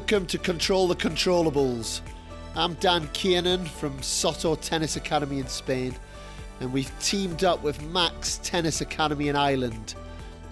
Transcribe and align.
welcome 0.00 0.24
to 0.24 0.38
Control 0.38 0.88
the 0.88 0.96
Controllables. 0.96 2.00
I'm 2.56 2.72
Dan 2.74 3.06
Kiernan 3.12 3.66
from 3.66 4.02
Soto 4.02 4.54
Tennis 4.54 4.96
Academy 4.96 5.40
in 5.40 5.46
Spain, 5.46 5.94
and 6.60 6.72
we've 6.72 6.90
teamed 7.00 7.44
up 7.44 7.62
with 7.62 7.82
Max 7.82 8.40
Tennis 8.42 8.80
Academy 8.80 9.28
in 9.28 9.36
Ireland. 9.36 9.96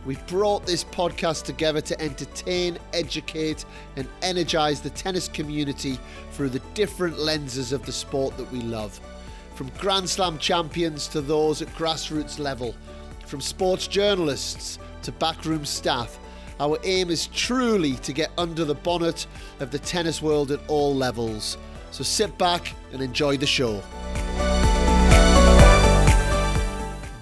We've 0.05 0.25
brought 0.27 0.67
this 0.67 0.85
podcast 0.85 1.45
together 1.45 1.81
to 1.81 1.99
entertain, 1.99 2.77
educate, 2.93 3.65
and 3.97 4.07
energize 4.21 4.83
the 4.83 4.91
tennis 4.91 5.29
community 5.29 5.99
through 6.33 6.51
the 6.51 6.63
different 6.75 7.19
lenses 7.19 7.73
of 7.73 7.87
the 7.87 7.93
sport 7.93 8.37
that 8.37 8.53
we 8.53 8.61
love. 8.61 9.01
From 9.55 9.71
Grand 9.79 10.11
Slam 10.11 10.37
champions 10.37 11.09
to 11.09 11.23
those 11.23 11.63
at 11.63 11.69
grassroots 11.69 12.39
level, 12.39 12.75
from 13.25 13.41
sports 13.41 13.87
journalists 13.87 14.79
to 15.05 15.13
backroom 15.13 15.65
staff 15.65 16.19
our 16.61 16.79
aim 16.83 17.11
is 17.11 17.29
truly 17.29 17.95
to 17.97 18.13
get 18.13 18.31
under 18.37 18.65
the 18.65 18.75
bonnet 18.75 19.27
of 19.61 19.71
the 19.71 19.79
tennis 19.79 20.21
world 20.21 20.51
at 20.51 20.61
all 20.69 20.95
levels. 20.95 21.57
So 21.93 22.03
sit 22.03 22.37
back 22.37 22.75
and 22.93 23.01
enjoy 23.01 23.37
the 23.37 23.47
show. 23.47 23.83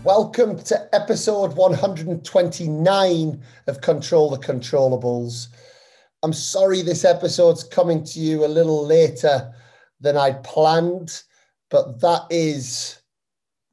Welcome 0.04 0.58
to 0.64 0.88
episode 0.94 1.54
129 1.54 3.42
of 3.66 3.80
Control 3.80 4.30
the 4.30 4.38
Controllables. 4.38 5.48
I'm 6.22 6.32
sorry 6.32 6.80
this 6.80 7.04
episode's 7.04 7.64
coming 7.64 8.04
to 8.04 8.20
you 8.20 8.44
a 8.44 8.48
little 8.48 8.86
later 8.86 9.52
than 10.00 10.16
I'd 10.16 10.42
planned, 10.44 11.22
but 11.70 12.00
that 12.00 12.22
is 12.30 13.00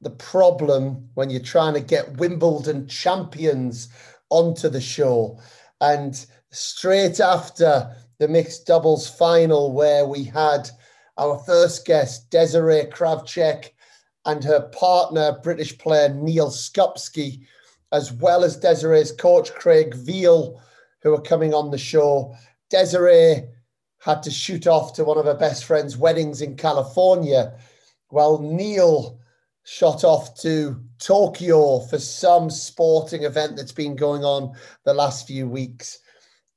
the 0.02 0.10
problem 0.10 1.08
when 1.14 1.30
you're 1.30 1.40
trying 1.40 1.74
to 1.74 1.80
get 1.80 2.18
Wimbledon 2.18 2.86
champions 2.86 3.88
onto 4.30 4.68
the 4.68 4.80
show. 4.80 5.38
And 5.84 6.24
straight 6.50 7.20
after 7.20 7.94
the 8.18 8.26
mixed 8.26 8.66
doubles 8.66 9.06
final, 9.06 9.72
where 9.72 10.06
we 10.06 10.24
had 10.24 10.70
our 11.18 11.38
first 11.40 11.84
guest, 11.84 12.30
Desirae 12.30 12.90
Krawczyk, 12.90 13.70
and 14.24 14.42
her 14.42 14.62
partner, 14.70 15.38
British 15.42 15.76
player 15.76 16.08
Neal 16.08 16.48
Skupski, 16.50 17.44
as 17.92 18.12
well 18.12 18.44
as 18.44 18.58
Desirae's 18.58 19.12
coach, 19.12 19.52
Craig 19.52 19.94
Veal, 19.94 20.58
who 21.02 21.12
are 21.12 21.20
coming 21.20 21.52
on 21.52 21.70
the 21.70 21.76
show. 21.76 22.34
Desirae 22.72 23.46
had 23.98 24.22
to 24.22 24.30
shoot 24.30 24.66
off 24.66 24.94
to 24.94 25.04
one 25.04 25.18
of 25.18 25.26
her 25.26 25.34
best 25.34 25.66
friend's 25.66 25.98
weddings 25.98 26.40
in 26.40 26.56
California, 26.56 27.58
while 28.08 28.38
Neil 28.38 29.20
shot 29.64 30.02
off 30.02 30.34
to 30.40 30.82
Tokyo 31.04 31.80
for 31.80 31.98
some 31.98 32.48
sporting 32.48 33.24
event 33.24 33.56
that's 33.56 33.72
been 33.72 33.94
going 33.94 34.24
on 34.24 34.54
the 34.84 34.94
last 34.94 35.26
few 35.26 35.46
weeks. 35.46 35.98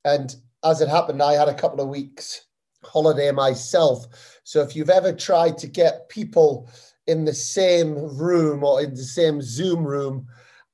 And 0.05 0.33
as 0.63 0.79
it 0.79 0.87
happened, 0.87 1.21
I 1.21 1.33
had 1.33 1.49
a 1.49 1.53
couple 1.53 1.81
of 1.81 1.89
weeks 1.89 2.45
holiday 2.83 3.31
myself. 3.31 4.05
So 4.45 4.61
if 4.61 4.73
you've 4.75 4.89
ever 4.89 5.11
tried 5.11 5.57
to 5.57 5.67
get 5.67 6.07
people 6.07 6.69
in 7.07 7.25
the 7.25 7.33
same 7.33 7.95
room 8.17 8.63
or 8.63 8.81
in 8.81 8.91
the 8.91 9.03
same 9.03 9.41
Zoom 9.41 9.85
room 9.85 10.27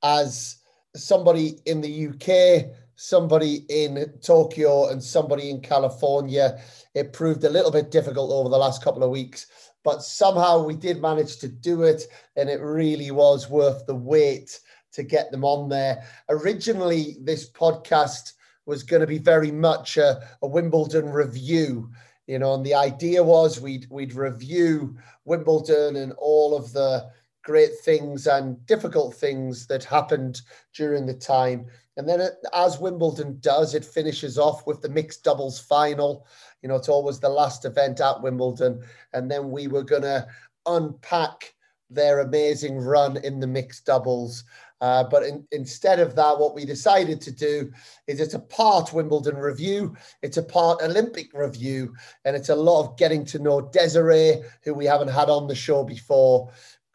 as 0.03 0.57
somebody 0.95 1.59
in 1.65 1.81
the 1.81 2.07
UK, 2.09 2.75
somebody 2.95 3.65
in 3.69 4.13
Tokyo, 4.21 4.89
and 4.89 5.03
somebody 5.03 5.49
in 5.49 5.61
California, 5.61 6.59
it 6.93 7.11
proved 7.11 7.43
a 7.43 7.49
little 7.49 7.71
bit 7.71 7.89
difficult 7.89 8.31
over 8.31 8.49
the 8.49 8.57
last 8.57 8.83
couple 8.83 9.03
of 9.03 9.09
weeks 9.09 9.47
but 9.83 10.03
somehow 10.03 10.63
we 10.63 10.75
did 10.75 11.01
manage 11.01 11.37
to 11.37 11.47
do 11.47 11.83
it, 11.83 12.03
and 12.35 12.49
it 12.49 12.61
really 12.61 13.11
was 13.11 13.49
worth 13.49 13.85
the 13.85 13.95
wait 13.95 14.59
to 14.93 15.03
get 15.03 15.31
them 15.31 15.43
on 15.43 15.69
there. 15.69 16.03
Originally, 16.29 17.17
this 17.21 17.49
podcast 17.49 18.33
was 18.65 18.83
going 18.83 19.01
to 19.01 19.07
be 19.07 19.17
very 19.17 19.51
much 19.51 19.97
a, 19.97 20.21
a 20.41 20.47
Wimbledon 20.47 21.09
review, 21.09 21.89
you 22.27 22.39
know, 22.39 22.53
and 22.53 22.65
the 22.65 22.73
idea 22.73 23.21
was 23.21 23.59
we'd 23.59 23.87
we'd 23.89 24.13
review 24.13 24.95
Wimbledon 25.25 25.97
and 25.97 26.13
all 26.17 26.55
of 26.55 26.71
the 26.71 27.09
great 27.43 27.77
things 27.83 28.27
and 28.27 28.65
difficult 28.65 29.13
things 29.15 29.67
that 29.67 29.83
happened 29.83 30.41
during 30.73 31.05
the 31.05 31.13
time. 31.13 31.65
And 31.97 32.09
then, 32.09 32.27
as 32.53 32.79
Wimbledon 32.79 33.37
does, 33.39 33.75
it 33.75 33.85
finishes 33.85 34.37
off 34.37 34.65
with 34.65 34.81
the 34.81 34.89
mixed 34.89 35.23
doubles 35.23 35.59
final. 35.59 36.25
You 36.61 36.69
know, 36.69 36.75
it's 36.75 36.89
always 36.89 37.19
the 37.19 37.29
last 37.29 37.65
event 37.65 38.01
at 38.01 38.21
Wimbledon. 38.21 38.81
And 39.13 39.29
then 39.29 39.51
we 39.51 39.67
were 39.67 39.83
going 39.83 40.01
to 40.01 40.25
unpack 40.65 41.53
their 41.89 42.21
amazing 42.21 42.77
run 42.77 43.17
in 43.17 43.39
the 43.39 43.47
mixed 43.47 43.85
doubles. 43.85 44.43
Uh, 44.81 45.03
but 45.03 45.23
in, 45.23 45.47
instead 45.51 45.99
of 45.99 46.15
that, 46.15 46.37
what 46.37 46.55
we 46.55 46.65
decided 46.65 47.21
to 47.21 47.31
do 47.31 47.71
is 48.07 48.19
it's 48.19 48.33
a 48.33 48.39
part 48.39 48.91
Wimbledon 48.91 49.37
review, 49.37 49.95
it's 50.21 50.35
a 50.35 50.43
part 50.43 50.81
Olympic 50.81 51.29
review, 51.33 51.93
and 52.25 52.35
it's 52.35 52.49
a 52.49 52.55
lot 52.55 52.81
of 52.81 52.97
getting 52.97 53.23
to 53.23 53.39
know 53.39 53.61
Desirae, 53.61 54.43
who 54.63 54.73
we 54.73 54.85
haven't 54.85 55.07
had 55.07 55.29
on 55.29 55.47
the 55.47 55.55
show 55.55 55.85
before, 55.85 56.51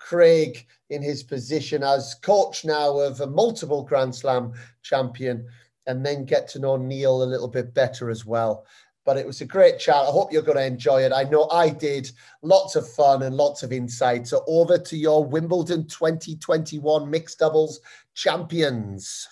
Craig 0.09 0.67
in 0.89 1.03
his 1.03 1.23
position 1.23 1.83
as 1.83 2.15
coach 2.23 2.65
now 2.65 2.99
of 2.99 3.21
a 3.21 3.27
multiple 3.27 3.83
Grand 3.83 4.15
Slam 4.15 4.55
champion, 4.83 5.47
and 5.87 6.03
then 6.05 6.25
get 6.25 6.49
to 6.49 6.59
know 6.59 6.79
Neil 6.79 7.23
a 7.23 7.25
little 7.25 7.47
bit 7.47 7.75
better 7.75 8.09
as 8.09 8.25
well. 8.25 8.65
But 9.05 9.19
it 9.19 9.27
was 9.27 9.43
a 9.43 9.45
great 9.45 9.79
chat. 9.79 9.97
I 9.97 10.07
hope 10.07 10.33
you're 10.33 10.41
going 10.41 10.57
to 10.57 10.65
enjoy 10.65 11.03
it. 11.03 11.13
I 11.13 11.25
know 11.25 11.47
I 11.51 11.69
did. 11.69 12.11
Lots 12.41 12.75
of 12.75 12.91
fun 12.91 13.25
and 13.25 13.37
lots 13.37 13.63
of 13.63 13.71
insight. 13.71 14.27
So 14.27 14.45
over 14.47 14.79
to 14.79 14.97
your 14.97 15.27
Wimbledon 15.27 15.87
2021 15.87 17.11
mixed 17.11 17.39
doubles 17.39 17.81
champions. 18.15 19.29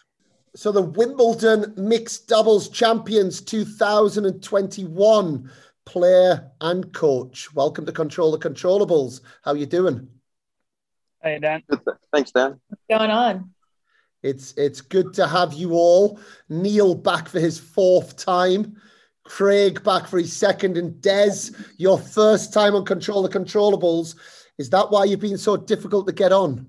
So 0.55 0.73
the 0.73 0.83
Wimbledon 0.83 1.73
mixed 1.79 2.29
doubles 2.29 2.69
champions 2.69 3.41
2021 3.41 5.51
player 5.87 6.51
and 6.61 6.93
coach. 6.93 7.55
Welcome 7.55 7.87
to 7.87 7.93
Control 7.93 8.31
the 8.31 8.39
Controllables. 8.39 9.23
How 9.43 9.53
are 9.53 9.57
you 9.57 9.65
doing? 9.65 10.07
Hey 11.27 11.41
Dan. 11.41 11.61
Thanks, 12.15 12.31
Dan. 12.31 12.61
What's 12.69 12.85
going 12.89 13.11
on? 13.11 13.51
It's 14.23 14.55
it's 14.57 14.81
good 14.81 15.13
to 15.15 15.27
have 15.27 15.55
you 15.55 15.73
all. 15.73 16.21
Neil 16.49 16.95
back 16.95 17.29
for 17.29 17.41
his 17.41 17.59
fourth 17.59 18.17
time. 18.17 18.81
Craig 19.25 19.83
back 19.83 20.07
for 20.07 20.19
his 20.19 20.33
second, 20.33 20.77
and 20.77 21.01
Des, 21.01 21.51
your 21.79 21.99
first 21.99 22.53
time 22.53 22.77
on 22.77 22.85
Control 22.85 23.23
the 23.23 23.29
Controllables. 23.29 24.15
Is 24.57 24.71
that 24.71 24.89
why 24.93 25.03
you've 25.03 25.19
been 25.19 25.37
so 25.37 25.57
difficult 25.57 26.07
to 26.07 26.13
get 26.13 26.31
on? 26.31 26.69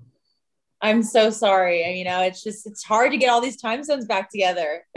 I'm 0.82 1.04
so 1.04 1.30
sorry. 1.30 1.96
You 1.96 2.04
know, 2.04 2.22
it's 2.22 2.42
just 2.42 2.66
it's 2.66 2.82
hard 2.82 3.12
to 3.12 3.16
get 3.16 3.30
all 3.30 3.40
these 3.40 3.60
time 3.60 3.84
zones 3.84 4.06
back 4.06 4.28
together. 4.28 4.84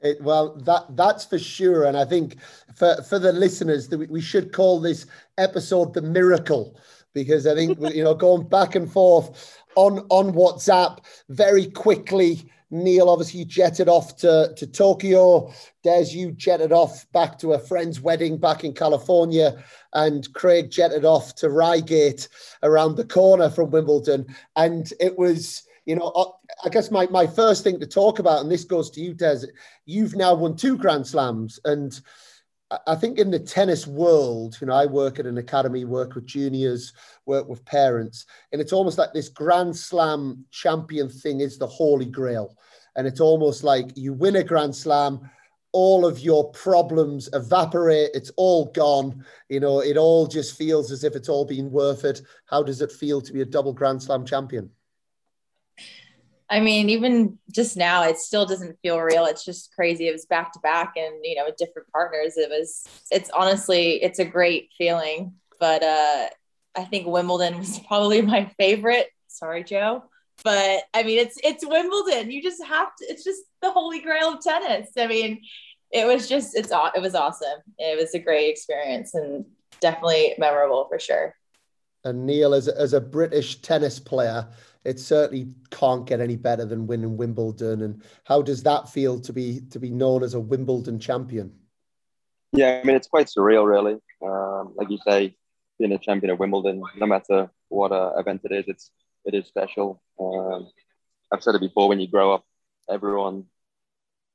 It, 0.00 0.20
well, 0.20 0.56
that 0.66 0.84
that's 0.96 1.24
for 1.24 1.38
sure, 1.38 1.84
and 1.84 1.96
I 1.96 2.04
think 2.04 2.36
for 2.74 3.02
for 3.08 3.18
the 3.18 3.32
listeners 3.32 3.88
that 3.88 3.96
we, 3.96 4.06
we 4.06 4.20
should 4.20 4.52
call 4.52 4.78
this 4.78 5.06
episode 5.38 5.94
the 5.94 6.02
miracle 6.02 6.78
because 7.14 7.46
I 7.46 7.54
think 7.54 7.78
you 7.94 8.04
know 8.04 8.14
going 8.14 8.48
back 8.48 8.74
and 8.74 8.90
forth 8.90 9.62
on 9.76 10.00
on 10.10 10.32
WhatsApp 10.32 10.98
very 11.28 11.66
quickly. 11.66 12.50
Neil 12.70 13.08
obviously 13.08 13.44
jetted 13.44 13.88
off 13.88 14.16
to, 14.16 14.52
to 14.56 14.66
Tokyo. 14.66 15.52
Des, 15.84 16.06
you 16.10 16.32
jetted 16.32 16.72
off 16.72 17.10
back 17.12 17.38
to 17.38 17.52
a 17.52 17.58
friend's 17.58 18.00
wedding 18.00 18.36
back 18.36 18.64
in 18.64 18.72
California. 18.72 19.62
And 19.92 20.30
Craig 20.34 20.72
jetted 20.72 21.04
off 21.04 21.36
to 21.36 21.50
Reigate 21.50 22.28
around 22.64 22.96
the 22.96 23.04
corner 23.04 23.48
from 23.48 23.70
Wimbledon. 23.70 24.26
And 24.56 24.92
it 24.98 25.16
was, 25.16 25.62
you 25.86 25.94
know, 25.94 26.08
uh, 26.16 26.30
I 26.64 26.68
guess 26.68 26.90
my, 26.90 27.06
my 27.08 27.28
first 27.28 27.62
thing 27.62 27.78
to 27.78 27.86
talk 27.86 28.18
about, 28.18 28.40
and 28.40 28.50
this 28.50 28.64
goes 28.64 28.90
to 28.92 29.00
you, 29.00 29.14
Des, 29.14 29.46
you've 29.86 30.16
now 30.16 30.34
won 30.34 30.56
two 30.56 30.76
Grand 30.76 31.06
Slams. 31.06 31.60
And 31.64 32.00
I 32.86 32.94
think 32.94 33.18
in 33.18 33.30
the 33.30 33.38
tennis 33.38 33.86
world, 33.86 34.56
you 34.60 34.66
know, 34.66 34.74
I 34.74 34.86
work 34.86 35.18
at 35.18 35.26
an 35.26 35.38
academy, 35.38 35.84
work 35.84 36.14
with 36.14 36.26
juniors, 36.26 36.92
work 37.26 37.48
with 37.48 37.64
parents, 37.64 38.26
and 38.52 38.60
it's 38.60 38.72
almost 38.72 38.98
like 38.98 39.12
this 39.12 39.28
Grand 39.28 39.76
Slam 39.76 40.44
champion 40.50 41.08
thing 41.08 41.40
is 41.40 41.58
the 41.58 41.66
holy 41.66 42.06
grail. 42.06 42.56
And 42.96 43.06
it's 43.06 43.20
almost 43.20 43.64
like 43.64 43.96
you 43.96 44.12
win 44.12 44.36
a 44.36 44.44
Grand 44.44 44.74
Slam, 44.74 45.28
all 45.72 46.06
of 46.06 46.20
your 46.20 46.50
problems 46.52 47.28
evaporate, 47.32 48.10
it's 48.14 48.30
all 48.36 48.66
gone. 48.66 49.24
You 49.48 49.58
know, 49.58 49.80
it 49.80 49.96
all 49.96 50.26
just 50.26 50.56
feels 50.56 50.92
as 50.92 51.02
if 51.02 51.16
it's 51.16 51.28
all 51.28 51.44
been 51.44 51.70
worth 51.70 52.04
it. 52.04 52.22
How 52.46 52.62
does 52.62 52.80
it 52.80 52.92
feel 52.92 53.20
to 53.20 53.32
be 53.32 53.40
a 53.40 53.44
double 53.44 53.72
Grand 53.72 54.00
Slam 54.00 54.24
champion? 54.24 54.70
I 56.50 56.60
mean, 56.60 56.90
even 56.90 57.38
just 57.50 57.76
now, 57.76 58.04
it 58.04 58.18
still 58.18 58.44
doesn't 58.44 58.78
feel 58.82 59.00
real. 59.00 59.24
It's 59.24 59.44
just 59.44 59.74
crazy. 59.74 60.08
It 60.08 60.12
was 60.12 60.26
back 60.26 60.52
to 60.52 60.58
back, 60.60 60.92
and 60.96 61.14
you 61.22 61.36
know, 61.36 61.46
with 61.46 61.56
different 61.56 61.88
partners. 61.90 62.36
It 62.36 62.50
was. 62.50 62.86
It's 63.10 63.30
honestly, 63.30 64.02
it's 64.02 64.18
a 64.18 64.24
great 64.24 64.70
feeling. 64.76 65.34
But 65.58 65.82
uh, 65.82 66.28
I 66.76 66.84
think 66.84 67.06
Wimbledon 67.06 67.58
was 67.58 67.78
probably 67.80 68.22
my 68.22 68.50
favorite. 68.58 69.08
Sorry, 69.28 69.64
Joe. 69.64 70.04
But 70.42 70.82
I 70.92 71.02
mean, 71.02 71.18
it's 71.18 71.38
it's 71.42 71.66
Wimbledon. 71.66 72.30
You 72.30 72.42
just 72.42 72.62
have 72.64 72.94
to. 72.96 73.04
It's 73.06 73.24
just 73.24 73.42
the 73.62 73.70
holy 73.70 74.00
grail 74.00 74.34
of 74.34 74.42
tennis. 74.42 74.90
I 74.98 75.06
mean, 75.06 75.40
it 75.90 76.06
was 76.06 76.28
just 76.28 76.56
it's 76.56 76.72
it 76.94 77.00
was 77.00 77.14
awesome. 77.14 77.60
It 77.78 77.98
was 77.98 78.14
a 78.14 78.18
great 78.18 78.50
experience 78.50 79.14
and 79.14 79.46
definitely 79.80 80.34
memorable 80.38 80.86
for 80.88 80.98
sure. 80.98 81.34
And 82.04 82.26
Neil, 82.26 82.52
as 82.52 82.68
as 82.68 82.92
a 82.92 83.00
British 83.00 83.62
tennis 83.62 83.98
player, 83.98 84.46
it 84.84 85.00
certainly 85.00 85.48
can't 85.70 86.06
get 86.06 86.20
any 86.20 86.36
better 86.36 86.64
than 86.64 86.86
winning 86.86 87.16
Wimbledon. 87.16 87.82
And 87.82 88.02
how 88.24 88.42
does 88.42 88.62
that 88.64 88.88
feel 88.88 89.18
to 89.20 89.32
be 89.32 89.60
to 89.70 89.80
be 89.80 89.90
known 89.90 90.22
as 90.22 90.34
a 90.34 90.40
Wimbledon 90.40 90.98
champion? 90.98 91.52
Yeah, 92.52 92.80
I 92.82 92.86
mean 92.86 92.96
it's 92.96 93.08
quite 93.08 93.26
surreal, 93.26 93.66
really. 93.66 93.98
Um, 94.22 94.74
like 94.76 94.90
you 94.90 94.98
say, 95.06 95.36
being 95.78 95.92
a 95.92 95.98
champion 95.98 96.30
of 96.30 96.38
Wimbledon, 96.38 96.82
no 96.96 97.06
matter 97.06 97.50
what 97.68 97.92
uh, 97.92 98.12
event 98.16 98.42
it 98.44 98.52
is, 98.52 98.64
it's 98.68 98.90
it 99.24 99.34
is 99.34 99.46
special. 99.46 100.02
Um, 100.20 100.70
I've 101.32 101.42
said 101.42 101.54
it 101.54 101.60
before. 101.60 101.88
When 101.88 102.00
you 102.00 102.08
grow 102.08 102.34
up, 102.34 102.44
everyone 102.88 103.46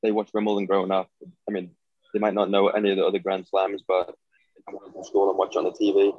they 0.01 0.11
watch 0.11 0.29
Wimbledon 0.33 0.65
growing 0.65 0.91
up. 0.91 1.09
I 1.47 1.51
mean, 1.51 1.71
they 2.13 2.19
might 2.19 2.33
not 2.33 2.49
know 2.49 2.69
any 2.69 2.91
of 2.91 2.97
the 2.97 3.05
other 3.05 3.19
Grand 3.19 3.47
Slams, 3.47 3.83
but 3.87 4.07
they 4.55 4.61
come 4.65 4.79
home 4.81 5.03
school 5.03 5.29
and 5.29 5.37
watch 5.37 5.55
on 5.55 5.65
the 5.65 5.71
TV. 5.71 6.13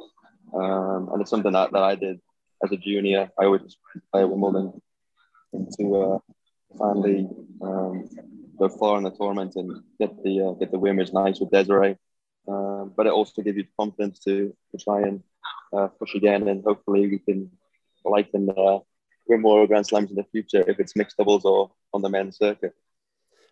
Um, 0.52 1.08
and 1.12 1.20
it's 1.20 1.30
something 1.30 1.52
that, 1.52 1.72
that 1.72 1.82
I 1.82 1.94
did 1.94 2.20
as 2.64 2.72
a 2.72 2.76
junior. 2.76 3.30
I 3.38 3.44
always 3.44 3.76
play 4.12 4.24
Wimbledon 4.24 4.80
to 5.78 5.96
uh, 5.96 6.18
finally 6.78 7.28
um, 7.60 8.08
go 8.58 8.68
far 8.68 8.98
in 8.98 9.04
the 9.04 9.10
tournament 9.10 9.56
and 9.56 9.82
get 9.98 10.22
the 10.22 10.40
uh, 10.40 10.52
get 10.52 10.70
the 10.70 10.78
win 10.78 10.96
was 10.96 11.12
nice 11.12 11.40
with 11.40 11.50
Desirae. 11.50 11.96
Um, 12.48 12.92
but 12.96 13.06
it 13.06 13.12
also 13.12 13.42
gives 13.42 13.56
you 13.56 13.64
the 13.64 13.68
confidence 13.78 14.18
to, 14.20 14.54
to 14.70 14.84
try 14.84 15.02
and 15.02 15.22
uh, 15.72 15.88
push 15.88 16.14
again, 16.14 16.48
and 16.48 16.64
hopefully 16.64 17.06
we 17.06 17.18
can 17.18 17.50
like 18.04 18.30
and 18.32 18.50
uh, 18.50 18.80
win 19.26 19.42
more 19.42 19.66
Grand 19.66 19.86
Slams 19.86 20.10
in 20.10 20.16
the 20.16 20.24
future 20.24 20.64
if 20.68 20.80
it's 20.80 20.96
mixed 20.96 21.16
doubles 21.16 21.44
or 21.44 21.70
on 21.92 22.02
the 22.02 22.08
men's 22.08 22.38
circuit. 22.38 22.74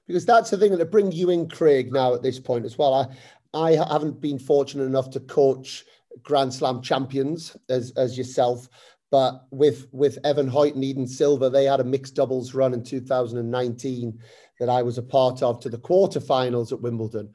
Because 0.06 0.24
that's 0.24 0.50
the 0.50 0.56
thing 0.56 0.76
that 0.76 0.90
bring 0.90 1.12
you 1.12 1.30
in, 1.30 1.48
Craig, 1.48 1.92
now 1.92 2.14
at 2.14 2.22
this 2.22 2.40
point 2.40 2.64
as 2.64 2.78
well. 2.78 2.94
I, 2.94 3.08
I 3.54 3.72
haven't 3.72 4.20
been 4.20 4.38
fortunate 4.38 4.84
enough 4.84 5.10
to 5.10 5.20
coach 5.20 5.84
Grand 6.22 6.52
Slam 6.52 6.80
champions 6.82 7.56
as, 7.68 7.92
as 7.92 8.16
yourself, 8.16 8.68
but 9.10 9.46
with 9.50 9.86
with 9.92 10.18
Evan 10.24 10.48
Hoyt 10.48 10.74
and 10.74 10.84
Eden 10.84 11.06
Silva, 11.06 11.48
they 11.48 11.64
had 11.64 11.80
a 11.80 11.84
mixed 11.84 12.14
doubles 12.14 12.54
run 12.54 12.74
in 12.74 12.82
2019 12.82 14.18
that 14.60 14.68
I 14.68 14.82
was 14.82 14.98
a 14.98 15.02
part 15.02 15.42
of 15.42 15.60
to 15.60 15.70
the 15.70 15.78
quarterfinals 15.78 16.72
at 16.72 16.80
Wimbledon. 16.80 17.32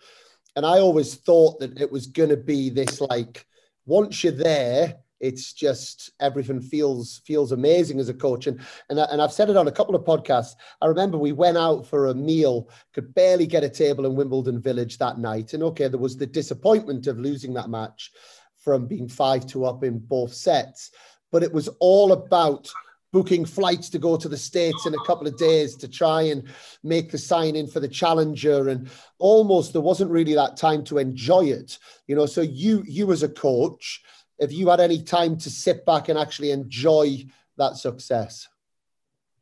And 0.55 0.65
I 0.65 0.79
always 0.79 1.15
thought 1.15 1.59
that 1.59 1.79
it 1.79 1.91
was 1.91 2.07
going 2.07 2.29
to 2.29 2.37
be 2.37 2.69
this 2.69 3.01
like, 3.01 3.47
once 3.85 4.23
you're 4.23 4.33
there, 4.33 4.97
it's 5.19 5.53
just 5.53 6.11
everything 6.19 6.61
feels 6.61 7.21
feels 7.25 7.51
amazing 7.53 7.99
as 7.99 8.09
a 8.09 8.13
coach. 8.13 8.45
And 8.45 8.59
and, 8.89 8.99
and 8.99 9.21
I've 9.21 9.33
said 9.33 9.49
it 9.49 9.57
on 9.57 9.67
a 9.67 9.71
couple 9.71 9.95
of 9.95 10.03
podcasts. 10.03 10.53
I 10.79 10.85
remember 10.85 11.17
we 11.17 11.31
went 11.31 11.57
out 11.57 11.87
for 11.87 12.07
a 12.07 12.13
meal 12.13 12.69
could 12.93 13.15
barely 13.15 13.47
get 13.47 13.63
a 13.63 13.69
table 13.69 14.05
in 14.05 14.15
Wimbledon 14.15 14.61
Village 14.61 14.99
that 14.99 15.17
night. 15.17 15.53
And 15.53 15.63
okay 15.63 15.87
there 15.87 15.99
was 15.99 16.17
the 16.17 16.27
disappointment 16.27 17.07
of 17.07 17.17
losing 17.17 17.53
that 17.53 17.69
match 17.69 18.11
from 18.57 18.85
being 18.85 19.09
5 19.09 19.47
to 19.47 19.65
up 19.65 19.83
in 19.83 19.99
both 19.99 20.33
sets 20.33 20.91
but 21.33 21.43
it 21.43 21.51
was 21.51 21.67
all 21.79 22.13
about 22.13 22.71
booking 23.11 23.43
flights 23.45 23.89
to 23.89 23.99
go 23.99 24.15
to 24.15 24.29
the 24.29 24.37
states 24.37 24.85
in 24.87 24.93
a 24.93 25.05
couple 25.05 25.27
of 25.27 25.37
days 25.37 25.75
to 25.75 25.87
try 25.87 26.21
and 26.21 26.47
make 26.83 27.11
the 27.11 27.17
sign 27.17 27.55
in 27.55 27.67
for 27.67 27.79
the 27.79 27.87
challenger. 27.87 28.69
And 28.69 28.89
almost 29.19 29.73
there 29.73 29.81
wasn't 29.81 30.09
really 30.09 30.33
that 30.33 30.57
time 30.57 30.83
to 30.85 30.97
enjoy 30.97 31.45
it 31.45 31.77
you 32.07 32.15
know. 32.15 32.25
So 32.25 32.41
you 32.41 32.83
you 32.85 33.11
as 33.11 33.23
a 33.23 33.29
coach 33.29 34.01
have 34.41 34.51
you 34.51 34.69
had 34.69 34.79
any 34.79 35.01
time 35.01 35.37
to 35.37 35.49
sit 35.49 35.85
back 35.85 36.09
and 36.09 36.17
actually 36.17 36.51
enjoy 36.51 37.25
that 37.57 37.77
success? 37.77 38.47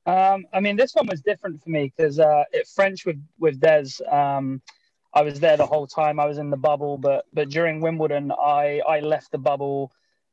Um, 0.05 0.45
I 0.53 0.59
mean, 0.59 0.75
this 0.75 0.93
one 0.93 1.07
was 1.07 1.21
different 1.21 1.63
for 1.63 1.69
me 1.69 1.93
because 1.95 2.19
uh, 2.19 2.43
at 2.53 2.67
French 2.67 3.05
with 3.05 3.21
with 3.39 3.59
Des, 3.59 4.03
um, 4.09 4.61
I 5.13 5.21
was 5.21 5.39
there 5.39 5.57
the 5.57 5.65
whole 5.65 5.87
time. 5.87 6.19
I 6.19 6.25
was 6.25 6.37
in 6.37 6.49
the 6.49 6.57
bubble, 6.57 6.97
but 6.97 7.25
but 7.33 7.49
during 7.49 7.81
Wimbledon, 7.81 8.31
I 8.31 8.81
I 8.87 8.99
left 8.99 9.31
the 9.31 9.37
bubble 9.37 9.91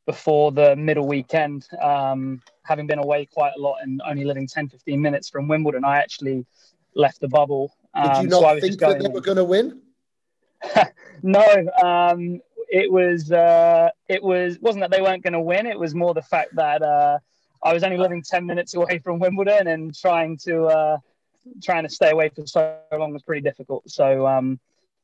before 0.08 0.50
the 0.52 0.74
middle 0.74 1.06
weekend. 1.06 1.68
Um, 1.82 2.40
having 2.62 2.86
been 2.86 2.98
away 2.98 3.26
quite 3.26 3.52
a 3.58 3.60
lot 3.60 3.76
and 3.82 4.00
only 4.08 4.24
living 4.24 4.46
10, 4.46 4.70
15 4.70 4.98
minutes 4.98 5.28
from 5.28 5.48
Wimbledon, 5.48 5.84
I 5.84 5.98
actually 5.98 6.46
left 6.94 7.20
the 7.20 7.28
bubble. 7.28 7.76
Um, 7.92 8.04
Did 8.04 8.12
you 8.16 8.22
um, 8.22 8.28
not 8.28 8.40
so 8.40 8.60
think 8.60 8.80
that 8.80 9.02
they 9.02 9.08
were 9.10 9.20
going 9.20 9.36
to 9.36 9.44
win? 9.44 9.82
no, 11.22 11.44
um, 11.82 12.40
it 12.70 12.90
was 12.90 13.30
uh, 13.30 13.90
it 14.08 14.22
was 14.22 14.58
wasn't 14.60 14.80
that 14.80 14.90
they 14.90 15.02
weren't 15.02 15.22
going 15.22 15.34
to 15.34 15.42
win. 15.42 15.66
It 15.66 15.78
was 15.78 15.94
more 15.94 16.14
the 16.14 16.22
fact 16.22 16.54
that 16.54 16.80
uh, 16.80 17.18
I 17.62 17.74
was 17.74 17.84
only 17.84 17.98
living 17.98 18.22
10 18.22 18.46
minutes 18.46 18.74
away 18.74 19.00
from 19.00 19.18
Wimbledon 19.18 19.66
and 19.66 19.94
trying 19.94 20.38
to 20.44 20.64
uh, 20.64 20.98
trying 21.62 21.82
to 21.82 21.90
stay 21.90 22.12
away 22.12 22.30
for 22.30 22.46
so 22.46 22.78
long 22.92 23.12
was 23.12 23.22
pretty 23.22 23.42
difficult. 23.42 23.90
So 23.90 24.26
um, 24.26 24.58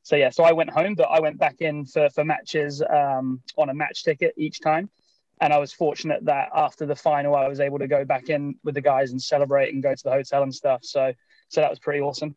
so 0.05 0.15
yeah, 0.15 0.29
so 0.29 0.43
I 0.43 0.51
went 0.51 0.69
home, 0.69 0.93
but 0.93 1.05
I 1.05 1.19
went 1.19 1.39
back 1.39 1.61
in 1.61 1.83
for 1.83 2.11
for 2.11 2.23
matches 2.23 2.79
um, 2.83 3.41
on 3.57 3.69
a 3.69 3.73
match 3.73 4.03
ticket 4.03 4.35
each 4.37 4.61
time, 4.61 4.87
and 5.41 5.51
I 5.51 5.57
was 5.57 5.73
fortunate 5.73 6.23
that 6.25 6.49
after 6.55 6.85
the 6.85 6.95
final, 6.95 7.35
I 7.35 7.47
was 7.47 7.59
able 7.59 7.79
to 7.79 7.87
go 7.87 8.05
back 8.05 8.29
in 8.29 8.53
with 8.63 8.75
the 8.75 8.81
guys 8.81 9.09
and 9.09 9.19
celebrate 9.19 9.73
and 9.73 9.81
go 9.81 9.95
to 9.95 10.03
the 10.03 10.11
hotel 10.11 10.43
and 10.43 10.53
stuff. 10.53 10.81
So 10.83 11.11
so 11.49 11.61
that 11.61 11.71
was 11.71 11.79
pretty 11.79 12.01
awesome. 12.01 12.35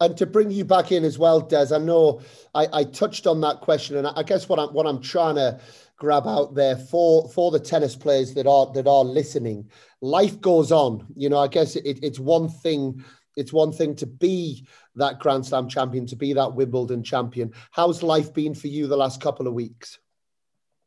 And 0.00 0.16
to 0.16 0.24
bring 0.24 0.50
you 0.50 0.64
back 0.64 0.90
in 0.90 1.04
as 1.04 1.18
well, 1.18 1.40
Des, 1.40 1.74
I 1.74 1.78
know 1.78 2.22
I, 2.54 2.68
I 2.72 2.84
touched 2.84 3.26
on 3.26 3.42
that 3.42 3.60
question, 3.60 3.98
and 3.98 4.06
I 4.06 4.22
guess 4.22 4.48
what 4.48 4.58
I'm 4.58 4.70
what 4.70 4.86
I'm 4.86 5.02
trying 5.02 5.34
to 5.34 5.60
grab 5.98 6.26
out 6.26 6.54
there 6.54 6.76
for 6.76 7.28
for 7.28 7.50
the 7.50 7.60
tennis 7.60 7.96
players 7.96 8.32
that 8.32 8.46
are 8.46 8.72
that 8.72 8.86
are 8.86 9.04
listening. 9.04 9.68
Life 10.00 10.40
goes 10.40 10.72
on. 10.72 11.06
You 11.14 11.28
know, 11.28 11.38
I 11.38 11.48
guess 11.48 11.76
it, 11.76 11.98
it's 12.02 12.18
one 12.18 12.48
thing 12.48 13.04
it's 13.38 13.52
one 13.52 13.72
thing 13.72 13.94
to 13.94 14.06
be 14.06 14.66
that 14.96 15.20
Grand 15.20 15.46
Slam 15.46 15.68
champion, 15.68 16.06
to 16.06 16.16
be 16.16 16.32
that 16.32 16.54
Wimbledon 16.54 17.04
champion. 17.04 17.52
How's 17.70 18.02
life 18.02 18.34
been 18.34 18.52
for 18.52 18.66
you 18.66 18.88
the 18.88 18.96
last 18.96 19.20
couple 19.20 19.46
of 19.46 19.54
weeks? 19.54 19.98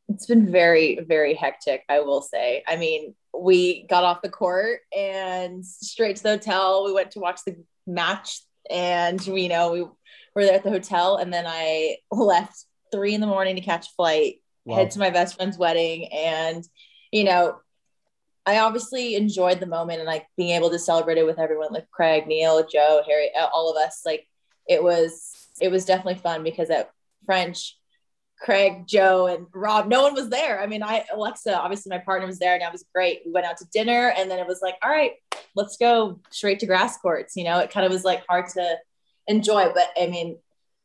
It's 0.09 0.25
been 0.25 0.51
very, 0.51 0.99
very 1.07 1.33
hectic, 1.33 1.83
I 1.87 2.01
will 2.01 2.21
say. 2.21 2.63
I 2.67 2.75
mean, 2.75 3.15
we 3.33 3.87
got 3.87 4.03
off 4.03 4.21
the 4.21 4.29
court 4.29 4.81
and 4.95 5.65
straight 5.65 6.17
to 6.17 6.23
the 6.23 6.29
hotel. 6.31 6.83
We 6.83 6.91
went 6.91 7.11
to 7.11 7.19
watch 7.19 7.39
the 7.45 7.55
match 7.87 8.41
and, 8.69 9.25
you 9.25 9.47
know, 9.47 9.71
we 9.71 9.81
were 9.83 10.43
there 10.43 10.55
at 10.55 10.63
the 10.63 10.69
hotel. 10.69 11.15
And 11.15 11.31
then 11.31 11.45
I 11.47 11.97
left 12.11 12.65
three 12.91 13.13
in 13.13 13.21
the 13.21 13.27
morning 13.27 13.55
to 13.55 13.61
catch 13.61 13.87
a 13.87 13.91
flight, 13.91 14.41
wow. 14.65 14.75
head 14.75 14.91
to 14.91 14.99
my 14.99 15.09
best 15.09 15.37
friend's 15.37 15.57
wedding. 15.57 16.11
And, 16.11 16.67
you 17.13 17.23
know, 17.23 17.59
I 18.45 18.59
obviously 18.59 19.15
enjoyed 19.15 19.59
the 19.59 19.67
moment 19.67 19.99
and 19.99 20.07
like 20.07 20.25
being 20.35 20.51
able 20.51 20.71
to 20.71 20.79
celebrate 20.79 21.17
it 21.17 21.25
with 21.25 21.39
everyone, 21.39 21.71
like 21.71 21.89
Craig, 21.91 22.25
Neil, 22.27 22.65
Joe, 22.67 23.03
Harry, 23.07 23.29
all 23.53 23.69
of 23.69 23.77
us. 23.77 24.01
Like 24.05 24.27
it 24.67 24.83
was, 24.83 25.31
it 25.59 25.69
was 25.69 25.85
definitely 25.85 26.15
fun 26.15 26.43
because 26.43 26.69
at 26.69 26.91
French, 27.25 27.77
Craig, 28.39 28.87
Joe, 28.87 29.27
and 29.27 29.45
Rob, 29.53 29.87
no 29.87 30.01
one 30.01 30.15
was 30.15 30.29
there. 30.29 30.59
I 30.59 30.65
mean, 30.65 30.81
I, 30.81 31.05
Alexa, 31.13 31.55
obviously 31.55 31.91
my 31.91 31.99
partner 31.99 32.25
was 32.25 32.39
there 32.39 32.53
and 32.53 32.63
that 32.63 32.71
was 32.71 32.85
great. 32.93 33.21
We 33.25 33.31
went 33.31 33.45
out 33.45 33.57
to 33.57 33.67
dinner 33.71 34.11
and 34.17 34.31
then 34.31 34.39
it 34.39 34.47
was 34.47 34.61
like, 34.63 34.75
all 34.81 34.89
right, 34.89 35.11
let's 35.55 35.77
go 35.77 36.19
straight 36.31 36.59
to 36.61 36.65
grass 36.65 36.97
courts. 36.97 37.35
You 37.35 37.43
know, 37.43 37.59
it 37.59 37.69
kind 37.69 37.85
of 37.85 37.91
was 37.91 38.03
like 38.03 38.25
hard 38.27 38.49
to 38.49 38.77
enjoy, 39.27 39.71
but 39.73 39.89
I 39.95 40.07
mean, 40.07 40.39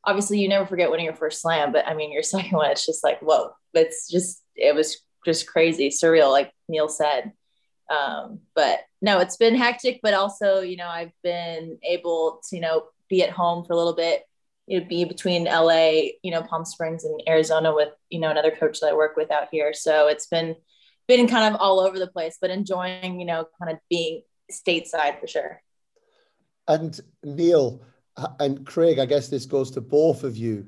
obviously 0.05 0.39
you 0.41 0.49
never 0.49 0.67
forget 0.67 0.91
winning 0.91 1.07
your 1.07 1.15
first 1.15 1.41
slam, 1.41 1.73
but 1.73 1.89
I 1.89 1.95
mean, 1.95 2.13
your 2.13 2.23
second 2.23 2.53
one, 2.53 2.71
it's 2.71 2.85
just 2.85 3.03
like, 3.03 3.21
whoa, 3.21 3.53
it's 3.73 4.11
just, 4.11 4.43
it 4.55 4.75
was 4.75 4.99
just 5.25 5.47
crazy, 5.47 5.89
surreal, 5.89 6.31
like 6.31 6.53
Neil 6.69 6.91
said. 6.91 7.33
Um, 7.91 8.41
but 8.55 8.81
no, 9.01 9.19
it's 9.21 9.37
been 9.37 9.55
hectic, 9.55 10.01
but 10.03 10.15
also, 10.15 10.61
you 10.61 10.77
know, 10.77 10.89
I've 10.89 11.13
been 11.23 11.79
able 11.83 12.41
to, 12.49 12.57
you 12.57 12.63
know, 12.63 12.85
be 13.09 13.23
at 13.23 13.31
home 13.31 13.65
for 13.65 13.73
a 13.73 13.77
little 13.77 13.95
bit, 13.95 14.23
you 14.67 14.81
know, 14.81 14.87
be 14.87 15.05
between 15.05 15.45
LA, 15.45 16.09
you 16.23 16.31
know, 16.31 16.43
Palm 16.43 16.65
Springs 16.65 17.05
and 17.05 17.23
Arizona 17.29 17.75
with, 17.75 17.91
you 18.11 18.19
know, 18.19 18.31
another 18.31 18.51
coach 18.51 18.81
that 18.81 18.91
I 18.91 18.95
work 18.95 19.17
with 19.17 19.31
out 19.31 19.49
here. 19.53 19.73
So 19.73 20.09
it's 20.09 20.27
been, 20.27 20.57
been 21.07 21.29
kind 21.29 21.55
of 21.55 21.61
all 21.61 21.81
over 21.81 21.99
the 21.99 22.09
place, 22.09 22.39
but 22.41 22.51
enjoying, 22.51 23.21
you 23.21 23.27
know, 23.27 23.47
kind 23.61 23.73
of 23.73 23.79
being 23.89 24.23
stateside 24.51 25.21
for 25.21 25.27
sure. 25.27 25.63
And 26.69 26.99
Neil 27.23 27.81
and 28.41 28.67
Craig, 28.67 28.99
I 28.99 29.07
guess 29.07 29.29
this 29.29 29.47
goes 29.47 29.71
to 29.73 29.81
both 29.81 30.25
of 30.25 30.37
you. 30.37 30.67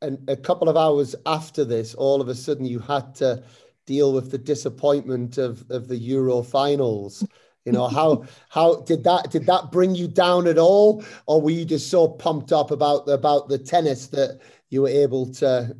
And 0.00 0.18
a 0.28 0.36
couple 0.36 0.68
of 0.68 0.76
hours 0.76 1.14
after 1.26 1.64
this, 1.64 1.94
all 1.94 2.20
of 2.20 2.28
a 2.28 2.34
sudden 2.34 2.64
you 2.64 2.78
had 2.78 3.14
to 3.16 3.42
deal 3.86 4.12
with 4.12 4.30
the 4.30 4.38
disappointment 4.38 5.38
of, 5.38 5.68
of 5.70 5.88
the 5.88 5.96
Euro 5.96 6.42
finals. 6.42 7.24
You 7.64 7.72
know, 7.72 7.86
how 7.86 8.24
how 8.48 8.80
did 8.80 9.04
that 9.04 9.30
did 9.30 9.46
that 9.46 9.70
bring 9.70 9.94
you 9.94 10.08
down 10.08 10.48
at 10.48 10.58
all? 10.58 11.04
Or 11.26 11.40
were 11.40 11.50
you 11.50 11.64
just 11.64 11.90
so 11.90 12.08
pumped 12.08 12.52
up 12.52 12.72
about 12.72 13.06
the 13.06 13.12
about 13.12 13.48
the 13.48 13.58
tennis 13.58 14.08
that 14.08 14.40
you 14.68 14.82
were 14.82 14.88
able 14.88 15.32
to 15.34 15.76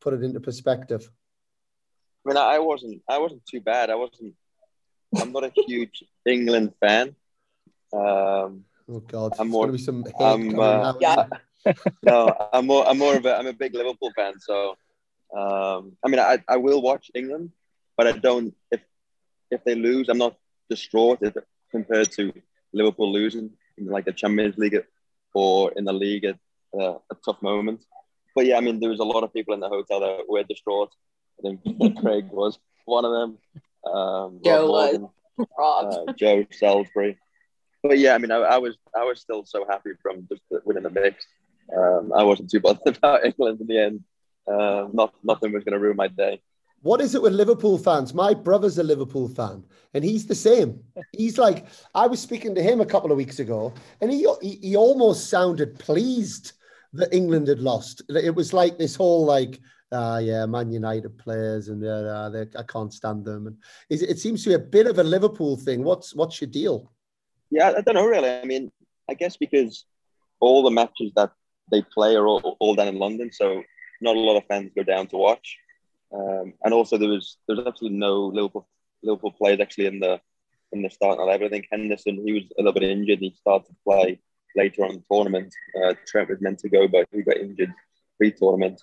put 0.00 0.12
it 0.12 0.22
into 0.22 0.40
perspective? 0.40 1.10
I 2.24 2.28
mean, 2.28 2.36
I 2.36 2.58
wasn't 2.58 3.02
I 3.08 3.18
wasn't 3.18 3.46
too 3.46 3.62
bad. 3.62 3.88
I 3.88 3.94
wasn't 3.94 4.34
I'm 5.18 5.32
not 5.32 5.44
a 5.44 5.52
huge 5.66 6.04
England 6.26 6.74
fan. 6.80 7.16
Um, 7.94 8.64
oh 8.88 9.00
God, 9.06 9.32
I'm 9.38 9.48
more, 9.48 9.70
be 9.70 9.78
some 9.78 10.04
I'm, 10.20 10.58
uh, 10.58 10.94
yeah. 11.00 11.26
no, 12.02 12.48
I'm 12.52 12.66
more 12.66 12.86
I'm 12.86 12.98
more 12.98 13.16
of 13.16 13.24
a 13.24 13.36
I'm 13.36 13.46
a 13.46 13.52
big 13.52 13.74
Liverpool 13.74 14.12
fan, 14.16 14.38
so 14.38 14.76
um, 15.36 15.96
I 16.04 16.08
mean, 16.08 16.20
I, 16.20 16.38
I 16.48 16.56
will 16.56 16.82
watch 16.82 17.10
England, 17.14 17.50
but 17.96 18.06
I 18.06 18.12
don't. 18.12 18.54
If 18.70 18.80
if 19.50 19.64
they 19.64 19.74
lose, 19.74 20.08
I'm 20.08 20.18
not 20.18 20.36
distraught 20.68 21.18
if, 21.22 21.34
compared 21.70 22.10
to 22.12 22.32
Liverpool 22.72 23.12
losing 23.12 23.50
in 23.78 23.86
like 23.86 24.04
the 24.04 24.12
Champions 24.12 24.56
League 24.58 24.78
or 25.34 25.72
in 25.72 25.84
the 25.84 25.92
league 25.92 26.24
at 26.24 26.38
uh, 26.78 26.98
a 27.10 27.16
tough 27.24 27.40
moment. 27.42 27.84
But 28.34 28.46
yeah, 28.46 28.56
I 28.56 28.60
mean, 28.60 28.80
there 28.80 28.90
was 28.90 29.00
a 29.00 29.04
lot 29.04 29.24
of 29.24 29.32
people 29.32 29.54
in 29.54 29.60
the 29.60 29.68
hotel 29.68 30.00
that 30.00 30.24
were 30.28 30.42
distraught. 30.42 30.90
I 31.38 31.42
think 31.42 31.98
Craig 32.00 32.26
was 32.30 32.58
one 32.84 33.04
of 33.04 33.12
them. 33.12 33.38
Um, 33.92 34.40
Joe 34.44 34.68
Morgan, 34.68 35.08
was. 35.36 36.08
Uh, 36.08 36.12
Joe 36.12 36.46
Salisbury. 36.50 37.18
But 37.82 37.98
yeah, 37.98 38.14
I 38.14 38.18
mean, 38.18 38.30
I, 38.30 38.36
I, 38.36 38.58
was 38.58 38.76
I 38.96 39.04
was 39.04 39.20
still 39.20 39.44
so 39.44 39.66
happy 39.68 39.90
from 40.00 40.26
just 40.30 40.42
winning 40.64 40.84
the 40.84 40.90
mix. 40.90 41.26
um, 41.76 42.12
I 42.16 42.22
wasn't 42.22 42.50
too 42.50 42.60
bothered 42.60 42.96
about 42.96 43.24
England 43.24 43.60
in 43.60 43.66
the 43.66 43.78
end. 43.78 44.04
Uh, 44.46 44.88
not 44.92 45.14
nothing 45.22 45.52
was 45.52 45.64
going 45.64 45.72
to 45.72 45.78
ruin 45.78 45.96
my 45.96 46.08
day. 46.08 46.40
What 46.82 47.00
is 47.00 47.14
it 47.14 47.22
with 47.22 47.32
Liverpool 47.32 47.78
fans? 47.78 48.12
My 48.12 48.34
brother's 48.34 48.78
a 48.78 48.82
Liverpool 48.82 49.28
fan, 49.28 49.64
and 49.94 50.04
he's 50.04 50.26
the 50.26 50.34
same. 50.34 50.80
He's 51.12 51.38
like, 51.38 51.66
I 51.94 52.08
was 52.08 52.20
speaking 52.20 52.56
to 52.56 52.62
him 52.62 52.80
a 52.80 52.86
couple 52.86 53.12
of 53.12 53.16
weeks 53.16 53.38
ago, 53.38 53.72
and 54.00 54.10
he 54.10 54.26
he, 54.42 54.58
he 54.62 54.76
almost 54.76 55.30
sounded 55.30 55.78
pleased 55.78 56.52
that 56.94 57.14
England 57.14 57.46
had 57.48 57.60
lost. 57.60 58.02
It 58.08 58.34
was 58.34 58.52
like 58.52 58.78
this 58.78 58.96
whole 58.96 59.24
like, 59.24 59.60
ah, 59.92 60.14
uh, 60.14 60.18
yeah, 60.18 60.44
Man 60.46 60.72
United 60.72 61.16
players, 61.18 61.68
and 61.68 61.84
uh, 61.84 62.28
they, 62.30 62.46
I 62.58 62.64
can't 62.64 62.92
stand 62.92 63.24
them. 63.24 63.46
And 63.46 63.56
it 63.88 64.18
seems 64.18 64.42
to 64.42 64.50
be 64.50 64.54
a 64.54 64.58
bit 64.58 64.88
of 64.88 64.98
a 64.98 65.04
Liverpool 65.04 65.56
thing. 65.56 65.84
What's 65.84 66.16
what's 66.16 66.40
your 66.40 66.50
deal? 66.50 66.92
Yeah, 67.50 67.74
I 67.76 67.80
don't 67.80 67.94
know 67.94 68.06
really. 68.06 68.30
I 68.30 68.44
mean, 68.44 68.72
I 69.08 69.14
guess 69.14 69.36
because 69.36 69.84
all 70.40 70.64
the 70.64 70.70
matches 70.70 71.12
that 71.14 71.30
they 71.70 71.82
play 71.82 72.16
are 72.16 72.26
all, 72.26 72.56
all 72.58 72.74
done 72.74 72.88
in 72.88 72.98
London, 72.98 73.30
so 73.32 73.62
not 74.02 74.16
a 74.16 74.20
lot 74.20 74.36
of 74.36 74.46
fans 74.46 74.72
go 74.76 74.82
down 74.82 75.06
to 75.08 75.16
watch. 75.16 75.58
Um, 76.12 76.54
and 76.62 76.74
also 76.74 76.98
there 76.98 77.08
was 77.08 77.38
there 77.46 77.56
was 77.56 77.66
absolutely 77.66 77.98
no 77.98 78.26
Liverpool 78.26 78.68
Liverpool 79.02 79.32
players 79.32 79.60
actually 79.60 79.86
in 79.86 80.00
the 80.00 80.20
in 80.72 80.82
the 80.82 80.90
starting 80.90 81.22
eleven. 81.22 81.46
I 81.46 81.50
think 81.50 81.68
Henderson 81.70 82.22
he 82.24 82.32
was 82.32 82.44
a 82.58 82.62
little 82.62 82.78
bit 82.78 82.90
injured. 82.90 83.20
He 83.20 83.34
started 83.40 83.66
to 83.68 83.76
play 83.84 84.20
later 84.54 84.84
on 84.84 84.90
in 84.90 84.96
the 84.96 85.04
tournament. 85.10 85.54
Uh, 85.82 85.94
Trent 86.06 86.28
was 86.28 86.40
meant 86.40 86.58
to 86.60 86.68
go, 86.68 86.86
but 86.88 87.08
he 87.12 87.22
got 87.22 87.38
injured 87.38 87.72
pre-tournament. 88.18 88.80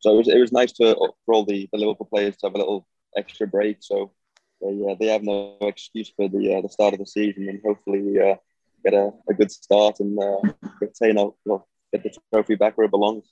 So 0.00 0.14
it 0.14 0.18
was, 0.18 0.28
it 0.28 0.40
was 0.40 0.52
nice 0.52 0.72
to 0.72 0.94
for 1.24 1.34
all 1.34 1.44
the, 1.44 1.68
the 1.72 1.78
Liverpool 1.78 2.08
players 2.10 2.36
to 2.38 2.46
have 2.46 2.54
a 2.54 2.58
little 2.58 2.86
extra 3.16 3.46
break. 3.46 3.78
So 3.80 4.12
they 4.60 4.86
uh, 4.88 4.96
they 4.98 5.06
have 5.06 5.22
no 5.22 5.56
excuse 5.60 6.10
for 6.16 6.28
the 6.28 6.54
uh, 6.54 6.60
the 6.62 6.68
start 6.68 6.94
of 6.94 7.00
the 7.00 7.06
season, 7.06 7.48
and 7.48 7.60
hopefully 7.64 8.18
uh, 8.20 8.36
get 8.84 8.94
a, 8.94 9.10
a 9.28 9.34
good 9.34 9.52
start 9.52 10.00
and 10.00 10.18
uh, 10.18 10.40
well, 11.44 11.68
get 11.92 12.02
the 12.02 12.14
trophy 12.32 12.54
back 12.54 12.76
where 12.76 12.86
it 12.86 12.90
belongs. 12.90 13.26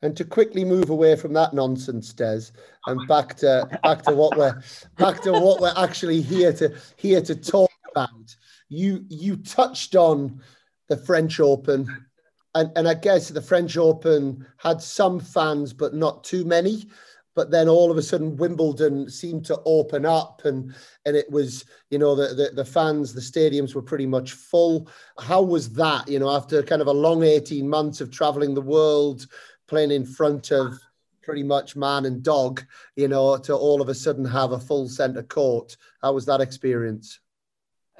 And 0.00 0.16
to 0.16 0.24
quickly 0.24 0.64
move 0.64 0.90
away 0.90 1.16
from 1.16 1.32
that 1.32 1.54
nonsense, 1.54 2.12
Des, 2.12 2.52
and 2.86 3.08
back 3.08 3.34
to 3.38 3.68
back 3.82 4.02
to 4.02 4.14
what 4.14 4.38
we're 4.38 4.62
back 4.96 5.20
to 5.22 5.32
what 5.32 5.60
we're 5.60 5.74
actually 5.76 6.20
here 6.20 6.52
to 6.52 6.76
here 6.96 7.20
to 7.22 7.34
talk 7.34 7.70
about. 7.90 8.36
You 8.68 9.04
you 9.08 9.36
touched 9.36 9.96
on 9.96 10.40
the 10.88 10.96
French 10.96 11.40
Open, 11.40 12.06
and 12.54 12.70
and 12.76 12.88
I 12.88 12.94
guess 12.94 13.28
the 13.28 13.42
French 13.42 13.76
Open 13.76 14.46
had 14.58 14.80
some 14.80 15.18
fans, 15.18 15.72
but 15.72 15.94
not 15.94 16.22
too 16.22 16.44
many. 16.44 16.88
But 17.34 17.52
then 17.52 17.68
all 17.68 17.90
of 17.90 17.96
a 17.96 18.02
sudden, 18.02 18.36
Wimbledon 18.36 19.08
seemed 19.08 19.44
to 19.46 19.60
open 19.64 20.04
up, 20.04 20.44
and 20.44 20.74
and 21.06 21.16
it 21.16 21.30
was 21.30 21.64
you 21.90 21.98
know 21.98 22.16
the 22.16 22.34
the, 22.34 22.50
the 22.54 22.64
fans, 22.64 23.14
the 23.14 23.20
stadiums 23.20 23.74
were 23.74 23.82
pretty 23.82 24.06
much 24.06 24.32
full. 24.32 24.88
How 25.20 25.42
was 25.42 25.72
that? 25.74 26.08
You 26.08 26.18
know, 26.18 26.30
after 26.30 26.62
kind 26.64 26.82
of 26.82 26.88
a 26.88 26.92
long 26.92 27.22
eighteen 27.22 27.68
months 27.68 28.00
of 28.00 28.10
traveling 28.10 28.54
the 28.54 28.60
world 28.60 29.26
playing 29.68 29.90
in 29.90 30.04
front 30.04 30.50
of 30.50 30.80
pretty 31.22 31.42
much 31.42 31.76
man 31.76 32.06
and 32.06 32.22
dog, 32.22 32.64
you 32.96 33.06
know, 33.06 33.36
to 33.36 33.54
all 33.54 33.80
of 33.80 33.88
a 33.88 33.94
sudden 33.94 34.24
have 34.24 34.52
a 34.52 34.58
full 34.58 34.88
centre 34.88 35.22
court. 35.22 35.76
How 36.02 36.12
was 36.14 36.26
that 36.26 36.40
experience? 36.40 37.20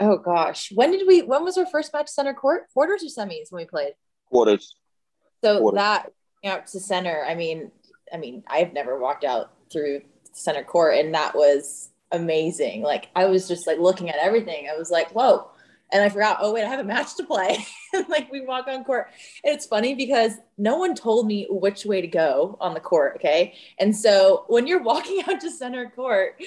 Oh 0.01 0.17
gosh, 0.17 0.73
when 0.75 0.91
did 0.91 1.07
we? 1.07 1.23
When 1.23 1.45
was 1.45 1.59
our 1.59 1.67
first 1.67 1.93
match 1.93 2.09
center 2.09 2.35
court? 2.35 2.69
Quarters 2.73 3.05
or 3.05 3.07
semis 3.07 3.51
when 3.53 3.63
we 3.63 3.67
played? 3.67 3.95
Quarters. 4.27 4.77
So 5.45 5.59
Quarters. 5.61 5.79
that 5.79 6.13
out 6.45 6.67
to 6.69 6.81
center. 6.81 7.25
I 7.29 7.35
mean, 7.35 7.71
I 8.13 8.17
mean, 8.17 8.45
I've 8.47 8.73
never 8.73 8.99
walked 8.99 9.25
out 9.25 9.53
through 9.71 10.03
center 10.33 10.65
court, 10.65 10.97
and 10.99 11.15
that 11.15 11.35
was 11.35 11.91
amazing. 12.13 12.83
Like 12.83 13.09
I 13.15 13.27
was 13.27 13.47
just 13.49 13.67
like 13.67 13.79
looking 13.79 14.09
at 14.09 14.17
everything. 14.17 14.69
I 14.73 14.77
was 14.79 14.91
like, 14.91 15.11
whoa 15.11 15.51
and 15.93 16.03
I 16.03 16.09
forgot, 16.09 16.39
oh, 16.41 16.53
wait, 16.53 16.65
I 16.65 16.69
have 16.69 16.81
a 16.81 16.85
match 16.85 17.17
to 17.17 17.25
play. 17.25 17.65
like 18.09 18.31
we 18.31 18.43
walk 18.43 18.69
on 18.69 18.85
court. 18.85 19.09
It's 19.43 19.67
funny 19.67 19.95
because 19.95 20.33
no 20.59 20.77
one 20.77 20.95
told 20.95 21.27
me 21.27 21.47
which 21.49 21.85
way 21.85 22.01
to 22.01 22.07
go 22.07 22.57
on 22.61 22.75
the 22.75 22.81
court. 22.81 23.15
Okay. 23.17 23.55
And 23.79 23.97
so 23.97 24.45
when 24.49 24.67
you're 24.67 24.83
walking 24.83 25.23
out 25.29 25.41
to 25.41 25.51
center 25.51 25.91
court, 25.91 26.41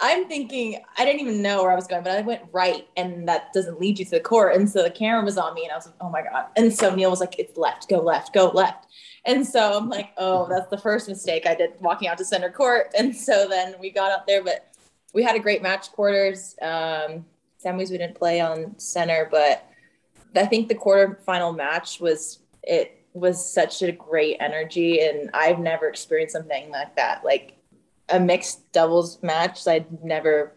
I'm 0.00 0.28
thinking, 0.28 0.80
I 0.96 1.04
didn't 1.04 1.20
even 1.20 1.42
know 1.42 1.62
where 1.62 1.72
I 1.72 1.74
was 1.74 1.88
going, 1.88 2.04
but 2.04 2.16
I 2.16 2.20
went 2.20 2.42
right 2.52 2.86
and 2.96 3.28
that 3.28 3.52
doesn't 3.52 3.80
lead 3.80 3.98
you 3.98 4.04
to 4.04 4.10
the 4.12 4.20
court. 4.20 4.54
And 4.54 4.70
so 4.70 4.82
the 4.82 4.90
camera 4.90 5.24
was 5.24 5.36
on 5.36 5.54
me 5.54 5.64
and 5.64 5.72
I 5.72 5.76
was 5.76 5.86
like, 5.86 5.96
oh 6.00 6.08
my 6.08 6.22
God. 6.22 6.46
And 6.56 6.72
so 6.72 6.94
Neil 6.94 7.10
was 7.10 7.20
like, 7.20 7.38
it's 7.38 7.58
left, 7.58 7.88
go 7.88 7.98
left, 7.98 8.32
go 8.32 8.48
left. 8.50 8.86
And 9.24 9.46
so 9.46 9.76
I'm 9.76 9.88
like, 9.88 10.10
oh, 10.16 10.46
that's 10.48 10.68
the 10.68 10.78
first 10.78 11.08
mistake 11.08 11.46
I 11.46 11.54
did 11.54 11.72
walking 11.80 12.08
out 12.08 12.16
to 12.18 12.24
center 12.24 12.50
court. 12.50 12.92
And 12.96 13.14
so 13.14 13.48
then 13.48 13.74
we 13.80 13.90
got 13.90 14.12
out 14.12 14.26
there, 14.26 14.42
but 14.42 14.72
we 15.14 15.24
had 15.24 15.34
a 15.34 15.40
great 15.40 15.62
match 15.62 15.90
quarters. 15.90 16.54
Um, 16.62 17.24
semis 17.64 17.90
we 17.90 17.98
didn't 17.98 18.16
play 18.16 18.40
on 18.40 18.78
center, 18.78 19.28
but 19.30 19.68
I 20.36 20.46
think 20.46 20.68
the 20.68 20.74
quarterfinal 20.74 21.56
match 21.56 22.00
was 22.00 22.40
it 22.62 23.04
was 23.14 23.52
such 23.52 23.82
a 23.82 23.92
great 23.92 24.36
energy, 24.40 25.00
and 25.00 25.30
I've 25.34 25.58
never 25.58 25.88
experienced 25.88 26.34
something 26.34 26.70
like 26.70 26.94
that. 26.96 27.24
Like 27.24 27.56
a 28.08 28.20
mixed 28.20 28.70
doubles 28.72 29.22
match, 29.22 29.66
I'd 29.66 30.04
never. 30.04 30.54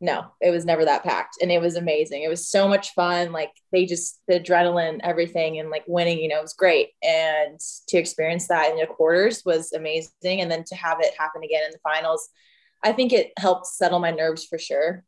No, 0.00 0.26
it 0.40 0.50
was 0.50 0.64
never 0.64 0.84
that 0.84 1.02
packed, 1.02 1.38
and 1.42 1.50
it 1.50 1.60
was 1.60 1.74
amazing. 1.74 2.22
It 2.22 2.28
was 2.28 2.46
so 2.46 2.68
much 2.68 2.94
fun. 2.94 3.32
Like 3.32 3.50
they 3.72 3.84
just 3.84 4.20
the 4.28 4.38
adrenaline, 4.38 5.00
everything, 5.02 5.58
and 5.58 5.70
like 5.70 5.84
winning, 5.88 6.18
you 6.20 6.28
know, 6.28 6.38
it 6.38 6.42
was 6.42 6.54
great. 6.54 6.90
And 7.02 7.58
to 7.88 7.98
experience 7.98 8.46
that 8.46 8.70
in 8.70 8.78
the 8.78 8.86
quarters 8.86 9.42
was 9.44 9.72
amazing, 9.72 10.40
and 10.40 10.50
then 10.50 10.64
to 10.64 10.76
have 10.76 10.98
it 11.00 11.14
happen 11.18 11.42
again 11.42 11.64
in 11.64 11.72
the 11.72 11.80
finals, 11.82 12.28
I 12.82 12.92
think 12.92 13.12
it 13.12 13.32
helped 13.38 13.66
settle 13.66 13.98
my 13.98 14.12
nerves 14.12 14.44
for 14.44 14.58
sure 14.58 15.04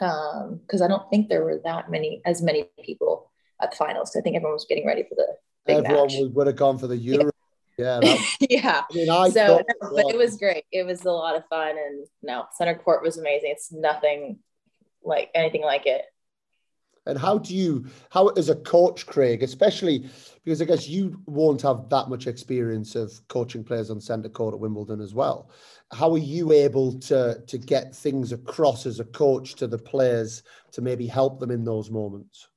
um 0.00 0.60
because 0.62 0.82
i 0.82 0.88
don't 0.88 1.08
think 1.10 1.28
there 1.28 1.44
were 1.44 1.60
that 1.64 1.90
many 1.90 2.20
as 2.24 2.42
many 2.42 2.64
people 2.84 3.30
at 3.60 3.70
the 3.70 3.76
finals. 3.76 4.14
I 4.16 4.20
think 4.20 4.36
everyone 4.36 4.54
was 4.54 4.66
getting 4.68 4.86
ready 4.86 5.04
for 5.04 5.14
the 5.14 5.72
everyone 5.72 6.08
match. 6.08 6.14
would 6.18 6.46
have 6.46 6.56
gone 6.56 6.78
for 6.78 6.86
the 6.86 6.96
euro. 6.96 7.24
Yeah 7.24 7.30
yeah, 7.76 8.00
yeah. 8.40 8.82
I 8.90 8.94
mean, 8.94 9.10
I 9.10 9.30
so 9.30 9.62
but 9.80 10.06
it 10.08 10.16
was 10.16 10.36
great. 10.36 10.64
It 10.70 10.84
was 10.84 11.04
a 11.04 11.10
lot 11.10 11.36
of 11.36 11.44
fun 11.48 11.70
and 11.70 12.06
no 12.22 12.44
center 12.56 12.74
court 12.74 13.02
was 13.02 13.18
amazing. 13.18 13.50
It's 13.50 13.72
nothing 13.72 14.38
like 15.02 15.30
anything 15.34 15.62
like 15.62 15.86
it. 15.86 16.02
And 17.06 17.18
how 17.18 17.38
do 17.38 17.54
you, 17.54 17.86
how 18.10 18.28
as 18.28 18.48
a 18.48 18.54
coach, 18.54 19.06
Craig, 19.06 19.42
especially 19.42 20.08
because 20.44 20.60
I 20.60 20.66
guess 20.66 20.88
you 20.88 21.20
won't 21.26 21.62
have 21.62 21.88
that 21.88 22.08
much 22.08 22.26
experience 22.26 22.94
of 22.94 23.12
coaching 23.28 23.64
players 23.64 23.90
on 23.90 24.00
centre 24.00 24.28
court 24.28 24.54
at 24.54 24.60
Wimbledon 24.60 25.00
as 25.00 25.14
well. 25.14 25.50
How 25.92 26.12
are 26.12 26.18
you 26.18 26.52
able 26.52 26.98
to 27.00 27.42
to 27.46 27.58
get 27.58 27.94
things 27.94 28.32
across 28.32 28.86
as 28.86 29.00
a 29.00 29.04
coach 29.04 29.54
to 29.56 29.66
the 29.66 29.78
players 29.78 30.42
to 30.72 30.82
maybe 30.82 31.06
help 31.06 31.40
them 31.40 31.50
in 31.50 31.64
those 31.64 31.90
moments? 31.90 32.48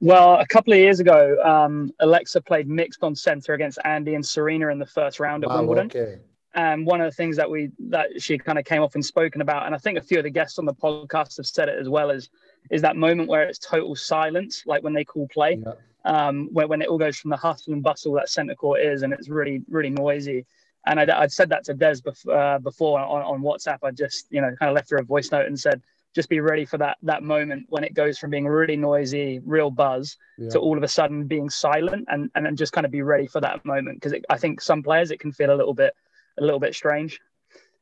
Well, 0.00 0.40
a 0.40 0.46
couple 0.48 0.72
of 0.72 0.80
years 0.80 0.98
ago, 0.98 1.36
um, 1.44 1.92
Alexa 2.00 2.40
played 2.40 2.66
mixed 2.66 3.04
on 3.04 3.14
centre 3.14 3.54
against 3.54 3.78
Andy 3.84 4.16
and 4.16 4.26
Serena 4.26 4.68
in 4.68 4.80
the 4.80 4.86
first 4.86 5.20
round 5.20 5.44
at 5.44 5.50
wow, 5.50 5.58
Wimbledon. 5.58 5.86
Okay. 5.86 6.18
And 6.54 6.84
one 6.84 7.00
of 7.00 7.06
the 7.06 7.14
things 7.14 7.36
that 7.36 7.48
we 7.48 7.70
that 7.78 8.20
she 8.20 8.36
kind 8.36 8.58
of 8.58 8.64
came 8.64 8.82
off 8.82 8.96
and 8.96 9.04
spoken 9.04 9.42
about, 9.42 9.64
and 9.64 9.74
I 9.74 9.78
think 9.78 9.96
a 9.96 10.02
few 10.02 10.18
of 10.18 10.24
the 10.24 10.30
guests 10.30 10.58
on 10.58 10.64
the 10.64 10.74
podcast 10.74 11.36
have 11.36 11.46
said 11.46 11.68
it 11.68 11.78
as 11.78 11.88
well, 11.88 12.10
is 12.10 12.30
is 12.68 12.82
that 12.82 12.96
moment 12.96 13.28
where 13.28 13.42
it's 13.42 13.60
total 13.60 13.94
silence, 13.94 14.64
like 14.66 14.82
when 14.82 14.92
they 14.92 15.04
call 15.04 15.28
play, 15.28 15.60
yeah. 15.64 15.74
Um, 16.04 16.48
where 16.52 16.66
when 16.66 16.82
it 16.82 16.88
all 16.88 16.98
goes 16.98 17.16
from 17.16 17.30
the 17.30 17.36
hustle 17.36 17.72
and 17.72 17.82
bustle 17.82 18.12
that 18.14 18.28
centre 18.28 18.54
court 18.54 18.80
is, 18.80 19.02
and 19.02 19.12
it's 19.12 19.28
really 19.28 19.62
really 19.68 19.90
noisy. 19.90 20.46
And 20.84 20.98
I'd, 20.98 21.10
I'd 21.10 21.30
said 21.30 21.50
that 21.50 21.64
to 21.66 21.74
Des 21.74 22.00
before, 22.02 22.36
uh, 22.36 22.58
before 22.58 22.98
on, 22.98 23.22
on 23.22 23.42
WhatsApp. 23.42 23.78
I 23.82 23.92
just 23.92 24.26
you 24.30 24.40
know 24.40 24.54
kind 24.58 24.70
of 24.70 24.74
left 24.74 24.90
her 24.90 24.96
a 24.96 25.04
voice 25.04 25.30
note 25.30 25.46
and 25.46 25.58
said, 25.58 25.80
just 26.14 26.28
be 26.28 26.40
ready 26.40 26.64
for 26.64 26.78
that 26.78 26.98
that 27.02 27.22
moment 27.22 27.66
when 27.68 27.84
it 27.84 27.94
goes 27.94 28.18
from 28.18 28.30
being 28.30 28.46
really 28.46 28.76
noisy, 28.76 29.40
real 29.44 29.70
buzz, 29.70 30.16
yeah. 30.38 30.50
to 30.50 30.58
all 30.58 30.76
of 30.76 30.82
a 30.82 30.88
sudden 30.88 31.26
being 31.26 31.48
silent, 31.48 32.06
and 32.08 32.30
and 32.34 32.44
then 32.44 32.56
just 32.56 32.72
kind 32.72 32.84
of 32.84 32.90
be 32.90 33.02
ready 33.02 33.26
for 33.26 33.40
that 33.40 33.64
moment 33.64 34.00
because 34.00 34.18
I 34.28 34.36
think 34.36 34.60
some 34.60 34.82
players 34.82 35.10
it 35.10 35.20
can 35.20 35.32
feel 35.32 35.52
a 35.52 35.56
little 35.56 35.74
bit 35.74 35.94
a 36.38 36.42
little 36.42 36.60
bit 36.60 36.74
strange. 36.74 37.20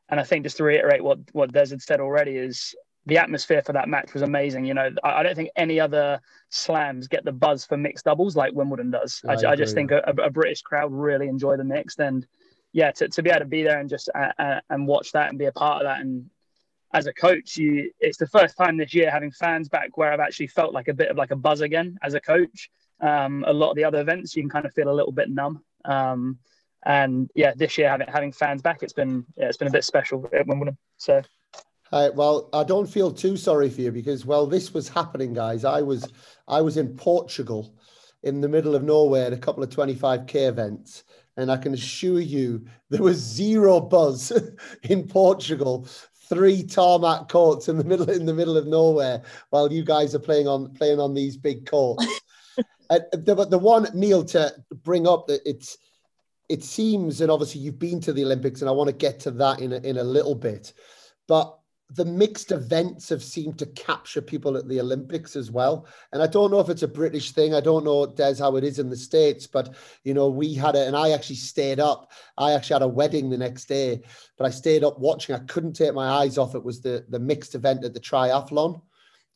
And 0.09 0.19
I 0.19 0.25
think 0.25 0.45
just 0.45 0.57
to 0.59 0.65
reiterate 0.65 1.03
what 1.03 1.19
what 1.33 1.53
Des 1.53 1.71
had 1.71 1.83
said 1.83 2.01
already 2.01 2.37
is 2.37 2.75
the 3.07 3.19
atmosphere 3.19 3.63
for 3.63 3.73
that 3.73 3.89
match 3.89 4.13
was 4.13 4.23
amazing. 4.23 4.65
You 4.65 4.75
know, 4.75 4.91
I, 5.03 5.21
I, 5.21 5.23
don't 5.23 5.35
think 5.35 5.51
any 5.57 5.81
other 5.81 6.21
slams 6.51 7.09
get 7.09 7.25
the 7.25 7.33
buzz 7.33 7.65
for 7.65 7.77
mixed 7.77 8.05
doubles 8.05 8.37
like 8.37 8.53
Wimbledon 8.53 8.91
does. 8.91 9.23
I, 9.27 9.35
I, 9.35 9.53
I 9.53 9.57
just 9.57 9.75
think 9.75 9.91
a, 9.91 10.03
a, 10.19 10.31
British 10.31 10.63
crowd 10.63 10.93
really 10.93 11.29
enjoy 11.29 11.57
the 11.57 11.65
mixed, 11.65 11.99
and 11.99 12.27
yeah, 12.73 12.91
to, 12.93 13.09
to 13.09 13.23
be 13.23 13.31
able 13.31 13.41
to 13.41 13.47
be 13.47 13.63
there 13.63 13.81
and 13.81 13.89
just 13.89 14.11
uh, 14.15 14.33
uh, 14.39 14.61
and 14.69 14.87
watch 14.87 15.13
that 15.13 15.31
and 15.31 15.39
be 15.39 15.47
a 15.47 15.53
part 15.53 15.83
of 15.83 15.87
that, 15.87 16.01
and 16.01 16.29
as 16.93 17.07
a 17.07 17.13
coach, 17.13 17.57
you 17.57 17.91
it's 18.01 18.19
the 18.19 18.27
first 18.27 18.57
time 18.57 18.77
this 18.77 18.95
year 18.95 19.11
having 19.11 19.31
fans 19.31 19.69
back 19.69 19.97
where 19.97 20.13
I've 20.13 20.21
actually 20.21 20.49
felt 20.49 20.75
like 20.75 20.89
a 20.89 20.95
bit 20.95 21.09
of 21.09 21.17
like 21.17 21.31
a 21.31 21.37
buzz 21.37 21.61
again 21.63 21.99
as 22.03 22.15
a 22.15 22.21
coach. 22.21 22.71
Um, 23.01 23.45
a 23.47 23.53
lot 23.53 23.71
of 23.71 23.77
the 23.77 23.85
other 23.85 24.01
events 24.01 24.37
you 24.37 24.43
can 24.43 24.51
kind 24.51 24.67
of 24.67 24.75
feel 24.75 24.91
a 24.91 24.93
little 24.93 25.13
bit 25.13 25.31
numb. 25.31 25.65
Um, 25.87 26.39
and 26.85 27.31
yeah, 27.35 27.53
this 27.57 27.79
year 27.79 27.89
having 27.89 28.09
having 28.09 28.33
fans 28.33 28.61
back, 28.61 28.83
it's 28.83 28.93
been 28.93 29.25
yeah, 29.37 29.47
it's 29.47 29.57
been 29.57 29.69
a 29.69 29.73
bit 29.73 29.85
special 29.85 30.29
at 30.33 30.47
Wimbledon. 30.47 30.77
So. 30.99 31.23
Uh, 31.93 32.11
well, 32.15 32.49
I 32.53 32.65
don't 32.65 32.87
feel 32.87 33.11
too 33.11 33.37
sorry 33.37 33.69
for 33.69 33.81
you 33.81 33.93
because 33.93 34.25
well, 34.25 34.47
this 34.47 34.73
was 34.73 34.89
happening, 34.89 35.33
guys. 35.33 35.65
I 35.65 35.83
was 35.83 36.13
I 36.47 36.61
was 36.61 36.77
in 36.77 36.97
Portugal, 36.97 37.75
in 38.23 38.41
the 38.41 38.49
middle 38.49 38.75
of 38.75 38.85
nowhere, 38.85 39.27
at 39.27 39.33
a 39.33 39.39
couple 39.39 39.63
of 39.63 39.71
25k 39.71 40.49
events, 40.49 41.05
and 41.37 41.51
I 41.51 41.57
can 41.57 41.75
assure 41.75 42.21
you 42.21 42.65
there 42.91 43.03
was 43.03 43.19
zero 43.19 43.81
buzz 43.81 44.33
in 44.85 45.07
Portugal. 45.07 45.89
Three 46.29 46.63
tarmac 46.63 47.29
courts 47.29 47.69
in 47.69 47.77
the 47.77 47.83
middle 47.83 48.09
in 48.09 48.25
the 48.25 48.35
middle 48.35 48.57
of 48.57 48.69
nowhere, 48.69 49.23
while 49.51 49.73
you 49.73 49.85
guys 49.85 50.15
are 50.15 50.21
playing 50.21 50.47
on 50.47 50.73
playing 50.75 51.01
on 51.01 51.13
these 51.13 51.37
big 51.37 51.69
courts. 51.69 52.07
uh, 52.91 53.01
the, 53.13 53.47
the 53.47 53.59
one 53.59 53.89
Neil 53.95 54.25
to 54.27 54.55
bring 54.85 55.09
up 55.09 55.27
that 55.27 55.41
it's 55.45 55.77
it 56.49 56.63
seems, 56.63 57.21
and 57.21 57.33
obviously 57.33 57.61
you've 57.61 57.81
been 57.81 58.01
to 58.03 58.13
the 58.13 58.25
Olympics, 58.25 58.61
and 58.61 58.69
I 58.69 58.73
want 58.73 58.89
to 58.89 58.95
get 58.95 59.19
to 59.21 59.33
that 59.33 59.59
in 59.59 59.73
a, 59.73 59.79
in 59.79 59.99
a 59.99 60.05
little 60.05 60.37
bit, 60.37 60.73
but 61.27 61.60
the 61.93 62.05
mixed 62.05 62.53
events 62.53 63.09
have 63.09 63.23
seemed 63.23 63.59
to 63.59 63.67
capture 63.67 64.23
people 64.23 64.57
at 64.57 64.69
the 64.69 64.81
Olympics 64.81 65.35
as 65.35 65.51
well. 65.51 65.87
And 66.13 66.23
I 66.23 66.27
don't 66.27 66.51
know 66.51 66.61
if 66.61 66.69
it's 66.69 66.85
a 66.85 66.89
British 66.89 67.33
thing. 67.33 67.55
I 67.55 67.61
don't 67.61 67.85
know, 67.85 68.07
Des, 68.07 68.37
how 68.39 68.57
it 68.57 68.65
is 68.65 68.79
in 68.79 68.89
the 68.89 68.97
States, 68.97 69.47
but, 69.47 69.75
you 70.05 70.15
know, 70.15 70.29
we 70.29 70.55
had 70.55 70.77
it, 70.77 70.87
and 70.87 70.97
I 70.97 71.11
actually 71.11 71.37
stayed 71.37 71.81
up. 71.81 72.13
I 72.39 72.53
actually 72.53 72.75
had 72.75 72.83
a 72.83 72.89
wedding 72.89 73.29
the 73.29 73.39
next 73.39 73.65
day, 73.67 74.03
but 74.39 74.47
I 74.47 74.51
stayed 74.51 74.85
up 74.85 74.99
watching. 74.99 75.35
I 75.35 75.41
couldn't 75.41 75.73
take 75.73 75.95
my 75.95 76.09
eyes 76.09 76.39
off 76.39 76.55
it 76.55 76.65
was 76.65 76.81
the, 76.81 77.05
the 77.09 77.19
mixed 77.19 77.55
event 77.55 77.85
at 77.85 77.95
the 77.95 78.01
triathlon 78.01 78.81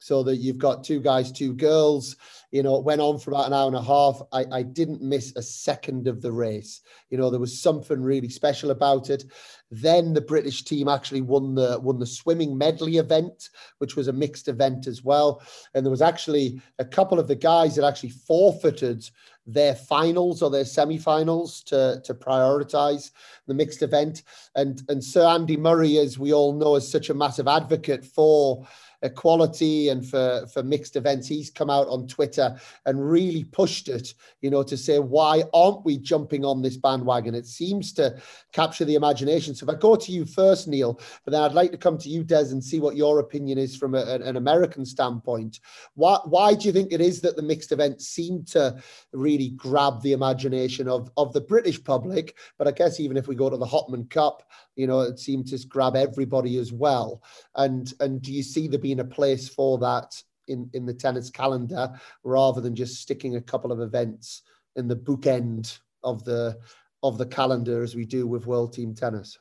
so 0.05 0.23
that 0.23 0.37
you've 0.37 0.59
got 0.59 0.85
two 0.85 1.01
guys, 1.01 1.33
two 1.33 1.55
girls. 1.55 2.17
You 2.51 2.63
know, 2.63 2.77
it 2.77 2.85
went 2.85 3.01
on 3.01 3.19
for 3.19 3.31
about 3.31 3.47
an 3.47 3.55
hour 3.55 3.69
and 3.69 3.75
a 3.75 3.83
half. 3.83 4.21
I, 4.33 4.45
I 4.53 4.63
didn't 4.63 5.01
miss 5.01 5.35
a 5.35 5.41
second 5.41 6.09
of 6.09 6.21
the 6.21 6.31
race. 6.31 6.83
You 7.09 7.17
know, 7.17 7.31
there 7.31 7.41
was 7.41 7.59
something 7.59 8.03
really 8.03 8.29
special 8.29 8.71
about 8.71 9.09
it. 9.09 9.25
Then 9.71 10.13
the 10.13 10.21
British 10.21 10.65
team 10.65 10.89
actually 10.89 11.23
won 11.23 11.55
the 11.55 11.81
won 11.81 11.99
the 11.99 12.05
swimming 12.05 12.59
medley 12.59 12.99
event, 12.99 13.49
which 13.79 13.97
was 13.97 14.09
a 14.09 14.13
mixed 14.13 14.47
event 14.49 14.87
as 14.87 15.03
well. 15.03 15.41
And 15.73 15.87
there 15.87 15.91
was 15.91 16.03
actually 16.03 16.61
a 16.79 16.85
couple 16.85 17.19
of 17.19 17.27
the 17.27 17.35
guys 17.35 17.75
that 17.77 17.87
actually 17.87 18.11
forfeited 18.11 19.09
their 19.47 19.75
finals 19.75 20.43
or 20.43 20.51
their 20.51 20.65
semi-finals 20.65 21.63
to, 21.65 22.01
to 22.05 22.15
prioritize 22.15 23.11
the 23.47 23.55
mixed 23.55 23.83
event. 23.83 24.23
And 24.55 24.83
and 24.91 25.03
Sir 25.03 25.27
Andy 25.27 25.57
Murray, 25.57 25.97
as 25.97 26.19
we 26.19 26.35
all 26.35 26.53
know, 26.53 26.77
is 26.77 26.91
such 26.91 27.09
a 27.09 27.15
massive 27.15 27.49
advocate 27.49 28.05
for 28.05 28.67
equality 29.05 29.91
and 29.91 30.05
for, 30.05 30.47
for 30.53 30.63
mixed 30.63 30.97
events, 30.97 31.29
he's 31.29 31.51
come 31.51 31.71
out 31.71 31.87
on 31.89 32.09
Twitter 32.09 32.59
and 32.87 33.09
really 33.09 33.45
pushed 33.45 33.89
it, 33.89 34.15
you 34.41 34.51
know, 34.51 34.63
to 34.63 34.77
say, 34.77 34.99
why 34.99 35.45
aren't 35.53 35.85
we 35.85 35.99
jumping 35.99 36.45
on 36.45 36.63
this 36.63 36.77
bandwagon? 36.77 37.35
It 37.35 37.47
seems 37.47 37.93
to 37.95 38.21
capture 38.53 38.85
the 38.85 38.95
imagination. 38.95 39.55
So 39.55 39.67
if 39.67 39.77
I 39.77 39.79
go 39.79 39.95
to 39.95 40.13
you 40.13 40.25
first, 40.25 40.67
Neil, 40.67 40.99
but 41.25 41.33
then 41.33 41.43
I'd 41.43 41.53
like 41.53 41.71
to 41.71 41.79
come 41.79 41.99
to 41.99 42.09
you, 42.09 42.25
Des, 42.25 42.51
and 42.51 42.65
see 42.65 42.81
what 42.81 42.97
your 42.97 43.21
opinion 43.21 43.59
is 43.59 43.77
from 43.77 43.95
a, 43.95 44.03
an 44.03 44.37
American 44.37 44.85
standpoint. 44.87 45.61
Why, 45.95 46.19
why 46.25 46.55
do 46.55 46.67
you 46.67 46.73
think 46.73 46.93
it 46.93 47.01
is 47.01 47.21
that 47.21 47.37
the 47.37 47.43
mixed 47.43 47.73
events 47.73 48.09
seem 48.09 48.43
to 48.47 48.83
really 49.13 49.51
grab 49.51 50.01
the 50.03 50.13
imagination 50.13 50.89
of, 50.89 51.11
of 51.17 51.33
the 51.33 51.43
British 51.43 51.83
public? 51.83 52.37
But 52.59 52.69
I 52.69 52.73
guess 52.73 52.99
even 52.99 53.17
if 53.17 53.29
we 53.29 53.35
go 53.35 53.51
to 53.51 53.57
the 53.59 53.67
Hopman 53.67 54.09
Cup, 54.09 54.49
you 54.77 54.87
know, 54.87 55.01
it 55.01 55.19
seemed 55.19 55.47
to 55.49 55.59
grab 55.69 55.95
everybody 55.95 56.59
as 56.59 56.73
well. 56.73 57.23
And 57.55 57.93
and 58.01 58.21
do 58.21 58.33
you 58.33 58.43
see 58.43 58.67
there 58.67 58.79
being 58.79 58.94
a 59.01 59.05
place 59.05 59.49
for 59.49 59.79
that 59.79 60.21
in 60.49 60.69
in 60.75 60.87
the 60.87 60.95
tennis 60.95 61.31
calendar 61.31 61.93
rather 62.23 62.61
than 62.61 62.75
just 62.75 63.01
sticking 63.01 63.37
a 63.37 63.41
couple 63.41 63.73
of 63.73 63.81
events 63.81 64.43
in 64.77 64.89
the 64.89 64.97
bookend 64.97 65.79
of 66.03 66.25
the 66.25 66.59
of 67.03 67.19
the 67.19 67.27
calendar 67.27 67.83
as 67.83 67.95
we 67.95 68.07
do 68.07 68.27
with 68.27 68.47
World 68.47 68.73
Team 68.73 68.95
Tennis? 68.95 69.39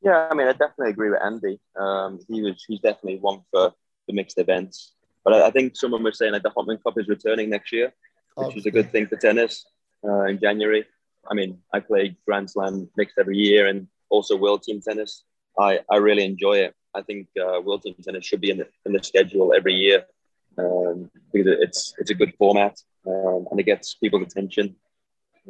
Yeah, 0.00 0.28
I 0.30 0.34
mean, 0.34 0.46
I 0.46 0.52
definitely 0.52 0.90
agree 0.90 1.10
with 1.10 1.20
Andy. 1.22 1.58
Um, 1.78 2.20
he 2.28 2.42
was 2.42 2.64
he's 2.66 2.80
definitely 2.80 3.18
one 3.18 3.40
for 3.50 3.72
the 4.06 4.12
mixed 4.12 4.38
events. 4.38 4.92
But 5.24 5.34
I, 5.34 5.48
I 5.48 5.50
think 5.50 5.76
someone 5.76 6.04
was 6.04 6.18
saying 6.18 6.32
that 6.32 6.44
the 6.44 6.50
Hopman 6.50 6.80
Cup 6.82 6.98
is 6.98 7.08
returning 7.08 7.50
next 7.50 7.72
year, 7.72 7.92
which 8.36 8.56
is 8.56 8.66
a 8.66 8.70
good 8.70 8.92
thing 8.92 9.08
for 9.08 9.16
tennis 9.16 9.66
uh, 10.04 10.24
in 10.24 10.38
January. 10.38 10.84
I 11.28 11.34
mean, 11.34 11.58
I 11.72 11.80
play 11.80 12.16
Grand 12.24 12.48
Slam 12.48 12.88
mixed 12.96 13.18
every 13.18 13.36
year, 13.36 13.66
and 13.66 13.88
also 14.08 14.36
World 14.36 14.62
Team 14.62 14.80
Tennis. 14.80 15.24
I, 15.58 15.80
I 15.90 15.96
really 15.96 16.24
enjoy 16.24 16.58
it. 16.58 16.75
I 16.96 17.02
think 17.02 17.28
uh, 17.38 17.60
World 17.60 17.82
Team 17.82 17.94
Tennis 18.02 18.24
should 18.24 18.40
be 18.40 18.50
in 18.50 18.58
the, 18.58 18.68
in 18.86 18.92
the 18.92 19.02
schedule 19.02 19.52
every 19.54 19.74
year 19.74 20.06
um, 20.58 21.10
because 21.32 21.58
it's 21.64 21.94
it's 21.98 22.10
a 22.10 22.14
good 22.20 22.32
format 22.38 22.74
um, 23.06 23.46
and 23.50 23.60
it 23.60 23.64
gets 23.64 23.94
people's 23.94 24.26
attention. 24.28 24.76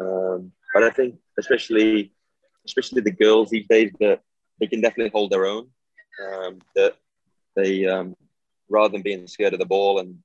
Um, 0.00 0.52
but 0.74 0.82
I 0.82 0.90
think 0.90 1.16
especially 1.38 2.12
especially 2.66 3.02
the 3.02 3.18
girls 3.24 3.50
these 3.50 3.68
days 3.68 3.92
that 4.00 4.20
they 4.58 4.66
can 4.66 4.80
definitely 4.80 5.12
hold 5.14 5.30
their 5.30 5.46
own. 5.46 5.68
Um, 6.24 6.58
that 6.74 6.94
they 7.54 7.86
um, 7.86 8.16
rather 8.68 8.92
than 8.92 9.02
being 9.02 9.26
scared 9.26 9.52
of 9.52 9.60
the 9.60 9.66
ball 9.66 10.00
and 10.00 10.18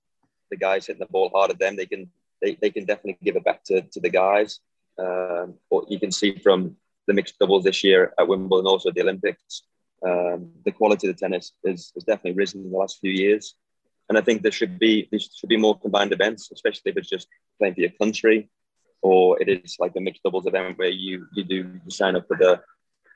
the 0.49 0.57
guys 0.57 0.85
hitting 0.85 0.99
the 0.99 1.05
ball 1.05 1.29
hard 1.33 1.51
at 1.51 1.59
them, 1.59 1.75
they 1.75 1.85
can 1.85 2.09
they, 2.41 2.57
they 2.59 2.71
can 2.71 2.85
definitely 2.85 3.17
give 3.23 3.35
it 3.35 3.43
back 3.43 3.63
to, 3.65 3.81
to 3.81 3.99
the 3.99 4.09
guys. 4.09 4.59
Um, 4.97 5.55
what 5.69 5.89
you 5.91 5.99
can 5.99 6.11
see 6.11 6.35
from 6.37 6.75
the 7.07 7.13
mixed 7.13 7.37
doubles 7.39 7.63
this 7.63 7.83
year 7.83 8.13
at 8.19 8.27
Wimbledon, 8.27 8.67
also 8.67 8.91
the 8.91 9.01
Olympics. 9.01 9.63
Um, 10.05 10.51
the 10.65 10.71
quality 10.71 11.07
of 11.07 11.15
the 11.15 11.19
tennis 11.19 11.51
is, 11.63 11.91
has 11.93 12.03
definitely 12.03 12.37
risen 12.37 12.63
in 12.63 12.71
the 12.71 12.77
last 12.77 12.99
few 12.99 13.11
years. 13.11 13.55
And 14.09 14.17
I 14.17 14.21
think 14.21 14.41
there 14.41 14.51
should 14.51 14.79
be 14.79 15.07
there 15.09 15.19
should 15.19 15.49
be 15.49 15.57
more 15.57 15.79
combined 15.79 16.11
events, 16.11 16.51
especially 16.51 16.91
if 16.91 16.97
it's 16.97 17.09
just 17.09 17.27
playing 17.59 17.75
for 17.75 17.81
your 17.81 17.91
country, 17.91 18.49
or 19.01 19.41
it 19.41 19.47
is 19.47 19.77
like 19.79 19.93
a 19.95 20.01
mixed 20.01 20.23
doubles 20.23 20.47
event 20.47 20.77
where 20.77 20.89
you 20.89 21.27
you 21.33 21.43
do 21.43 21.55
you 21.55 21.89
sign 21.89 22.15
up 22.15 22.27
for 22.27 22.35
the 22.35 22.61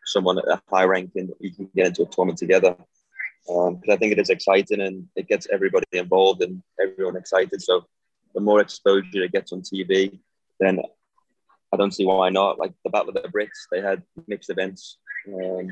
someone 0.05 0.37
at 0.37 0.47
a 0.47 0.61
high 0.69 0.85
rank 0.85 1.11
and 1.15 1.33
you 1.39 1.53
can 1.53 1.69
get 1.75 1.87
into 1.87 2.03
a 2.03 2.05
tournament 2.05 2.37
together. 2.37 2.75
Because 3.45 3.89
um, 3.89 3.91
I 3.91 3.97
think 3.97 4.13
it 4.13 4.19
is 4.19 4.29
exciting 4.29 4.81
and 4.81 5.07
it 5.15 5.27
gets 5.27 5.47
everybody 5.51 5.85
involved 5.91 6.41
and 6.41 6.63
everyone 6.81 7.17
excited. 7.17 7.61
So 7.61 7.85
the 8.33 8.41
more 8.41 8.61
exposure 8.61 9.23
it 9.23 9.31
gets 9.31 9.51
on 9.51 9.61
TV, 9.61 10.19
then 10.59 10.79
I 11.73 11.77
don't 11.77 11.93
see 11.93 12.05
why 12.05 12.29
not. 12.29 12.57
Like 12.57 12.73
the 12.83 12.89
Battle 12.89 13.09
of 13.09 13.15
the 13.15 13.29
Brits, 13.29 13.67
they 13.71 13.81
had 13.81 14.01
mixed 14.27 14.49
events 14.49 14.97
um, 15.27 15.69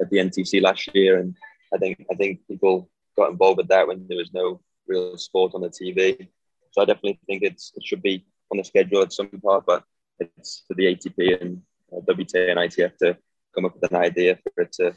at 0.00 0.10
the 0.10 0.18
NTC 0.18 0.62
last 0.62 0.88
year, 0.94 1.18
and 1.18 1.34
I 1.72 1.78
think 1.78 2.06
I 2.10 2.14
think 2.14 2.40
people 2.48 2.90
got 3.16 3.30
involved 3.30 3.58
with 3.58 3.68
that 3.68 3.86
when 3.86 4.06
there 4.08 4.18
was 4.18 4.32
no 4.32 4.60
real 4.86 5.16
sport 5.18 5.54
on 5.54 5.62
the 5.62 5.68
TV. 5.68 6.28
So 6.72 6.82
I 6.82 6.84
definitely 6.84 7.18
think 7.26 7.42
it's 7.42 7.72
it 7.76 7.84
should 7.84 8.02
be 8.02 8.24
on 8.50 8.58
the 8.58 8.64
schedule 8.64 9.02
at 9.02 9.12
some 9.12 9.28
part, 9.42 9.64
but 9.66 9.84
it's 10.20 10.64
for 10.66 10.74
the 10.74 10.84
ATP 10.84 11.40
and 11.40 11.62
uh, 11.92 12.00
WTA 12.00 12.50
and 12.50 12.60
ITF 12.60 12.96
to 12.98 13.16
come 13.54 13.64
up 13.64 13.74
with 13.74 13.90
an 13.90 13.96
idea 13.96 14.38
for 14.54 14.62
it 14.62 14.72
to 14.72 14.94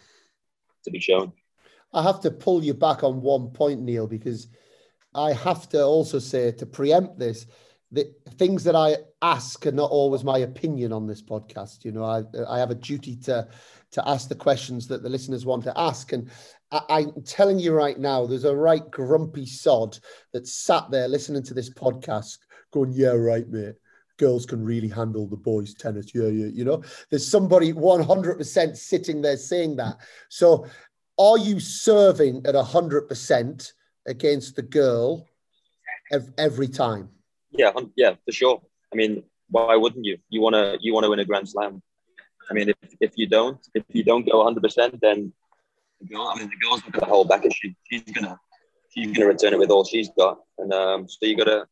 to 0.83 0.91
be 0.91 0.99
shown. 0.99 1.31
I 1.93 2.03
have 2.03 2.19
to 2.21 2.31
pull 2.31 2.63
you 2.63 2.73
back 2.73 3.03
on 3.03 3.21
one 3.21 3.49
point, 3.49 3.81
Neil, 3.81 4.07
because 4.07 4.47
I 5.13 5.33
have 5.33 5.67
to 5.69 5.83
also 5.83 6.19
say 6.19 6.51
to 6.51 6.65
preempt 6.65 7.17
this 7.17 7.47
the 7.91 8.13
things 8.37 8.63
that 8.63 8.75
I 8.75 8.97
ask 9.21 9.65
are 9.65 9.71
not 9.71 9.89
always 9.89 10.23
my 10.23 10.39
opinion 10.39 10.93
on 10.93 11.07
this 11.07 11.21
podcast. 11.21 11.83
You 11.83 11.91
know, 11.91 12.03
I 12.03 12.23
I 12.47 12.59
have 12.59 12.71
a 12.71 12.75
duty 12.75 13.15
to 13.23 13.47
to 13.91 14.07
ask 14.07 14.29
the 14.29 14.35
questions 14.35 14.87
that 14.87 15.01
the 15.01 15.09
listeners 15.09 15.45
want 15.45 15.63
to 15.63 15.77
ask, 15.79 16.11
and 16.13 16.29
I, 16.71 17.01
am 17.01 17.23
telling 17.23 17.57
you 17.57 17.73
right 17.73 17.97
now, 17.97 18.27
there's 18.27 18.43
a 18.43 18.55
right 18.55 18.89
grumpy 18.91 19.47
sod 19.47 19.97
that 20.33 20.47
sat 20.47 20.91
there 20.91 21.07
listening 21.07 21.43
to 21.43 21.53
this 21.55 21.69
podcast, 21.69 22.37
going, 22.71 22.91
"Yeah, 22.93 23.13
right, 23.13 23.47
mate." 23.49 23.75
Girls 24.17 24.45
can 24.45 24.63
really 24.63 24.89
handle 24.89 25.27
the 25.27 25.37
boys' 25.37 25.73
tennis. 25.73 26.13
Yeah, 26.13 26.27
yeah. 26.27 26.47
You 26.47 26.65
know, 26.65 26.83
there's 27.09 27.27
somebody 27.27 27.73
100% 27.73 28.77
sitting 28.77 29.21
there 29.21 29.37
saying 29.37 29.77
that. 29.77 29.97
So, 30.27 30.67
are 31.17 31.37
you 31.37 31.59
serving 31.59 32.45
at 32.45 32.53
100% 32.53 33.73
against 34.05 34.55
the 34.55 34.61
girl 34.61 35.27
every 36.37 36.67
time? 36.67 37.09
Yeah, 37.51 37.71
yeah, 37.95 38.15
for 38.25 38.31
sure. 38.31 38.61
I 38.91 38.95
mean, 38.95 39.23
why 39.49 39.75
wouldn't 39.75 40.05
you? 40.05 40.17
You 40.29 40.41
wanna 40.41 40.77
you 40.79 40.93
wanna 40.93 41.09
win 41.09 41.19
a 41.19 41.25
Grand 41.25 41.49
Slam. 41.49 41.81
I 42.49 42.53
mean, 42.53 42.69
if, 42.69 42.75
if 42.99 43.11
you 43.15 43.27
don't, 43.27 43.59
if 43.73 43.83
you 43.89 44.03
don't 44.03 44.27
go 44.27 44.37
100, 44.37 44.61
percent 44.61 44.99
then 45.01 45.33
the 46.01 46.07
girl, 46.07 46.31
I 46.33 46.39
mean, 46.39 46.49
the 46.49 46.55
girl's 46.55 46.81
not 46.83 46.91
gonna 46.93 47.07
hold 47.11 47.29
back. 47.29 47.43
She 47.51 47.75
she's 47.89 48.03
gonna 48.03 48.39
she's 48.89 49.11
gonna 49.11 49.27
return 49.27 49.53
it 49.53 49.59
with 49.59 49.69
all 49.71 49.83
she's 49.83 50.09
got, 50.17 50.39
and 50.57 50.73
um, 50.73 51.07
so 51.07 51.25
you 51.25 51.35
gotta 51.37 51.67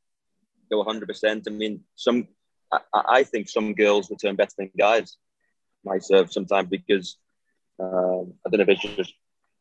go 0.69 0.77
100. 0.77 1.07
percent 1.07 1.47
I 1.47 1.51
mean, 1.51 1.81
some 1.95 2.27
I, 2.71 2.79
I 2.93 3.23
think 3.23 3.49
some 3.49 3.73
girls 3.73 4.09
return 4.09 4.35
better 4.35 4.53
than 4.57 4.71
guys. 4.77 5.17
My 5.83 5.99
serve 5.99 6.31
sometimes 6.31 6.69
because 6.69 7.17
um, 7.79 8.33
I 8.45 8.49
don't 8.49 8.59
know 8.59 8.63
if 8.63 8.69
it's 8.69 8.95
just 8.95 9.13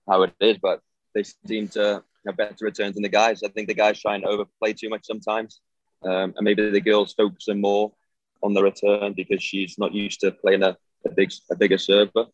how 0.09 0.23
it 0.23 0.33
is, 0.41 0.59
but 0.59 0.81
they 1.15 1.23
seem 1.23 1.69
to 1.69 2.03
have 2.27 2.37
better 2.37 2.65
returns 2.65 2.95
than 2.95 3.03
the 3.03 3.09
guys. 3.09 3.43
I 3.43 3.49
think 3.49 3.69
the 3.69 3.75
guys 3.75 4.01
try 4.01 4.15
and 4.17 4.25
overplay 4.25 4.73
too 4.73 4.89
much 4.89 5.05
sometimes. 5.05 5.61
Um, 6.07 6.35
and 6.37 6.45
maybe 6.45 6.71
the 6.71 6.81
girls 6.81 7.15
focusing 7.15 7.61
more 7.61 7.93
on 8.43 8.55
the 8.55 8.63
return 8.63 9.13
because 9.13 9.43
she's 9.43 9.77
not 9.79 9.93
used 9.93 10.21
to 10.21 10.31
playing 10.31 10.63
a, 10.63 10.77
a 11.05 11.11
big 11.11 11.33
a 11.51 11.57
bigger 11.57 11.79
server. 11.79 12.27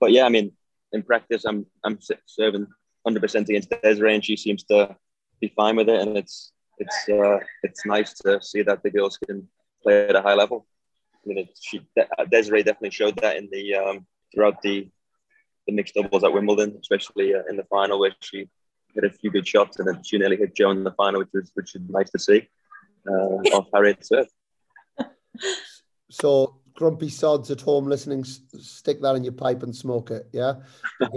But 0.00 0.12
yeah, 0.12 0.24
I 0.24 0.28
mean, 0.28 0.52
in 0.92 1.02
practice, 1.02 1.44
I'm 1.44 1.66
I'm 1.84 1.98
serving 2.26 2.66
100% 3.08 3.48
against 3.48 3.70
Desirae, 3.70 4.14
and 4.14 4.24
she 4.24 4.36
seems 4.36 4.64
to 4.64 4.96
be 5.40 5.52
fine 5.56 5.76
with 5.76 5.88
it. 5.88 6.00
And 6.00 6.16
it's 6.18 6.52
it's 6.78 7.08
uh, 7.08 7.38
it's 7.62 7.86
nice 7.86 8.12
to 8.20 8.42
see 8.42 8.62
that 8.62 8.82
the 8.82 8.90
girls 8.90 9.16
can 9.16 9.48
play 9.82 10.08
at 10.08 10.16
a 10.16 10.22
high 10.22 10.34
level. 10.34 10.66
I 11.24 11.28
mean, 11.28 11.48
she 11.60 11.80
Desirae 12.32 12.64
definitely 12.64 12.90
showed 12.90 13.16
that 13.16 13.36
in 13.36 13.48
the 13.50 13.74
um, 13.76 14.06
throughout 14.34 14.60
the 14.62 14.88
the 15.66 15.72
mixed 15.72 15.94
doubles 15.94 16.22
at 16.22 16.32
Wimbledon, 16.32 16.76
especially 16.80 17.34
uh, 17.34 17.42
in 17.48 17.56
the 17.56 17.64
final 17.64 17.98
where 17.98 18.14
she 18.20 18.48
hit 18.94 19.04
a 19.04 19.10
few 19.10 19.30
good 19.30 19.46
shots 19.46 19.78
and 19.78 19.88
then 19.88 20.02
she 20.02 20.18
nearly 20.18 20.36
hit 20.36 20.54
Joe 20.54 20.70
in 20.70 20.84
the 20.84 20.92
final, 20.92 21.20
which 21.20 21.30
was 21.32 21.50
which 21.54 21.74
is 21.74 21.82
nice 21.88 22.10
to 22.10 22.18
see 22.18 22.48
uh, 23.08 23.56
of 23.56 23.66
Harriet 23.72 24.04
Surf. 24.04 24.28
So 26.10 26.60
grumpy 26.74 27.08
sods 27.08 27.50
at 27.50 27.60
home 27.60 27.86
listening, 27.86 28.24
stick 28.24 29.00
that 29.00 29.16
in 29.16 29.24
your 29.24 29.32
pipe 29.32 29.62
and 29.62 29.74
smoke 29.74 30.10
it. 30.10 30.28
Yeah. 30.32 30.54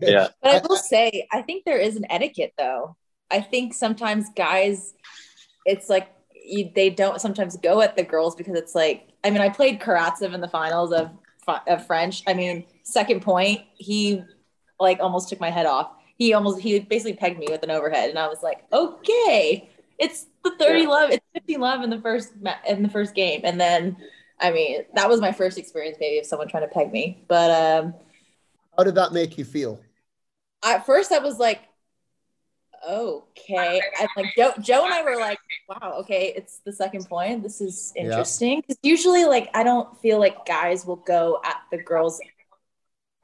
yeah. 0.00 0.28
But 0.42 0.64
I 0.64 0.66
will 0.66 0.76
say, 0.76 1.26
I 1.32 1.42
think 1.42 1.64
there 1.64 1.78
is 1.78 1.96
an 1.96 2.06
etiquette 2.10 2.52
though. 2.56 2.96
I 3.30 3.40
think 3.40 3.74
sometimes 3.74 4.26
guys 4.36 4.94
it's 5.64 5.88
like 5.90 6.08
you, 6.32 6.70
they 6.74 6.90
don't 6.90 7.20
sometimes 7.20 7.56
go 7.56 7.80
at 7.80 7.96
the 7.96 8.04
girls 8.04 8.36
because 8.36 8.56
it's 8.56 8.74
like 8.74 9.08
I 9.24 9.30
mean 9.30 9.40
I 9.40 9.48
played 9.48 9.80
Karatsev 9.80 10.32
in 10.32 10.40
the 10.40 10.48
finals 10.48 10.92
of 10.92 11.10
of 11.66 11.86
French. 11.86 12.22
I 12.26 12.34
mean 12.34 12.64
second 12.84 13.22
point 13.22 13.62
he 13.74 14.22
like 14.78 15.00
almost 15.00 15.28
took 15.28 15.40
my 15.40 15.50
head 15.50 15.66
off. 15.66 15.90
He 16.16 16.32
almost 16.32 16.60
he 16.60 16.78
basically 16.78 17.14
pegged 17.14 17.38
me 17.38 17.48
with 17.50 17.62
an 17.62 17.70
overhead, 17.70 18.08
and 18.08 18.18
I 18.18 18.28
was 18.28 18.42
like, 18.42 18.64
okay, 18.72 19.68
it's 19.98 20.26
the 20.50 20.56
30 20.64 20.80
yeah. 20.80 20.88
love, 20.88 21.10
it's 21.10 21.26
50 21.34 21.56
love 21.56 21.82
in 21.82 21.90
the 21.90 22.00
first 22.00 22.32
in 22.68 22.82
the 22.82 22.88
first 22.88 23.14
game, 23.14 23.40
and 23.44 23.60
then 23.60 23.96
I 24.40 24.50
mean 24.50 24.82
that 24.94 25.08
was 25.08 25.20
my 25.20 25.32
first 25.32 25.58
experience 25.58 25.96
maybe 26.00 26.18
of 26.18 26.26
someone 26.26 26.48
trying 26.48 26.68
to 26.68 26.74
peg 26.74 26.92
me. 26.92 27.24
But 27.28 27.50
um, 27.50 27.94
how 28.76 28.84
did 28.84 28.94
that 28.96 29.12
make 29.12 29.38
you 29.38 29.44
feel? 29.44 29.80
At 30.64 30.86
first, 30.86 31.12
I 31.12 31.18
was 31.18 31.38
like, 31.38 31.60
okay, 32.88 33.80
and 34.00 34.08
like 34.16 34.34
Joe, 34.36 34.52
Joe 34.60 34.84
and 34.84 34.92
I 34.92 35.02
were 35.02 35.16
like, 35.16 35.38
wow, 35.68 35.94
okay, 36.00 36.32
it's 36.36 36.60
the 36.64 36.72
second 36.72 37.08
point. 37.08 37.42
This 37.42 37.60
is 37.60 37.92
interesting 37.96 38.60
because 38.60 38.78
yeah. 38.82 38.90
usually, 38.90 39.24
like, 39.24 39.50
I 39.54 39.62
don't 39.62 39.96
feel 40.00 40.18
like 40.18 40.44
guys 40.46 40.84
will 40.84 40.96
go 40.96 41.40
at 41.44 41.58
the 41.70 41.78
girls 41.78 42.20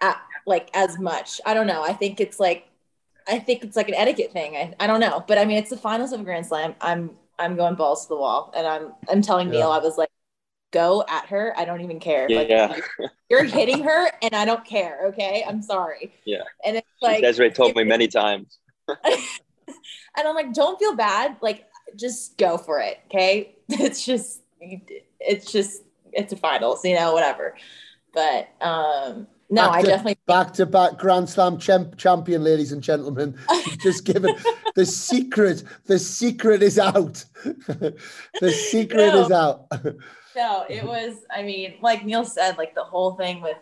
at 0.01 0.21
like 0.47 0.71
as 0.75 0.99
much. 0.99 1.41
I 1.47 1.55
don't 1.55 1.67
know. 1.67 1.83
I 1.83 1.93
think 1.93 2.21
it's 2.21 2.39
like 2.39 2.67
I 3.29 3.39
think 3.39 3.65
it's 3.65 3.77
like 3.77 3.89
an 3.89 3.95
etiquette 3.95 4.33
thing. 4.33 4.57
I, 4.57 4.75
I 4.81 4.87
don't 4.87 5.01
know. 5.01 5.25
But 5.27 5.39
I 5.39 5.45
mean 5.45 5.59
it's 5.59 5.71
the 5.71 5.77
finals 5.77 6.13
of 6.13 6.21
a 6.21 6.25
grand 6.25 6.47
slam. 6.47 6.75
I'm 6.81 7.11
I'm 7.39 7.57
going 7.57 7.75
balls 7.75 8.05
to 8.05 8.09
the 8.09 8.17
wall. 8.17 8.53
And 8.57 8.67
I'm 8.67 8.93
I'm 9.09 9.23
telling 9.23 9.49
yeah. 9.49 9.61
Neil, 9.61 9.71
I 9.71 9.79
was 9.79 9.99
like, 9.99 10.11
go 10.73 11.05
at 11.09 11.27
her. 11.27 11.55
I 11.57 11.65
don't 11.65 11.81
even 11.81 12.01
care. 12.01 12.27
Yeah. 12.29 12.39
Like, 12.67 12.85
you're, 12.99 13.11
you're 13.31 13.45
hitting 13.45 13.85
her 13.85 14.11
and 14.23 14.35
I 14.35 14.45
don't 14.45 14.65
care. 14.65 15.07
Okay. 15.09 15.45
I'm 15.47 15.63
sorry. 15.63 16.13
Yeah. 16.25 16.43
And 16.65 16.77
it's 16.77 16.89
like 17.01 17.23
Desirae 17.23 17.55
told 17.55 17.77
me 17.77 17.85
many 17.85 18.09
times. 18.09 18.59
and 18.89 18.99
I'm 20.17 20.35
like, 20.35 20.53
don't 20.53 20.79
feel 20.79 20.97
bad. 20.97 21.37
Like 21.41 21.67
just 21.97 22.37
go 22.39 22.59
for 22.59 22.81
it. 22.81 23.01
Okay. 23.07 23.57
It's 23.75 24.05
just 24.05 24.43
it's 25.19 25.51
just 25.51 25.83
it's 26.13 26.33
a 26.33 26.37
finals, 26.37 26.85
you 26.85 26.95
know, 26.95 27.15
whatever. 27.15 27.57
But 28.13 28.49
um 28.61 29.27
no, 29.53 29.69
back 29.69 29.75
I 29.75 29.83
definitely 29.83 30.19
back 30.27 30.53
to 30.55 30.65
back 30.65 30.99
Grand 30.99 31.29
Slam 31.29 31.59
champ, 31.59 31.99
champion, 31.99 32.43
ladies 32.43 32.73
and 32.73 32.83
gentlemen. 32.83 33.39
just 33.83 34.07
given 34.07 34.35
the 34.75 34.87
secret. 34.87 35.63
The 35.85 35.99
secret 35.99 36.63
is 36.63 36.79
out. 36.79 37.23
the 37.45 38.51
secret 38.71 39.13
no. 39.13 39.25
is 39.27 39.31
out. 39.31 39.67
no, 40.35 40.65
it 40.71 40.85
was. 40.85 41.17
I 41.31 41.43
mean, 41.43 41.75
like 41.83 42.03
Neil 42.03 42.25
said, 42.25 42.57
like 42.57 42.75
the 42.75 42.85
whole 42.85 43.13
thing 43.13 43.43
with. 43.43 43.59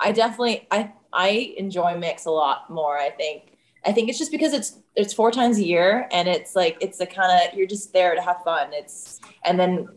I 0.00 0.12
definitely, 0.12 0.66
I 0.70 0.92
I 1.12 1.54
enjoy 1.58 1.98
mix 1.98 2.24
a 2.24 2.30
lot 2.30 2.70
more. 2.70 2.96
I 2.96 3.10
think. 3.10 3.52
I 3.84 3.92
think 3.92 4.08
it's 4.08 4.18
just 4.18 4.32
because 4.32 4.54
it's 4.54 4.78
it's 4.94 5.12
four 5.12 5.30
times 5.30 5.58
a 5.58 5.64
year, 5.64 6.08
and 6.12 6.28
it's 6.28 6.56
like 6.56 6.78
it's 6.80 6.96
the 6.96 7.06
kind 7.06 7.30
of 7.30 7.58
you're 7.58 7.68
just 7.68 7.92
there 7.92 8.14
to 8.14 8.22
have 8.22 8.42
fun. 8.42 8.70
It's 8.72 9.20
and 9.44 9.60
then 9.60 9.88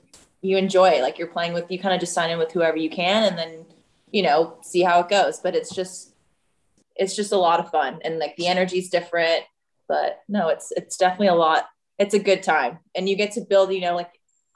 you 0.41 0.57
enjoy 0.57 0.89
it. 0.89 1.01
Like 1.01 1.17
you're 1.17 1.27
playing 1.27 1.53
with 1.53 1.71
you 1.71 1.79
kind 1.79 1.93
of 1.93 2.01
just 2.01 2.11
sign 2.11 2.29
in 2.29 2.37
with 2.37 2.51
whoever 2.51 2.75
you 2.75 2.89
can, 2.89 3.23
and 3.23 3.37
then 3.37 3.65
you 4.11 4.23
know, 4.23 4.57
see 4.61 4.81
how 4.81 4.99
it 5.01 5.09
goes. 5.09 5.39
But 5.39 5.55
it's 5.55 5.73
just 5.73 6.13
it's 6.95 7.15
just 7.15 7.31
a 7.31 7.37
lot 7.37 7.59
of 7.59 7.71
fun 7.71 7.99
and 8.03 8.19
like 8.19 8.35
the 8.35 8.47
energy's 8.47 8.89
different. 8.89 9.43
But 9.87 10.21
no, 10.27 10.49
it's 10.49 10.71
it's 10.71 10.97
definitely 10.97 11.27
a 11.27 11.35
lot. 11.35 11.65
It's 11.97 12.13
a 12.13 12.19
good 12.19 12.43
time. 12.43 12.79
And 12.95 13.09
you 13.09 13.15
get 13.15 13.33
to 13.33 13.41
build, 13.41 13.73
you 13.73 13.81
know, 13.81 13.95
like 13.95 14.11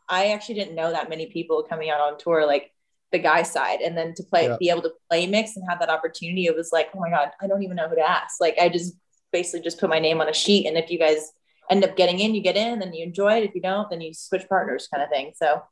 I 0.09 0.27
actually 0.27 0.55
didn't 0.55 0.75
know 0.75 0.91
that 0.91 1.09
many 1.09 1.27
people 1.27 1.63
coming 1.63 1.89
out 1.89 2.01
on 2.01 2.17
tour, 2.17 2.45
like 2.45 2.71
the 3.11 3.19
guy 3.19 3.43
side. 3.43 3.79
And 3.81 3.97
then 3.97 4.13
to 4.15 4.23
play, 4.23 4.47
yeah. 4.47 4.57
be 4.59 4.69
able 4.69 4.81
to 4.83 4.93
play 5.09 5.27
mix 5.27 5.55
and 5.55 5.65
have 5.69 5.79
that 5.79 5.89
opportunity, 5.89 6.45
it 6.45 6.55
was 6.55 6.71
like, 6.71 6.89
oh 6.95 6.99
my 6.99 7.09
God, 7.09 7.29
I 7.41 7.47
don't 7.47 7.63
even 7.63 7.75
know 7.75 7.87
who 7.87 7.95
to 7.95 8.01
ask. 8.01 8.39
Like 8.39 8.57
I 8.59 8.69
just 8.69 8.95
basically 9.31 9.61
just 9.61 9.79
put 9.79 9.89
my 9.89 9.99
name 9.99 10.21
on 10.21 10.29
a 10.29 10.33
sheet. 10.33 10.67
And 10.67 10.77
if 10.77 10.89
you 10.89 10.99
guys 10.99 11.31
end 11.69 11.83
up 11.83 11.95
getting 11.95 12.19
in, 12.19 12.35
you 12.35 12.41
get 12.41 12.57
in, 12.57 12.79
then 12.79 12.93
you 12.93 13.03
enjoy 13.03 13.37
it. 13.37 13.43
If 13.43 13.55
you 13.55 13.61
don't, 13.61 13.89
then 13.89 14.01
you 14.01 14.13
switch 14.13 14.47
partners 14.49 14.87
kind 14.93 15.03
of 15.03 15.09
thing. 15.09 15.31
So 15.35 15.63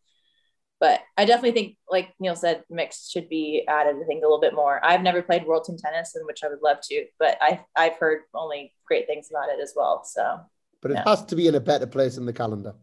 but 0.81 1.01
I 1.15 1.25
definitely 1.25 1.51
think, 1.51 1.77
like 1.87 2.09
Neil 2.19 2.35
said, 2.35 2.63
mixed 2.67 3.11
should 3.11 3.29
be 3.29 3.63
added. 3.67 3.97
I 4.01 4.05
think 4.07 4.23
a 4.23 4.25
little 4.25 4.41
bit 4.41 4.55
more. 4.55 4.83
I've 4.83 5.03
never 5.03 5.21
played 5.21 5.45
world 5.45 5.63
team 5.63 5.77
tennis, 5.77 6.15
in 6.15 6.25
which 6.25 6.43
I 6.43 6.49
would 6.49 6.63
love 6.63 6.77
to, 6.89 7.05
but 7.19 7.37
I 7.39 7.63
I've 7.77 7.97
heard 7.97 8.21
only 8.33 8.73
great 8.87 9.05
things 9.05 9.29
about 9.29 9.49
it 9.49 9.61
as 9.61 9.73
well. 9.75 10.03
So, 10.03 10.39
but 10.81 10.91
it 10.91 10.95
yeah. 10.95 11.03
has 11.05 11.23
to 11.25 11.35
be 11.35 11.47
in 11.47 11.53
a 11.53 11.59
better 11.59 11.85
place 11.85 12.17
in 12.17 12.25
the 12.25 12.33
calendar. 12.33 12.73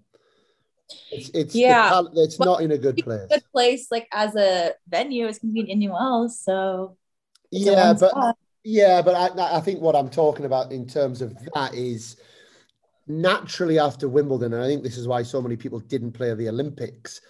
It's 1.11 1.31
it's 1.31 1.55
yeah, 1.57 1.89
cal- 1.89 2.13
it's 2.15 2.39
well, 2.39 2.53
not 2.53 2.63
in 2.63 2.71
a 2.71 2.79
good 2.79 2.99
place. 2.99 3.27
A 3.31 3.35
good 3.35 3.45
place, 3.53 3.89
like 3.91 4.07
as 4.13 4.37
a 4.37 4.75
venue, 4.89 5.27
it's 5.27 5.41
gonna 5.41 5.53
be 5.53 5.61
in 5.61 5.67
Indian 5.67 5.93
Wells, 5.93 6.41
so 6.41 6.97
yeah, 7.51 7.95
but 7.95 8.11
spot. 8.11 8.39
yeah, 8.63 9.03
but 9.03 9.17
I 9.17 9.57
I 9.57 9.61
think 9.61 9.81
what 9.81 9.97
I'm 9.97 10.09
talking 10.09 10.45
about 10.45 10.71
in 10.71 10.87
terms 10.87 11.21
of 11.21 11.37
that 11.53 11.75
is 11.75 12.17
naturally 13.09 13.81
after 13.81 14.09
Wimbledon, 14.09 14.55
and 14.55 14.63
I 14.63 14.69
think 14.69 14.85
this 14.85 14.97
is 14.97 15.09
why 15.09 15.25
so 15.25 15.43
many 15.43 15.57
people 15.57 15.81
didn't 15.81 16.13
play 16.13 16.33
the 16.33 16.49
Olympics 16.49 17.21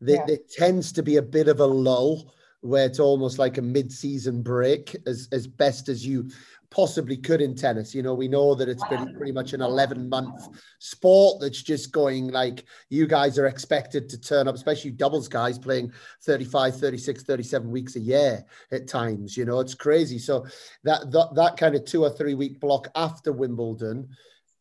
there, 0.00 0.16
yeah. 0.16 0.24
there 0.26 0.38
tends 0.56 0.92
to 0.92 1.02
be 1.02 1.16
a 1.16 1.22
bit 1.22 1.48
of 1.48 1.60
a 1.60 1.66
lull 1.66 2.32
where 2.60 2.86
it's 2.86 3.00
almost 3.00 3.38
like 3.38 3.58
a 3.58 3.62
mid-season 3.62 4.42
break 4.42 4.96
as 5.06 5.28
as 5.30 5.46
best 5.46 5.88
as 5.88 6.06
you 6.06 6.28
possibly 6.70 7.16
could 7.16 7.40
in 7.40 7.54
tennis. 7.54 7.94
You 7.94 8.02
know, 8.02 8.14
we 8.14 8.28
know 8.28 8.54
that 8.54 8.68
it's 8.68 8.86
been 8.88 9.14
pretty 9.14 9.32
much 9.32 9.52
an 9.52 9.62
11 9.62 10.08
month 10.08 10.48
sport 10.78 11.40
that's 11.40 11.62
just 11.62 11.92
going 11.92 12.28
like 12.28 12.64
you 12.90 13.06
guys 13.06 13.38
are 13.38 13.46
expected 13.46 14.08
to 14.08 14.20
turn 14.20 14.48
up, 14.48 14.54
especially 14.54 14.90
doubles 14.90 15.28
guys 15.28 15.58
playing 15.58 15.92
35, 16.22 16.76
36, 16.76 17.22
37 17.22 17.70
weeks 17.70 17.96
a 17.96 18.00
year 18.00 18.44
at 18.72 18.88
times. 18.88 19.36
You 19.36 19.44
know, 19.44 19.60
it's 19.60 19.74
crazy. 19.74 20.18
So 20.18 20.46
that 20.84 21.10
that, 21.12 21.34
that 21.34 21.56
kind 21.56 21.74
of 21.74 21.84
two 21.84 22.04
or 22.04 22.10
three 22.10 22.34
week 22.34 22.60
block 22.60 22.88
after 22.94 23.32
Wimbledon 23.32 24.08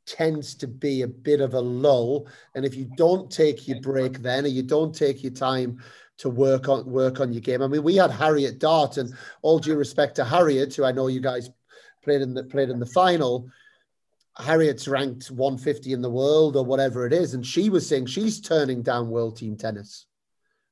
tends 0.05 0.55
to 0.55 0.67
be 0.67 1.01
a 1.01 1.07
bit 1.07 1.41
of 1.41 1.53
a 1.53 1.59
lull. 1.59 2.27
And 2.53 2.65
if 2.65 2.75
you 2.75 2.85
don't 2.95 3.31
take 3.31 3.67
your 3.67 3.81
break 3.81 4.19
then, 4.19 4.45
or 4.45 4.49
you 4.49 4.63
don't 4.63 4.93
take 4.93 5.23
your 5.23 5.33
time 5.33 5.81
to 6.17 6.29
work 6.29 6.69
on 6.69 6.85
work 6.85 7.19
on 7.19 7.33
your 7.33 7.41
game, 7.41 7.61
I 7.61 7.67
mean, 7.67 7.83
we 7.83 7.95
had 7.95 8.11
Harriet 8.11 8.59
Dart, 8.59 8.97
and 8.97 9.13
all 9.41 9.59
due 9.59 9.75
respect 9.75 10.15
to 10.15 10.25
Harriet, 10.25 10.73
who 10.75 10.85
I 10.85 10.91
know 10.91 11.07
you 11.07 11.21
guys 11.21 11.49
played 12.03 12.21
in 12.21 12.33
the 12.33 12.43
played 12.43 12.69
in 12.69 12.79
the 12.79 12.85
final. 12.85 13.49
Harriet's 14.37 14.87
ranked 14.87 15.31
150 15.31 15.93
in 15.93 16.01
the 16.01 16.09
world 16.09 16.57
or 16.57 16.65
whatever 16.65 17.05
it 17.05 17.13
is, 17.13 17.33
and 17.33 17.45
she 17.45 17.69
was 17.69 17.87
saying 17.87 18.05
she's 18.05 18.41
turning 18.41 18.81
down 18.81 19.09
world 19.09 19.37
team 19.37 19.55
tennis. 19.55 20.05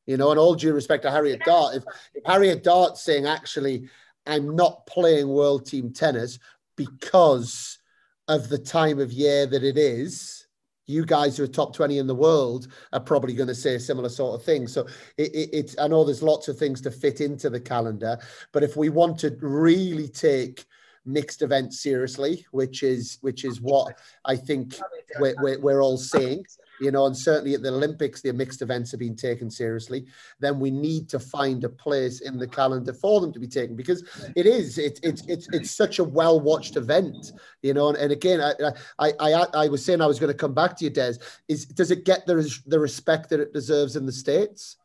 You 0.05 0.17
know, 0.17 0.31
and 0.31 0.39
all 0.39 0.53
due 0.53 0.73
respect 0.73 1.03
to 1.03 1.11
Harriet 1.11 1.39
Dart, 1.45 1.75
if, 1.75 1.83
if 2.13 2.25
Harriet 2.25 2.61
Dart's 2.61 3.01
saying 3.01 3.25
actually, 3.25 3.87
I'm 4.25 4.53
not 4.53 4.85
playing 4.85 5.29
world 5.29 5.65
team 5.65 5.93
tennis 5.93 6.39
because 6.75 7.79
of 8.27 8.49
the 8.49 8.57
time 8.57 8.99
of 8.99 9.11
year 9.11 9.45
that 9.47 9.63
it 9.63 9.77
is, 9.77 10.47
you 10.85 11.05
guys 11.05 11.37
who 11.37 11.43
are 11.43 11.47
top 11.47 11.73
20 11.73 11.97
in 11.97 12.07
the 12.07 12.15
world 12.15 12.67
are 12.91 12.99
probably 12.99 13.33
going 13.33 13.47
to 13.47 13.55
say 13.55 13.75
a 13.75 13.79
similar 13.79 14.09
sort 14.09 14.39
of 14.39 14.45
thing. 14.45 14.67
So 14.67 14.81
it, 15.17 15.33
it, 15.33 15.49
it's, 15.53 15.79
I 15.79 15.87
know 15.87 16.03
there's 16.03 16.23
lots 16.23 16.47
of 16.47 16.57
things 16.57 16.81
to 16.81 16.91
fit 16.91 17.21
into 17.21 17.49
the 17.49 17.59
calendar, 17.59 18.17
but 18.51 18.63
if 18.63 18.75
we 18.75 18.89
want 18.89 19.17
to 19.19 19.35
really 19.41 20.07
take 20.07 20.65
mixed 21.05 21.41
events 21.41 21.81
seriously, 21.81 22.45
which 22.51 22.83
is, 22.83 23.17
which 23.21 23.45
is 23.45 23.61
what 23.61 23.97
I 24.25 24.35
think 24.35 24.75
we're, 25.19 25.35
we're, 25.41 25.59
we're 25.59 25.81
all 25.81 25.97
saying, 25.97 26.45
you 26.79 26.91
know, 26.91 27.05
and 27.05 27.15
certainly 27.15 27.53
at 27.53 27.61
the 27.61 27.69
Olympics, 27.69 28.21
the 28.21 28.33
mixed 28.33 28.61
events 28.61 28.93
are 28.93 28.97
being 28.97 29.15
taken 29.15 29.49
seriously, 29.49 30.05
then 30.39 30.59
we 30.59 30.71
need 30.71 31.09
to 31.09 31.19
find 31.19 31.63
a 31.63 31.69
place 31.69 32.21
in 32.21 32.37
the 32.37 32.47
calendar 32.47 32.93
for 32.93 33.21
them 33.21 33.31
to 33.31 33.39
be 33.39 33.47
taken 33.47 33.75
because 33.75 34.03
it 34.35 34.45
is, 34.45 34.77
it, 34.77 34.99
it's, 35.03 35.23
it's, 35.27 35.47
it's 35.53 35.71
such 35.71 35.99
a 35.99 36.03
well 36.03 36.39
watched 36.39 36.75
event, 36.75 37.31
you 37.61 37.73
know. 37.73 37.89
And, 37.89 37.97
and 37.97 38.11
again, 38.11 38.41
I, 38.41 38.53
I, 38.99 39.13
I, 39.19 39.45
I 39.53 39.67
was 39.67 39.83
saying 39.83 40.01
I 40.01 40.07
was 40.07 40.19
going 40.19 40.31
to 40.31 40.37
come 40.37 40.53
back 40.53 40.77
to 40.77 40.83
you, 40.85 40.89
Des. 40.89 41.13
Is 41.47 41.65
does 41.65 41.91
it 41.91 42.05
get 42.05 42.25
the 42.25 42.59
the 42.67 42.79
respect 42.79 43.29
that 43.29 43.39
it 43.39 43.53
deserves 43.53 43.95
in 43.95 44.05
the 44.05 44.11
states? 44.11 44.77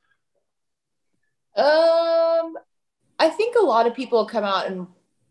Um, 1.57 2.57
I 3.19 3.31
think 3.31 3.57
a 3.57 3.65
lot 3.65 3.87
of 3.87 3.95
people 3.95 4.25
come 4.27 4.45
out 4.45 4.67
and 4.67 4.87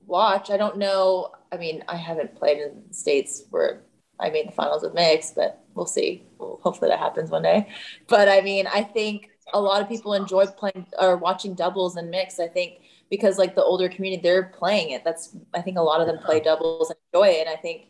watch. 0.06 0.50
I 0.50 0.58
don't 0.58 0.78
know. 0.78 1.32
I 1.52 1.58
mean, 1.58 1.84
I 1.88 1.96
haven't 1.96 2.36
played 2.36 2.58
in 2.58 2.84
the 2.88 2.93
states 2.93 3.43
where 3.50 3.84
I 4.19 4.30
made 4.30 4.47
the 4.47 4.51
finals 4.53 4.84
of 4.84 4.93
mix, 4.93 5.32
but 5.36 5.63
we'll 5.75 5.86
see. 5.86 6.23
Hopefully 6.39 6.89
that 6.89 6.99
happens 6.99 7.30
one 7.30 7.43
day. 7.43 7.69
But 8.08 8.27
I 8.27 8.41
mean, 8.41 8.67
I 8.67 8.84
think 8.84 9.30
a 9.53 9.62
lot 9.62 9.82
of 9.82 9.88
people 9.88 10.13
enjoy 10.13 10.45
playing 10.47 10.88
or 10.99 11.17
watching 11.17 11.53
doubles 11.53 11.95
and 11.95 12.10
mix. 12.10 12.39
I 12.39 12.47
think 12.47 12.82
because 13.10 13.38
like 13.38 13.56
the 13.56 13.63
older 13.63 13.89
community, 13.89 14.21
they're 14.21 14.43
playing 14.43 14.91
it. 14.91 15.03
That's 15.03 15.36
I 15.53 15.62
think 15.62 15.77
a 15.77 15.82
lot 15.82 16.01
of 16.01 16.08
them 16.08 16.17
play 16.19 16.39
doubles 16.39 16.89
and 16.89 16.97
enjoy 17.13 17.30
it. 17.30 17.47
And 17.47 17.49
I 17.49 17.60
think 17.60 17.88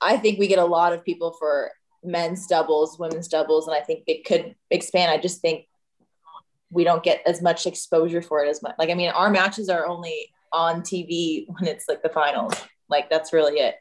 I 0.00 0.16
think 0.16 0.38
we 0.38 0.46
get 0.46 0.58
a 0.58 0.64
lot 0.64 0.92
of 0.92 1.04
people 1.04 1.32
for 1.38 1.72
men's 2.02 2.46
doubles, 2.46 2.98
women's 2.98 3.28
doubles, 3.28 3.66
and 3.66 3.76
I 3.76 3.80
think 3.80 4.04
it 4.06 4.24
could 4.24 4.54
expand. 4.70 5.10
I 5.10 5.18
just 5.18 5.40
think 5.40 5.66
we 6.70 6.84
don't 6.84 7.02
get 7.02 7.22
as 7.26 7.42
much 7.42 7.66
exposure 7.66 8.22
for 8.22 8.44
it 8.44 8.48
as 8.48 8.62
much. 8.62 8.76
Like 8.78 8.90
I 8.90 8.94
mean, 8.94 9.10
our 9.10 9.30
matches 9.30 9.68
are 9.68 9.86
only 9.86 10.32
on 10.52 10.82
TV 10.82 11.44
when 11.48 11.66
it's 11.66 11.88
like 11.88 12.02
the 12.02 12.08
finals. 12.08 12.54
Like 12.88 13.10
that's 13.10 13.32
really 13.32 13.60
it. 13.60 13.74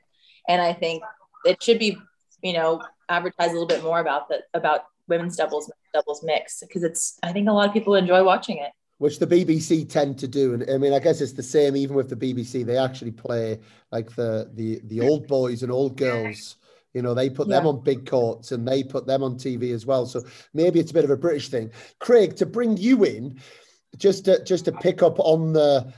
And 0.47 0.61
I 0.61 0.73
think 0.73 1.03
it 1.45 1.61
should 1.61 1.79
be, 1.79 1.97
you 2.41 2.53
know, 2.53 2.81
advertise 3.09 3.49
a 3.49 3.53
little 3.53 3.67
bit 3.67 3.83
more 3.83 3.99
about 3.99 4.29
the 4.29 4.41
about 4.53 4.85
women's 5.07 5.35
doubles 5.35 5.71
doubles 5.93 6.23
mix 6.23 6.59
because 6.61 6.83
it's 6.83 7.17
I 7.23 7.31
think 7.31 7.49
a 7.49 7.51
lot 7.51 7.67
of 7.67 7.73
people 7.73 7.95
enjoy 7.95 8.23
watching 8.23 8.57
it. 8.57 8.71
Which 8.99 9.17
the 9.17 9.27
BBC 9.27 9.87
tend 9.87 10.19
to 10.19 10.27
do, 10.27 10.53
and 10.53 10.69
I 10.69 10.77
mean, 10.77 10.93
I 10.93 10.99
guess 10.99 11.21
it's 11.21 11.31
the 11.31 11.43
same 11.43 11.77
even 11.77 11.95
with 11.95 12.09
the 12.09 12.17
BBC. 12.17 12.65
They 12.65 12.77
actually 12.77 13.11
play 13.11 13.59
like 13.91 14.13
the 14.15 14.51
the 14.53 14.81
the 14.85 15.01
old 15.01 15.27
boys 15.27 15.63
and 15.63 15.71
old 15.71 15.95
girls 15.97 16.57
You 16.93 17.03
know, 17.03 17.13
they 17.13 17.29
put 17.29 17.47
yeah. 17.47 17.57
them 17.57 17.67
on 17.67 17.81
big 17.81 18.09
courts 18.09 18.51
and 18.51 18.67
they 18.67 18.83
put 18.83 19.05
them 19.05 19.21
on 19.21 19.35
TV 19.35 19.73
as 19.73 19.85
well. 19.85 20.05
So 20.05 20.23
maybe 20.53 20.79
it's 20.79 20.91
a 20.91 20.93
bit 20.93 21.03
of 21.03 21.11
a 21.11 21.17
British 21.17 21.49
thing. 21.49 21.71
Craig, 21.99 22.35
to 22.37 22.45
bring 22.45 22.77
you 22.77 23.03
in, 23.05 23.39
just 23.97 24.25
to 24.25 24.43
just 24.43 24.65
to 24.65 24.71
pick 24.71 25.03
up 25.03 25.19
on 25.19 25.53
the 25.53 25.93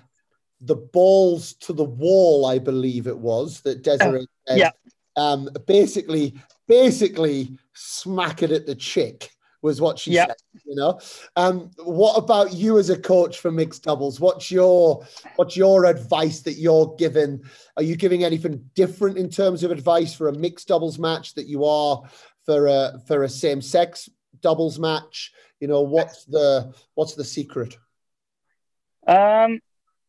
the 0.59 0.75
balls 0.75 1.53
to 1.53 1.73
the 1.73 1.83
wall, 1.83 2.45
I 2.45 2.59
believe 2.59 3.07
it 3.07 3.17
was 3.17 3.61
that 3.61 3.83
Desirae 3.83 4.27
said, 4.47 4.57
yeah. 4.57 4.71
Um, 5.15 5.49
basically 5.67 6.35
basically 6.67 7.57
smack 7.73 8.43
it 8.43 8.51
at 8.51 8.65
the 8.65 8.75
chick 8.75 9.31
was 9.61 9.79
what 9.79 9.99
she 9.99 10.11
yep. 10.11 10.29
said. 10.29 10.61
You 10.65 10.75
know, 10.75 10.99
um, 11.35 11.71
what 11.77 12.17
about 12.17 12.53
you 12.53 12.77
as 12.77 12.89
a 12.89 12.99
coach 12.99 13.39
for 13.39 13.51
mixed 13.51 13.83
doubles? 13.83 14.19
What's 14.19 14.51
your 14.51 15.05
what's 15.35 15.55
your 15.55 15.85
advice 15.85 16.41
that 16.41 16.53
you're 16.53 16.95
giving? 16.97 17.41
Are 17.77 17.83
you 17.83 17.95
giving 17.95 18.23
anything 18.23 18.69
different 18.75 19.17
in 19.17 19.29
terms 19.29 19.63
of 19.63 19.71
advice 19.71 20.13
for 20.13 20.29
a 20.29 20.33
mixed 20.33 20.67
doubles 20.67 20.97
match 20.97 21.35
that 21.35 21.47
you 21.47 21.65
are 21.65 22.01
for 22.45 22.67
a 22.67 22.99
for 23.07 23.23
a 23.23 23.29
same 23.29 23.61
sex 23.61 24.09
doubles 24.41 24.79
match? 24.79 25.31
You 25.59 25.67
know, 25.67 25.81
what's 25.81 26.25
the 26.25 26.73
what's 26.95 27.15
the 27.15 27.23
secret? 27.23 27.77
Um, 29.07 29.59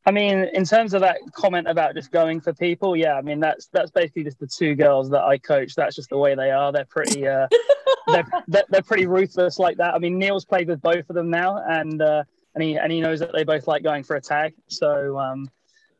I 0.05 0.11
mean, 0.11 0.49
in 0.53 0.65
terms 0.65 0.95
of 0.95 1.01
that 1.03 1.19
comment 1.33 1.69
about 1.69 1.95
just 1.95 2.11
going 2.11 2.41
for 2.41 2.53
people, 2.53 2.97
yeah, 2.97 3.15
I 3.15 3.23
mean 3.23 3.39
that's 3.39 3.69
that's 3.69 3.91
basically 3.91 4.25
just 4.25 4.39
the 4.41 4.47
two 4.47 4.75
girls 4.75 5.11
that 5.11 5.23
I 5.23 5.39
coach. 5.39 5.75
That's 5.75 5.95
just 5.95 6.11
the 6.11 6.19
way 6.19 6.35
they 6.35 6.51
are. 6.51 6.73
They're 6.73 6.85
pretty, 6.85 7.27
uh, 7.27 7.47
they're, 8.09 8.27
they're, 8.49 8.65
they're 8.69 8.83
pretty 8.83 9.07
ruthless 9.07 9.59
like 9.61 9.77
that. 9.77 9.95
I 9.95 9.99
mean, 9.99 10.19
Neil's 10.19 10.45
played 10.45 10.69
with 10.69 10.83
both 10.83 11.09
of 11.09 11.15
them 11.15 11.31
now, 11.31 11.59
and 11.69 12.03
uh, 12.03 12.25
and 12.55 12.65
he 12.65 12.77
and 12.77 12.91
he 12.91 13.01
knows 13.01 13.21
that 13.21 13.33
they 13.33 13.45
both 13.45 13.69
like 13.69 13.85
going 13.85 14.03
for 14.03 14.17
a 14.17 14.21
tag. 14.21 14.55
So 14.67 15.19
um, 15.19 15.49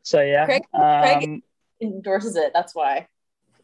so 0.01 0.21
yeah, 0.21 0.45
Craig, 0.45 0.63
um, 0.73 0.81
Craig 0.81 1.43
endorses 1.81 2.35
it. 2.35 2.51
That's 2.53 2.75
why. 2.75 3.07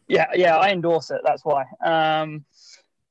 Yeah, 0.08 0.28
yeah, 0.34 0.58
I 0.58 0.72
endorse 0.72 1.12
it. 1.12 1.22
That's 1.24 1.44
why. 1.46 1.66
Um, 1.84 2.46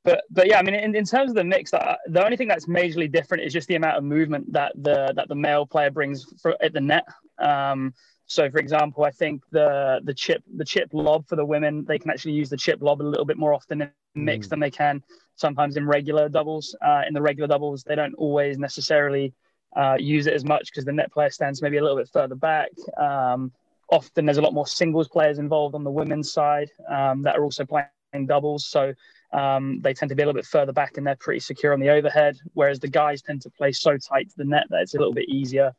but 0.08 0.24
but 0.30 0.46
yeah, 0.48 0.58
I 0.58 0.62
mean, 0.62 0.74
in, 0.74 0.94
in 0.94 1.04
terms 1.04 1.30
of 1.30 1.36
the 1.36 1.44
mix, 1.44 1.74
uh, 1.74 1.96
the 2.06 2.24
only 2.24 2.36
thing 2.36 2.48
that's 2.48 2.66
majorly 2.66 3.10
different 3.10 3.44
is 3.44 3.52
just 3.52 3.68
the 3.68 3.74
amount 3.74 3.98
of 3.98 4.04
movement 4.04 4.50
that 4.52 4.72
the 4.76 5.12
that 5.16 5.28
the 5.28 5.34
male 5.34 5.66
player 5.66 5.90
brings 5.90 6.24
for, 6.40 6.56
at 6.62 6.72
the 6.72 6.80
net. 6.80 7.04
Um, 7.38 7.92
so, 8.26 8.50
for 8.50 8.58
example, 8.58 9.04
I 9.04 9.10
think 9.10 9.42
the 9.50 10.00
the 10.04 10.14
chip 10.14 10.42
the 10.56 10.64
chip 10.64 10.88
lob 10.92 11.26
for 11.28 11.36
the 11.36 11.44
women, 11.44 11.84
they 11.84 11.98
can 11.98 12.10
actually 12.10 12.32
use 12.32 12.48
the 12.48 12.56
chip 12.56 12.80
lob 12.80 13.02
a 13.02 13.10
little 13.12 13.26
bit 13.26 13.36
more 13.36 13.52
often 13.52 13.82
in 13.82 13.90
mix 14.14 14.46
mm. 14.46 14.50
than 14.50 14.60
they 14.60 14.70
can 14.70 15.02
sometimes 15.36 15.76
in 15.76 15.86
regular 15.86 16.28
doubles. 16.28 16.74
Uh, 16.84 17.02
in 17.06 17.14
the 17.14 17.22
regular 17.22 17.46
doubles, 17.46 17.84
they 17.84 17.94
don't 17.94 18.14
always 18.14 18.58
necessarily 18.58 19.32
uh, 19.76 19.96
use 19.98 20.26
it 20.26 20.34
as 20.34 20.44
much 20.44 20.70
because 20.70 20.84
the 20.84 20.92
net 20.92 21.12
player 21.12 21.30
stands 21.30 21.62
maybe 21.62 21.76
a 21.76 21.82
little 21.82 21.96
bit 21.96 22.08
further 22.12 22.34
back. 22.34 22.70
Um, 22.96 23.52
often 23.90 24.26
there's 24.26 24.38
a 24.38 24.42
lot 24.42 24.54
more 24.54 24.66
singles 24.66 25.08
players 25.08 25.38
involved 25.38 25.74
on 25.74 25.84
the 25.84 25.90
women's 25.90 26.32
side 26.32 26.70
um, 26.88 27.22
that 27.22 27.36
are 27.36 27.44
also 27.44 27.64
playing 27.64 28.26
doubles. 28.26 28.66
So 28.66 28.94
um, 29.32 29.80
they 29.82 29.92
tend 29.92 30.08
to 30.08 30.14
be 30.14 30.22
a 30.22 30.26
little 30.26 30.38
bit 30.38 30.46
further 30.46 30.72
back 30.72 30.96
and 30.96 31.06
they're 31.06 31.16
pretty 31.16 31.40
secure 31.40 31.72
on 31.72 31.80
the 31.80 31.90
overhead, 31.90 32.38
whereas 32.54 32.80
the 32.80 32.88
guys 32.88 33.22
tend 33.22 33.42
to 33.42 33.50
play 33.50 33.72
so 33.72 33.96
tight 33.96 34.30
to 34.30 34.36
the 34.36 34.44
net 34.44 34.66
that 34.70 34.80
it's 34.80 34.94
a 34.94 34.98
little 34.98 35.12
bit 35.12 35.28
easier 35.28 35.72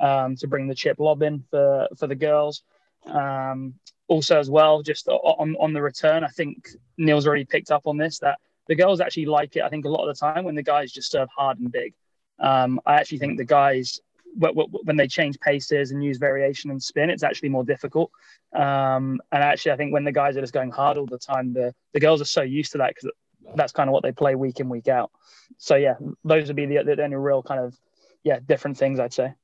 um, 0.00 0.34
to 0.36 0.46
bring 0.46 0.66
the 0.66 0.74
chip 0.74 0.98
lob 0.98 1.22
in 1.22 1.42
for, 1.50 1.88
for 1.96 2.06
the 2.06 2.14
girls. 2.14 2.62
Um, 3.06 3.74
also, 4.08 4.38
as 4.38 4.50
well, 4.50 4.82
just 4.82 5.08
on, 5.08 5.56
on 5.60 5.72
the 5.72 5.82
return, 5.82 6.24
I 6.24 6.28
think 6.28 6.68
Neil's 6.98 7.26
already 7.26 7.44
picked 7.44 7.70
up 7.70 7.86
on 7.86 7.96
this 7.96 8.18
that 8.20 8.38
the 8.68 8.74
girls 8.74 9.00
actually 9.00 9.26
like 9.26 9.56
it. 9.56 9.62
I 9.62 9.68
think 9.68 9.84
a 9.84 9.88
lot 9.88 10.08
of 10.08 10.14
the 10.14 10.18
time 10.18 10.44
when 10.44 10.54
the 10.54 10.62
guys 10.62 10.92
just 10.92 11.10
serve 11.10 11.28
hard 11.36 11.58
and 11.58 11.70
big. 11.70 11.94
Um, 12.38 12.80
I 12.84 12.94
actually 12.94 13.18
think 13.18 13.38
the 13.38 13.44
guys 13.44 14.00
when 14.38 14.96
they 14.96 15.06
change 15.06 15.38
paces 15.40 15.90
and 15.90 16.02
use 16.02 16.18
variation 16.18 16.70
and 16.70 16.82
spin, 16.82 17.10
it's 17.10 17.22
actually 17.22 17.48
more 17.48 17.64
difficult. 17.64 18.10
Um, 18.54 19.20
and 19.32 19.42
actually, 19.42 19.72
I 19.72 19.76
think 19.76 19.92
when 19.92 20.04
the 20.04 20.12
guys 20.12 20.36
are 20.36 20.40
just 20.40 20.52
going 20.52 20.70
hard 20.70 20.98
all 20.98 21.06
the 21.06 21.18
time, 21.18 21.52
the, 21.52 21.74
the 21.92 22.00
girls 22.00 22.20
are 22.20 22.26
so 22.26 22.42
used 22.42 22.72
to 22.72 22.78
that 22.78 22.94
because 22.94 23.10
that's 23.54 23.72
kind 23.72 23.88
of 23.88 23.92
what 23.92 24.02
they 24.02 24.12
play 24.12 24.34
week 24.34 24.60
in, 24.60 24.68
week 24.68 24.88
out. 24.88 25.10
So, 25.58 25.76
yeah, 25.76 25.94
those 26.24 26.46
would 26.48 26.56
be 26.56 26.66
the, 26.66 26.82
the 26.84 27.02
only 27.02 27.16
real 27.16 27.42
kind 27.42 27.60
of, 27.60 27.76
yeah, 28.24 28.38
different 28.44 28.76
things 28.76 28.98
I'd 29.00 29.12
say. 29.12 29.34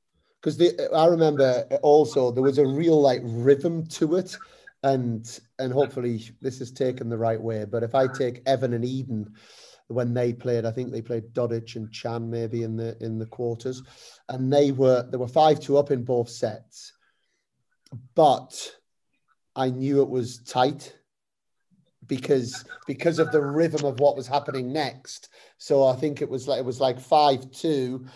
Because 0.41 0.61
I 0.93 1.05
remember 1.07 1.65
also 1.81 2.31
there 2.31 2.43
was 2.43 2.57
a 2.57 2.65
real 2.65 3.01
like 3.01 3.21
rhythm 3.23 3.85
to 3.87 4.15
it. 4.15 4.37
And 4.85 5.39
and 5.59 5.71
hopefully 5.71 6.29
this 6.41 6.59
is 6.59 6.69
taken 6.69 7.07
the 7.07 7.17
right 7.17 7.39
way. 7.39 7.63
But 7.63 7.83
if 7.83 7.95
I 7.95 8.05
take 8.05 8.41
Evan 8.45 8.73
and 8.73 8.83
Eden, 8.83 9.33
when 9.87 10.13
they 10.13 10.33
played. 10.33 10.65
I 10.65 10.71
think 10.71 10.91
they 10.91 11.01
played 11.01 11.33
Dodig 11.33 11.75
and 11.75 11.91
Chan 11.91 12.29
maybe 12.29 12.63
in 12.63 12.75
the 12.75 12.97
in 13.03 13.19
the 13.19 13.25
quarters, 13.25 13.83
and 14.29 14.51
they 14.51 14.71
were 14.71 15.07
they 15.09 15.17
were 15.17 15.27
five 15.27 15.59
two 15.59 15.77
up 15.77 15.91
in 15.91 16.03
both 16.03 16.29
sets, 16.29 16.93
but 18.15 18.75
I 19.55 19.69
knew 19.69 20.01
it 20.01 20.09
was 20.09 20.39
tight 20.39 20.95
because 22.07 22.65
because 22.87 23.19
of 23.19 23.31
the 23.31 23.41
rhythm 23.41 23.85
of 23.85 23.99
what 23.99 24.15
was 24.15 24.27
happening 24.27 24.73
next. 24.73 25.29
So 25.57 25.87
I 25.87 25.95
think 25.95 26.21
it 26.21 26.29
was 26.29 26.47
like 26.47 26.59
it 26.59 26.65
was 26.65 26.79
like 26.79 26.99
five 26.99 27.51
two, 27.51 28.07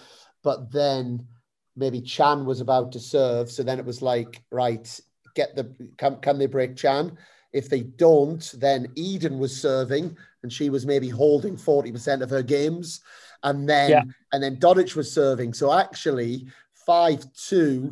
but 0.44 0.72
then 0.72 1.28
maybe 1.76 2.02
Chan 2.02 2.46
was 2.46 2.62
about 2.62 2.92
to 2.94 3.00
serve. 3.00 3.52
So 3.52 3.64
then 3.64 3.80
it 3.80 3.86
was 3.86 4.02
like 4.02 4.44
right, 4.52 5.00
get 5.36 5.56
the 5.56 5.74
can 5.98 6.18
can 6.18 6.38
they 6.38 6.48
break 6.48 6.76
Chan? 6.76 7.18
If 7.54 7.70
they 7.70 7.82
don't, 7.82 8.54
then 8.58 8.92
Eden 8.96 9.40
was 9.40 9.60
serving 9.60 10.16
and 10.44 10.52
she 10.52 10.70
was 10.70 10.86
maybe 10.86 11.10
holding 11.10 11.56
40% 11.56 12.22
of 12.22 12.30
her 12.30 12.44
games. 12.44 13.02
And 13.44 13.68
then 13.68 13.90
yeah. 13.90 14.04
and 14.34 14.44
then 14.44 14.58
Dodig 14.58 14.96
was 14.96 15.12
serving. 15.12 15.54
So 15.54 15.74
actually, 15.74 16.48
5-2 16.88 17.92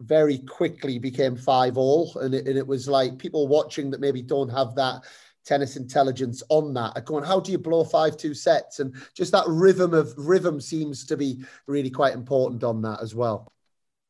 very 0.00 0.38
quickly 0.38 0.98
became 0.98 1.36
5 1.36 1.76
all. 1.76 2.16
And 2.18 2.34
it, 2.34 2.46
and 2.46 2.56
it 2.56 2.66
was 2.66 2.88
like 2.88 3.18
people 3.18 3.48
watching 3.48 3.90
that 3.90 4.00
maybe 4.00 4.22
don't 4.22 4.50
have 4.50 4.74
that 4.76 5.02
tennis 5.44 5.76
intelligence 5.76 6.42
on 6.48 6.72
that 6.74 6.92
are 6.96 7.02
going 7.02 7.22
how 7.22 7.38
do 7.38 7.52
you 7.52 7.58
blow 7.58 7.84
five 7.84 8.16
two 8.16 8.32
sets 8.32 8.80
and 8.80 8.94
just 9.14 9.30
that 9.32 9.44
rhythm 9.46 9.92
of 9.92 10.12
rhythm 10.16 10.60
seems 10.60 11.04
to 11.04 11.16
be 11.16 11.44
really 11.66 11.90
quite 11.90 12.14
important 12.14 12.64
on 12.64 12.80
that 12.80 13.00
as 13.02 13.14
well 13.14 13.52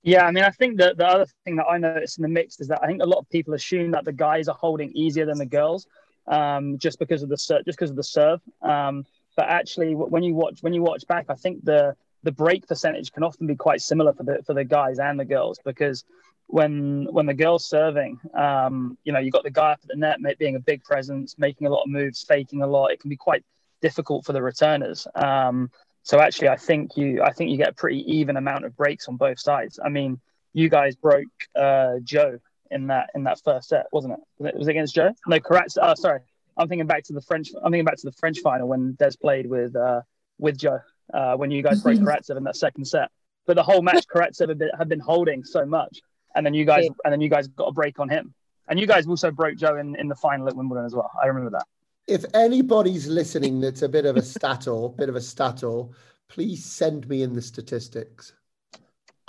yeah, 0.04 0.26
I 0.26 0.30
mean, 0.32 0.44
I 0.44 0.50
think 0.50 0.76
that 0.78 0.98
the 0.98 1.06
other 1.06 1.26
thing 1.44 1.56
that 1.56 1.64
I 1.64 1.78
noticed 1.78 2.18
in 2.18 2.22
the 2.22 2.28
mix 2.28 2.60
is 2.60 2.68
that 2.68 2.82
I 2.82 2.86
think 2.86 3.02
a 3.02 3.06
lot 3.06 3.18
of 3.18 3.28
people 3.30 3.54
assume 3.54 3.90
that 3.92 4.04
the 4.04 4.12
guys 4.12 4.48
are 4.48 4.54
holding 4.54 4.92
easier 4.92 5.24
than 5.24 5.38
the 5.38 5.46
girls, 5.46 5.86
um, 6.26 6.76
just 6.78 6.98
because 6.98 7.22
of 7.22 7.30
the 7.30 7.36
just 7.36 7.78
because 7.78 7.88
of 7.88 7.96
the 7.96 8.04
serve. 8.04 8.40
Um, 8.60 9.06
but 9.34 9.48
actually, 9.48 9.94
when 9.94 10.22
you 10.22 10.34
watch 10.34 10.58
when 10.60 10.74
you 10.74 10.82
watch 10.82 11.06
back, 11.06 11.26
I 11.30 11.34
think 11.34 11.64
the 11.64 11.96
the 12.22 12.32
break 12.32 12.68
percentage 12.68 13.12
can 13.12 13.22
often 13.22 13.46
be 13.46 13.56
quite 13.56 13.80
similar 13.80 14.12
for 14.12 14.24
the 14.24 14.42
for 14.46 14.52
the 14.52 14.64
guys 14.64 14.98
and 14.98 15.18
the 15.18 15.24
girls 15.24 15.58
because 15.64 16.04
when 16.48 17.08
when 17.10 17.24
the 17.24 17.32
girls 17.32 17.64
serving, 17.66 18.20
um, 18.34 18.98
you 19.04 19.12
know, 19.12 19.20
you 19.20 19.30
got 19.30 19.42
the 19.42 19.50
guy 19.50 19.72
up 19.72 19.80
at 19.82 19.88
the 19.88 19.96
net 19.96 20.38
being 20.38 20.56
a 20.56 20.60
big 20.60 20.84
presence, 20.84 21.36
making 21.38 21.66
a 21.66 21.70
lot 21.70 21.82
of 21.82 21.88
moves, 21.88 22.22
faking 22.22 22.60
a 22.60 22.66
lot. 22.66 22.88
It 22.88 23.00
can 23.00 23.08
be 23.08 23.16
quite 23.16 23.42
difficult 23.80 24.24
for 24.24 24.32
the 24.34 24.42
returners. 24.42 25.06
Um, 25.14 25.70
so 26.04 26.20
actually, 26.20 26.50
I 26.50 26.56
think 26.56 26.98
you 26.98 27.22
I 27.22 27.32
think 27.32 27.50
you 27.50 27.56
get 27.56 27.70
a 27.70 27.72
pretty 27.72 28.04
even 28.18 28.36
amount 28.36 28.66
of 28.66 28.76
breaks 28.76 29.08
on 29.08 29.16
both 29.16 29.40
sides. 29.40 29.80
I 29.82 29.88
mean, 29.88 30.20
you 30.52 30.68
guys 30.68 30.94
broke 30.96 31.26
uh, 31.56 31.94
Joe 32.04 32.38
in 32.70 32.88
that 32.88 33.08
in 33.14 33.24
that 33.24 33.40
first 33.42 33.70
set, 33.70 33.86
wasn't 33.90 34.12
it? 34.12 34.20
Was 34.38 34.48
it, 34.48 34.58
was 34.58 34.68
it 34.68 34.72
against 34.72 34.94
Joe? 34.94 35.12
No, 35.26 35.40
correct. 35.40 35.78
Oh, 35.80 35.94
sorry. 35.94 36.20
I'm 36.58 36.68
thinking 36.68 36.86
back 36.86 37.04
to 37.04 37.14
the 37.14 37.22
French. 37.22 37.48
I'm 37.56 37.72
thinking 37.72 37.86
back 37.86 37.96
to 37.96 38.06
the 38.06 38.12
French 38.12 38.40
final 38.40 38.68
when 38.68 38.94
Des 38.98 39.12
played 39.18 39.46
with 39.46 39.74
uh, 39.74 40.02
with 40.38 40.58
Joe 40.58 40.80
uh, 41.12 41.36
when 41.36 41.50
you 41.50 41.62
guys 41.62 41.82
broke 41.82 41.98
Karatsev 41.98 42.36
in 42.36 42.44
that 42.44 42.56
second 42.56 42.84
set. 42.84 43.10
But 43.46 43.56
the 43.56 43.62
whole 43.62 43.80
match, 43.80 44.06
Karatsev 44.06 44.48
had 44.50 44.58
been, 44.58 44.70
had 44.76 44.88
been 44.90 45.00
holding 45.00 45.42
so 45.42 45.64
much, 45.64 46.00
and 46.34 46.44
then 46.44 46.52
you 46.52 46.66
guys 46.66 46.86
and 47.04 47.12
then 47.12 47.22
you 47.22 47.30
guys 47.30 47.48
got 47.48 47.68
a 47.68 47.72
break 47.72 47.98
on 47.98 48.10
him, 48.10 48.34
and 48.68 48.78
you 48.78 48.86
guys 48.86 49.06
also 49.06 49.30
broke 49.30 49.56
Joe 49.56 49.76
in, 49.76 49.96
in 49.96 50.08
the 50.08 50.16
final 50.16 50.48
at 50.48 50.54
Wimbledon 50.54 50.84
as 50.84 50.94
well. 50.94 51.10
I 51.22 51.28
remember 51.28 51.50
that 51.52 51.64
if 52.06 52.24
anybody's 52.34 53.06
listening 53.06 53.60
that's 53.60 53.82
a 53.82 53.88
bit 53.88 54.06
of 54.06 54.16
a 54.16 54.22
stato, 54.22 54.88
bit 54.88 55.08
of 55.08 55.16
a 55.16 55.20
stato, 55.20 55.92
please 56.28 56.64
send 56.64 57.08
me 57.08 57.22
in 57.22 57.32
the 57.32 57.42
statistics. 57.42 58.34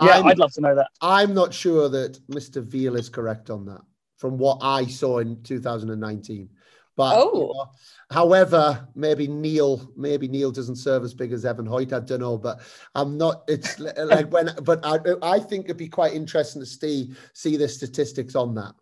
Yeah, 0.01 0.17
i 0.17 0.21
would 0.21 0.39
love 0.39 0.51
to 0.53 0.61
know 0.61 0.75
that. 0.75 0.89
I'm 1.01 1.33
not 1.33 1.53
sure 1.53 1.87
that 1.87 2.19
Mr. 2.27 2.61
Veal 2.61 2.97
is 2.97 3.07
correct 3.07 3.49
on 3.49 3.65
that 3.67 3.81
from 4.17 4.37
what 4.37 4.59
I 4.61 4.85
saw 4.85 5.19
in 5.19 5.41
2019. 5.43 6.49
But 6.97 7.15
oh. 7.17 7.31
You 7.33 7.47
know, 7.47 7.65
however, 8.11 8.87
maybe 8.95 9.27
Neil, 9.27 9.91
maybe 9.95 10.27
Neil 10.27 10.51
doesn't 10.51 10.77
serve 10.77 11.03
as 11.03 11.13
big 11.13 11.33
as 11.33 11.45
Evan 11.45 11.65
Hoyt. 11.65 11.93
I 11.93 11.99
don't 11.99 12.21
know, 12.21 12.37
but 12.37 12.61
I'm 12.93 13.17
not. 13.17 13.43
It's 13.47 13.79
like 13.79 14.31
when, 14.31 14.51
but 14.63 14.85
I, 14.85 14.99
I 15.21 15.39
think 15.39 15.65
it'd 15.65 15.77
be 15.77 15.89
quite 15.89 16.13
interesting 16.13 16.61
to 16.61 16.65
see 16.65 17.13
see 17.33 17.57
the 17.57 17.67
statistics 17.67 18.35
on 18.35 18.55
that. 18.55 18.75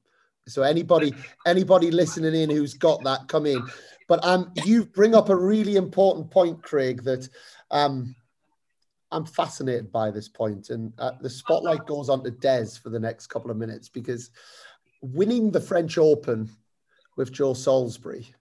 So 0.48 0.64
anybody 0.64 1.14
anybody 1.46 1.90
listening 1.92 2.36
in 2.36 2.50
who's 2.50 2.74
got 2.74 3.04
that, 3.04 3.28
come 3.28 3.46
in. 3.46 3.64
But 4.08 4.24
um, 4.26 4.52
you 4.66 4.86
bring 4.86 5.16
up 5.16 5.30
a 5.30 5.36
really 5.36 5.78
important 5.78 6.30
point, 6.30 6.62
Craig. 6.62 7.04
That 7.04 7.28
um, 7.72 8.16
I'm 9.12 9.26
fascinated 9.26 9.92
by 9.92 10.12
this 10.12 10.28
point, 10.28 10.70
and 10.70 10.92
uh, 10.98 11.12
the 11.22 11.30
spotlight 11.30 11.86
goes 11.86 12.10
on 12.10 12.24
to 12.24 12.32
Des 12.32 12.78
for 12.82 12.90
the 12.90 13.00
next 13.00 13.28
couple 13.28 13.52
of 13.52 13.58
minutes 13.58 13.88
because 13.88 14.32
winning 15.02 15.52
the 15.52 15.62
French 15.62 15.98
Open 15.98 16.50
with 17.16 17.32
Joe 17.32 17.54
Salisbury. 17.54 18.34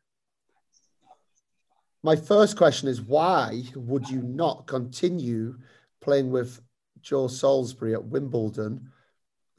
My 2.02 2.16
first 2.16 2.56
question 2.56 2.88
is 2.88 3.00
why 3.00 3.62
would 3.76 4.08
you 4.08 4.22
not 4.22 4.66
continue 4.66 5.56
playing 6.00 6.30
with 6.30 6.60
Joe 7.00 7.28
Salisbury 7.28 7.94
at 7.94 8.04
Wimbledon 8.04 8.90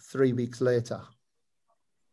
three 0.01 0.33
weeks 0.33 0.59
later? 0.59 1.01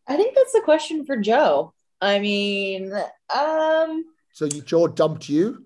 I 0.06 0.16
think 0.16 0.34
that's 0.34 0.52
the 0.52 0.62
question 0.62 1.04
for 1.04 1.16
Joe. 1.16 1.72
I 2.00 2.18
mean, 2.18 2.92
um, 3.34 4.04
So 4.32 4.46
you 4.46 4.62
Joe 4.62 4.86
dumped 4.88 5.28
you? 5.28 5.64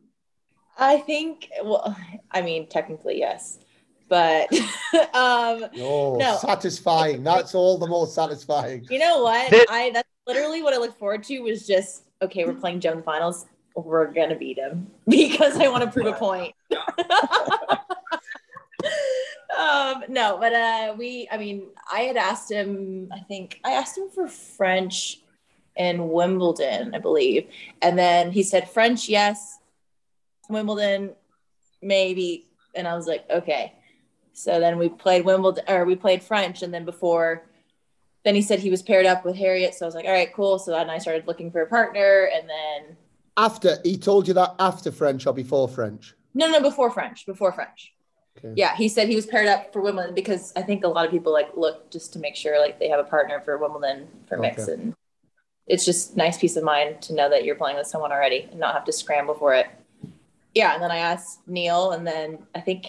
I 0.79 0.99
think. 0.99 1.49
Well, 1.63 1.97
I 2.31 2.43
mean, 2.43 2.69
technically 2.69 3.19
yes, 3.19 3.59
but 4.09 4.53
um, 5.15 5.67
Oh, 5.79 6.17
No. 6.19 6.37
satisfying. 6.41 7.23
That's 7.23 7.55
all 7.55 7.79
the 7.79 7.87
more 7.87 8.07
satisfying. 8.07 8.85
you 8.91 8.99
know 8.99 9.23
what? 9.23 9.53
I 9.71 9.91
that's 9.95 10.09
literally 10.27 10.63
what 10.63 10.75
I 10.75 10.79
look 10.79 10.99
forward 10.99 11.23
to 11.25 11.39
was 11.41 11.67
just 11.67 12.05
okay. 12.23 12.45
We're 12.45 12.55
playing 12.55 12.81
Joe 12.81 12.91
in 12.93 12.97
the 12.99 13.03
finals. 13.05 13.47
We're 13.77 14.13
gonna 14.13 14.37
beat 14.37 14.59
him 14.59 14.89
because 15.09 15.57
I 15.59 15.69
want 15.69 15.85
to 15.85 15.91
prove 15.91 16.07
a 16.07 16.13
point. 16.15 16.55
um, 19.59 20.05
no, 20.09 20.39
but 20.39 20.53
uh, 20.53 20.95
we. 20.97 21.29
I 21.31 21.37
mean, 21.37 21.69
I 21.93 22.01
had 22.01 22.17
asked 22.17 22.51
him. 22.51 23.09
I 23.13 23.21
think 23.21 23.61
I 23.65 23.73
asked 23.73 23.97
him 23.99 24.09
for 24.11 24.29
French 24.29 25.21
in 25.77 26.09
Wimbledon, 26.11 26.95
I 26.95 26.99
believe, 26.99 27.49
and 27.83 27.99
then 27.99 28.31
he 28.31 28.43
said 28.43 28.71
French, 28.71 29.09
yes. 29.09 29.59
Wimbledon, 30.49 31.15
maybe, 31.83 32.47
and 32.75 32.87
I 32.87 32.95
was 32.95 33.07
like, 33.07 33.25
okay. 33.31 33.73
So 34.35 34.61
then 34.61 34.79
we 34.79 34.89
played 34.89 35.25
Wimbledon, 35.25 35.65
or 35.67 35.85
we 35.85 35.97
played 35.97 36.23
French, 36.23 36.63
and 36.63 36.73
then 36.73 36.85
before, 36.85 37.47
then 38.25 38.35
he 38.35 38.43
said 38.43 38.59
he 38.61 38.71
was 38.71 38.83
paired 38.83 39.07
up 39.07 39.25
with 39.25 39.37
Harriet. 39.37 39.75
So 39.75 39.85
I 39.85 39.89
was 39.89 39.95
like, 39.95 40.05
all 40.05 40.13
right, 40.13 40.33
cool. 40.33 40.59
So 40.59 40.71
then 40.73 40.91
I 40.91 40.99
started 40.99 41.27
looking 41.27 41.51
for 41.51 41.63
a 41.63 41.67
partner, 41.67 42.29
and 42.35 42.49
then 42.49 42.97
After 43.37 43.79
he 43.83 43.97
told 43.97 44.29
you 44.29 44.35
that 44.35 44.55
after 44.59 44.93
French 44.93 45.27
or 45.27 45.33
before 45.35 45.69
French? 45.69 46.15
no, 46.35 46.49
no, 46.51 46.61
before 46.61 46.91
French, 46.91 47.27
before 47.27 47.53
French. 47.53 47.94
Okay. 48.39 48.53
Yeah, 48.57 48.75
he 48.77 48.89
said 48.89 49.09
he 49.09 49.17
was 49.17 49.27
paired 49.27 49.47
up 49.47 49.73
for 49.73 49.81
Wimbledon 49.81 50.15
because 50.15 50.53
I 50.57 50.63
think 50.63 50.85
a 50.85 50.89
lot 50.89 51.05
of 51.05 51.11
people 51.11 51.33
like 51.33 51.57
look 51.57 51.91
just 51.91 52.13
to 52.15 52.19
make 52.19 52.37
sure 52.37 52.59
like 52.59 52.79
they 52.79 52.89
have 52.89 53.01
a 53.01 53.05
partner 53.05 53.41
for 53.41 53.59
Wimbledon 53.59 54.09
for 54.27 54.39
mix, 54.39 54.69
and 54.69 54.95
it's 55.67 55.85
just 55.85 56.17
nice 56.17 56.39
peace 56.39 56.57
of 56.57 56.65
mind 56.65 57.01
to 57.03 57.15
know 57.15 57.29
that 57.31 57.45
you're 57.45 57.55
playing 57.55 57.77
with 57.77 57.87
someone 57.87 58.13
already 58.13 58.49
and 58.51 58.61
not 58.61 58.75
have 58.75 58.85
to 58.85 58.93
scramble 58.93 59.35
for 59.35 59.55
it. 59.55 59.67
Yeah, 60.55 60.75
and 60.75 60.83
then 60.83 60.91
I 60.91 60.99
asked 60.99 61.41
Neil, 61.47 61.93
and 61.93 62.07
then 62.07 62.39
I 62.55 62.61
think 62.61 62.87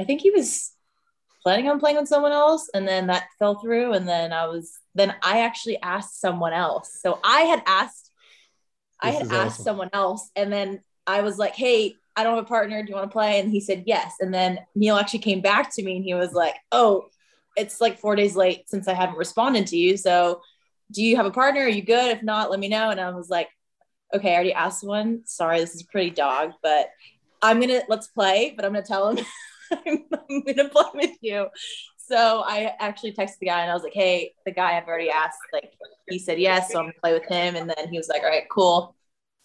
I 0.00 0.04
think 0.04 0.20
he 0.20 0.30
was 0.30 0.72
planning 1.42 1.68
on 1.68 1.80
playing 1.80 1.96
with 1.96 2.08
someone 2.08 2.32
else, 2.32 2.68
and 2.74 2.86
then 2.86 3.06
that 3.06 3.28
fell 3.38 3.56
through, 3.60 3.92
and 3.94 4.06
then 4.06 4.32
I 4.32 4.46
was 4.46 4.78
then 4.94 5.14
I 5.22 5.40
actually 5.40 5.80
asked 5.82 6.20
someone 6.20 6.52
else. 6.52 6.98
So 7.00 7.18
I 7.24 7.42
had 7.42 7.62
asked 7.66 8.10
I 9.00 9.10
had 9.10 9.22
asked 9.24 9.60
awesome. 9.60 9.64
someone 9.64 9.90
else, 9.92 10.30
and 10.36 10.52
then 10.52 10.80
I 11.06 11.20
was 11.22 11.38
like, 11.38 11.54
"Hey, 11.54 11.96
I 12.16 12.22
don't 12.24 12.34
have 12.34 12.44
a 12.44 12.48
partner. 12.48 12.82
Do 12.82 12.88
you 12.88 12.94
want 12.94 13.10
to 13.10 13.12
play?" 13.12 13.38
And 13.38 13.50
he 13.50 13.60
said 13.60 13.84
yes. 13.86 14.14
And 14.20 14.32
then 14.32 14.60
Neil 14.74 14.96
actually 14.96 15.20
came 15.20 15.40
back 15.40 15.74
to 15.74 15.82
me, 15.82 15.96
and 15.96 16.04
he 16.04 16.14
was 16.14 16.32
like, 16.32 16.54
"Oh, 16.72 17.08
it's 17.56 17.80
like 17.80 17.98
four 17.98 18.16
days 18.16 18.36
late 18.36 18.68
since 18.68 18.88
I 18.88 18.94
haven't 18.94 19.18
responded 19.18 19.66
to 19.68 19.76
you. 19.76 19.96
So, 19.96 20.40
do 20.92 21.02
you 21.02 21.16
have 21.16 21.26
a 21.26 21.30
partner? 21.30 21.62
Are 21.62 21.68
you 21.68 21.82
good? 21.82 22.16
If 22.16 22.22
not, 22.22 22.50
let 22.50 22.60
me 22.60 22.68
know." 22.68 22.90
And 22.90 23.00
I 23.00 23.10
was 23.10 23.28
like, 23.28 23.48
"Okay, 24.14 24.32
I 24.32 24.34
already 24.34 24.52
asked 24.54 24.84
one. 24.84 25.22
Sorry, 25.26 25.60
this 25.60 25.74
is 25.74 25.82
pretty 25.84 26.10
dog, 26.10 26.52
but 26.62 26.88
I'm 27.42 27.60
gonna 27.60 27.82
let's 27.88 28.08
play. 28.08 28.54
But 28.56 28.64
I'm 28.64 28.72
gonna 28.72 28.84
tell 28.84 29.10
him 29.10 29.24
I'm, 29.86 30.04
I'm 30.30 30.42
gonna 30.42 30.68
play 30.68 30.90
with 30.94 31.16
you." 31.20 31.48
So 31.98 32.44
I 32.46 32.72
actually 32.78 33.12
texted 33.12 33.40
the 33.40 33.46
guy 33.46 33.62
and 33.62 33.70
I 33.70 33.74
was 33.74 33.82
like, 33.82 33.94
"Hey, 33.94 34.32
the 34.44 34.52
guy 34.52 34.76
I've 34.76 34.86
already 34.86 35.10
asked, 35.10 35.38
like, 35.52 35.72
he 36.08 36.18
said 36.18 36.38
yes, 36.38 36.70
so 36.72 36.78
I'm 36.78 36.86
gonna 36.86 36.94
play 37.02 37.12
with 37.12 37.26
him." 37.26 37.56
And 37.56 37.68
then 37.68 37.88
he 37.90 37.98
was 37.98 38.08
like, 38.08 38.22
"All 38.22 38.28
right, 38.30 38.48
cool." 38.48 38.94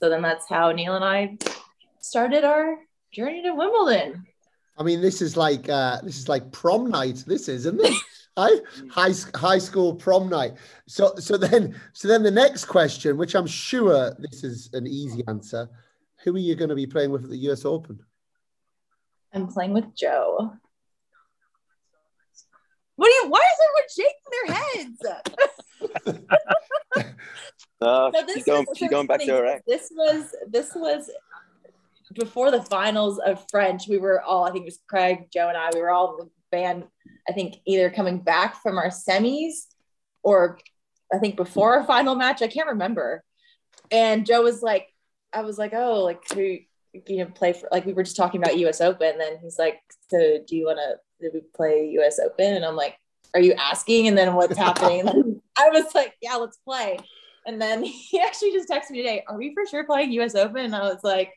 So 0.02 0.10
then 0.10 0.22
that's 0.22 0.48
how 0.48 0.72
Neil 0.72 0.96
and 0.96 1.06
I 1.06 1.38
started 2.02 2.44
our 2.44 2.78
journey 3.14 3.42
to 3.44 3.54
Wimbledon. 3.54 4.26
I 4.78 4.84
mean, 4.84 5.02
this 5.02 5.22
is 5.22 5.38
like 5.38 5.70
uh, 5.70 6.02
this 6.02 6.18
is 6.18 6.28
like 6.30 6.52
prom 6.52 6.90
night. 6.90 7.24
This 7.28 7.48
is, 7.48 7.66
isn't 7.66 7.82
it? 7.82 7.94
I, 8.38 8.60
high 8.90 9.12
high 9.36 9.58
school 9.58 9.94
prom 9.96 10.30
night. 10.30 10.54
So 10.88 11.16
so 11.16 11.38
then 11.38 11.80
so 11.94 12.08
then 12.08 12.24
the 12.24 12.32
next 12.32 12.66
question, 12.66 13.18
which 13.18 13.36
I'm 13.36 13.48
sure 13.48 14.16
this 14.20 14.44
is 14.44 14.70
an 14.74 14.88
easy 14.88 15.24
answer, 15.28 15.68
who 16.24 16.36
are 16.36 16.40
you 16.40 16.56
going 16.56 16.70
to 16.70 16.76
be 16.76 16.88
playing 16.88 17.12
with 17.12 17.24
at 17.26 17.30
the 17.30 17.38
U.S. 17.38 17.66
Open? 17.66 18.00
I'm 19.34 19.48
playing 19.48 19.74
with 19.74 19.96
Joe. 19.96 20.54
What 22.96 23.08
do 23.08 23.14
you? 23.14 23.30
Why 23.30 23.40
is 23.40 23.60
everyone 23.68 23.90
shaking 23.98 24.96
their 24.96 26.16
heads? 26.16 26.28
No, 27.82 28.12
No, 28.12 28.22
this 28.26 28.36
she's 28.36 28.44
going, 28.46 28.66
was- 28.70 28.78
she's 28.78 28.90
so 28.90 28.92
going 28.92 29.08
back 29.08 29.22
to 29.22 29.32
her 29.32 29.46
ex. 29.48 29.64
This 29.68 29.92
was 29.96 30.36
this 30.48 30.72
was 30.76 31.10
before 32.14 32.52
the 32.52 32.62
finals 32.62 33.20
of 33.20 33.46
French. 33.50 33.88
We 33.88 33.98
were 33.98 34.22
all, 34.22 34.46
I 34.46 34.52
think 34.52 34.64
it 34.64 34.66
was 34.66 34.80
Craig, 34.88 35.28
Joe, 35.34 35.50
and 35.50 35.58
I. 35.58 35.70
We 35.74 35.82
were 35.82 35.92
all 35.92 36.18
the 36.18 36.30
band. 36.52 36.86
I 37.30 37.34
think 37.34 37.56
either 37.66 37.90
coming 37.90 38.20
back 38.20 38.62
from 38.62 38.78
our 38.78 38.90
semis 38.90 39.68
or 40.24 40.60
I 41.14 41.18
think 41.18 41.36
before 41.36 41.78
our 41.78 41.84
final 41.86 42.16
match. 42.16 42.42
I 42.42 42.48
can't 42.48 42.70
remember. 42.70 43.24
And 43.92 44.26
Joe 44.26 44.42
was 44.42 44.62
like, 44.62 44.88
I 45.34 45.42
was 45.42 45.58
like, 45.58 45.74
oh, 45.74 46.04
like 46.04 46.22
who 46.34 46.58
you 46.94 47.18
know 47.18 47.26
play 47.26 47.54
for? 47.54 47.70
Like 47.72 47.86
we 47.86 47.94
were 47.94 48.04
just 48.04 48.18
talking 48.18 48.42
about 48.42 48.58
U.S. 48.58 48.82
Open. 48.82 49.12
And 49.12 49.20
then 49.20 49.38
he's 49.42 49.60
like, 49.60 49.80
so 50.10 50.40
do 50.46 50.56
you 50.56 50.66
want 50.66 50.80
to? 50.80 51.30
We 51.34 51.42
play 51.56 51.90
U.S. 51.94 52.20
Open? 52.20 52.54
And 52.54 52.66
I'm 52.66 52.76
like, 52.76 52.98
are 53.34 53.40
you 53.40 53.54
asking? 53.54 54.08
And 54.08 54.18
then 54.18 54.34
what's 54.34 54.58
happening? 54.58 55.42
I 55.58 55.70
was 55.70 55.94
like, 55.94 56.16
yeah, 56.22 56.36
let's 56.36 56.58
play. 56.58 56.98
And 57.46 57.62
then 57.62 57.84
he 57.84 58.20
actually 58.20 58.52
just 58.52 58.70
texted 58.70 58.92
me 58.92 59.00
today, 59.00 59.24
Are 59.28 59.38
we 59.38 59.54
for 59.54 59.66
sure 59.66 59.86
playing 59.86 60.12
US 60.14 60.36
Open? 60.36 60.66
And 60.66 60.76
I 60.76 60.82
was 60.82 61.04
like, 61.04 61.32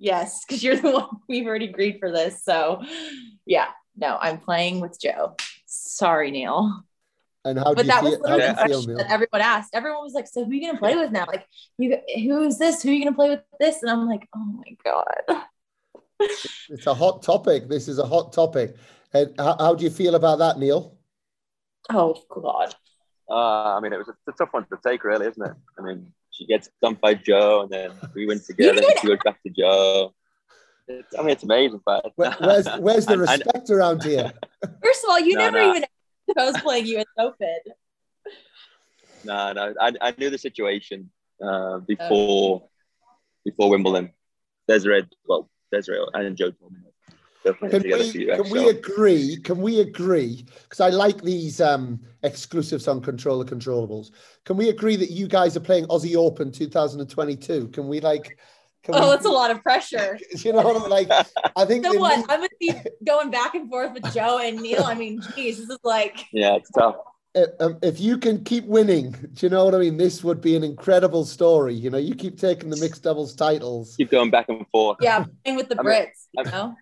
Yes, 0.00 0.44
because 0.44 0.64
you're 0.64 0.76
the 0.76 0.90
one 0.92 1.08
we've 1.28 1.46
already 1.46 1.66
agreed 1.66 1.98
for 2.00 2.10
this. 2.10 2.42
So 2.42 2.82
yeah, 3.46 3.68
no, 3.96 4.16
I'm 4.20 4.38
playing 4.38 4.80
with 4.80 4.98
Joe. 5.00 5.36
Sorry, 5.66 6.30
Neil. 6.30 6.82
And 7.44 7.58
how 7.58 7.74
do 7.74 7.76
But 7.76 7.84
you 7.84 7.90
that 7.92 8.02
was 8.02 8.16
feel? 8.16 8.26
How 8.26 8.36
literally 8.36 8.40
do 8.40 8.48
the 8.48 8.68
feel, 8.68 8.78
question 8.82 8.96
that 8.96 9.10
everyone 9.10 9.40
asked. 9.40 9.70
Everyone 9.74 10.02
was 10.02 10.14
like, 10.14 10.26
So 10.26 10.44
who 10.44 10.50
are 10.50 10.54
you 10.54 10.66
gonna 10.66 10.78
play 10.78 10.96
with 10.96 11.10
now? 11.12 11.26
Like, 11.26 11.46
you 11.78 11.98
who 12.16 12.42
is 12.44 12.58
this? 12.58 12.82
Who 12.82 12.90
are 12.90 12.92
you 12.92 13.04
gonna 13.04 13.16
play 13.16 13.28
with 13.28 13.42
this? 13.60 13.82
And 13.82 13.90
I'm 13.90 14.08
like, 14.08 14.26
Oh 14.34 14.44
my 14.44 14.76
God. 14.84 15.44
It's 16.68 16.86
a 16.86 16.94
hot 16.94 17.22
topic. 17.22 17.68
This 17.68 17.88
is 17.88 17.98
a 17.98 18.06
hot 18.06 18.32
topic. 18.32 18.76
And 19.12 19.34
how, 19.38 19.56
how 19.58 19.74
do 19.74 19.84
you 19.84 19.90
feel 19.90 20.14
about 20.14 20.38
that, 20.38 20.58
Neil? 20.58 20.96
Oh 21.90 22.16
God. 22.28 22.74
Uh, 23.28 23.76
I 23.76 23.80
mean, 23.80 23.92
it 23.92 23.98
was 23.98 24.08
a, 24.08 24.12
it's 24.12 24.28
a 24.28 24.44
tough 24.44 24.52
one 24.52 24.66
to 24.66 24.78
take, 24.84 25.04
really, 25.04 25.26
isn't 25.26 25.42
it? 25.42 25.54
I 25.78 25.82
mean, 25.82 26.12
she 26.40 26.46
gets 26.46 26.70
dumped 26.82 27.02
by 27.02 27.12
Joe, 27.14 27.62
and 27.62 27.70
then 27.70 27.90
we 28.14 28.26
win 28.26 28.40
together, 28.40 28.80
and 28.82 28.98
she 29.00 29.06
goes 29.08 29.18
back 29.22 29.42
to 29.42 29.50
Joe. 29.50 30.14
It's, 30.88 31.14
I 31.16 31.20
mean, 31.20 31.30
it's 31.30 31.44
amazing, 31.44 31.80
but 31.84 32.10
Where, 32.16 32.32
where's 32.40 32.66
where's 32.78 33.04
the 33.06 33.12
And- 33.20 33.28
and- 33.28 33.42
respect 33.44 33.70
around 33.70 34.02
here? 34.02 34.32
First 34.82 35.04
of 35.04 35.10
all, 35.10 35.20
you 35.20 35.34
No, 35.34 35.40
never 35.44 35.58
no. 35.58 35.70
even 35.70 35.82
asked 35.84 35.92
if 36.28 36.38
I 36.38 36.44
was 36.46 36.56
playing 36.62 36.86
US 36.86 37.04
Open. 37.18 37.58
No, 39.24 39.52
no, 39.52 39.74
I, 39.80 39.92
I 40.00 40.14
knew 40.16 40.30
the 40.30 40.38
situation 40.38 41.10
uh, 41.44 41.78
before 41.80 42.68
before 43.44 43.68
Wimbledon. 43.70 44.10
Desirae, 44.68 45.06
well, 45.26 45.50
Desirae 45.74 46.06
and 46.14 46.36
Joe 46.36 46.50
told 46.52 46.72
me 46.72 46.78
they're 46.82 46.89
playing 46.89 46.89
Can 47.44 47.56
we 47.82 48.26
can 48.26 48.50
we 48.50 48.68
agree? 48.68 49.38
Can 49.42 49.60
we 49.62 49.80
agree? 49.80 50.44
Because 50.62 50.80
I 50.80 50.90
like 50.90 51.22
these 51.22 51.60
um, 51.60 52.00
exclusives 52.22 52.86
on 52.86 53.00
Control 53.00 53.42
the 53.42 53.50
Controllables. 53.50 54.10
Can 54.44 54.56
we 54.56 54.68
agree 54.68 54.96
that 54.96 55.10
you 55.10 55.26
guys 55.26 55.56
are 55.56 55.60
playing 55.60 55.86
Aussie 55.86 56.16
Open 56.16 56.52
2022? 56.52 57.68
Can 57.68 57.88
we 57.88 58.00
like? 58.00 58.38
Can 58.82 58.94
Oh, 58.94 59.04
we, 59.04 59.10
that's 59.10 59.24
a 59.26 59.30
lot 59.30 59.50
of 59.50 59.62
pressure. 59.62 60.18
You 60.44 60.52
know 60.52 60.62
what 60.62 60.76
I 60.76 60.80
mean? 60.80 60.90
Like, 60.90 61.26
I 61.56 61.64
think 61.64 61.84
So 61.86 61.92
they 61.92 61.98
what? 61.98 62.16
need- 62.18 62.26
I'm 62.28 62.40
gonna 62.40 62.48
be 62.60 62.72
going 63.06 63.30
back 63.30 63.54
and 63.54 63.68
forth 63.70 63.92
with 63.94 64.12
Joe 64.14 64.38
and 64.38 64.60
Neil. 64.60 64.84
I 64.84 64.94
mean, 64.94 65.20
geez, 65.34 65.58
this 65.58 65.68
is 65.70 65.78
like 65.84 66.26
Yeah, 66.32 66.56
it's 66.56 66.70
tough. 66.70 66.96
uh, 67.34 67.44
um, 67.60 67.78
if 67.82 68.00
you 68.00 68.18
can 68.18 68.42
keep 68.44 68.64
winning, 68.66 69.12
do 69.34 69.46
you 69.46 69.50
know 69.50 69.64
what 69.64 69.74
I 69.74 69.78
mean? 69.78 69.96
This 69.96 70.22
would 70.24 70.40
be 70.42 70.56
an 70.56 70.64
incredible 70.64 71.24
story. 71.24 71.74
You 71.74 71.88
know, 71.90 71.98
you 71.98 72.14
keep 72.14 72.38
taking 72.38 72.68
the 72.70 72.76
mixed 72.78 73.02
doubles 73.02 73.34
titles. 73.34 73.96
Keep 73.96 74.10
going 74.10 74.30
back 74.30 74.48
and 74.50 74.66
forth. 74.68 74.98
yeah, 75.00 75.24
playing 75.44 75.56
with 75.56 75.68
the 75.70 75.76
I 75.78 75.82
mean, 75.82 75.94
Brits. 75.94 76.26
You 76.36 76.44
know, 76.44 76.74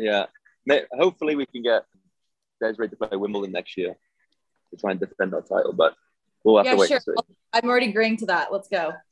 Yeah. 0.00 0.26
Hopefully, 0.92 1.36
we 1.36 1.46
can 1.46 1.62
get 1.62 1.84
Desirae 2.62 2.90
to 2.90 2.96
play 2.96 3.16
Wimbledon 3.16 3.52
next 3.52 3.76
year 3.76 3.96
to 4.70 4.76
try 4.76 4.92
and 4.92 5.00
defend 5.00 5.34
our 5.34 5.42
title, 5.42 5.72
but 5.72 5.94
we'll 6.44 6.56
have 6.58 6.66
yeah, 6.66 6.72
to 6.72 6.78
wait 6.78 6.88
sure. 6.88 7.00
and. 7.06 7.16
I'm 7.52 7.68
already 7.68 7.90
agreeing 7.90 8.16
to 8.18 8.26
that. 8.26 8.52
Let's 8.52 8.68
go. 8.68 8.92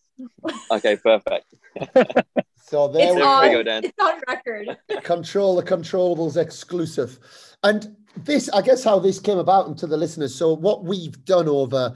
Okay, 0.73 0.97
perfect. 0.97 1.55
So 2.61 2.89
there 2.89 3.07
It's 3.07 3.17
we 3.17 3.23
on. 3.23 3.51
go, 3.51 3.63
Dan. 3.63 3.85
It's 3.85 3.99
on 3.99 4.21
record. 4.29 4.77
control 5.03 5.57
the 5.57 5.63
controllables 5.63 6.37
exclusive 6.37 7.19
and 7.63 7.97
this 8.17 8.49
i 8.51 8.61
guess 8.61 8.85
how 8.85 8.99
this 8.99 9.19
came 9.21 9.39
about 9.39 9.67
and 9.69 9.79
to 9.79 9.87
the 9.87 9.97
listeners 9.97 10.35
so 10.35 10.53
what 10.53 10.85
we've 10.85 11.25
done 11.25 11.49
over 11.49 11.95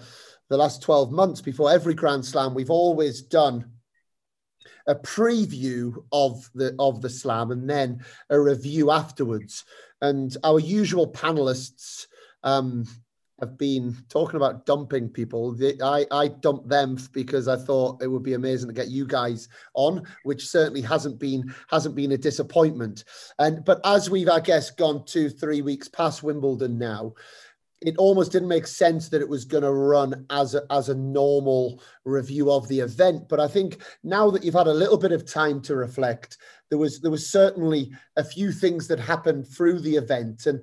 the 0.48 0.56
last 0.56 0.82
12 0.82 1.10
months 1.10 1.40
before 1.40 1.70
every 1.70 1.94
grand 1.94 2.24
slam 2.24 2.54
we've 2.54 2.70
always 2.70 3.22
done 3.22 3.64
a 4.86 4.94
preview 4.94 5.94
of 6.12 6.50
the 6.54 6.74
of 6.78 7.00
the 7.00 7.10
slam 7.10 7.50
and 7.50 7.68
then 7.68 8.04
a 8.30 8.40
review 8.40 8.90
afterwards 8.90 9.64
and 10.00 10.36
our 10.44 10.58
usual 10.58 11.10
panelists 11.10 12.06
um 12.42 12.84
have 13.42 13.58
been 13.58 13.96
talking 14.08 14.36
about 14.36 14.66
dumping 14.66 15.08
people. 15.08 15.56
I, 15.82 16.06
I 16.12 16.28
dumped 16.28 16.68
them 16.68 16.96
because 17.12 17.48
I 17.48 17.56
thought 17.56 18.00
it 18.00 18.06
would 18.06 18.22
be 18.22 18.34
amazing 18.34 18.68
to 18.68 18.74
get 18.74 18.86
you 18.86 19.04
guys 19.04 19.48
on, 19.74 20.06
which 20.22 20.46
certainly 20.46 20.80
hasn't 20.80 21.18
been 21.18 21.52
hasn't 21.68 21.96
been 21.96 22.12
a 22.12 22.16
disappointment. 22.16 23.02
And 23.40 23.64
but 23.64 23.80
as 23.84 24.08
we've, 24.08 24.28
I 24.28 24.38
guess, 24.38 24.70
gone 24.70 25.04
two, 25.04 25.28
three 25.28 25.60
weeks 25.60 25.88
past 25.88 26.22
Wimbledon 26.22 26.78
now, 26.78 27.14
it 27.86 27.96
almost 27.98 28.32
didn't 28.32 28.48
make 28.48 28.66
sense 28.66 29.08
that 29.08 29.20
it 29.20 29.28
was 29.28 29.44
going 29.44 29.62
to 29.62 29.72
run 29.72 30.26
as 30.30 30.54
a, 30.54 30.62
as 30.70 30.88
a 30.88 30.94
normal 30.94 31.82
review 32.04 32.50
of 32.50 32.68
the 32.68 32.80
event. 32.80 33.28
But 33.28 33.40
I 33.40 33.48
think 33.48 33.82
now 34.02 34.30
that 34.30 34.44
you've 34.44 34.54
had 34.54 34.66
a 34.66 34.74
little 34.74 34.98
bit 34.98 35.12
of 35.12 35.26
time 35.26 35.60
to 35.62 35.76
reflect, 35.76 36.38
there 36.70 36.78
was 36.78 37.00
there 37.00 37.10
was 37.10 37.30
certainly 37.30 37.92
a 38.16 38.24
few 38.24 38.52
things 38.52 38.88
that 38.88 38.98
happened 38.98 39.46
through 39.46 39.80
the 39.80 39.96
event. 39.96 40.46
And 40.46 40.62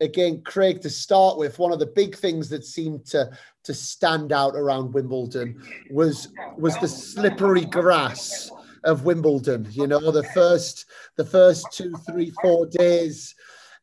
again, 0.00 0.42
Craig, 0.42 0.80
to 0.82 0.90
start 0.90 1.38
with, 1.38 1.58
one 1.58 1.72
of 1.72 1.78
the 1.78 1.86
big 1.86 2.16
things 2.16 2.48
that 2.50 2.64
seemed 2.64 3.04
to 3.06 3.30
to 3.64 3.74
stand 3.74 4.32
out 4.32 4.54
around 4.54 4.94
Wimbledon 4.94 5.60
was 5.90 6.28
was 6.56 6.76
the 6.78 6.88
slippery 6.88 7.64
grass 7.64 8.50
of 8.84 9.04
Wimbledon. 9.04 9.66
You 9.70 9.86
know, 9.86 10.10
the 10.10 10.24
first 10.34 10.86
the 11.16 11.24
first 11.24 11.66
two, 11.72 11.92
three, 12.06 12.32
four 12.42 12.66
days 12.66 13.34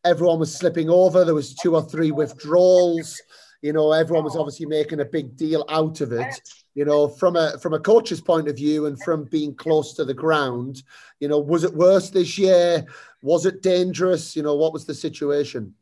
everyone 0.06 0.39
was 0.39 0.56
slipping 0.56 0.89
over. 0.89 1.26
There 1.26 1.36
was 1.36 1.53
two 1.53 1.76
or 1.76 1.82
three 1.82 2.12
withdrawals. 2.12 3.22
You 3.62 3.74
know, 3.74 3.91
everyone 3.91 4.24
was 4.24 4.36
obviously 4.36 4.68
making 4.68 4.99
a 4.99 5.06
big 5.06 5.36
deal 5.36 5.66
out 5.70 5.99
of 6.01 6.12
it. 6.12 6.39
You 6.76 6.86
know, 6.86 7.08
from 7.08 7.36
a 7.36 7.58
from 7.60 7.74
a 7.74 7.80
coach's 7.80 8.22
point 8.22 8.47
of 8.47 8.56
view 8.56 8.86
and 8.86 9.01
from 9.01 9.26
being 9.26 9.56
close 9.56 9.93
to 9.93 10.06
the 10.06 10.14
ground, 10.14 10.84
you 11.20 11.28
know, 11.28 11.39
was 11.39 11.64
it 11.64 11.74
worse 11.74 12.10
this 12.10 12.38
year? 12.38 12.86
Was 13.22 13.45
it 13.45 13.62
dangerous? 13.62 14.36
You 14.36 14.43
know, 14.43 14.56
what 14.56 14.74
was 14.74 14.86
the 14.86 14.93
situation? 14.93 15.74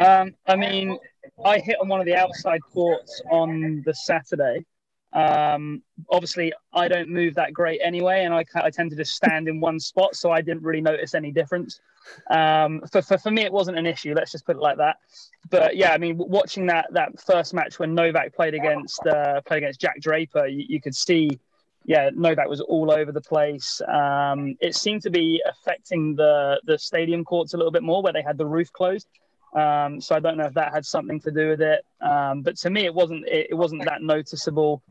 Um, 0.00 0.34
I 0.46 0.56
mean, 0.56 0.98
I 1.44 1.58
hit 1.58 1.76
on 1.80 1.88
one 1.88 2.00
of 2.00 2.06
the 2.06 2.14
outside 2.14 2.60
courts 2.72 3.20
on 3.30 3.82
the 3.84 3.94
Saturday. 3.94 4.64
Um, 5.12 5.82
obviously, 6.10 6.52
I 6.72 6.88
don't 6.88 7.08
move 7.08 7.34
that 7.36 7.52
great 7.52 7.80
anyway, 7.82 8.24
and 8.24 8.34
I, 8.34 8.44
I 8.56 8.70
tend 8.70 8.90
to 8.90 8.96
just 8.96 9.14
stand 9.14 9.48
in 9.48 9.60
one 9.60 9.80
spot, 9.80 10.14
so 10.14 10.30
I 10.30 10.40
didn't 10.40 10.62
really 10.62 10.80
notice 10.80 11.14
any 11.14 11.30
difference. 11.32 11.80
Um, 12.30 12.82
for, 12.90 13.02
for, 13.02 13.18
for 13.18 13.30
me, 13.30 13.42
it 13.42 13.52
wasn't 13.52 13.78
an 13.78 13.86
issue. 13.86 14.14
Let's 14.14 14.32
just 14.32 14.44
put 14.46 14.56
it 14.56 14.62
like 14.62 14.78
that. 14.78 14.96
But 15.50 15.76
yeah, 15.76 15.92
I 15.92 15.98
mean, 15.98 16.16
watching 16.18 16.66
that 16.66 16.86
that 16.92 17.20
first 17.20 17.54
match 17.54 17.78
when 17.78 17.94
Novak 17.94 18.34
played 18.34 18.54
against 18.54 19.04
uh, 19.06 19.40
played 19.42 19.58
against 19.58 19.80
Jack 19.80 20.00
Draper, 20.00 20.46
you, 20.46 20.64
you 20.68 20.80
could 20.80 20.94
see, 20.94 21.38
yeah, 21.84 22.10
Novak 22.14 22.48
was 22.48 22.60
all 22.60 22.90
over 22.90 23.12
the 23.12 23.20
place. 23.20 23.80
Um, 23.88 24.56
it 24.60 24.74
seemed 24.74 25.02
to 25.02 25.10
be 25.10 25.42
affecting 25.48 26.16
the 26.16 26.60
the 26.66 26.78
stadium 26.78 27.24
courts 27.24 27.54
a 27.54 27.56
little 27.56 27.72
bit 27.72 27.82
more, 27.82 28.02
where 28.02 28.12
they 28.12 28.22
had 28.22 28.36
the 28.36 28.46
roof 28.46 28.72
closed. 28.72 29.08
Um, 29.54 30.00
so 30.00 30.14
I 30.14 30.20
don't 30.20 30.36
know 30.36 30.44
if 30.44 30.54
that 30.54 30.74
had 30.74 30.84
something 30.84 31.20
to 31.20 31.30
do 31.30 31.48
with 31.48 31.62
it. 31.62 31.80
Um, 32.02 32.42
but 32.42 32.56
to 32.58 32.70
me, 32.70 32.84
it 32.84 32.94
wasn't 32.94 33.26
it, 33.26 33.48
it, 33.50 33.54
wasn't 33.54 33.84
that 33.86 34.02
noticeable 34.02 34.82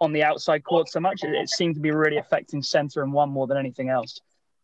on 0.00 0.12
the 0.12 0.22
outside 0.22 0.64
court 0.64 0.88
so 0.88 1.00
much. 1.00 1.24
It, 1.24 1.34
it 1.34 1.48
seemed 1.48 1.74
to 1.74 1.80
be 1.80 1.90
really 1.90 2.18
affecting 2.18 2.62
centre 2.62 3.02
and 3.02 3.12
one 3.12 3.30
more 3.30 3.46
than 3.46 3.56
anything 3.56 3.88
else. 3.88 4.20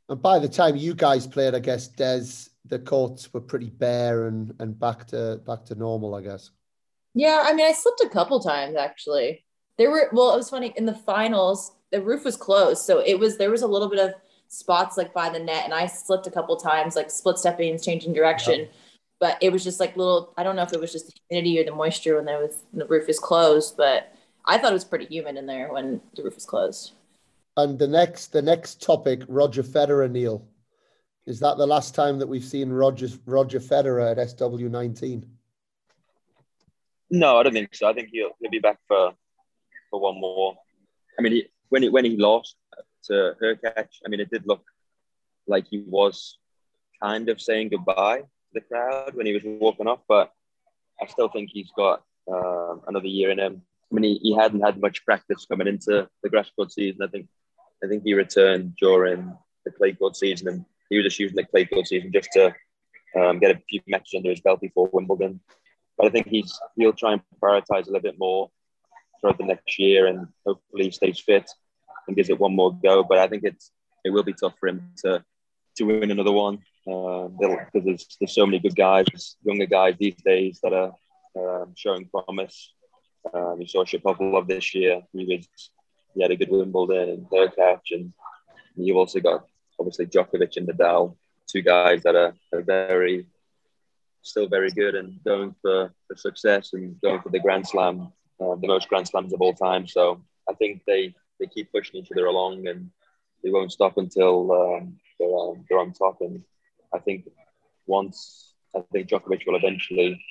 And 0.09 0.21
by 0.21 0.39
the 0.39 0.49
time 0.49 0.77
you 0.77 0.95
guys 0.95 1.27
played, 1.27 1.55
I 1.55 1.59
guess 1.59 1.89
Des, 1.89 2.51
the 2.67 2.79
courts 2.79 3.33
were 3.33 3.41
pretty 3.41 3.71
bare 3.71 4.27
and 4.27 4.55
and 4.59 4.79
back 4.79 5.07
to 5.09 5.41
back 5.47 5.65
to 5.67 5.75
normal, 5.75 6.15
I 6.15 6.23
guess. 6.23 6.51
Yeah, 7.15 7.45
I 7.45 7.53
mean, 7.53 7.67
I 7.67 7.73
slipped 7.73 8.03
a 8.03 8.09
couple 8.09 8.41
times 8.41 8.77
actually. 8.77 9.45
There 9.79 9.91
were 9.91 10.11
well, 10.13 10.35
it 10.35 10.37
was 10.37 10.51
funny 10.51 10.73
in 10.77 10.87
the 10.87 10.95
finals. 10.95 11.73
The 11.91 12.03
roof 12.03 12.25
was 12.25 12.37
closed, 12.37 12.83
so 12.83 12.99
it 13.01 13.19
was 13.19 13.39
there 13.39 13.51
was 13.51 13.63
a 13.63 13.67
little 13.67 13.89
bit 13.89 13.99
of 13.99 14.15
spots 14.49 14.97
like 14.97 15.15
by 15.15 15.31
the 15.31 15.39
net, 15.39 15.65
and 15.65 15.75
I 15.75 15.87
slipped 15.87 16.27
a 16.27 16.31
couple 16.31 16.57
times, 16.57 16.95
like 16.95 17.11
split 17.11 17.39
stepping 17.39 17.71
and 17.71 17.83
changing 17.83 18.13
direction. 18.13 18.61
Yeah. 18.61 18.67
But 19.19 19.39
it 19.41 19.53
was 19.53 19.65
just 19.65 19.81
like 19.81 19.97
little. 19.97 20.35
I 20.37 20.43
don't 20.43 20.57
know 20.57 20.63
if 20.63 20.73
it 20.73 20.81
was 20.81 20.93
just 20.93 21.07
the 21.07 21.13
humidity 21.29 21.61
or 21.61 21.65
the 21.65 21.77
moisture 21.77 22.17
when 22.17 22.25
there 22.25 22.39
was 22.39 22.57
when 22.71 22.81
the 22.81 22.87
roof 22.87 23.09
is 23.09 23.19
closed, 23.19 23.77
but 23.77 24.13
I 24.45 24.59
thought 24.59 24.71
it 24.71 24.75
was 24.75 24.85
pretty 24.85 25.07
humid 25.07 25.37
in 25.37 25.47
there 25.47 25.73
when 25.73 26.01
the 26.17 26.25
roof 26.25 26.35
was 26.35 26.47
closed. 26.47 26.93
And 27.57 27.79
the 27.79 27.87
next, 27.87 28.33
the 28.33 28.43
next 28.43 28.83
topic, 28.83 29.23
Roger 29.29 29.63
Federer, 29.63 30.11
Neil. 30.11 30.47
Is 31.27 31.39
that 31.41 31.57
the 31.57 31.67
last 31.67 31.95
time 31.95 32.19
that 32.19 32.27
we've 32.27 32.45
seen 32.45 32.71
Roger 32.71 33.07
Roger 33.27 33.61
Federer 33.61 34.11
at 34.11 34.17
SW19? 34.37 35.23
No, 37.11 37.37
I 37.37 37.43
don't 37.45 37.53
think 37.53 37.75
so. 37.75 37.89
I 37.89 37.93
think 37.93 38.09
he'll 38.11 38.33
he'll 38.41 38.51
be 38.51 38.59
back 38.59 38.79
for 38.89 39.13
for 39.91 40.01
one 40.01 40.21
more. 40.21 40.57
I 41.17 41.23
mean, 41.23 41.33
he, 41.33 41.47
when 41.69 41.83
he 41.85 41.89
when 41.91 42.05
he 42.05 42.17
lost 42.17 42.57
to 43.05 43.37
Hurkacz, 43.41 44.01
I 44.05 44.09
mean, 44.09 44.19
it 44.19 44.31
did 44.31 44.47
look 44.47 44.65
like 45.47 45.67
he 45.69 45.85
was 45.87 46.39
kind 47.01 47.29
of 47.29 47.41
saying 47.41 47.69
goodbye 47.69 48.21
to 48.21 48.27
the 48.55 48.61
crowd 48.61 49.15
when 49.15 49.27
he 49.27 49.33
was 49.33 49.43
walking 49.45 49.87
off. 49.87 50.01
But 50.09 50.33
I 51.01 51.07
still 51.07 51.29
think 51.29 51.51
he's 51.53 51.71
got 51.77 52.03
uh, 52.33 52.77
another 52.89 53.07
year 53.07 53.31
in 53.31 53.39
him. 53.39 53.63
I 53.93 53.95
mean, 53.95 54.05
he, 54.05 54.19
he 54.23 54.35
hadn't 54.35 54.63
had 54.63 54.81
much 54.81 55.05
practice 55.05 55.45
coming 55.45 55.67
into 55.67 56.09
the 56.23 56.31
grass 56.31 56.51
court 56.57 56.73
season. 56.73 57.03
I 57.03 57.09
think 57.09 57.29
I 57.85 57.89
think 57.89 58.05
he 58.05 58.15
returned 58.15 58.77
during 58.77 59.37
the 59.65 59.71
clay 59.71 59.93
court 59.93 60.17
season, 60.17 60.49
and 60.49 60.65
he 60.89 60.97
was 60.97 61.05
just 61.05 61.19
using 61.19 61.37
the 61.37 61.45
clay 61.45 61.67
court 61.67 61.87
season 61.87 62.11
just 62.13 62.31
to 62.33 62.55
um, 63.21 63.39
get 63.39 63.51
a 63.51 63.61
few 63.69 63.81
matches 63.87 64.15
under 64.17 64.31
his 64.31 64.41
belt 64.41 64.61
before 64.61 64.89
Wimbledon. 64.93 65.41
But 65.99 66.07
I 66.07 66.11
think 66.11 66.29
he's 66.29 66.59
he'll 66.77 66.95
try 66.95 67.13
and 67.13 67.23
prioritize 67.43 67.87
a 67.89 67.93
little 67.93 68.01
bit 68.01 68.19
more 68.19 68.51
throughout 69.21 69.39
the 69.39 69.45
next 69.45 69.79
year, 69.79 70.07
and 70.07 70.27
hopefully 70.47 70.85
he 70.85 70.91
stays 70.91 71.19
fit 71.19 71.51
and 72.07 72.17
gives 72.17 72.31
it 72.31 72.41
one 72.41 72.57
more 72.57 72.75
go. 72.83 73.05
But 73.05 73.19
I 73.19 73.29
think 73.29 73.45
it's 73.45 73.71
it 74.05 74.11
will 74.11 74.23
be 74.23 74.33
tough 74.33 74.55
for 74.59 74.69
him 74.69 74.91
to 75.05 75.23
to 75.77 75.85
win 75.85 76.11
another 76.11 76.33
one 76.33 76.59
because 76.85 77.31
uh, 77.75 77.81
there's 77.85 78.17
there's 78.21 78.35
so 78.35 78.47
many 78.47 78.59
good 78.59 78.77
guys, 78.77 79.37
younger 79.45 79.67
guys 79.67 79.97
these 79.99 80.17
days 80.25 80.61
that 80.63 80.73
are 80.73 80.93
um, 81.37 81.75
showing 81.77 82.07
promise. 82.07 82.73
Um, 83.33 83.61
you 83.61 83.67
saw 83.67 83.85
Shapovalov 83.85 84.49
this 84.49 84.75
year. 84.75 85.03
He 85.13 85.25
was 85.25 85.71
he 86.15 86.23
had 86.23 86.31
a 86.31 86.37
good 86.37 86.51
Wimbledon 86.51 87.09
and 87.09 87.27
Hurkacz, 87.31 87.91
and 87.93 88.13
you've 88.77 88.97
also 88.97 89.21
got 89.21 89.47
obviously 89.79 90.07
Djokovic 90.07 90.57
and 90.57 90.69
Nadal, 90.69 91.17
two 91.47 91.63
guys 91.63 92.03
that 92.03 92.15
are, 92.15 92.35
are 92.53 92.63
very 92.63 93.27
still 94.23 94.49
very 94.49 94.71
good 94.71 94.95
and 94.95 95.23
going 95.25 95.55
for, 95.61 95.93
for 96.07 96.17
success 96.17 96.73
and 96.75 97.01
going 97.01 97.21
for 97.21 97.31
the 97.31 97.41
Grand 97.41 97.67
Slam, 97.67 98.13
uh, 98.41 98.55
the 98.57 98.69
most 98.69 98.89
Grand 98.89 99.09
Slams 99.09 99.33
of 99.33 99.41
all 99.41 99.53
time. 99.53 99.87
So 99.87 100.23
I 100.49 100.55
think 100.55 100.83
they 100.87 101.15
they 101.41 101.47
keep 101.47 101.73
pushing 101.73 102.01
each 102.01 102.13
other 102.13 102.27
along 102.27 102.67
and 102.69 102.91
they 103.43 103.51
won't 103.51 103.73
stop 103.73 103.99
until 103.99 104.53
um, 104.53 104.97
they're, 105.19 105.37
um, 105.37 105.65
they're 105.69 105.79
on 105.79 105.93
top. 105.93 106.21
And 106.21 106.43
I 106.95 106.99
think 106.99 107.29
once 107.87 108.55
I 108.77 108.81
think 108.93 109.09
Djokovic 109.09 109.47
will 109.47 109.57
eventually 109.57 110.25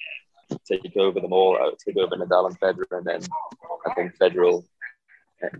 take 0.67 0.95
over 0.97 1.19
them 1.19 1.33
all, 1.33 1.57
uh, 1.61 1.71
take 1.83 1.97
over 1.97 2.15
Nadal 2.15 2.47
and 2.47 2.59
Federer, 2.59 2.97
and 2.97 3.05
then 3.05 3.21
I 3.85 3.93
think 3.93 4.17
Federer 4.17 4.43
will 4.43 4.65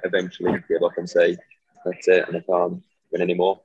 eventually 0.03 0.63
give 0.67 0.83
up 0.83 0.97
and 0.97 1.09
say, 1.09 1.37
that's 1.85 2.07
it, 2.07 2.27
and 2.27 2.37
I 2.37 2.41
can't 2.41 2.83
win 3.11 3.21
anymore. 3.21 3.61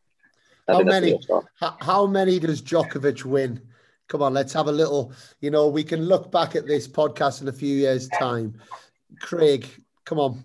how 0.67 0.83
many? 0.83 1.19
How, 1.61 1.77
how 1.81 2.07
many 2.07 2.39
does 2.39 2.63
Djokovic 2.63 3.25
win? 3.25 3.61
Come 4.09 4.23
on, 4.23 4.35
let's 4.35 4.53
have 4.53 4.69
a 4.69 4.73
little. 4.73 5.13
You 5.41 5.51
know, 5.51 5.69
we 5.69 5.85
can 5.85 6.05
look 6.07 6.31
back 6.31 6.55
at 6.57 6.67
this 6.67 6.87
podcast 6.87 7.43
in 7.43 7.49
a 7.49 7.53
few 7.53 7.77
years' 7.77 8.09
time. 8.09 8.55
Craig, 9.21 9.67
come 10.05 10.19
on. 10.19 10.45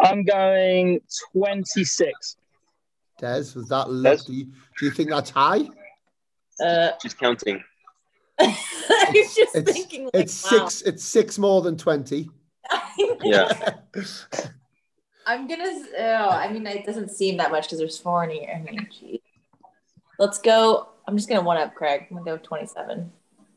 I'm 0.00 0.24
going 0.24 1.00
26. 1.32 2.36
Des, 3.18 3.26
was 3.54 3.68
that 3.68 3.90
look? 3.90 4.24
Do 4.24 4.32
you, 4.32 4.44
do 4.44 4.86
you 4.86 4.90
think 4.92 5.10
that's 5.10 5.30
high? 5.30 5.68
Uh, 6.60 6.90
She's 7.02 7.14
counting. 7.14 7.62
He's 9.12 9.34
just 9.34 9.56
it's, 9.56 9.72
thinking. 9.72 10.04
Like, 10.04 10.14
it's 10.14 10.44
wow. 10.44 10.68
six. 10.68 10.82
It's 10.82 11.04
six 11.04 11.38
more 11.38 11.62
than 11.62 11.76
twenty. 11.76 12.30
yeah. 13.22 13.74
I'm 15.26 15.46
gonna. 15.46 15.70
Oh, 15.98 16.28
I 16.30 16.50
mean, 16.52 16.66
it 16.66 16.86
doesn't 16.86 17.10
seem 17.10 17.36
that 17.38 17.50
much 17.50 17.64
because 17.64 17.78
there's 17.78 17.98
four 17.98 18.24
in 18.24 18.30
here. 18.30 18.54
I 18.54 18.62
mean, 18.62 18.86
geez. 18.90 19.20
Let's 20.18 20.38
go. 20.38 20.88
I'm 21.06 21.16
just 21.16 21.28
gonna 21.28 21.42
one 21.42 21.56
up 21.56 21.74
Craig. 21.74 22.06
I'm 22.10 22.18
gonna 22.18 22.36
go 22.36 22.42
27 22.42 23.10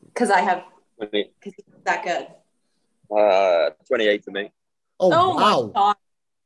because 0.06 0.30
I 0.30 0.40
have 0.40 0.64
because 0.98 1.24
he's 1.42 1.54
that 1.84 2.04
good. 2.04 2.28
Uh, 3.14 3.70
28 3.88 4.24
to 4.24 4.30
me. 4.30 4.52
Oh, 5.00 5.10
Oh 5.12 5.34
wow! 5.34 5.66
my 5.66 5.72
god! 5.72 5.96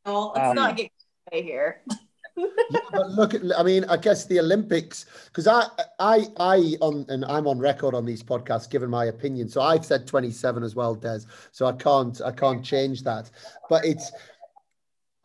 No, 0.04 0.32
let's 0.34 0.48
Um, 0.48 0.56
not 0.56 0.76
get 0.76 0.90
away 1.30 1.42
here. 1.42 1.82
Yeah, 2.36 2.80
but 2.92 3.10
look 3.10 3.34
at 3.34 3.42
I 3.56 3.62
mean, 3.62 3.84
I 3.84 3.96
guess 3.96 4.26
the 4.26 4.40
Olympics 4.40 5.06
because 5.26 5.46
I 5.46 5.64
I 5.98 6.26
I 6.38 6.76
on 6.80 7.06
and 7.08 7.24
I'm 7.24 7.46
on 7.46 7.58
record 7.58 7.94
on 7.94 8.04
these 8.04 8.22
podcasts 8.22 8.68
giving 8.68 8.90
my 8.90 9.06
opinion. 9.06 9.48
So 9.48 9.62
I've 9.62 9.86
said 9.86 10.06
27 10.06 10.62
as 10.62 10.74
well, 10.74 10.94
Des. 10.94 11.20
So 11.52 11.66
I 11.66 11.72
can't 11.72 12.20
I 12.20 12.32
can't 12.32 12.64
change 12.64 13.02
that. 13.04 13.30
But 13.70 13.84
it's 13.84 14.12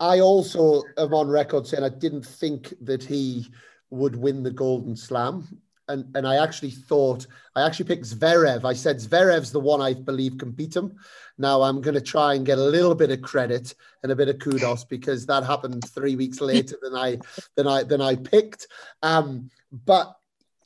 I 0.00 0.20
also 0.20 0.82
am 0.98 1.12
on 1.14 1.28
record 1.28 1.66
saying 1.66 1.84
I 1.84 1.88
didn't 1.88 2.26
think 2.26 2.74
that 2.80 3.04
he 3.04 3.46
would 3.90 4.16
win 4.16 4.42
the 4.42 4.50
Golden 4.50 4.96
Slam. 4.96 5.61
And, 5.88 6.16
and 6.16 6.26
I 6.26 6.42
actually 6.42 6.70
thought 6.70 7.26
I 7.56 7.66
actually 7.66 7.86
picked 7.86 8.04
Zverev. 8.04 8.64
I 8.64 8.72
said 8.72 8.96
Zverev's 8.96 9.50
the 9.50 9.60
one 9.60 9.80
I 9.80 9.94
believe 9.94 10.38
can 10.38 10.52
beat 10.52 10.76
him. 10.76 10.96
Now 11.38 11.62
I'm 11.62 11.80
going 11.80 11.94
to 11.94 12.00
try 12.00 12.34
and 12.34 12.46
get 12.46 12.58
a 12.58 12.64
little 12.64 12.94
bit 12.94 13.10
of 13.10 13.20
credit 13.20 13.74
and 14.02 14.12
a 14.12 14.16
bit 14.16 14.28
of 14.28 14.38
kudos 14.38 14.84
because 14.84 15.26
that 15.26 15.44
happened 15.44 15.84
three 15.88 16.16
weeks 16.16 16.40
later 16.52 16.76
than 16.80 16.94
I 16.94 17.18
than 17.56 17.66
I 17.66 17.82
than 17.82 18.00
I 18.00 18.16
picked. 18.16 18.68
Um, 19.02 19.50
but 19.72 20.14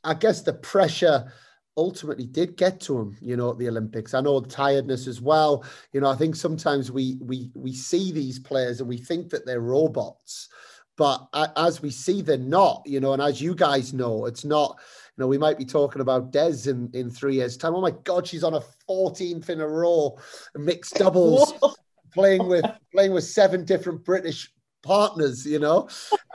I 0.05 0.14
guess 0.14 0.43
the 0.43 0.53
pressure 0.53 1.33
ultimately 1.77 2.27
did 2.27 2.57
get 2.57 2.81
to 2.81 2.99
him, 2.99 3.17
you 3.21 3.37
know, 3.37 3.51
at 3.51 3.59
the 3.59 3.69
Olympics. 3.69 4.14
I 4.14 4.21
know 4.21 4.41
the 4.41 4.49
tiredness 4.49 5.07
as 5.07 5.21
well. 5.21 5.64
You 5.93 6.01
know, 6.01 6.09
I 6.09 6.17
think 6.17 6.37
sometimes 6.37 6.91
we 6.91 7.19
we 7.21 7.51
we 7.55 7.73
see 7.73 8.12
these 8.12 8.39
players 8.39 8.81
and 8.81 8.89
we 8.89 8.99
think 8.99 9.31
that 9.31 9.45
they're 9.47 9.61
robots, 9.61 10.49
but 10.97 11.29
as 11.57 11.83
we 11.83 11.91
see, 11.91 12.23
they're 12.23 12.39
not. 12.39 12.83
You 12.87 13.01
know, 13.01 13.12
and 13.12 13.23
as 13.23 13.41
you 13.41 13.55
guys 13.55 13.93
know, 13.93 14.27
it's 14.27 14.45
not. 14.45 14.79
Know, 15.19 15.27
we 15.27 15.39
might 15.39 15.59
be 15.59 15.64
talking 15.64 16.03
about 16.03 16.31
Des 16.31 16.69
in, 16.69 16.91
in 16.93 17.11
three 17.11 17.37
years' 17.37 17.57
time. 17.57 17.75
Oh 17.75 17.81
my 17.81 17.93
God, 18.05 18.27
she's 18.27 18.45
on 18.45 18.55
a 18.55 18.62
14th 18.89 19.49
in 19.49 19.61
a 19.61 19.69
row 19.69 20.19
mixed 20.55 20.95
doubles, 20.95 21.53
playing 22.14 22.47
with 22.47 22.64
playing 22.93 23.12
with 23.12 23.25
seven 23.25 23.64
different 23.64 24.05
British 24.05 24.53
partners, 24.87 25.45
you 25.45 25.59
know, 25.59 25.89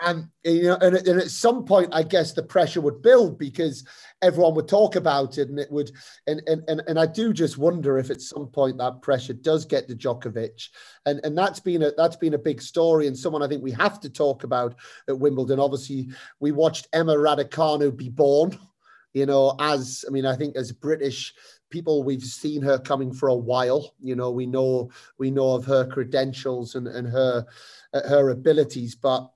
and 0.03 0.27
you 0.43 0.63
know, 0.63 0.75
and, 0.81 0.95
and, 0.95 1.21
at 1.21 1.31
some 1.31 1.63
point, 1.63 1.89
I 1.93 2.03
guess 2.03 2.33
the 2.33 2.43
pressure 2.43 2.81
would 2.81 3.01
build 3.01 3.39
because 3.39 3.85
everyone 4.21 4.53
would 4.55 4.67
talk 4.67 4.95
about 4.95 5.37
it, 5.37 5.49
and 5.49 5.57
it 5.57 5.71
would, 5.71 5.91
and 6.27 6.41
and 6.47 6.63
and, 6.67 6.81
and 6.87 6.99
I 6.99 7.05
do 7.05 7.33
just 7.33 7.57
wonder 7.57 7.97
if 7.97 8.09
at 8.09 8.21
some 8.21 8.47
point 8.47 8.77
that 8.77 9.01
pressure 9.01 9.33
does 9.33 9.65
get 9.65 9.87
to 9.87 9.95
Djokovic, 9.95 10.67
and 11.05 11.21
and 11.23 11.37
that's 11.37 11.59
been 11.59 11.81
a 11.83 11.91
that's 11.95 12.17
been 12.17 12.33
a 12.33 12.39
big 12.39 12.61
story 12.61 13.07
and 13.07 13.17
someone 13.17 13.41
I 13.41 13.47
think 13.47 13.63
we 13.63 13.71
have 13.71 13.99
to 14.01 14.09
talk 14.09 14.43
about 14.43 14.75
at 15.07 15.17
Wimbledon. 15.17 15.59
Obviously, 15.59 16.09
we 16.39 16.51
watched 16.51 16.87
Emma 16.93 17.15
Raducanu 17.15 17.95
be 17.95 18.09
born. 18.09 18.57
You 19.13 19.25
know, 19.25 19.55
as 19.59 20.05
I 20.07 20.11
mean, 20.11 20.25
I 20.25 20.35
think 20.35 20.55
as 20.55 20.71
British 20.71 21.33
people 21.69 22.03
we've 22.03 22.23
seen 22.23 22.61
her 22.61 22.77
coming 22.77 23.13
for 23.13 23.29
a 23.29 23.35
while 23.35 23.93
you 24.01 24.13
know 24.13 24.29
we 24.29 24.45
know 24.45 24.91
we 25.17 25.31
know 25.31 25.53
of 25.53 25.63
her 25.63 25.87
credentials 25.87 26.75
and, 26.75 26.85
and 26.85 27.07
her 27.07 27.45
uh, 27.93 28.09
her 28.09 28.29
abilities, 28.29 28.95
but 28.95 29.29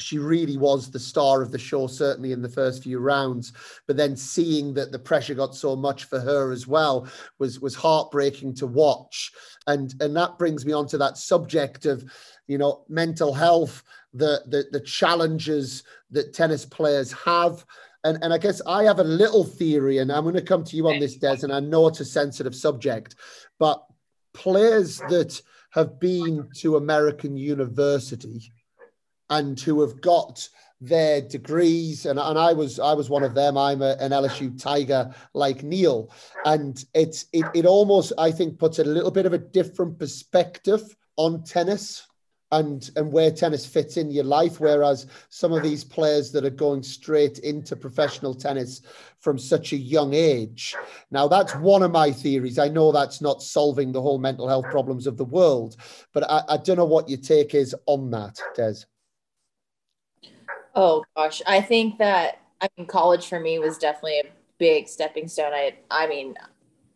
she 0.00 0.18
really 0.18 0.56
was 0.56 0.90
the 0.90 0.98
star 0.98 1.42
of 1.42 1.50
the 1.50 1.58
show, 1.58 1.86
certainly 1.86 2.32
in 2.32 2.42
the 2.42 2.48
first 2.48 2.82
few 2.82 2.98
rounds. 2.98 3.52
But 3.86 3.96
then 3.96 4.16
seeing 4.16 4.74
that 4.74 4.92
the 4.92 4.98
pressure 4.98 5.34
got 5.34 5.54
so 5.54 5.76
much 5.76 6.04
for 6.04 6.20
her 6.20 6.52
as 6.52 6.66
well 6.66 7.08
was 7.38 7.60
was 7.60 7.74
heartbreaking 7.74 8.54
to 8.56 8.66
watch. 8.66 9.32
And 9.66 9.94
and 10.00 10.16
that 10.16 10.38
brings 10.38 10.64
me 10.64 10.72
on 10.72 10.86
to 10.88 10.98
that 10.98 11.18
subject 11.18 11.86
of, 11.86 12.04
you 12.46 12.58
know, 12.58 12.84
mental 12.88 13.32
health, 13.32 13.82
the 14.14 14.42
the, 14.46 14.66
the 14.72 14.80
challenges 14.80 15.84
that 16.10 16.34
tennis 16.34 16.64
players 16.64 17.12
have. 17.12 17.64
And, 18.04 18.18
and 18.22 18.32
I 18.32 18.38
guess 18.38 18.62
I 18.66 18.84
have 18.84 18.98
a 18.98 19.04
little 19.04 19.44
theory, 19.44 19.98
and 19.98 20.10
I'm 20.10 20.22
going 20.22 20.34
to 20.34 20.42
come 20.42 20.64
to 20.64 20.76
you 20.76 20.88
on 20.88 21.00
this, 21.00 21.16
Des, 21.16 21.38
and 21.42 21.52
I 21.52 21.60
know 21.60 21.86
it's 21.86 22.00
a 22.00 22.04
sensitive 22.04 22.54
subject, 22.54 23.14
but 23.58 23.84
players 24.32 24.98
that 25.08 25.40
have 25.72 26.00
been 26.00 26.48
to 26.56 26.76
American 26.76 27.36
university 27.36 28.52
and 29.28 29.58
who 29.60 29.80
have 29.80 30.00
got 30.00 30.48
their 30.80 31.20
degrees 31.20 32.06
and, 32.06 32.18
and 32.18 32.38
I 32.38 32.54
was 32.54 32.80
I 32.80 32.94
was 32.94 33.10
one 33.10 33.22
of 33.22 33.34
them 33.34 33.58
I'm 33.58 33.82
a, 33.82 33.96
an 34.00 34.12
LSU 34.12 34.60
Tiger 34.60 35.14
like 35.34 35.62
Neil 35.62 36.10
and 36.46 36.82
it's 36.94 37.26
it, 37.34 37.44
it 37.54 37.66
almost 37.66 38.14
I 38.16 38.30
think 38.30 38.58
puts 38.58 38.78
a 38.78 38.84
little 38.84 39.10
bit 39.10 39.26
of 39.26 39.34
a 39.34 39.38
different 39.38 39.98
perspective 39.98 40.82
on 41.16 41.44
tennis 41.44 42.06
and 42.52 42.90
and 42.96 43.12
where 43.12 43.30
tennis 43.30 43.64
fits 43.64 43.96
in 43.96 44.10
your 44.10 44.24
life 44.24 44.58
whereas 44.58 45.06
some 45.28 45.52
of 45.52 45.62
these 45.62 45.84
players 45.84 46.32
that 46.32 46.44
are 46.44 46.50
going 46.50 46.82
straight 46.82 47.38
into 47.40 47.76
professional 47.76 48.34
tennis 48.34 48.82
from 49.20 49.38
such 49.38 49.72
a 49.72 49.76
young 49.76 50.14
age. 50.14 50.74
Now 51.10 51.28
that's 51.28 51.54
one 51.54 51.82
of 51.82 51.90
my 51.90 52.10
theories. 52.10 52.58
I 52.58 52.68
know 52.68 52.90
that's 52.90 53.20
not 53.20 53.42
solving 53.42 53.92
the 53.92 54.02
whole 54.02 54.18
mental 54.18 54.48
health 54.48 54.70
problems 54.70 55.06
of 55.06 55.16
the 55.16 55.24
world 55.24 55.76
but 56.12 56.28
i, 56.30 56.42
I 56.48 56.56
don't 56.56 56.76
know 56.76 56.84
what 56.84 57.08
your 57.08 57.18
take 57.18 57.54
is 57.54 57.74
on 57.86 58.10
that 58.10 58.40
des. 58.54 58.84
Oh 60.74 61.04
gosh. 61.16 61.42
I 61.46 61.60
think 61.60 61.98
that 61.98 62.40
i 62.60 62.68
mean 62.76 62.86
college 62.86 63.26
for 63.26 63.40
me 63.40 63.58
was 63.58 63.78
definitely 63.78 64.20
a 64.20 64.30
big 64.58 64.88
stepping 64.88 65.28
stone. 65.28 65.52
I 65.52 65.74
i 65.90 66.06
mean 66.06 66.34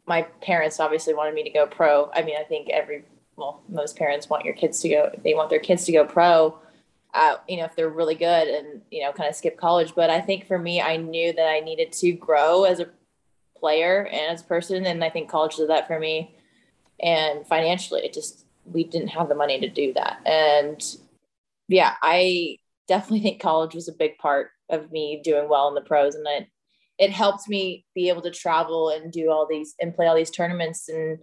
my 0.07 0.23
parents 0.43 0.81
obviously 0.81 1.15
wanted 1.15 1.35
me 1.35 1.45
to 1.45 1.51
go 1.51 1.67
pro. 1.67 2.11
I 2.13 2.23
mean 2.23 2.37
i 2.39 2.45
think 2.45 2.71
every 2.71 3.05
well, 3.37 3.63
most 3.69 3.97
parents 3.97 4.29
want 4.29 4.45
your 4.45 4.55
kids 4.55 4.81
to 4.81 4.89
go, 4.89 5.11
they 5.23 5.35
want 5.35 5.51
their 5.51 5.59
kids 5.59 5.85
to 5.85 5.93
go 5.93 6.05
pro, 6.05 6.59
uh, 7.15 7.37
you 7.49 7.57
know, 7.57 7.65
if 7.65 7.77
they're 7.77 7.89
really 7.89 8.15
good 8.15 8.49
and, 8.49 8.83
you 8.91 9.03
know, 9.03 9.13
kind 9.13 9.29
of 9.29 9.37
skip 9.37 9.57
college. 9.57 9.95
But 9.95 10.11
I 10.11 10.21
think 10.21 10.47
for 10.47 10.59
me, 10.59 10.81
I 10.81 10.97
knew 10.97 11.33
that 11.33 11.49
I 11.49 11.61
needed 11.61 11.93
to 11.93 12.13
grow 12.13 12.65
as 12.65 12.81
a 12.81 12.89
player 13.57 14.07
and 14.07 14.33
as 14.33 14.43
a 14.43 14.45
person. 14.45 14.85
And 14.85 15.03
I 15.03 15.11
think 15.11 15.31
college 15.31 15.57
did 15.57 15.71
that 15.71 15.87
for 15.87 15.99
me. 15.99 16.37
And 17.01 17.47
financially, 17.47 18.03
it 18.03 18.13
just, 18.13 18.45
we 18.65 18.85
didn't 18.85 19.09
have 19.09 19.29
the 19.29 19.35
money 19.35 19.61
to 19.61 19.69
do 19.69 19.93
that. 19.95 20.19
And 20.27 20.83
yeah, 21.69 21.95
I 22.03 22.59
definitely 22.89 23.21
think 23.21 23.41
college 23.41 23.75
was 23.75 23.89
a 23.89 23.93
big 23.93 24.19
part 24.19 24.51
of 24.69 24.91
me 24.91 25.21
doing 25.23 25.49
well 25.49 25.69
in 25.69 25.75
the 25.75 25.81
pros. 25.81 26.15
And 26.15 26.27
it, 26.27 26.49
it 26.99 27.11
helped 27.11 27.49
me 27.49 27.85
be 27.95 28.09
able 28.09 28.23
to 28.23 28.31
travel 28.31 28.91
and 28.91 29.13
do 29.13 29.31
all 29.31 29.47
these 29.49 29.75
and 29.81 29.95
play 29.95 30.07
all 30.07 30.17
these 30.17 30.31
tournaments 30.31 30.89
and 30.89 31.19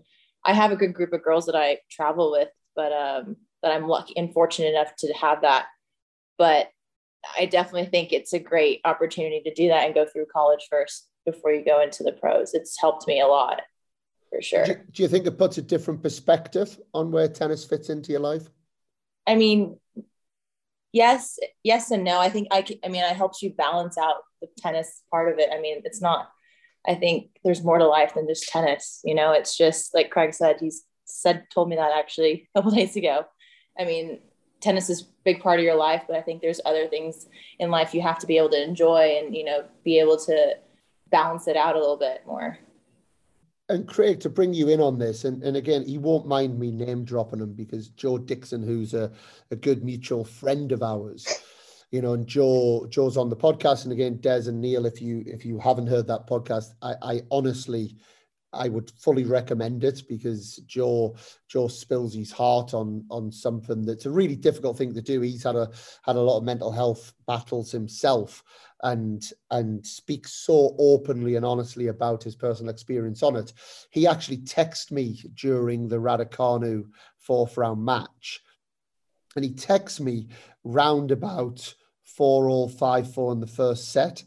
I 0.45 0.53
have 0.53 0.71
a 0.71 0.75
good 0.75 0.93
group 0.93 1.13
of 1.13 1.23
girls 1.23 1.45
that 1.45 1.55
I 1.55 1.79
travel 1.89 2.31
with, 2.31 2.49
but 2.75 2.91
um, 2.91 3.35
that 3.61 3.71
I'm 3.71 3.87
lucky 3.87 4.13
and 4.17 4.33
fortunate 4.33 4.69
enough 4.69 4.95
to 4.99 5.13
have 5.13 5.41
that. 5.41 5.65
But 6.37 6.69
I 7.37 7.45
definitely 7.45 7.89
think 7.89 8.11
it's 8.11 8.33
a 8.33 8.39
great 8.39 8.81
opportunity 8.85 9.41
to 9.43 9.53
do 9.53 9.67
that 9.67 9.85
and 9.85 9.93
go 9.93 10.05
through 10.05 10.25
college 10.33 10.67
first 10.69 11.07
before 11.25 11.51
you 11.51 11.63
go 11.63 11.81
into 11.81 12.03
the 12.03 12.13
pros. 12.13 12.53
It's 12.53 12.79
helped 12.79 13.07
me 13.07 13.21
a 13.21 13.27
lot 13.27 13.61
for 14.31 14.41
sure. 14.41 14.65
Do 14.65 14.71
you, 14.71 14.77
do 14.91 15.03
you 15.03 15.09
think 15.09 15.27
it 15.27 15.37
puts 15.37 15.57
a 15.57 15.61
different 15.61 16.01
perspective 16.01 16.79
on 16.93 17.11
where 17.11 17.27
tennis 17.27 17.63
fits 17.65 17.89
into 17.89 18.11
your 18.11 18.21
life? 18.21 18.49
I 19.27 19.35
mean, 19.35 19.77
yes, 20.91 21.37
yes 21.63 21.91
and 21.91 22.03
no. 22.03 22.19
I 22.19 22.29
think 22.29 22.47
I, 22.49 22.65
I 22.83 22.87
mean, 22.87 23.03
it 23.03 23.15
helps 23.15 23.41
you 23.43 23.53
balance 23.53 23.97
out 23.97 24.15
the 24.41 24.47
tennis 24.57 25.03
part 25.11 25.31
of 25.31 25.37
it. 25.37 25.49
I 25.53 25.59
mean, 25.59 25.81
it's 25.85 26.01
not 26.01 26.31
I 26.87 26.95
think 26.95 27.29
there's 27.43 27.63
more 27.63 27.77
to 27.77 27.87
life 27.87 28.13
than 28.15 28.27
just 28.27 28.47
tennis. 28.47 29.01
You 29.03 29.15
know, 29.15 29.31
it's 29.31 29.57
just 29.57 29.93
like 29.93 30.09
Craig 30.09 30.33
said, 30.33 30.57
he's 30.59 30.83
said, 31.05 31.45
told 31.53 31.69
me 31.69 31.75
that 31.75 31.91
actually 31.95 32.49
a 32.55 32.59
couple 32.59 32.71
days 32.71 32.95
ago. 32.95 33.25
I 33.79 33.85
mean, 33.85 34.19
tennis 34.61 34.89
is 34.89 35.01
a 35.01 35.05
big 35.23 35.41
part 35.41 35.59
of 35.59 35.65
your 35.65 35.75
life, 35.75 36.03
but 36.07 36.15
I 36.15 36.21
think 36.21 36.41
there's 36.41 36.61
other 36.65 36.87
things 36.87 37.27
in 37.59 37.71
life 37.71 37.93
you 37.93 38.01
have 38.01 38.19
to 38.19 38.27
be 38.27 38.37
able 38.37 38.49
to 38.49 38.63
enjoy 38.63 39.19
and, 39.21 39.35
you 39.35 39.43
know, 39.43 39.65
be 39.83 39.99
able 39.99 40.17
to 40.17 40.55
balance 41.09 41.47
it 41.47 41.57
out 41.57 41.75
a 41.75 41.79
little 41.79 41.97
bit 41.97 42.23
more. 42.25 42.57
And 43.69 43.87
Craig, 43.87 44.19
to 44.21 44.29
bring 44.29 44.53
you 44.53 44.67
in 44.67 44.81
on 44.81 44.99
this, 44.99 45.23
and, 45.23 45.41
and 45.43 45.55
again, 45.55 45.85
he 45.85 45.97
won't 45.97 46.27
mind 46.27 46.59
me 46.59 46.71
name 46.71 47.05
dropping 47.05 47.39
him 47.39 47.53
because 47.53 47.87
Joe 47.87 48.17
Dixon, 48.17 48.61
who's 48.61 48.93
a, 48.93 49.11
a 49.49 49.55
good 49.55 49.83
mutual 49.83 50.25
friend 50.25 50.73
of 50.73 50.83
ours, 50.83 51.41
you 51.91 52.01
know, 52.01 52.13
and 52.13 52.25
Joe 52.25 52.87
Joe's 52.89 53.17
on 53.17 53.29
the 53.29 53.35
podcast, 53.35 53.83
and 53.83 53.91
again, 53.91 54.17
Des 54.21 54.47
and 54.47 54.61
Neil, 54.61 54.85
if 54.85 55.01
you 55.01 55.23
if 55.25 55.45
you 55.45 55.59
haven't 55.59 55.87
heard 55.87 56.07
that 56.07 56.27
podcast, 56.27 56.73
I, 56.81 56.95
I 57.01 57.21
honestly 57.29 57.97
I 58.53 58.67
would 58.67 58.91
fully 58.91 59.23
recommend 59.23 59.83
it 59.83 60.03
because 60.07 60.57
Joe 60.65 61.15
Joe 61.47 61.67
spills 61.67 62.13
his 62.13 62.31
heart 62.31 62.73
on 62.73 63.05
on 63.09 63.31
something 63.31 63.85
that's 63.85 64.05
a 64.05 64.11
really 64.11 64.37
difficult 64.37 64.77
thing 64.77 64.93
to 64.93 65.01
do. 65.01 65.21
He's 65.21 65.43
had 65.43 65.55
a 65.55 65.69
had 66.03 66.15
a 66.15 66.21
lot 66.21 66.37
of 66.37 66.43
mental 66.43 66.71
health 66.71 67.13
battles 67.27 67.71
himself, 67.71 68.41
and 68.83 69.23
and 69.51 69.85
speaks 69.85 70.31
so 70.33 70.75
openly 70.79 71.35
and 71.35 71.45
honestly 71.45 71.87
about 71.87 72.23
his 72.23 72.35
personal 72.35 72.71
experience 72.71 73.21
on 73.21 73.35
it. 73.35 73.51
He 73.89 74.07
actually 74.07 74.39
texted 74.39 74.91
me 74.91 75.21
during 75.35 75.87
the 75.87 75.97
Raducanu 75.97 76.85
fourth 77.17 77.57
round 77.57 77.83
match, 77.83 78.41
and 79.35 79.43
he 79.43 79.53
texts 79.53 79.99
me 79.99 80.27
roundabout 80.63 81.73
four 82.15 82.49
all, 82.49 82.69
five 82.69 83.13
four 83.13 83.31
in 83.31 83.39
the 83.39 83.47
first 83.47 83.91
set. 83.91 84.23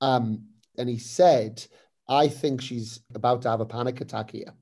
Um, 0.00 0.46
and 0.76 0.88
he 0.88 0.98
said, 0.98 1.64
I 2.08 2.28
think 2.28 2.60
she's 2.60 3.00
about 3.14 3.42
to 3.42 3.50
have 3.50 3.60
a 3.60 3.66
panic 3.66 4.00
attack 4.00 4.30
here. 4.30 4.52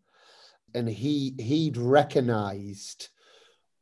And 0.75 0.89
he 0.89 1.35
he'd 1.39 1.77
recognized 1.77 3.09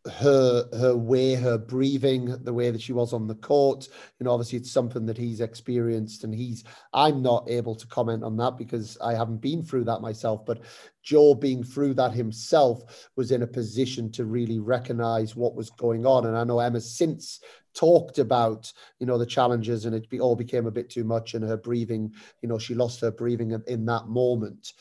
her 0.08 0.68
her 0.72 0.96
way, 0.96 1.34
her 1.34 1.58
breathing, 1.58 2.26
the 2.44 2.52
way 2.52 2.70
that 2.70 2.80
she 2.80 2.92
was 2.92 3.12
on 3.12 3.26
the 3.26 3.34
court. 3.34 3.88
You 4.18 4.24
know, 4.24 4.32
obviously 4.32 4.58
it's 4.58 4.70
something 4.70 5.06
that 5.06 5.18
he's 5.18 5.40
experienced, 5.40 6.24
and 6.24 6.34
he's 6.34 6.64
I'm 6.92 7.22
not 7.22 7.48
able 7.48 7.74
to 7.74 7.86
comment 7.86 8.24
on 8.24 8.36
that 8.38 8.56
because 8.56 8.98
I 9.02 9.14
haven't 9.14 9.40
been 9.40 9.62
through 9.62 9.84
that 9.84 10.00
myself. 10.00 10.44
But 10.44 10.62
Joe 11.02 11.34
being 11.34 11.62
through 11.64 11.94
that 11.94 12.12
himself 12.12 13.08
was 13.16 13.30
in 13.30 13.42
a 13.42 13.46
position 13.46 14.10
to 14.12 14.24
really 14.24 14.58
recognize 14.58 15.36
what 15.36 15.54
was 15.54 15.70
going 15.70 16.06
on. 16.06 16.26
And 16.26 16.36
I 16.36 16.44
know 16.44 16.60
Emma 16.60 16.80
since 16.80 17.40
talked 17.74 18.18
about 18.18 18.72
you 18.98 19.06
know 19.06 19.18
the 19.18 19.26
challenges 19.26 19.84
and 19.84 19.94
it 19.94 20.20
all 20.20 20.34
became 20.34 20.66
a 20.66 20.70
bit 20.70 20.90
too 20.90 21.04
much 21.04 21.34
and 21.34 21.44
her 21.44 21.56
breathing 21.56 22.12
you 22.42 22.48
know 22.48 22.58
she 22.58 22.74
lost 22.74 23.00
her 23.00 23.10
breathing 23.10 23.56
in 23.68 23.84
that 23.84 24.08
moment 24.08 24.72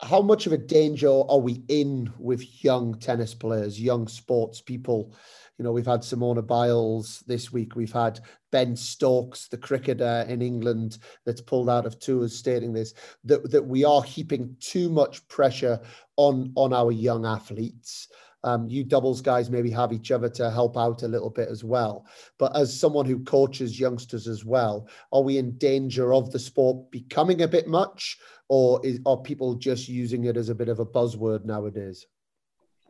how 0.00 0.22
much 0.22 0.46
of 0.46 0.52
a 0.52 0.58
danger 0.58 1.08
are 1.08 1.38
we 1.38 1.62
in 1.68 2.12
with 2.18 2.64
young 2.64 2.98
tennis 2.98 3.34
players, 3.34 3.80
young 3.80 4.06
sports 4.06 4.60
people? 4.60 5.12
You 5.58 5.64
know, 5.64 5.72
we've 5.72 5.86
had 5.86 6.04
Simone 6.04 6.40
Biles 6.42 7.24
this 7.26 7.52
week. 7.52 7.74
We've 7.74 7.92
had 7.92 8.20
Ben 8.52 8.76
Stokes, 8.76 9.48
the 9.48 9.58
cricketer 9.58 10.24
in 10.28 10.40
England 10.40 10.98
that's 11.26 11.40
pulled 11.40 11.68
out 11.68 11.84
of 11.84 11.98
tours, 11.98 12.36
stating 12.36 12.72
this 12.72 12.94
that, 13.24 13.50
that 13.50 13.66
we 13.66 13.84
are 13.84 14.02
heaping 14.02 14.54
too 14.60 14.88
much 14.88 15.26
pressure 15.26 15.80
on 16.16 16.52
on 16.54 16.72
our 16.72 16.92
young 16.92 17.26
athletes. 17.26 18.08
Um, 18.44 18.68
you 18.68 18.84
doubles 18.84 19.20
guys 19.20 19.50
maybe 19.50 19.70
have 19.72 19.92
each 19.92 20.12
other 20.12 20.28
to 20.28 20.48
help 20.48 20.76
out 20.78 21.02
a 21.02 21.08
little 21.08 21.30
bit 21.30 21.48
as 21.48 21.64
well. 21.64 22.06
But 22.38 22.54
as 22.56 22.78
someone 22.78 23.04
who 23.04 23.24
coaches 23.24 23.80
youngsters 23.80 24.28
as 24.28 24.44
well, 24.44 24.88
are 25.12 25.22
we 25.22 25.38
in 25.38 25.58
danger 25.58 26.14
of 26.14 26.30
the 26.30 26.38
sport 26.38 26.88
becoming 26.92 27.42
a 27.42 27.48
bit 27.48 27.66
much, 27.66 28.16
or 28.48 28.80
is, 28.84 29.00
are 29.06 29.16
people 29.16 29.54
just 29.54 29.88
using 29.88 30.24
it 30.24 30.36
as 30.36 30.48
a 30.48 30.54
bit 30.54 30.68
of 30.68 30.80
a 30.80 30.86
buzzword 30.86 31.44
nowadays? 31.44 32.06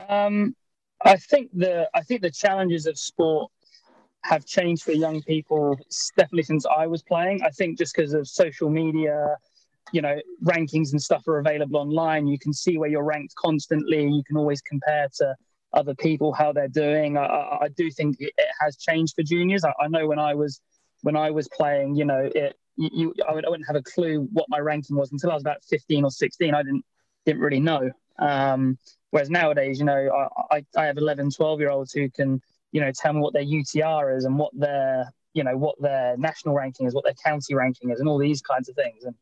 Um, 0.08 0.54
I 1.04 1.16
think 1.16 1.50
the 1.52 1.88
I 1.94 2.02
think 2.02 2.22
the 2.22 2.30
challenges 2.30 2.86
of 2.86 2.98
sport 2.98 3.50
have 4.24 4.44
changed 4.44 4.82
for 4.82 4.92
young 4.92 5.22
people 5.22 5.78
definitely 6.16 6.42
since 6.42 6.66
I 6.66 6.86
was 6.86 7.02
playing. 7.02 7.42
I 7.42 7.50
think 7.50 7.78
just 7.78 7.94
because 7.94 8.14
of 8.14 8.26
social 8.28 8.68
media, 8.68 9.36
you 9.92 10.02
know, 10.02 10.20
rankings 10.44 10.92
and 10.92 11.00
stuff 11.00 11.26
are 11.28 11.38
available 11.38 11.78
online. 11.78 12.26
You 12.26 12.38
can 12.38 12.52
see 12.52 12.78
where 12.78 12.88
you're 12.88 13.04
ranked 13.04 13.34
constantly. 13.36 14.02
You 14.02 14.22
can 14.26 14.36
always 14.36 14.60
compare 14.60 15.08
to 15.18 15.34
other 15.72 15.94
people 15.94 16.32
how 16.32 16.52
they're 16.52 16.68
doing. 16.68 17.16
I, 17.16 17.24
I 17.62 17.68
do 17.76 17.90
think 17.90 18.16
it 18.18 18.34
has 18.60 18.76
changed 18.76 19.14
for 19.14 19.22
juniors. 19.22 19.64
I, 19.64 19.72
I, 19.80 19.88
know 19.88 20.06
when 20.06 20.18
I 20.18 20.34
was 20.34 20.60
when 21.02 21.16
I 21.16 21.30
was 21.30 21.48
playing, 21.48 21.94
you 21.94 22.04
know, 22.04 22.30
it 22.34 22.56
you, 22.78 23.14
I, 23.28 23.34
would, 23.34 23.44
I 23.44 23.48
wouldn't 23.50 23.66
have 23.66 23.76
a 23.76 23.82
clue 23.82 24.28
what 24.32 24.46
my 24.48 24.58
ranking 24.58 24.96
was 24.96 25.12
until 25.12 25.30
I 25.30 25.34
was 25.34 25.42
about 25.42 25.64
15 25.64 26.04
or 26.04 26.10
16. 26.10 26.54
I 26.54 26.62
didn't 26.62 26.84
didn't 27.26 27.40
really 27.40 27.60
know. 27.60 27.90
Um, 28.18 28.78
whereas 29.10 29.30
nowadays, 29.30 29.78
you 29.78 29.84
know, 29.84 30.28
I, 30.50 30.64
I 30.76 30.84
have 30.86 30.96
11, 30.96 31.30
12 31.30 31.60
year 31.60 31.70
olds 31.70 31.92
who 31.92 32.08
can, 32.08 32.40
you 32.72 32.80
know, 32.80 32.90
tell 32.92 33.12
me 33.12 33.20
what 33.20 33.32
their 33.32 33.44
UTR 33.44 34.16
is 34.16 34.24
and 34.24 34.38
what 34.38 34.52
their, 34.54 35.12
you 35.34 35.44
know, 35.44 35.56
what 35.56 35.80
their 35.80 36.16
national 36.16 36.54
ranking 36.54 36.86
is, 36.86 36.94
what 36.94 37.04
their 37.04 37.14
county 37.24 37.54
ranking 37.54 37.90
is, 37.90 38.00
and 38.00 38.08
all 38.08 38.18
these 38.18 38.40
kinds 38.40 38.68
of 38.68 38.76
things. 38.76 39.04
And 39.04 39.14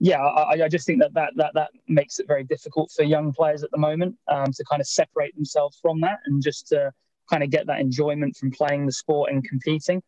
yeah, 0.00 0.20
I, 0.20 0.64
I, 0.64 0.68
just 0.68 0.86
think 0.86 1.00
that, 1.00 1.14
that 1.14 1.32
that 1.36 1.52
that 1.54 1.70
makes 1.88 2.18
it 2.18 2.26
very 2.26 2.44
difficult 2.44 2.90
for 2.94 3.02
young 3.02 3.32
players 3.32 3.62
at 3.62 3.70
the 3.70 3.78
moment 3.78 4.16
um, 4.28 4.52
to 4.52 4.64
kind 4.64 4.80
of 4.80 4.86
separate 4.86 5.34
themselves 5.34 5.78
from 5.82 6.00
that 6.02 6.20
and 6.26 6.42
just 6.42 6.68
to 6.68 6.92
kind 7.30 7.42
of 7.42 7.50
get 7.50 7.66
that 7.66 7.80
enjoyment 7.80 8.36
from 8.36 8.50
playing 8.50 8.86
the 8.86 8.92
sport 8.92 9.32
and 9.32 9.44
competing. 9.44 10.02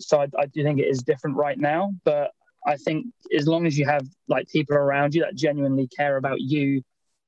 So 0.00 0.20
I, 0.20 0.28
I 0.38 0.46
do 0.46 0.62
think 0.62 0.78
it 0.78 0.88
is 0.88 1.02
different 1.02 1.36
right 1.36 1.58
now, 1.58 1.92
but 2.04 2.30
I 2.66 2.76
think 2.76 3.06
as 3.36 3.46
long 3.46 3.66
as 3.66 3.78
you 3.78 3.86
have 3.86 4.06
like 4.28 4.48
people 4.48 4.76
around 4.76 5.14
you 5.14 5.22
that 5.22 5.34
genuinely 5.34 5.88
care 5.88 6.16
about 6.16 6.40
you 6.40 6.82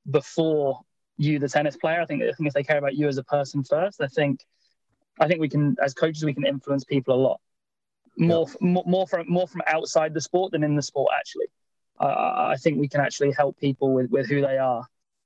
before 0.09 0.81
you, 1.17 1.39
the 1.39 1.49
tennis 1.49 1.77
player, 1.77 2.01
I 2.01 2.05
think 2.05 2.23
I 2.23 2.31
think 2.31 2.47
if 2.47 2.53
they 2.53 2.63
care 2.63 2.77
about 2.77 2.95
you 2.95 3.07
as 3.07 3.17
a 3.17 3.23
person 3.23 3.63
first, 3.63 4.01
I 4.01 4.07
think 4.07 4.41
I 5.19 5.27
think 5.27 5.41
we 5.41 5.49
can 5.49 5.75
as 5.81 5.93
coaches 5.93 6.23
we 6.23 6.33
can 6.33 6.45
influence 6.45 6.83
people 6.83 7.15
a 7.15 7.21
lot 7.21 7.41
more 8.17 8.47
yeah. 8.61 8.81
more, 8.85 9.07
from 9.07 9.25
more 9.29 9.47
from 9.47 9.61
outside 9.67 10.13
the 10.13 10.21
sport 10.21 10.51
than 10.51 10.63
in 10.63 10.75
the 10.75 10.81
sport 10.81 11.11
actually 11.17 11.45
uh, 11.99 12.05
I 12.51 12.55
think 12.57 12.79
we 12.79 12.87
can 12.87 13.01
actually 13.01 13.31
help 13.31 13.57
people 13.57 13.93
with, 13.93 14.09
with 14.09 14.27
who 14.27 14.41
they 14.41 14.57
are. 14.57 14.85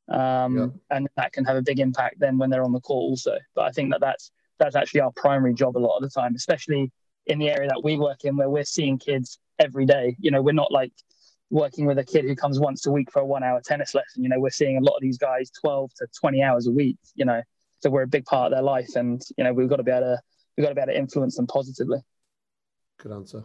Um, 0.10 0.58
yeah. 0.58 0.68
And 0.90 1.10
that 1.16 1.32
can 1.32 1.46
have 1.46 1.56
a 1.56 1.62
big 1.62 1.80
impact 1.80 2.20
then 2.20 2.38
when 2.38 2.50
they're 2.50 2.64
on 2.64 2.74
the 2.74 2.82
court 2.82 3.04
also. 3.04 3.38
But 3.56 3.66
I 3.66 3.72
think 3.72 3.92
that 3.92 4.02
that's, 4.02 4.32
that's 4.60 4.76
actually 4.76 5.02
our 5.02 5.12
primary 5.16 5.54
job 5.54 5.78
a 5.78 5.80
lot 5.80 5.98
of 5.98 6.04
the 6.04 6.10
time, 6.10 6.36
especially 6.36 6.92
in 7.28 7.40
the 7.40 7.50
area 7.50 7.70
that 7.70 7.84
we 7.84 7.98
work 7.98 8.26
in 8.26 8.36
where 8.36 8.50
we're 8.50 8.64
seeing 8.64 8.98
kids 8.98 9.40
every 9.60 9.86
day. 9.86 10.16
You 10.20 10.32
know, 10.32 10.42
we're 10.42 10.54
not 10.54 10.72
like 10.72 10.92
working 11.50 11.86
with 11.86 12.00
a 12.00 12.04
kid 12.04 12.26
who 12.26 12.36
comes 12.36 12.60
once 12.60 12.86
a 12.86 12.92
week 12.92 13.12
for 13.12 13.22
a 13.22 13.26
one 13.26 13.44
hour 13.44 13.62
tennis 13.64 13.94
lesson. 13.94 14.24
You 14.24 14.30
know, 14.30 14.40
we're 14.40 14.50
seeing 14.50 14.78
a 14.78 14.82
lot 14.82 14.96
of 14.96 15.02
these 15.02 15.18
guys 15.18 15.52
12 15.62 15.92
to 15.98 16.08
20 16.20 16.42
hours 16.42 16.68
a 16.68 16.72
week, 16.72 16.98
you 17.16 17.26
know, 17.26 17.42
so 17.82 17.90
we're 17.90 18.04
a 18.04 18.08
big 18.08 18.26
part 18.26 18.52
of 18.52 18.56
their 18.56 18.64
life. 18.64 18.96
And, 18.96 19.22
you 19.38 19.44
know, 19.44 19.54
we've 19.54 19.70
got 19.70 19.78
to 19.78 19.84
be 19.84 19.92
able 19.92 20.02
to, 20.02 20.20
we've 20.58 20.64
got 20.64 20.70
to 20.70 20.76
be 20.76 20.82
able 20.82 20.94
to 20.94 20.98
influence 20.98 21.36
them 21.36 21.48
positively. 21.48 22.00
Good 23.00 23.12
answer. 23.12 23.44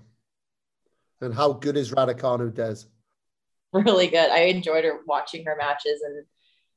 And 1.21 1.35
how 1.35 1.53
good 1.53 1.77
is 1.77 1.91
Raducanu, 1.91 2.55
Des? 2.55 2.87
really 3.73 4.07
good. 4.07 4.31
I 4.31 4.43
enjoyed 4.43 4.85
her 4.85 5.01
watching 5.07 5.45
her 5.45 5.57
matches. 5.57 6.01
And 6.05 6.25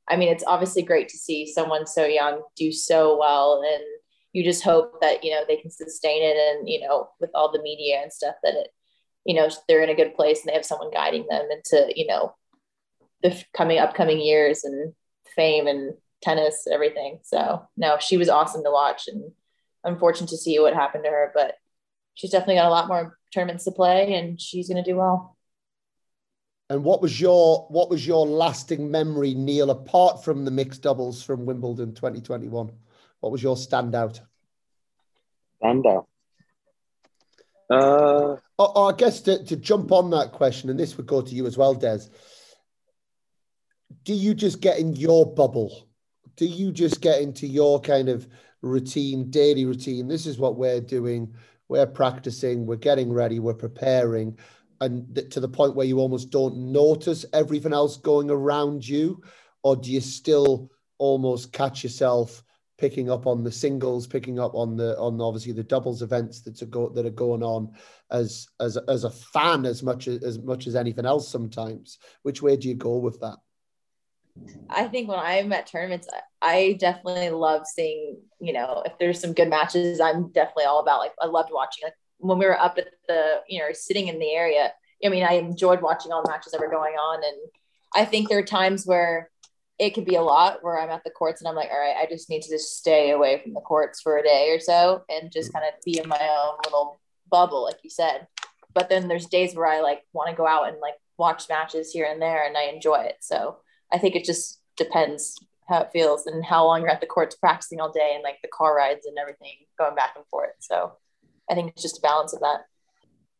I 0.08 0.16
mean, 0.16 0.28
it's 0.28 0.44
obviously 0.46 0.82
great 0.82 1.08
to 1.10 1.16
see 1.16 1.50
someone 1.50 1.86
so 1.86 2.04
young 2.04 2.42
do 2.56 2.72
so 2.72 3.16
well. 3.18 3.62
And 3.64 3.82
you 4.32 4.42
just 4.42 4.64
hope 4.64 5.00
that, 5.00 5.24
you 5.24 5.30
know, 5.30 5.42
they 5.46 5.56
can 5.56 5.70
sustain 5.70 6.22
it. 6.22 6.36
And, 6.36 6.68
you 6.68 6.80
know, 6.80 7.08
with 7.20 7.30
all 7.34 7.52
the 7.52 7.62
media 7.62 8.00
and 8.02 8.12
stuff 8.12 8.34
that 8.42 8.54
it, 8.54 8.68
you 9.24 9.34
know, 9.34 9.48
they're 9.68 9.82
in 9.82 9.90
a 9.90 9.94
good 9.94 10.14
place 10.14 10.40
and 10.40 10.48
they 10.48 10.54
have 10.54 10.64
someone 10.64 10.90
guiding 10.90 11.26
them 11.28 11.48
into, 11.50 11.92
you 11.94 12.06
know, 12.06 12.34
the 13.22 13.42
coming 13.56 13.78
upcoming 13.78 14.20
years 14.20 14.64
and 14.64 14.94
fame 15.36 15.66
and 15.66 15.94
tennis, 16.22 16.66
everything. 16.70 17.20
So 17.22 17.68
no, 17.76 17.98
she 18.00 18.16
was 18.16 18.28
awesome 18.28 18.64
to 18.64 18.70
watch 18.70 19.08
and 19.08 19.32
unfortunate 19.84 20.30
to 20.30 20.36
see 20.36 20.58
what 20.58 20.74
happened 20.74 21.04
to 21.04 21.10
her, 21.10 21.30
but 21.34 21.54
she's 22.14 22.30
definitely 22.30 22.56
got 22.56 22.66
a 22.66 22.70
lot 22.70 22.88
more 22.88 23.18
tournaments 23.32 23.64
to 23.64 23.72
play 23.72 24.14
and 24.14 24.40
she's 24.40 24.68
going 24.68 24.82
to 24.82 24.90
do 24.90 24.96
well. 24.96 25.36
And 26.70 26.84
what 26.84 27.02
was 27.02 27.20
your 27.20 27.66
what 27.68 27.90
was 27.90 28.06
your 28.06 28.26
lasting 28.26 28.90
memory, 28.90 29.34
Neil, 29.34 29.70
apart 29.70 30.24
from 30.24 30.44
the 30.44 30.50
mixed 30.50 30.80
doubles 30.80 31.22
from 31.22 31.44
Wimbledon 31.44 31.92
2021? 31.92 32.72
What 33.22 33.30
was 33.30 33.42
your 33.42 33.54
standout? 33.54 34.18
Standout. 35.62 36.06
Uh, 37.70 38.36
oh, 38.36 38.40
oh, 38.58 38.88
I 38.88 38.96
guess 38.96 39.20
to, 39.22 39.44
to 39.44 39.56
jump 39.56 39.92
on 39.92 40.10
that 40.10 40.32
question, 40.32 40.68
and 40.68 40.78
this 40.78 40.96
would 40.96 41.06
go 41.06 41.22
to 41.22 41.34
you 41.34 41.46
as 41.46 41.56
well, 41.56 41.72
Des. 41.72 42.00
Do 44.02 44.12
you 44.12 44.34
just 44.34 44.60
get 44.60 44.80
in 44.80 44.94
your 44.94 45.32
bubble? 45.32 45.88
Do 46.34 46.46
you 46.46 46.72
just 46.72 47.00
get 47.00 47.22
into 47.22 47.46
your 47.46 47.80
kind 47.80 48.08
of 48.08 48.26
routine, 48.60 49.30
daily 49.30 49.66
routine? 49.66 50.08
This 50.08 50.26
is 50.26 50.38
what 50.38 50.56
we're 50.56 50.80
doing. 50.80 51.32
We're 51.68 51.86
practicing, 51.86 52.66
we're 52.66 52.76
getting 52.76 53.12
ready, 53.12 53.38
we're 53.38 53.54
preparing 53.54 54.36
and 54.80 55.14
th- 55.14 55.30
to 55.30 55.38
the 55.38 55.48
point 55.48 55.76
where 55.76 55.86
you 55.86 56.00
almost 56.00 56.30
don't 56.30 56.72
notice 56.72 57.24
everything 57.32 57.72
else 57.72 57.96
going 57.96 58.30
around 58.30 58.86
you 58.86 59.22
or 59.62 59.76
do 59.76 59.92
you 59.92 60.00
still 60.00 60.72
almost 60.98 61.52
catch 61.52 61.84
yourself 61.84 62.42
picking 62.82 63.08
up 63.08 63.28
on 63.28 63.44
the 63.44 63.52
singles 63.52 64.08
picking 64.08 64.40
up 64.40 64.56
on 64.56 64.76
the 64.76 64.98
on 64.98 65.20
obviously 65.20 65.52
the 65.52 65.62
doubles 65.62 66.02
events 66.02 66.40
that 66.40 66.60
are 66.60 66.66
go, 66.66 66.88
that 66.88 67.06
are 67.06 67.10
going 67.10 67.40
on 67.40 67.72
as 68.10 68.48
as 68.58 68.76
as 68.88 69.04
a 69.04 69.10
fan 69.10 69.64
as 69.64 69.84
much 69.84 70.08
as, 70.08 70.20
as 70.24 70.40
much 70.40 70.66
as 70.66 70.74
anything 70.74 71.06
else 71.06 71.30
sometimes 71.30 71.98
which 72.22 72.42
way 72.42 72.56
do 72.56 72.68
you 72.68 72.74
go 72.74 72.96
with 72.96 73.20
that 73.20 73.38
I 74.68 74.88
think 74.88 75.10
when 75.10 75.18
I'm 75.18 75.52
at 75.52 75.66
tournaments, 75.66 76.08
I 76.40 76.78
definitely 76.80 77.28
love 77.28 77.66
seeing, 77.66 78.16
you 78.40 78.54
know, 78.54 78.82
if 78.86 78.94
there's 78.98 79.20
some 79.20 79.34
good 79.34 79.50
matches, 79.50 80.00
I'm 80.00 80.32
definitely 80.32 80.64
all 80.64 80.80
about 80.80 81.00
like 81.00 81.12
I 81.20 81.26
loved 81.26 81.50
watching 81.52 81.84
like 81.84 81.92
when 82.16 82.38
we 82.38 82.46
were 82.46 82.58
up 82.58 82.78
at 82.78 82.88
the, 83.08 83.42
you 83.46 83.58
know, 83.58 83.66
sitting 83.72 84.08
in 84.08 84.18
the 84.18 84.32
area, 84.32 84.72
I 85.04 85.08
mean, 85.10 85.22
I 85.22 85.34
enjoyed 85.34 85.82
watching 85.82 86.12
all 86.12 86.22
the 86.22 86.30
matches 86.30 86.52
that 86.52 86.62
were 86.62 86.70
going 86.70 86.94
on. 86.94 87.22
And 87.22 87.36
I 87.94 88.06
think 88.06 88.28
there 88.28 88.38
are 88.38 88.42
times 88.42 88.86
where 88.86 89.30
it 89.82 89.94
could 89.94 90.04
be 90.04 90.14
a 90.14 90.22
lot 90.22 90.62
where 90.62 90.78
I'm 90.78 90.90
at 90.90 91.02
the 91.02 91.10
courts 91.10 91.40
and 91.40 91.48
I'm 91.48 91.56
like, 91.56 91.70
all 91.72 91.80
right, 91.80 91.96
I 92.00 92.06
just 92.08 92.30
need 92.30 92.42
to 92.42 92.50
just 92.50 92.78
stay 92.78 93.10
away 93.10 93.40
from 93.42 93.52
the 93.52 93.60
courts 93.60 94.00
for 94.00 94.16
a 94.16 94.22
day 94.22 94.50
or 94.50 94.60
so 94.60 95.02
and 95.08 95.32
just 95.32 95.50
mm. 95.50 95.54
kind 95.54 95.64
of 95.66 95.82
be 95.84 95.98
in 95.98 96.08
my 96.08 96.20
own 96.20 96.58
little 96.64 97.00
bubble, 97.28 97.64
like 97.64 97.78
you 97.82 97.90
said. 97.90 98.28
But 98.74 98.88
then 98.88 99.08
there's 99.08 99.26
days 99.26 99.56
where 99.56 99.66
I 99.66 99.80
like 99.80 100.02
want 100.12 100.30
to 100.30 100.36
go 100.36 100.46
out 100.46 100.68
and 100.68 100.78
like 100.78 100.94
watch 101.18 101.48
matches 101.48 101.90
here 101.90 102.06
and 102.08 102.22
there 102.22 102.46
and 102.46 102.56
I 102.56 102.70
enjoy 102.72 103.00
it. 103.00 103.16
So 103.22 103.56
I 103.92 103.98
think 103.98 104.14
it 104.14 104.24
just 104.24 104.60
depends 104.76 105.36
how 105.68 105.80
it 105.80 105.90
feels 105.92 106.28
and 106.28 106.44
how 106.44 106.64
long 106.64 106.82
you're 106.82 106.90
at 106.90 107.00
the 107.00 107.06
courts 107.08 107.34
practicing 107.34 107.80
all 107.80 107.90
day 107.90 108.12
and 108.14 108.22
like 108.22 108.40
the 108.40 108.48
car 108.48 108.76
rides 108.76 109.04
and 109.06 109.18
everything 109.18 109.50
going 109.76 109.96
back 109.96 110.12
and 110.14 110.24
forth. 110.26 110.54
So 110.60 110.92
I 111.50 111.56
think 111.56 111.72
it's 111.72 111.82
just 111.82 111.98
a 111.98 112.02
balance 112.02 112.32
of 112.34 112.40
that. 112.40 112.66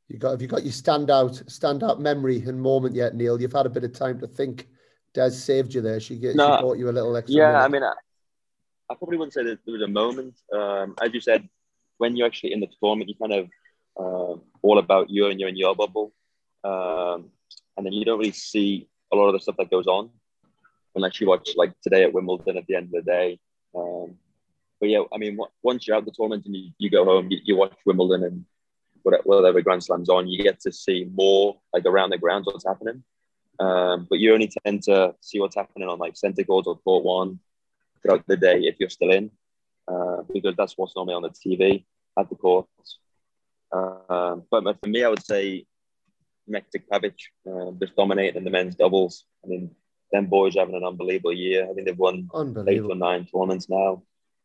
You 0.09 0.19
got 0.19 0.33
have 0.33 0.43
you 0.43 0.49
got 0.49 0.65
your 0.65 0.73
standout 0.73 1.45
standout 1.45 2.01
memory 2.01 2.43
and 2.43 2.61
moment 2.61 2.97
yet, 2.97 3.15
Neil? 3.15 3.41
You've 3.41 3.53
had 3.53 3.67
a 3.67 3.71
bit 3.71 3.85
of 3.85 3.93
time 3.93 4.19
to 4.19 4.27
think. 4.27 4.67
Des 5.15 5.31
saved 5.31 5.75
you 5.75 5.81
there. 5.81 6.01
She, 6.01 6.17
get, 6.17 6.37
no, 6.37 6.57
she 6.57 6.63
bought 6.63 6.79
you 6.79 6.89
a 6.89 6.93
little 6.93 7.17
extra. 7.17 7.37
Yeah, 7.37 7.53
minute. 7.53 7.65
I 7.65 7.69
mean, 7.69 7.83
I, 7.83 7.93
I, 8.91 8.95
probably 8.95 9.19
wouldn't 9.19 9.35
say 9.35 9.45
that 9.45 9.59
there 9.65 9.75
was 9.75 9.83
a 9.83 9.89
moment. 9.89 10.35
Um, 10.53 10.95
as 11.03 11.13
you 11.13 11.21
said, 11.21 11.49
when 11.99 12.17
you're 12.17 12.27
actually 12.27 12.53
in 12.53 12.61
the 12.61 12.69
tournament, 12.81 13.11
you 13.11 13.15
kind 13.17 13.33
of 13.33 13.49
uh, 13.99 14.39
all 14.63 14.79
about 14.79 15.11
you 15.11 15.27
and 15.27 15.39
you're 15.39 15.49
in 15.49 15.57
your 15.57 15.75
bubble, 15.75 16.13
um, 16.65 17.31
and 17.77 17.85
then 17.85 17.93
you 17.93 18.05
don't 18.05 18.19
really 18.19 18.33
see 18.33 18.89
a 19.13 19.17
lot 19.17 19.29
of 19.29 19.35
the 19.35 19.41
stuff 19.41 19.57
that 19.59 19.71
goes 19.71 19.87
on 19.87 20.11
unless 20.95 21.21
you 21.21 21.29
watch 21.29 21.51
like 21.57 21.73
today 21.83 22.03
at 22.05 22.13
Wimbledon 22.13 22.57
at 22.57 22.67
the 22.67 22.75
end 22.75 22.87
of 22.87 23.05
the 23.05 23.11
day. 23.11 23.39
Um, 23.75 24.17
but 24.81 24.89
yeah, 24.89 25.03
I 25.13 25.19
mean, 25.19 25.39
once 25.63 25.87
you're 25.87 25.97
out 25.97 26.05
the 26.05 26.13
tournament 26.13 26.45
and 26.47 26.57
you, 26.57 26.71
you 26.79 26.91
go 26.91 27.05
home, 27.05 27.31
you, 27.31 27.39
you 27.45 27.57
watch 27.57 27.75
Wimbledon 27.87 28.25
and 28.25 28.45
whatever 29.03 29.61
Grand 29.61 29.83
Slam's 29.83 30.09
on, 30.09 30.29
you 30.29 30.43
get 30.43 30.61
to 30.61 30.73
see 30.73 31.09
more 31.13 31.59
like 31.73 31.85
around 31.87 32.11
the 32.11 32.19
grounds 32.19 32.47
what's 32.47 32.67
happening. 32.67 33.03
Um, 33.59 34.07
but 34.09 34.19
you 34.19 34.33
only 34.33 34.51
tend 34.65 34.83
to 34.85 35.15
see 35.21 35.39
what's 35.39 35.57
happening 35.57 35.89
on 35.89 35.99
like 35.99 36.17
center 36.17 36.45
court 36.45 36.67
or 36.67 36.79
court 36.79 37.05
one 37.05 37.39
throughout 38.03 38.25
the 38.27 38.37
day 38.37 38.61
if 38.61 38.77
you're 38.79 38.89
still 38.91 39.11
in, 39.11 39.31
uh, 39.89 40.23
because 40.33 40.55
that's 40.57 40.77
what's 40.77 40.97
normally 40.97 41.15
on 41.15 41.23
the 41.23 41.31
TV 41.31 41.85
at 42.19 42.29
the 42.29 42.35
courts. 42.35 42.99
Uh, 43.71 44.37
but 44.51 44.65
for 44.81 44.89
me, 44.89 45.05
I 45.05 45.09
would 45.09 45.25
say 45.25 45.67
Mektic 46.51 46.85
Pavic 46.91 47.15
uh, 47.49 47.71
just 47.81 47.97
dominating 47.97 48.45
the 48.45 48.51
men's 48.51 48.75
doubles. 48.75 49.25
I 49.45 49.49
mean, 49.49 49.71
them 50.13 50.27
boys 50.27 50.55
having 50.57 50.75
an 50.75 50.85
unbelievable 50.85 51.33
year. 51.33 51.69
I 51.69 51.73
think 51.73 51.87
they've 51.87 51.99
won 51.99 52.29
eight 52.69 52.81
or 52.91 52.97
nine 52.97 53.27
tournaments 53.27 53.69
now. 53.69 54.03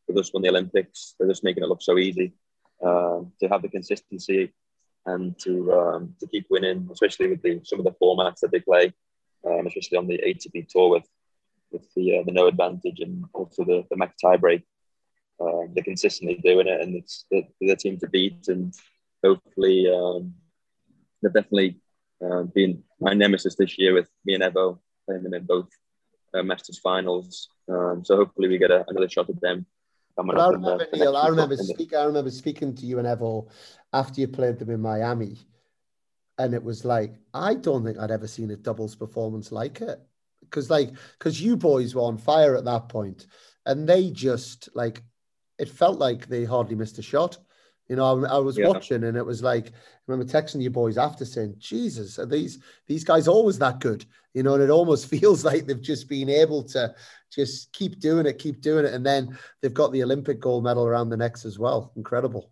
They 0.08 0.14
just 0.14 0.34
won 0.34 0.44
the 0.44 0.50
Olympics. 0.50 1.16
They're 1.20 1.28
just 1.28 1.44
making 1.44 1.64
it 1.64 1.68
look 1.70 1.82
so 1.82 1.98
easy. 1.98 2.34
Um, 2.82 3.32
to 3.40 3.48
have 3.48 3.64
the 3.64 3.70
consistency 3.70 4.54
and 5.08 5.40
to 5.40 5.74
um, 5.74 6.16
to 6.20 6.28
keep 6.28 6.46
winning, 6.50 6.88
especially 6.92 7.28
with 7.30 7.42
the 7.42 7.62
some 7.64 7.80
of 7.80 7.86
the 7.86 7.96
formats 8.02 8.42
that 8.42 8.52
they 8.52 8.60
play, 8.60 8.94
um, 9.46 9.66
especially 9.66 9.98
on 9.98 10.08
the 10.08 10.20
ATP 10.20 10.68
tour 10.68 10.90
with 10.90 11.08
with 11.72 11.86
the 11.96 12.20
uh, 12.20 12.24
the 12.24 12.32
no 12.32 12.48
advantage 12.48 13.00
and 13.00 13.26
also 13.34 13.64
the 13.64 13.84
the 13.90 13.98
match 13.98 14.14
tiebreak. 14.24 14.64
Uh, 15.40 15.68
they're 15.74 15.84
consistently 15.84 16.36
doing 16.36 16.68
it, 16.68 16.82
and 16.82 16.96
it's 16.96 17.26
the, 17.32 17.44
the 17.62 17.76
team 17.76 17.98
to 18.00 18.08
beat. 18.08 18.48
And 18.48 18.74
hopefully, 19.24 19.88
um, 19.88 20.34
they've 21.22 21.34
definitely 21.34 21.80
uh, 22.24 22.44
been 22.44 22.84
my 23.00 23.14
nemesis 23.14 23.56
this 23.56 23.78
year 23.78 23.94
with 23.94 24.10
me 24.26 24.34
and 24.34 24.44
Evo 24.44 24.80
playing 25.06 25.24
them 25.24 25.36
in 25.36 25.46
both 25.46 25.70
uh, 26.34 26.42
Masters 26.42 26.80
finals. 26.80 27.50
Um, 27.70 28.04
so 28.04 28.16
hopefully, 28.16 28.50
we 28.50 28.58
get 28.58 28.72
a, 28.72 28.84
another 28.88 29.08
shot 29.08 29.30
at 29.30 29.40
them 29.40 29.68
coming 30.18 30.36
But 30.36 30.42
I 30.42 30.46
up. 30.46 30.52
the- 30.52 30.58
remember 30.58 30.88
the 30.92 30.98
Neil. 30.98 31.16
I 31.16 31.28
remember 31.28 31.58
speaking. 31.58 31.98
I 31.98 32.04
remember 32.04 32.32
speaking 32.32 32.76
to 32.76 32.86
you 32.86 33.00
and 33.00 33.08
Evo 33.08 33.48
after 33.94 34.20
you 34.22 34.28
played 34.28 34.60
them 34.60 34.70
in 34.72 34.82
Miami, 34.82 35.38
and 36.38 36.54
it 36.54 36.64
was 36.64 36.84
like 36.84 37.16
I 37.34 37.54
don't 37.56 37.84
think 37.86 37.98
I'd 37.98 38.12
ever 38.12 38.28
seen 38.28 38.52
a 38.52 38.56
doubles 38.58 38.96
performance 38.96 39.52
like 39.52 39.82
it. 39.82 40.00
Because 40.42 40.70
like 40.70 40.92
because 41.18 41.42
you 41.42 41.56
boys 41.58 41.94
were 41.96 42.02
on 42.04 42.18
fire 42.18 42.56
at 42.56 42.66
that 42.66 42.90
point, 42.90 43.28
and 43.66 43.88
they 43.88 44.10
just 44.12 44.70
like 44.74 45.04
it 45.60 45.70
felt 45.70 45.98
like 46.00 46.28
they 46.28 46.46
hardly 46.46 46.76
missed 46.76 47.00
a 47.00 47.02
shot. 47.02 47.38
You 47.90 47.96
know, 47.96 48.26
I, 48.26 48.36
I 48.36 48.38
was 48.40 48.58
Yeah. 48.58 48.68
watching, 48.68 49.04
and 49.06 49.16
it 49.16 49.26
was 49.26 49.42
like 49.42 49.68
I 49.68 49.72
remember 50.08 50.32
texting 50.32 50.62
you 50.62 50.70
boys 50.70 50.98
after 50.98 51.26
saying, 51.26 51.56
"Jesus, 51.58 52.20
are 52.20 52.26
these 52.26 52.60
these 52.88 53.04
guys 53.04 53.28
always 53.28 53.58
that 53.60 53.80
good?" 53.80 54.06
You 54.34 54.44
know, 54.44 54.56
and 54.56 54.64
it 54.64 54.70
almost 54.70 55.08
feels 55.10 55.46
like 55.46 55.66
they've 55.66 55.82
just 55.82 56.10
been 56.10 56.30
able 56.30 56.64
to 56.64 56.94
just 57.32 57.72
keep 57.72 58.00
doing 58.00 58.26
it, 58.26 58.40
keep 58.40 58.62
doing 58.62 58.86
it, 58.86 58.94
and 58.94 59.06
then 59.06 59.38
they've 59.62 59.74
got 59.74 59.92
the 59.92 60.04
Olympic 60.04 60.40
gold 60.40 60.64
medal 60.64 60.86
around 60.86 61.10
the 61.10 61.18
necks 61.18 61.46
as 61.46 61.58
well. 61.58 61.92
Incredible. 61.96 62.52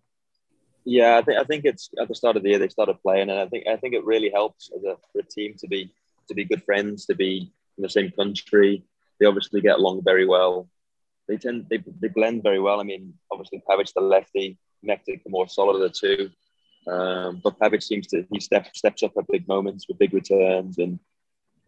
Yeah, 0.86 1.18
I 1.18 1.22
think 1.24 1.40
I 1.40 1.44
think 1.44 1.66
it's 1.66 1.90
at 2.00 2.08
the 2.08 2.16
start 2.16 2.38
of 2.38 2.44
the 2.44 2.50
year 2.50 2.60
they 2.60 2.70
started 2.70 3.02
playing, 3.02 3.30
and 3.30 3.40
I 3.40 3.48
think 3.48 3.68
I 3.68 3.76
think 3.76 3.94
it 3.94 4.06
really 4.06 4.30
helps 4.30 4.72
as 4.76 4.84
a, 4.84 4.96
for 5.12 5.20
a 5.20 5.24
team 5.24 5.56
to 5.60 5.68
be 5.68 5.92
to 6.30 6.34
be 6.34 6.46
good 6.46 6.64
friends, 6.64 7.06
to 7.08 7.16
be 7.16 7.52
in 7.78 7.82
the 7.82 7.90
same 7.90 8.12
country. 8.12 8.84
They 9.20 9.26
obviously 9.26 9.62
get 9.62 9.80
along 9.80 10.04
very 10.04 10.26
well. 10.26 10.70
They 11.28 11.38
tend 11.38 11.68
they, 11.70 11.84
they 12.00 12.08
blend 12.08 12.44
very 12.44 12.60
well. 12.60 12.80
I 12.80 12.84
mean, 12.84 13.16
obviously 13.32 13.64
Pavic 13.68 13.92
the 13.94 14.02
lefty, 14.02 14.60
Mektic 14.86 15.24
the 15.24 15.30
more 15.30 15.48
solid 15.48 15.76
of 15.76 15.82
the 15.82 15.90
two. 15.90 16.30
Um, 16.88 17.42
but 17.44 17.60
Pavic 17.60 17.82
seems 17.82 18.08
to 18.08 18.26
he 18.32 18.40
steps 18.40 18.78
steps 18.78 19.04
up 19.04 19.14
at 19.18 19.28
big 19.28 19.48
moments 19.48 19.88
with 19.88 19.98
big 19.98 20.14
returns 20.14 20.78
and 20.78 21.00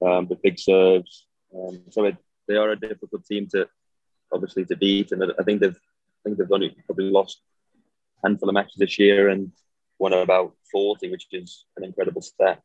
um, 0.01 0.27
with 0.27 0.41
big 0.41 0.59
serves. 0.59 1.25
Um, 1.55 1.81
so 1.89 2.05
it, 2.05 2.17
they 2.47 2.55
are 2.55 2.71
a 2.71 2.79
difficult 2.79 3.25
team 3.25 3.47
to 3.51 3.67
obviously 4.31 4.65
to 4.65 4.75
beat, 4.75 5.11
and 5.11 5.23
I 5.23 5.43
think 5.43 5.61
they've 5.61 5.75
I 5.75 6.21
think 6.23 6.37
they've 6.37 6.51
only 6.51 6.75
probably 6.85 7.09
lost 7.09 7.41
a 8.23 8.27
handful 8.27 8.49
of 8.49 8.53
matches 8.53 8.75
this 8.77 8.99
year 8.99 9.29
and 9.29 9.51
won 9.97 10.13
about 10.13 10.53
forty, 10.71 11.09
which 11.09 11.27
is 11.31 11.65
an 11.77 11.83
incredible 11.83 12.21
stat. 12.21 12.61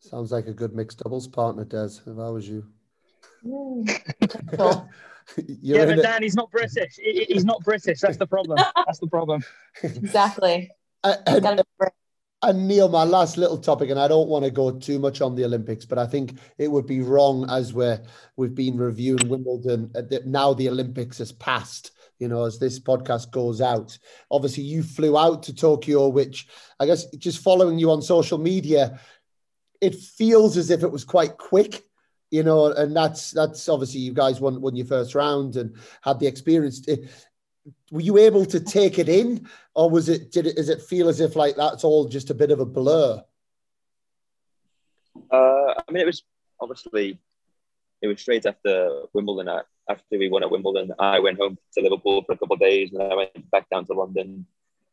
Sounds 0.00 0.32
like 0.32 0.48
a 0.48 0.52
good 0.52 0.74
mixed 0.74 0.98
doubles 0.98 1.28
partner, 1.28 1.64
Des. 1.64 2.00
If 2.06 2.18
I 2.18 2.28
was 2.30 2.48
you, 2.48 2.66
cool. 3.42 3.86
you're 4.58 4.90
yeah, 5.60 5.82
in 5.82 5.88
but 5.88 5.98
it. 5.98 6.02
Dan, 6.02 6.22
he's 6.22 6.34
not 6.34 6.50
British. 6.50 6.96
He- 6.96 7.24
he- 7.26 7.34
He's 7.34 7.44
not 7.44 7.62
British. 7.64 8.00
That's 8.00 8.16
the 8.18 8.26
problem. 8.26 8.58
That's 8.86 8.98
the 8.98 9.08
problem. 9.08 9.42
exactly. 9.82 10.70
And- 11.04 11.42
Gotta- 11.42 11.64
And 12.42 12.68
Neil, 12.68 12.88
my 12.90 13.04
last 13.04 13.36
little 13.38 13.56
topic, 13.58 13.88
and 13.90 13.98
I 13.98 14.06
don't 14.08 14.28
want 14.28 14.44
to 14.44 14.50
go 14.50 14.70
too 14.70 14.98
much 14.98 15.20
on 15.22 15.34
the 15.34 15.44
Olympics, 15.46 15.84
but 15.86 15.98
I 15.98 16.06
think 16.06 16.38
it 16.58 16.70
would 16.70 16.86
be 16.86 17.00
wrong 17.00 17.48
as 17.48 17.72
we're 17.72 18.02
we've 18.36 18.54
been 18.54 18.76
reviewing 18.76 19.28
Wimbledon. 19.28 19.90
uh, 19.94 20.02
that 20.10 20.26
Now 20.26 20.52
the 20.54 20.68
Olympics 20.68 21.18
has 21.18 21.32
passed. 21.32 21.92
You 22.18 22.28
know, 22.28 22.44
as 22.44 22.58
this 22.58 22.78
podcast 22.78 23.30
goes 23.32 23.60
out, 23.60 23.98
obviously 24.30 24.62
you 24.64 24.82
flew 24.82 25.16
out 25.18 25.42
to 25.44 25.54
Tokyo, 25.54 26.08
which 26.08 26.46
I 26.78 26.86
guess 26.86 27.06
just 27.16 27.42
following 27.42 27.78
you 27.78 27.90
on 27.90 28.02
social 28.02 28.38
media, 28.38 29.00
it 29.80 29.94
feels 29.94 30.56
as 30.56 30.70
if 30.70 30.82
it 30.82 30.92
was 30.92 31.04
quite 31.04 31.36
quick. 31.38 31.82
You 32.34 32.42
know, 32.42 32.72
and 32.72 32.96
that's 32.96 33.30
that's 33.30 33.68
obviously 33.68 34.00
you 34.00 34.12
guys 34.12 34.40
won 34.40 34.60
won 34.60 34.74
your 34.74 34.86
first 34.86 35.14
round 35.14 35.54
and 35.54 35.76
had 36.02 36.18
the 36.18 36.26
experience. 36.26 36.84
Were 37.92 38.00
you 38.00 38.18
able 38.18 38.44
to 38.46 38.58
take 38.58 38.98
it 38.98 39.08
in 39.08 39.48
or 39.72 39.88
was 39.88 40.08
it 40.08 40.32
did 40.32 40.48
it 40.48 40.58
it 40.58 40.82
feel 40.82 41.08
as 41.08 41.20
if 41.20 41.36
like 41.36 41.54
that's 41.54 41.84
all 41.84 42.08
just 42.08 42.30
a 42.30 42.34
bit 42.34 42.50
of 42.50 42.58
a 42.58 42.66
blur 42.66 43.22
Uh, 45.30 45.70
I 45.78 45.92
mean, 45.92 46.02
it 46.02 46.06
was 46.06 46.24
obviously 46.60 47.20
it 48.02 48.08
was 48.08 48.20
straight 48.20 48.46
after 48.46 48.72
Wimbledon. 49.12 49.62
After 49.88 50.18
we 50.18 50.28
won 50.28 50.42
at 50.42 50.50
Wimbledon, 50.50 50.90
I 50.98 51.20
went 51.20 51.38
home 51.38 51.56
to 51.74 51.82
Liverpool 51.82 52.24
for 52.24 52.32
a 52.32 52.38
couple 52.38 52.54
of 52.54 52.60
days, 52.68 52.92
and 52.92 53.00
I 53.00 53.14
went 53.14 53.48
back 53.52 53.70
down 53.70 53.86
to 53.86 53.92
London, 53.92 54.44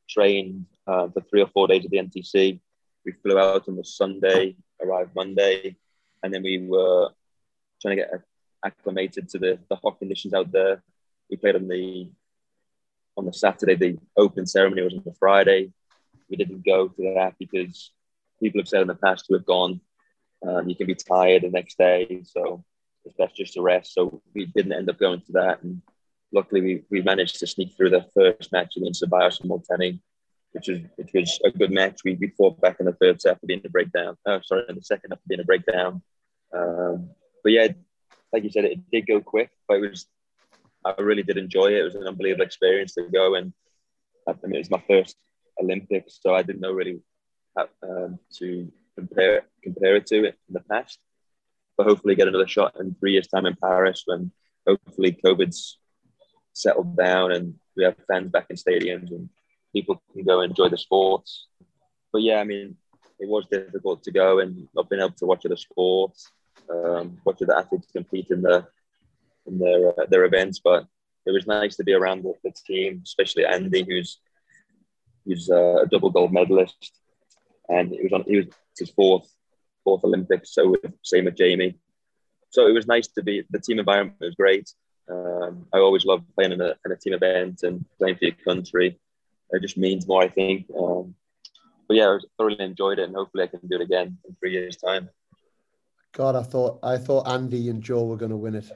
trained 0.08 0.68
uh, 0.86 1.08
for 1.10 1.22
three 1.22 1.42
or 1.42 1.48
four 1.48 1.68
days 1.68 1.86
at 1.86 1.90
the 1.90 1.98
NTC. 1.98 2.60
We 3.04 3.12
flew 3.24 3.40
out 3.40 3.68
on 3.68 3.78
the 3.78 3.84
Sunday, 3.84 4.56
arrived 4.80 5.16
Monday, 5.16 5.76
and 6.22 6.32
then 6.32 6.44
we 6.44 6.68
were 6.68 7.10
trying 7.82 7.98
to 7.98 8.04
get 8.04 8.12
acclimated 8.66 9.30
to 9.30 9.40
the, 9.40 9.60
the 9.70 9.76
hot 9.76 10.00
conditions 10.00 10.34
out 10.34 10.52
there. 10.52 10.84
We 11.30 11.38
played 11.38 11.56
on 11.56 11.68
the 11.68 12.12
on 13.18 13.26
the 13.26 13.34
Saturday. 13.34 13.76
The 13.76 14.00
open 14.18 14.46
ceremony 14.46 14.84
was 14.84 14.94
on 14.94 15.04
the 15.06 15.14
Friday. 15.14 15.72
We 16.30 16.38
didn't 16.38 16.66
go 16.66 16.88
to 16.88 17.14
that 17.16 17.36
because 17.40 17.92
people 18.42 18.62
have 18.62 18.68
said 18.68 18.82
in 18.82 18.88
the 18.88 18.96
past 18.96 19.26
who 19.28 19.36
have 19.36 19.46
gone 19.46 19.82
um, 20.48 20.68
you 20.68 20.76
can 20.76 20.88
be 20.88 20.96
tired 20.96 21.44
the 21.44 21.50
next 21.50 21.78
day, 21.78 22.22
so 22.24 22.64
it's 23.06 23.16
best 23.16 23.36
just 23.36 23.54
to 23.54 23.62
rest. 23.62 23.94
So 23.94 24.22
we 24.34 24.46
didn't 24.46 24.74
end 24.74 24.90
up 24.90 25.00
going 25.00 25.22
to 25.22 25.32
that, 25.34 25.62
and 25.64 25.82
luckily 26.32 26.62
we, 26.62 26.84
we 26.90 27.02
managed 27.02 27.40
to 27.40 27.48
sneak 27.48 27.76
through 27.76 27.92
the 27.92 28.06
first 28.14 28.52
match 28.52 28.76
against 28.78 29.04
Zeballos 29.04 29.40
and 29.42 29.52
Molteni, 29.52 30.00
which 30.54 30.68
was 30.68 30.80
which 30.96 31.12
was 31.14 31.40
a 31.46 31.52
good 31.52 31.72
match. 31.72 32.02
We, 32.04 32.16
we 32.16 32.30
fought 32.30 32.60
back 32.60 32.78
in 32.80 32.88
the 32.88 32.94
third 32.94 33.22
set 33.22 33.40
for 33.40 33.46
being 33.46 33.62
a 33.64 33.70
breakdown. 33.70 34.18
Oh, 34.26 34.40
sorry, 34.44 34.64
in 34.68 34.76
the 34.76 34.82
second 34.82 35.14
after 35.14 35.24
being 35.28 35.42
a 35.42 35.46
breakdown. 35.46 36.02
Um, 36.54 37.12
but 37.44 37.52
yeah, 37.52 37.68
like 38.34 38.44
you 38.44 38.50
said, 38.50 38.66
it 38.66 38.90
did 38.92 39.08
go 39.08 39.22
quick, 39.22 39.50
but 39.68 39.78
it 39.78 39.90
was 39.90 40.08
I 40.84 40.94
really 41.00 41.24
did 41.24 41.38
enjoy 41.38 41.68
it. 41.68 41.80
It 41.80 41.84
was 41.84 41.96
an 41.96 42.08
unbelievable 42.08 42.46
experience 42.46 42.94
to 42.96 43.04
go, 43.04 43.36
and 43.36 43.54
I 44.28 44.34
mean 44.44 44.56
it 44.56 44.60
was 44.60 44.72
my 44.72 44.84
first 44.88 45.16
Olympics, 45.62 46.20
so 46.22 46.34
I 46.34 46.42
didn't 46.44 46.62
know 46.62 46.72
really 46.72 47.02
how, 47.56 47.68
um, 47.84 48.20
to 48.40 48.72
compare 48.96 49.44
compare 49.64 49.96
it 49.96 50.08
to 50.08 50.26
it 50.26 50.38
in 50.48 50.54
the 50.54 50.62
past. 50.62 51.00
But 51.78 51.88
hopefully, 51.88 52.16
get 52.16 52.28
another 52.28 52.48
shot 52.48 52.80
in 52.80 52.96
three 52.96 53.14
years' 53.14 53.28
time 53.28 53.46
in 53.46 53.56
Paris 53.56 54.04
when 54.06 54.32
hopefully 54.68 55.18
COVID's 55.24 55.78
settled 56.54 56.98
down 56.98 57.32
and 57.32 57.56
we 57.76 57.84
have 57.84 57.96
fans 58.08 58.32
back 58.32 58.48
in 58.50 58.56
stadiums 58.56 59.10
and 59.12 59.30
people 59.74 60.02
can 60.14 60.24
go 60.24 60.42
enjoy 60.42 60.70
the 60.70 60.78
sports. 60.78 61.48
But 62.12 62.22
yeah, 62.22 62.40
I 62.40 62.44
mean, 62.44 62.76
it 63.20 63.30
was 63.30 63.46
difficult 63.50 64.04
to 64.04 64.12
go 64.12 64.40
and 64.40 64.68
not 64.76 64.90
being 64.90 65.02
able 65.02 65.14
to 65.14 65.26
watch 65.26 65.46
other 65.46 65.56
sports, 65.56 66.30
um, 66.70 67.18
watch 67.26 67.40
the 67.40 67.56
athletes 67.56 67.88
compete 67.92 68.28
in 68.30 68.42
the 68.42 68.68
in 69.48 69.60
their 69.60 69.90
uh, 69.90 70.06
their 70.08 70.26
events. 70.26 70.60
But 70.64 70.86
it 71.26 71.32
was 71.32 71.48
nice 71.48 71.76
to 71.78 71.84
be 71.84 71.94
around 71.94 72.24
the, 72.24 72.34
the 72.44 72.52
team, 72.52 73.02
especially 73.04 73.46
Andy, 73.46 73.84
who's 73.84 74.20
who's 75.26 75.50
uh, 75.50 75.84
a 75.84 75.88
double 75.88 76.10
gold 76.10 76.34
medalist, 76.34 76.94
and 77.70 77.94
it 77.94 78.04
was 78.04 78.14
on 78.14 78.24
he 78.28 78.38
was 78.38 78.48
his 78.78 78.90
fourth 78.90 79.30
fourth 79.84 80.04
Olympics, 80.04 80.54
so 80.54 80.76
same 81.04 81.26
with 81.26 81.36
Jamie. 81.36 81.78
So 82.50 82.68
it 82.68 82.74
was 82.74 82.88
nice 82.88 83.08
to 83.10 83.24
be. 83.24 83.44
The 83.50 83.60
team 83.60 83.80
environment 83.80 84.20
was 84.20 84.36
great. 84.36 84.70
Um, 85.10 85.66
I 85.74 85.80
always 85.80 86.06
love 86.06 86.24
playing 86.36 86.54
in 86.54 86.62
a, 86.62 86.76
in 86.86 86.92
a 86.92 86.96
team 86.96 87.14
event 87.14 87.64
and 87.64 87.86
playing 87.98 88.16
for 88.18 88.26
your 88.26 88.36
country. 88.46 89.00
It 89.52 89.62
just 89.62 89.78
means 89.78 90.08
more, 90.08 90.24
I 90.24 90.30
think. 90.30 90.68
Um, 90.78 91.16
but 91.88 91.98
yeah, 91.98 92.10
I 92.10 92.20
thoroughly 92.38 92.60
enjoyed 92.60 93.00
it, 93.00 93.04
and 93.04 93.16
hopefully 93.16 93.44
I 93.44 93.48
can 93.48 93.60
do 93.68 93.76
it 93.76 93.82
again 93.82 94.18
in 94.28 94.36
three 94.36 94.52
years' 94.52 94.78
time. 94.78 95.10
God 96.14 96.36
i 96.36 96.44
thought 96.44 96.80
i 96.84 96.98
thought 96.98 97.28
andy 97.28 97.70
and 97.70 97.82
joe 97.82 98.04
were 98.04 98.18
going 98.18 98.32
to 98.32 98.38
win 98.38 98.56
it 98.56 98.70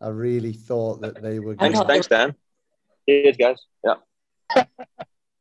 i 0.00 0.08
really 0.08 0.52
thought 0.52 1.00
that 1.00 1.22
they 1.22 1.38
were 1.38 1.54
Thanks, 1.54 1.78
gonna... 1.78 1.86
thought 1.86 1.92
thanks, 1.92 2.06
Dan. 2.06 2.34
Cheers, 3.08 3.36
guys. 3.38 3.56
Yeah. 3.82 4.64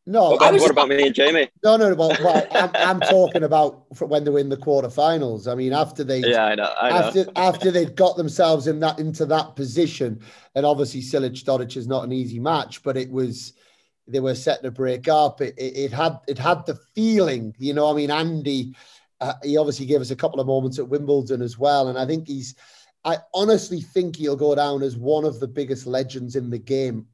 no 0.06 0.30
What 0.30 0.36
about, 0.38 0.54
was- 0.54 0.62
what 0.62 0.72
about 0.72 0.88
me 0.88 1.06
and 1.08 1.14
Jamie? 1.16 1.50
no 1.64 1.76
no 1.76 1.94
well, 1.96 2.16
well 2.24 2.48
I'm, 2.52 2.72
I'm 2.76 3.00
talking 3.02 3.44
about 3.44 3.86
when 4.02 4.24
they 4.24 4.32
were 4.32 4.40
in 4.40 4.48
the 4.50 4.56
quarterfinals 4.58 5.52
i 5.52 5.56
mean 5.56 5.74
after 5.74 6.04
they 6.06 6.20
Yeah, 6.20 6.46
I 6.46 6.56
know. 6.56 6.74
I 6.82 6.90
know. 6.90 6.96
after 6.96 7.26
after 7.36 7.72
they'd 7.72 7.96
got 7.96 8.16
themselves 8.16 8.68
in 8.68 8.80
that 8.80 9.00
into 9.00 9.26
that 9.26 9.56
position, 9.58 10.22
and 10.56 10.66
obviously 10.66 11.02
Cilic 11.02 11.44
Dodig 11.44 11.76
is 11.76 11.88
not 11.88 12.04
an 12.06 12.14
easy 12.14 12.40
match, 12.40 12.82
but 12.84 12.96
it 12.96 13.12
was 13.12 13.54
they 14.08 14.22
were 14.22 14.36
set 14.36 14.64
to 14.64 14.72
break 14.72 15.10
up. 15.10 15.42
It, 15.42 15.54
it, 15.58 15.76
it 15.78 15.92
had 15.92 16.20
it 16.30 16.38
had 16.40 16.66
the 16.66 16.76
feeling, 16.96 17.54
you 17.60 17.74
know. 17.74 17.92
I 17.92 17.94
mean, 17.94 18.10
Andy, 18.10 18.74
uh, 19.20 19.34
he 19.44 19.58
obviously 19.58 19.86
gave 19.86 20.02
us 20.02 20.12
a 20.12 20.16
couple 20.16 20.40
of 20.40 20.48
moments 20.48 20.80
at 20.80 20.88
Wimbledon 20.88 21.42
as 21.42 21.58
well, 21.58 21.88
and 21.88 21.98
I 21.98 22.06
think 22.06 22.28
he's. 22.28 22.56
I 23.06 23.18
honestly 23.34 23.80
think 23.80 24.18
he'll 24.18 24.36
go 24.36 24.54
down 24.54 24.84
as 24.84 24.98
one 24.98 25.24
of 25.24 25.40
the 25.40 25.48
biggest 25.48 25.86
legends 25.86 26.36
in 26.36 26.50
the 26.50 26.58
game. 26.58 27.08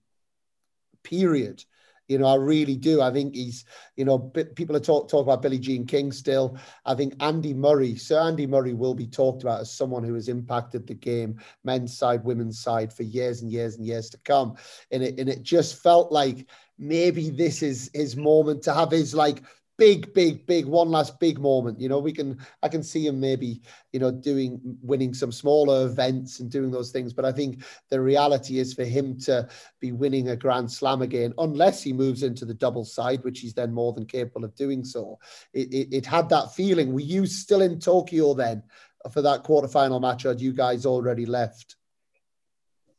Period. 1.04 1.64
You 2.08 2.18
know, 2.18 2.26
I 2.26 2.36
really 2.36 2.76
do. 2.76 3.02
I 3.02 3.12
think 3.12 3.34
he's, 3.34 3.64
you 3.96 4.04
know, 4.04 4.20
people 4.20 4.76
are 4.76 4.82
talk 4.82 5.10
talk 5.10 5.24
about 5.24 5.42
Billie 5.42 5.60
Jean 5.60 5.86
King 5.86 6.12
still. 6.12 6.58
I 6.86 6.96
think 6.96 7.16
Andy 7.22 7.54
Murray, 7.54 7.96
Sir 7.96 8.20
Andy 8.20 8.46
Murray, 8.46 8.74
will 8.74 8.94
be 8.94 9.08
talked 9.08 9.44
about 9.44 9.62
as 9.62 9.72
someone 9.72 10.04
who 10.04 10.14
has 10.16 10.28
impacted 10.28 10.86
the 10.86 10.96
game, 10.96 11.40
men's 11.64 11.98
side, 11.98 12.24
women's 12.24 12.60
side, 12.60 12.92
for 12.92 13.04
years 13.04 13.42
and 13.42 13.52
years 13.52 13.78
and 13.78 13.86
years 13.86 14.10
to 14.10 14.18
come. 14.26 14.56
And 14.92 15.02
it 15.02 15.18
and 15.18 15.30
it 15.30 15.44
just 15.44 15.82
felt 15.82 16.12
like 16.12 16.48
maybe 16.78 17.30
this 17.30 17.64
is 17.64 17.90
his 17.94 18.18
moment 18.18 18.64
to 18.64 18.74
have 18.74 18.92
his 18.92 19.14
like 19.14 19.42
big, 19.78 20.14
big, 20.14 20.46
big 20.46 20.66
one 20.66 20.90
last 20.90 21.20
big 21.20 21.40
moment. 21.40 21.80
You 21.80 21.90
know, 21.90 22.00
we 22.00 22.12
can 22.12 22.38
I 22.62 22.70
can 22.70 22.84
see 22.84 23.06
him 23.08 23.20
maybe, 23.20 23.62
you 23.92 24.00
know, 24.00 24.12
doing 24.12 24.60
winning 24.82 25.14
some 25.14 25.32
smaller 25.32 25.86
events 25.86 26.40
and 26.40 26.50
doing 26.50 26.72
those 26.72 26.92
things. 26.92 27.14
But 27.14 27.26
I 27.26 27.32
think 27.32 27.64
the 27.90 28.02
reality 28.02 28.60
is 28.60 28.74
for 28.74 28.84
him 28.84 29.20
to 29.22 29.48
be 29.80 29.92
winning 29.92 30.30
a 30.30 30.36
grand 30.36 30.72
slam 30.72 31.02
again, 31.02 31.34
unless 31.38 31.82
he 31.82 31.94
moves 31.94 32.24
into 32.24 32.46
the 32.46 32.54
double 32.54 32.86
side, 32.86 33.24
which 33.24 33.40
he's 33.40 33.54
then 33.54 33.74
more 33.74 33.94
than 33.94 34.06
capable 34.06 34.46
of 34.46 34.56
doing 34.56 34.84
so. 34.84 35.20
It, 35.54 35.74
it, 35.74 35.88
it 35.94 36.06
had 36.06 36.30
that 36.30 36.54
feeling. 36.54 36.94
Were 36.94 37.00
you 37.00 37.26
still 37.26 37.62
in 37.62 37.80
Tokyo 37.80 38.34
then 38.34 38.64
for 39.12 39.22
that 39.22 39.44
quarterfinal 39.44 40.02
match, 40.02 40.26
or 40.26 40.30
had 40.30 40.42
you 40.42 40.54
guys 40.54 40.86
already 40.86 41.26
left? 41.26 41.76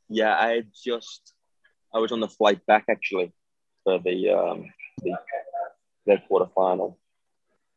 yeah, 0.08 0.34
I 0.34 0.62
just 0.84 1.32
I 1.92 1.98
was 1.98 2.12
on 2.12 2.20
the 2.20 2.28
flight 2.28 2.64
back 2.66 2.84
actually 2.88 3.32
for 3.84 3.98
the 3.98 4.30
um, 4.30 4.66
the 5.02 5.16
their 6.06 6.18
quarter 6.18 6.50
final. 6.54 6.98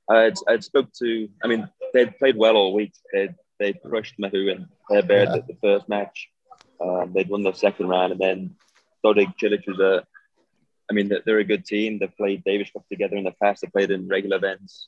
I 0.09 0.31
I 0.47 0.59
spoke 0.59 0.91
to. 0.99 1.29
I 1.43 1.47
mean, 1.47 1.69
they'd 1.93 2.17
played 2.17 2.37
well 2.37 2.55
all 2.55 2.73
week. 2.73 2.93
They'd 3.13 3.35
they 3.59 3.73
crushed 3.73 4.15
Mahut 4.19 4.51
and 4.51 4.67
Herbert 4.89 5.29
yeah. 5.29 5.35
At 5.35 5.47
the 5.47 5.57
first 5.61 5.89
match. 5.89 6.29
Um, 6.79 7.11
they'd 7.13 7.29
won 7.29 7.43
the 7.43 7.53
second 7.53 7.87
round, 7.87 8.11
and 8.11 8.21
then 8.21 8.55
Dodig 9.03 9.33
Cilic 9.41 9.67
was 9.67 9.79
a. 9.79 10.05
I 10.89 10.93
mean, 10.93 11.11
they're 11.25 11.39
a 11.39 11.43
good 11.43 11.65
team. 11.65 11.99
They've 11.99 12.15
played 12.15 12.45
Davis 12.45 12.69
Cup 12.71 12.87
together 12.87 13.17
in 13.17 13.25
the 13.25 13.33
past. 13.43 13.61
They 13.61 13.67
played 13.67 13.91
in 13.91 14.07
regular 14.07 14.37
events. 14.37 14.87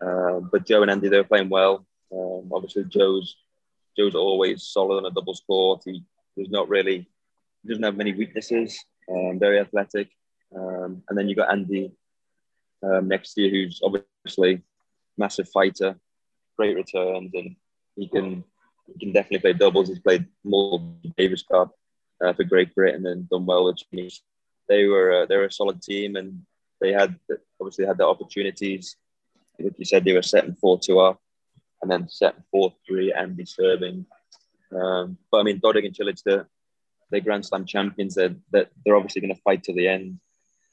Um, 0.00 0.48
but 0.52 0.64
Joe 0.64 0.82
and 0.82 0.90
Andy, 0.90 1.08
they 1.08 1.16
were 1.16 1.24
playing 1.24 1.48
well. 1.48 1.84
Um, 2.12 2.50
obviously, 2.52 2.84
Joe's 2.84 3.36
Joe's 3.96 4.14
always 4.14 4.62
solid 4.62 4.98
on 4.98 5.06
a 5.06 5.10
doubles 5.10 5.42
court. 5.46 5.82
He 5.84 6.04
there's 6.36 6.50
not 6.50 6.68
really 6.68 7.08
he 7.62 7.68
doesn't 7.68 7.82
have 7.82 7.96
many 7.96 8.12
weaknesses. 8.12 8.78
Um, 9.10 9.38
very 9.38 9.58
athletic. 9.58 10.08
Um, 10.54 11.02
and 11.08 11.18
then 11.18 11.28
you 11.28 11.34
got 11.34 11.50
Andy 11.50 11.92
um, 12.82 13.08
next 13.08 13.36
year, 13.36 13.50
who's 13.50 13.80
obviously 13.82 14.62
massive 15.16 15.48
fighter, 15.48 15.96
great 16.56 16.76
returns, 16.76 17.30
and 17.34 17.56
he 17.96 18.08
can 18.08 18.44
he 18.86 18.98
can 18.98 19.12
definitely 19.12 19.38
play 19.40 19.52
doubles. 19.52 19.88
He's 19.88 19.98
played 20.00 20.26
multiple 20.44 20.96
Davis 21.16 21.42
Cup 21.42 21.72
uh, 22.24 22.32
for 22.32 22.44
Great 22.44 22.74
Britain 22.74 23.06
and 23.06 23.28
done 23.28 23.46
well 23.46 23.64
with 23.64 23.78
Chinese. 23.78 24.22
They 24.68 24.86
were 24.86 25.22
uh, 25.22 25.26
they 25.26 25.36
were 25.36 25.46
a 25.46 25.52
solid 25.52 25.82
team, 25.82 26.16
and 26.16 26.42
they 26.80 26.92
had 26.92 27.16
obviously 27.60 27.86
had 27.86 27.98
the 27.98 28.06
opportunities. 28.06 28.96
Like 29.58 29.74
you 29.78 29.84
said, 29.84 30.04
they 30.04 30.14
were 30.14 30.22
setting 30.22 30.54
four 30.54 30.78
two 30.78 31.00
up, 31.00 31.20
and 31.82 31.90
then 31.90 32.08
setting 32.08 32.44
four 32.50 32.72
three. 32.86 33.12
Andy 33.12 33.44
serving. 33.44 34.06
Um, 34.72 35.18
but 35.30 35.38
I 35.38 35.42
mean, 35.42 35.60
Dodig 35.60 35.84
and 35.84 35.94
Cilic, 35.94 36.22
they're, 36.24 36.48
they're 37.10 37.20
Grand 37.20 37.44
Slam 37.44 37.66
champions. 37.66 38.14
They're, 38.14 38.36
they're, 38.52 38.66
they're 38.84 38.96
obviously 38.96 39.20
going 39.20 39.34
to 39.34 39.42
fight 39.42 39.64
to 39.64 39.72
the 39.72 39.88
end, 39.88 40.20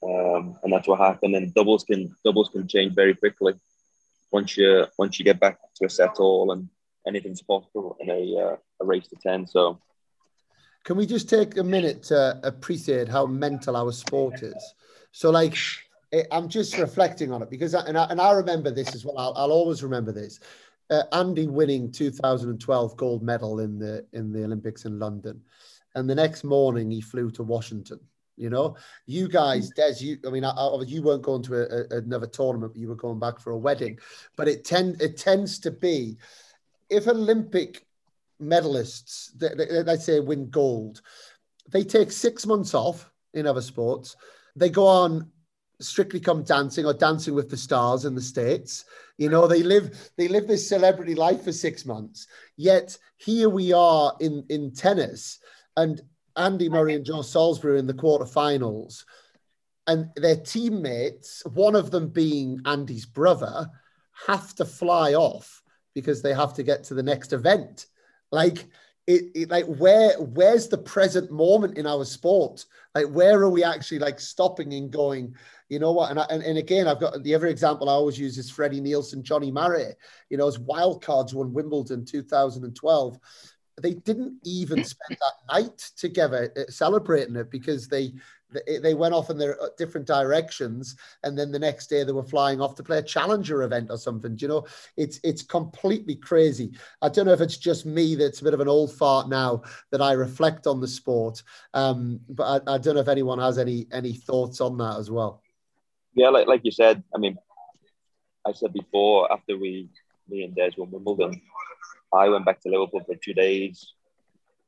um, 0.03 0.57
and 0.63 0.71
that's 0.71 0.87
what 0.87 0.99
happened. 0.99 1.35
And 1.35 1.53
doubles 1.53 1.83
can 1.83 2.15
doubles 2.23 2.49
can 2.49 2.67
change 2.67 2.93
very 2.93 3.15
quickly 3.15 3.53
once 4.31 4.57
you 4.57 4.85
once 4.97 5.19
you 5.19 5.25
get 5.25 5.39
back 5.39 5.59
to 5.75 5.85
a 5.85 5.89
set 5.89 6.19
all 6.19 6.51
and 6.51 6.69
anything's 7.07 7.41
possible 7.41 7.95
in 7.99 8.09
a, 8.09 8.37
uh, 8.37 8.55
a 8.81 8.85
race 8.85 9.07
to 9.07 9.15
10. 9.15 9.47
So, 9.47 9.79
can 10.83 10.97
we 10.97 11.05
just 11.05 11.29
take 11.29 11.57
a 11.57 11.63
minute 11.63 12.03
to 12.03 12.39
appreciate 12.43 13.07
how 13.07 13.25
mental 13.25 13.75
our 13.75 13.91
sport 13.91 14.43
is? 14.43 14.73
So, 15.11 15.31
like, 15.31 15.55
eh, 16.11 16.23
I'm 16.31 16.49
just 16.49 16.77
reflecting 16.77 17.31
on 17.31 17.41
it 17.41 17.49
because, 17.49 17.73
I, 17.73 17.85
and, 17.85 17.97
I, 17.97 18.05
and 18.05 18.21
I 18.21 18.31
remember 18.33 18.71
this 18.71 18.93
as 18.93 19.05
well. 19.05 19.17
I'll, 19.17 19.33
I'll 19.35 19.51
always 19.51 19.83
remember 19.83 20.11
this. 20.11 20.39
Uh, 20.89 21.03
Andy 21.11 21.47
winning 21.47 21.91
2012 21.91 22.95
gold 22.95 23.23
medal 23.23 23.59
in 23.59 23.77
the 23.77 24.05
in 24.13 24.31
the 24.31 24.43
Olympics 24.43 24.85
in 24.85 24.99
London, 24.99 25.41
and 25.95 26.09
the 26.09 26.15
next 26.15 26.45
morning 26.45 26.89
he 26.91 27.01
flew 27.01 27.29
to 27.31 27.43
Washington. 27.43 27.99
You 28.37 28.51
know, 28.51 28.77
you 29.07 29.27
guys, 29.27 29.71
mm. 29.71 29.75
Des, 29.75 30.03
you, 30.03 30.17
I 30.25 30.29
mean, 30.29 30.43
I, 30.43 30.51
I, 30.51 30.81
you 30.83 31.01
weren't 31.01 31.23
going 31.23 31.43
to 31.43 31.55
a, 31.55 31.95
a, 31.95 31.97
another 31.99 32.27
tournament, 32.27 32.75
you 32.75 32.87
were 32.87 32.95
going 32.95 33.19
back 33.19 33.39
for 33.39 33.51
a 33.51 33.57
wedding, 33.57 33.97
but 34.35 34.47
it 34.47 34.63
tend 34.63 35.01
it 35.01 35.17
tends 35.17 35.59
to 35.59 35.71
be 35.71 36.17
if 36.89 37.07
Olympic 37.07 37.85
medalists, 38.41 39.31
let's 39.85 40.05
say, 40.05 40.19
win 40.19 40.49
gold, 40.49 41.01
they 41.69 41.83
take 41.83 42.11
six 42.11 42.45
months 42.45 42.73
off 42.73 43.11
in 43.33 43.47
other 43.47 43.61
sports. 43.61 44.15
They 44.55 44.69
go 44.69 44.85
on 44.85 45.31
strictly 45.79 46.19
come 46.19 46.43
dancing 46.43 46.85
or 46.85 46.93
dancing 46.93 47.35
with 47.35 47.49
the 47.49 47.57
stars 47.57 48.05
in 48.05 48.15
the 48.15 48.21
states. 48.21 48.85
You 49.17 49.29
know 49.29 49.47
they 49.47 49.63
live 49.63 50.11
they 50.17 50.27
live 50.27 50.47
this 50.47 50.67
celebrity 50.67 51.15
life 51.15 51.43
for 51.43 51.51
six 51.51 51.85
months. 51.85 52.27
Yet 52.55 52.97
here 53.17 53.49
we 53.49 53.73
are 53.73 54.15
in 54.19 54.45
in 54.49 54.73
tennis 54.73 55.39
and 55.75 56.01
andy 56.37 56.69
murray 56.69 56.95
and 56.95 57.05
joe 57.05 57.21
salisbury 57.21 57.79
in 57.79 57.87
the 57.87 57.93
quarterfinals 57.93 59.03
and 59.87 60.09
their 60.15 60.37
teammates 60.37 61.43
one 61.53 61.75
of 61.75 61.91
them 61.91 62.09
being 62.09 62.59
andy's 62.65 63.05
brother 63.05 63.69
have 64.25 64.55
to 64.55 64.65
fly 64.65 65.13
off 65.13 65.61
because 65.97 66.21
they 66.21 66.31
have 66.31 66.53
to 66.53 66.61
get 66.61 66.83
to 66.83 66.93
the 66.93 67.01
next 67.01 67.33
event. 67.33 67.87
Like 68.31 68.67
it, 69.07 69.31
it, 69.33 69.49
like 69.49 69.65
where 69.65 70.13
where's 70.19 70.67
the 70.67 70.77
present 70.77 71.31
moment 71.31 71.75
in 71.75 71.87
our 71.87 72.05
sport? 72.05 72.65
Like 72.93 73.07
where 73.07 73.41
are 73.41 73.49
we 73.49 73.63
actually 73.63 73.97
like 73.97 74.19
stopping 74.19 74.73
and 74.73 74.91
going? 74.91 75.33
You 75.69 75.79
know 75.79 75.91
what? 75.91 76.11
And, 76.11 76.19
I, 76.19 76.25
and 76.29 76.43
and 76.43 76.57
again, 76.59 76.87
I've 76.87 76.99
got 76.99 77.23
the 77.23 77.33
other 77.33 77.47
example 77.47 77.89
I 77.89 77.93
always 77.93 78.19
use 78.19 78.37
is 78.37 78.49
Freddie 78.49 78.79
Nielsen, 78.79 79.23
Jonny 79.23 79.51
Marray. 79.51 79.93
You 80.29 80.37
know, 80.37 80.47
as 80.47 80.59
wild 80.59 81.03
cards 81.03 81.33
won 81.33 81.51
Wimbledon 81.51 82.05
2012 82.05 83.17
they 83.81 83.93
didn't 83.93 84.39
even 84.43 84.83
spend 84.83 85.17
that 85.19 85.53
night 85.53 85.77
together 85.97 86.51
uh, 86.57 86.69
celebrating 86.69 87.35
it 87.35 87.51
because 87.51 87.87
they 87.87 88.13
they 88.81 88.93
went 88.93 89.13
off 89.13 89.29
in 89.29 89.37
their 89.37 89.61
uh, 89.61 89.67
different 89.77 90.07
directions. 90.07 90.95
And 91.23 91.37
then 91.37 91.51
the 91.51 91.59
next 91.59 91.87
day 91.87 92.03
they 92.03 92.13
were 92.13 92.23
flying 92.23 92.61
off 92.61 92.75
to 92.75 92.83
play 92.83 92.99
a 92.99 93.03
challenger 93.03 93.63
event 93.63 93.91
or 93.91 93.97
something 93.97 94.35
Do 94.35 94.43
you 94.43 94.47
know? 94.47 94.65
It's 94.95 95.19
it's 95.23 95.41
completely 95.41 96.15
crazy. 96.15 96.71
I 97.01 97.09
don't 97.09 97.25
know 97.25 97.33
if 97.33 97.41
it's 97.41 97.57
just 97.57 97.85
me 97.85 98.15
that's 98.15 98.39
a 98.39 98.43
bit 98.45 98.53
of 98.53 98.61
an 98.61 98.69
old 98.69 98.93
fart 98.93 99.29
now 99.29 99.63
that 99.91 100.01
i 100.01 100.13
reflect 100.13 100.65
on 100.67 100.79
the 100.79 100.87
sport 100.87 101.43
um, 101.73 102.19
but 102.29 102.43
I, 102.67 102.75
I 102.75 102.77
don't 102.77 102.95
know 102.95 103.01
if 103.01 103.07
anyone 103.07 103.39
has 103.39 103.57
any 103.57 103.87
any 103.91 104.13
thoughts 104.13 104.61
on 104.61 104.77
that 104.77 104.97
as 104.97 105.11
well. 105.11 105.41
Yeah 106.13 106.29
like, 106.29 106.47
like 106.47 106.61
you 106.63 106.71
said 106.71 107.03
i 107.13 107.17
mean 107.17 107.37
i 108.45 108.51
said 108.51 108.73
before 108.73 109.31
after 109.31 109.57
we 109.57 109.89
me 110.29 110.43
and 110.43 110.55
des 110.55 110.71
won 110.77 110.89
wimbledon 110.89 111.41
i 112.13 112.29
went 112.29 112.45
back 112.45 112.59
to 112.61 112.69
liverpool 112.69 113.01
for 113.05 113.15
two 113.15 113.33
days 113.33 113.93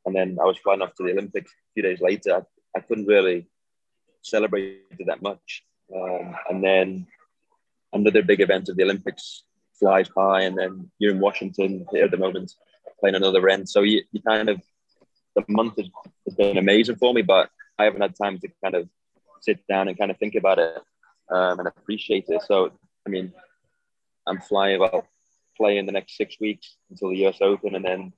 and 0.06 0.16
then 0.16 0.38
i 0.42 0.46
was 0.46 0.58
flying 0.58 0.82
off 0.82 0.94
to 0.96 1.04
the 1.04 1.12
olympics 1.12 1.52
a 1.52 1.74
few 1.74 1.84
days 1.84 2.02
later 2.02 2.46
I 2.76 2.80
couldn't 2.82 3.08
really 3.08 3.48
celebrated 4.22 5.08
that 5.08 5.22
much. 5.22 5.64
Um, 5.94 6.36
and 6.50 6.64
then 6.64 7.08
another 7.94 8.22
big 8.24 8.42
event 8.42 8.70
of 8.70 8.76
the 8.76 8.84
Olympics 8.84 9.44
flies 9.80 10.10
by, 10.10 10.42
and 10.42 10.58
then 10.58 10.92
you're 11.00 11.14
in 11.14 11.20
Washington 11.20 11.86
here 11.92 12.06
at 12.06 12.12
the 12.12 12.18
moment 12.18 12.54
playing 13.00 13.16
another 13.16 13.40
event. 13.40 13.70
So 13.70 13.82
you, 13.82 14.04
you 14.12 14.22
kind 14.22 14.50
of, 14.50 14.62
the 15.36 15.44
month 15.48 15.78
has, 15.78 15.90
has, 16.26 16.36
been 16.36 16.58
amazing 16.58 16.98
for 16.98 17.14
me, 17.14 17.22
but 17.22 17.50
I 17.78 17.86
haven't 17.86 18.02
had 18.02 18.16
time 18.16 18.40
to 18.40 18.50
kind 18.64 18.76
of 18.76 18.90
sit 19.42 19.66
down 19.68 19.88
and 19.88 19.98
kind 19.98 20.12
of 20.12 20.18
think 20.18 20.36
about 20.36 20.60
it 20.60 20.76
um, 21.32 21.60
and 21.60 21.68
appreciate 21.68 22.26
it. 22.28 22.42
So, 22.46 22.72
I 23.08 23.10
mean, 23.10 23.32
I'm 24.28 24.42
flying, 24.42 24.82
well, 25.60 25.68
playing 25.68 25.86
the 25.86 25.92
next 25.92 26.16
six 26.18 26.38
weeks 26.40 26.78
until 26.90 27.10
the 27.10 27.26
US 27.28 27.38
Open, 27.42 27.76
and 27.76 27.86
then 27.86 28.14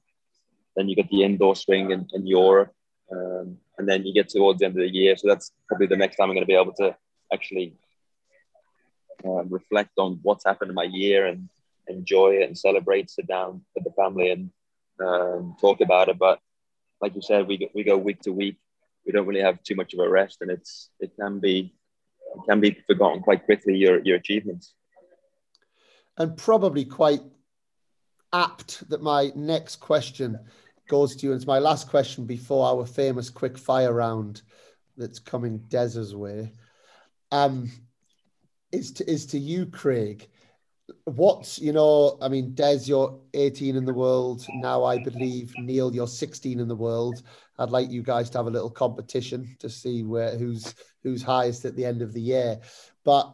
then 0.76 0.88
you 0.88 0.96
get 0.96 1.10
the 1.10 1.24
indoor 1.24 1.56
swing 1.56 1.92
in, 1.92 2.08
in 2.14 2.26
Europe. 2.26 2.72
Um, 3.12 3.58
and 3.78 3.90
then 3.90 4.06
you 4.06 4.14
get 4.14 4.30
towards 4.30 4.60
the 4.60 4.66
end 4.66 4.76
of 4.76 4.82
the 4.82 4.94
year. 4.94 5.18
So 5.18 5.28
that's 5.28 5.52
probably 5.68 5.88
the 5.88 5.98
next 5.98 6.16
time 6.16 6.30
I'm 6.30 6.36
going 6.36 6.44
to 6.44 6.54
be 6.54 6.56
able 6.56 6.74
to 6.74 6.96
actually 7.34 7.76
um, 9.26 9.48
reflect 9.50 9.92
on 9.98 10.20
what's 10.22 10.46
happened 10.46 10.70
in 10.70 10.76
my 10.76 10.84
year 10.84 11.26
and 11.26 11.50
enjoy 11.88 12.36
it 12.36 12.48
and 12.48 12.58
celebrate, 12.58 13.10
sit 13.10 13.28
down 13.28 13.62
with 13.76 13.84
the 13.84 13.92
family 13.92 14.32
and 14.32 14.50
um, 15.04 15.56
talk 15.60 15.82
about 15.82 16.10
it. 16.10 16.18
But 16.18 16.40
like 17.02 17.16
you 17.16 17.22
said, 17.22 17.48
we 17.48 17.58
go, 17.58 17.68
we 17.74 17.84
go 17.84 17.98
week 17.98 18.22
to 18.22 18.32
week. 18.32 18.58
We 19.06 19.12
don't 19.12 19.26
really 19.26 19.42
have 19.42 19.62
too 19.64 19.76
much 19.76 19.94
of 19.94 20.00
a 20.00 20.08
rest, 20.08 20.38
and 20.42 20.52
it's 20.52 20.92
it 21.00 21.12
can 21.20 21.40
be 21.40 21.74
it 22.36 22.42
can 22.48 22.62
be 22.62 22.78
forgotten 22.86 23.22
quite 23.22 23.46
quickly 23.46 23.76
your 23.76 24.00
your 24.06 24.18
achievements. 24.18 24.76
And 26.22 26.38
probably 26.38 26.86
quite 26.86 27.24
apt 28.32 28.88
that 28.90 29.02
my 29.02 29.32
next 29.36 29.78
question 29.78 30.38
goes 30.88 31.16
to 31.16 31.26
you. 31.26 31.32
And 31.32 31.40
it's 31.40 31.48
my 31.48 31.58
last 31.58 31.90
question 31.90 32.28
before 32.28 32.68
our 32.68 32.86
famous 32.86 33.32
quick 33.32 33.58
fire 33.58 33.92
round 33.92 34.44
that's 34.98 35.18
coming 35.18 35.58
Des's 35.68 36.16
way. 36.16 36.54
Um, 37.32 37.72
is 38.72 38.92
to 38.94 39.10
is 39.10 39.26
to 39.28 39.40
you, 39.40 39.66
Craig. 39.66 40.30
What's 41.06 41.58
you 41.58 41.74
know? 41.74 42.20
I 42.22 42.28
mean, 42.28 42.54
Des, 42.54 42.82
you're 42.86 43.20
18 43.34 43.76
in 43.76 43.86
the 43.86 43.92
world 43.92 44.46
now. 44.54 44.84
I 44.84 45.00
believe 45.00 45.52
Neil, 45.58 45.92
you're 45.92 46.06
16 46.06 46.60
in 46.60 46.68
the 46.68 46.76
world. 46.76 47.24
I'd 47.62 47.70
like 47.70 47.92
you 47.92 48.02
guys 48.02 48.30
to 48.32 48.40
have 48.40 48.48
a 48.48 48.52
little 48.52 48.70
competition 48.70 49.56
to 49.60 49.70
see 49.70 50.04
where 50.04 50.38
who's 50.38 50.74
who's 51.04 51.22
highest 51.22 51.66
at 51.66 51.76
the 51.76 51.86
end 51.86 52.02
of 52.02 52.14
the 52.14 52.22
year. 52.22 52.60
But 53.04 53.34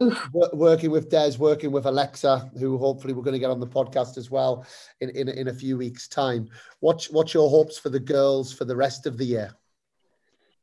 working 0.52 0.90
with 0.90 1.10
Des, 1.10 1.36
working 1.38 1.70
with 1.70 1.86
Alexa, 1.86 2.50
who 2.58 2.78
hopefully 2.78 3.12
we're 3.12 3.22
going 3.22 3.34
to 3.34 3.38
get 3.38 3.50
on 3.50 3.60
the 3.60 3.66
podcast 3.66 4.16
as 4.16 4.30
well 4.30 4.66
in, 5.00 5.10
in, 5.10 5.28
in 5.28 5.48
a 5.48 5.52
few 5.52 5.76
weeks' 5.76 6.08
time. 6.08 6.48
What's, 6.80 7.10
what's 7.10 7.34
your 7.34 7.50
hopes 7.50 7.76
for 7.78 7.90
the 7.90 8.00
girls 8.00 8.52
for 8.52 8.64
the 8.64 8.76
rest 8.76 9.06
of 9.06 9.18
the 9.18 9.26
year? 9.26 9.54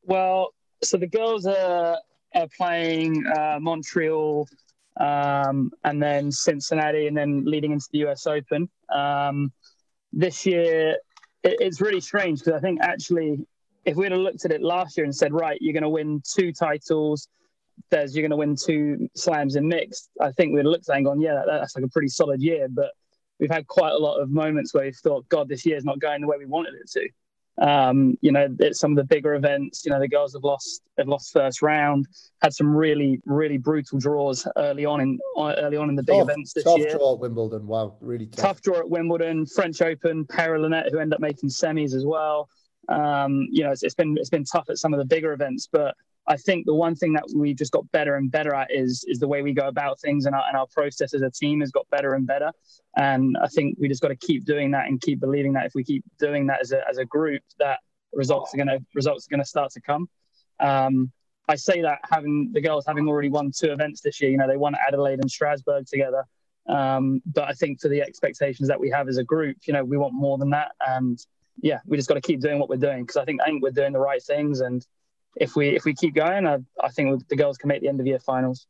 Well, 0.03 0.53
so 0.83 0.97
the 0.97 1.07
girls 1.07 1.45
are, 1.45 1.99
are 2.33 2.47
playing 2.57 3.27
uh, 3.27 3.59
Montreal 3.61 4.47
um, 4.99 5.71
and 5.83 6.01
then 6.01 6.31
Cincinnati 6.31 7.05
and 7.05 7.15
then 7.15 7.43
leading 7.45 7.73
into 7.73 7.87
the 7.91 8.07
US 8.07 8.25
Open. 8.25 8.69
Um, 8.93 9.51
this 10.13 10.45
year, 10.47 10.97
it, 11.43 11.57
it's 11.59 11.79
really 11.79 12.01
strange 12.01 12.39
because 12.39 12.53
I 12.57 12.59
think 12.59 12.79
actually, 12.81 13.45
if 13.85 13.95
we'd 13.95 14.11
have 14.11 14.21
looked 14.21 14.45
at 14.45 14.51
it 14.51 14.61
last 14.61 14.97
year 14.97 15.05
and 15.05 15.15
said, 15.15 15.33
right, 15.33 15.57
you're 15.61 15.73
going 15.73 15.83
to 15.83 15.89
win 15.89 16.21
two 16.25 16.51
titles– 16.51 17.27
says 17.91 18.15
you're 18.15 18.23
going 18.23 18.31
to 18.31 18.37
win 18.37 18.55
two 18.55 19.09
slams 19.15 19.55
in 19.55 19.67
mixed, 19.67 20.09
I 20.21 20.31
think 20.31 20.53
we'd 20.53 20.65
looked 20.65 20.89
at 20.89 20.95
and 20.95 21.05
gone, 21.05 21.21
yeah, 21.21 21.33
that, 21.33 21.45
that's 21.47 21.75
like 21.75 21.85
a 21.85 21.89
pretty 21.89 22.07
solid 22.07 22.41
year. 22.41 22.67
But 22.69 22.91
we've 23.39 23.51
had 23.51 23.67
quite 23.67 23.91
a 23.91 23.97
lot 23.97 24.19
of 24.19 24.29
moments 24.29 24.73
where 24.73 24.85
we 24.85 24.91
thought, 24.91 25.27
God, 25.29 25.49
this 25.49 25.65
year's 25.65 25.85
not 25.85 25.99
going 25.99 26.21
the 26.21 26.27
way 26.27 26.37
we 26.37 26.45
wanted 26.45 26.73
it 26.75 26.89
to. 26.91 27.09
Um, 27.57 28.17
you 28.19 28.33
know, 28.33 28.49
some 28.71 28.91
of 28.91 28.97
the 28.97 29.05
bigger 29.05 29.33
events, 29.33 29.85
you 29.85 29.91
know, 29.91 29.99
the 29.99 30.09
girls 30.09 30.33
have 30.33 30.43
lost 30.43 30.81
have 30.97 31.07
lost 31.07 31.31
first 31.31 31.61
round, 31.61 32.05
had 32.41 32.53
some 32.53 32.75
really 32.75 33.21
really 33.25 33.57
brutal 33.57 33.97
draws 33.97 34.45
early 34.57 34.85
on 34.85 34.99
in 34.99 35.19
early 35.37 35.77
on 35.77 35.87
in 35.87 35.95
the 35.95 36.03
big 36.03 36.15
tough, 36.15 36.29
events 36.29 36.51
this 36.51 36.65
tough 36.65 36.77
year. 36.77 36.89
Tough 36.89 36.99
draw 36.99 37.13
at 37.13 37.19
Wimbledon. 37.19 37.65
Wow, 37.65 37.95
really 38.01 38.25
tough. 38.25 38.41
Tough 38.41 38.61
draw 38.61 38.79
at 38.79 38.89
Wimbledon, 38.89 39.45
French 39.45 39.81
Open, 39.81 40.25
Pera 40.25 40.59
Linette, 40.59 40.91
who 40.91 40.99
end 40.99 41.13
up 41.13 41.21
making 41.21 41.47
semis 41.47 41.93
as 41.93 42.05
well. 42.05 42.49
Um, 42.89 43.47
you 43.51 43.63
know, 43.63 43.71
it's, 43.71 43.83
it's 43.83 43.95
been 43.95 44.15
it's 44.19 44.29
been 44.29 44.45
tough 44.45 44.69
at 44.69 44.77
some 44.77 44.93
of 44.93 44.99
the 44.99 45.05
bigger 45.05 45.33
events, 45.33 45.67
but 45.71 45.95
I 46.27 46.37
think 46.37 46.65
the 46.65 46.73
one 46.73 46.95
thing 46.95 47.13
that 47.13 47.23
we've 47.35 47.55
just 47.55 47.71
got 47.71 47.89
better 47.91 48.15
and 48.15 48.31
better 48.31 48.53
at 48.53 48.71
is 48.71 49.03
is 49.07 49.19
the 49.19 49.27
way 49.27 49.41
we 49.41 49.53
go 49.53 49.67
about 49.67 49.99
things, 49.99 50.25
and 50.25 50.35
our, 50.35 50.43
and 50.47 50.57
our 50.57 50.67
process 50.67 51.13
as 51.13 51.21
a 51.21 51.29
team 51.29 51.59
has 51.61 51.71
got 51.71 51.87
better 51.89 52.13
and 52.13 52.25
better. 52.25 52.51
And 52.95 53.37
I 53.41 53.47
think 53.47 53.77
we 53.79 53.87
just 53.87 54.01
got 54.01 54.09
to 54.09 54.15
keep 54.15 54.45
doing 54.45 54.71
that 54.71 54.87
and 54.87 55.01
keep 55.01 55.19
believing 55.19 55.53
that 55.53 55.65
if 55.65 55.73
we 55.75 55.83
keep 55.83 56.03
doing 56.19 56.47
that 56.47 56.61
as 56.61 56.71
a 56.71 56.87
as 56.89 56.97
a 56.97 57.05
group, 57.05 57.41
that 57.59 57.79
results 58.13 58.53
are 58.53 58.57
gonna 58.57 58.79
results 58.93 59.27
are 59.27 59.31
gonna 59.31 59.45
start 59.45 59.71
to 59.73 59.81
come. 59.81 60.09
Um, 60.59 61.11
I 61.47 61.55
say 61.55 61.81
that 61.81 61.99
having 62.09 62.51
the 62.53 62.61
girls 62.61 62.85
having 62.87 63.07
already 63.07 63.29
won 63.29 63.51
two 63.55 63.71
events 63.71 64.01
this 64.01 64.19
year, 64.19 64.31
you 64.31 64.37
know, 64.37 64.47
they 64.47 64.57
won 64.57 64.75
Adelaide 64.87 65.19
and 65.19 65.29
Strasbourg 65.29 65.85
together. 65.85 66.25
Um, 66.67 67.21
but 67.27 67.43
I 67.43 67.53
think 67.53 67.79
for 67.79 67.89
the 67.89 68.01
expectations 68.01 68.67
that 68.67 68.79
we 68.79 68.89
have 68.89 69.07
as 69.07 69.17
a 69.17 69.23
group, 69.23 69.57
you 69.67 69.73
know, 69.73 69.83
we 69.83 69.97
want 69.97 70.13
more 70.13 70.37
than 70.37 70.49
that. 70.51 70.71
And 70.87 71.19
yeah, 71.61 71.79
we 71.85 71.97
just 71.97 72.09
got 72.09 72.15
to 72.15 72.21
keep 72.21 72.41
doing 72.41 72.59
what 72.59 72.69
we're 72.69 72.77
doing 72.77 73.03
because 73.03 73.17
I 73.17 73.25
think 73.25 73.41
I 73.41 73.45
think 73.45 73.63
we're 73.63 73.71
doing 73.71 73.93
the 73.93 73.99
right 73.99 74.21
things 74.21 74.61
and 74.61 74.85
if 75.35 75.55
we 75.55 75.69
if 75.69 75.85
we 75.85 75.93
keep 75.93 76.15
going, 76.15 76.47
I, 76.47 76.59
I 76.81 76.89
think 76.89 77.27
the 77.27 77.35
girls 77.35 77.57
can 77.57 77.67
make 77.67 77.81
the 77.81 77.89
end 77.89 77.99
of 77.99 78.07
year 78.07 78.19
finals. 78.19 78.67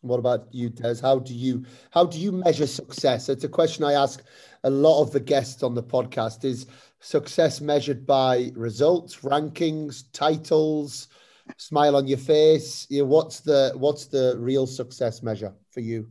What 0.00 0.18
about 0.18 0.48
you, 0.52 0.68
Des? 0.68 1.00
How 1.00 1.18
do 1.18 1.34
you 1.34 1.64
how 1.90 2.04
do 2.04 2.18
you 2.18 2.30
measure 2.30 2.66
success? 2.66 3.28
It's 3.28 3.44
a 3.44 3.48
question 3.48 3.84
I 3.84 3.94
ask 3.94 4.22
a 4.62 4.70
lot 4.70 5.02
of 5.02 5.12
the 5.12 5.20
guests 5.20 5.62
on 5.62 5.74
the 5.74 5.82
podcast. 5.82 6.44
Is 6.44 6.66
success 7.00 7.60
measured 7.60 8.06
by 8.06 8.52
results, 8.54 9.16
rankings, 9.16 10.04
titles, 10.12 11.08
smile 11.56 11.96
on 11.96 12.06
your 12.06 12.18
face? 12.18 12.86
You 12.90 13.00
know, 13.00 13.06
what's 13.06 13.40
the 13.40 13.72
what's 13.76 14.06
the 14.06 14.36
real 14.38 14.66
success 14.66 15.22
measure 15.22 15.54
for 15.70 15.80
you? 15.80 16.10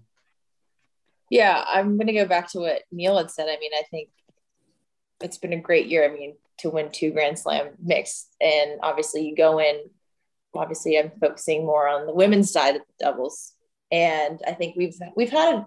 Yeah, 1.30 1.64
I'm 1.68 1.98
gonna 1.98 2.14
go 2.14 2.26
back 2.26 2.52
to 2.52 2.60
what 2.60 2.82
Neil 2.92 3.18
had 3.18 3.32
said. 3.32 3.48
I 3.48 3.58
mean, 3.60 3.72
I 3.74 3.84
think 3.90 4.10
it's 5.24 5.38
been 5.38 5.54
a 5.54 5.60
great 5.60 5.88
year. 5.88 6.06
I 6.06 6.14
mean, 6.14 6.36
to 6.60 6.70
win 6.70 6.92
two 6.92 7.12
Grand 7.12 7.40
Slam 7.40 7.70
mixed. 7.82 8.36
And 8.40 8.80
obviously, 8.84 9.26
you 9.26 9.36
go 9.36 9.60
in. 9.60 9.90
Obviously, 10.56 11.00
I'm 11.00 11.12
focusing 11.20 11.66
more 11.66 11.88
on 11.88 12.06
the 12.06 12.14
women's 12.14 12.52
side 12.52 12.76
of 12.76 12.82
the 12.82 13.06
doubles, 13.06 13.54
and 13.92 14.40
I 14.46 14.52
think 14.52 14.76
we've 14.76 14.96
we've 15.16 15.32
had 15.32 15.66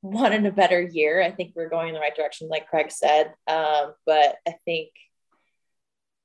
one 0.00 0.32
in 0.32 0.46
a 0.46 0.52
better 0.52 0.80
year. 0.80 1.22
I 1.22 1.30
think 1.30 1.52
we're 1.54 1.68
going 1.68 1.88
in 1.88 1.94
the 1.94 2.00
right 2.00 2.16
direction, 2.16 2.48
like 2.48 2.68
Craig 2.68 2.90
said. 2.90 3.34
Um, 3.46 3.92
but 4.06 4.36
I 4.48 4.54
think 4.64 4.88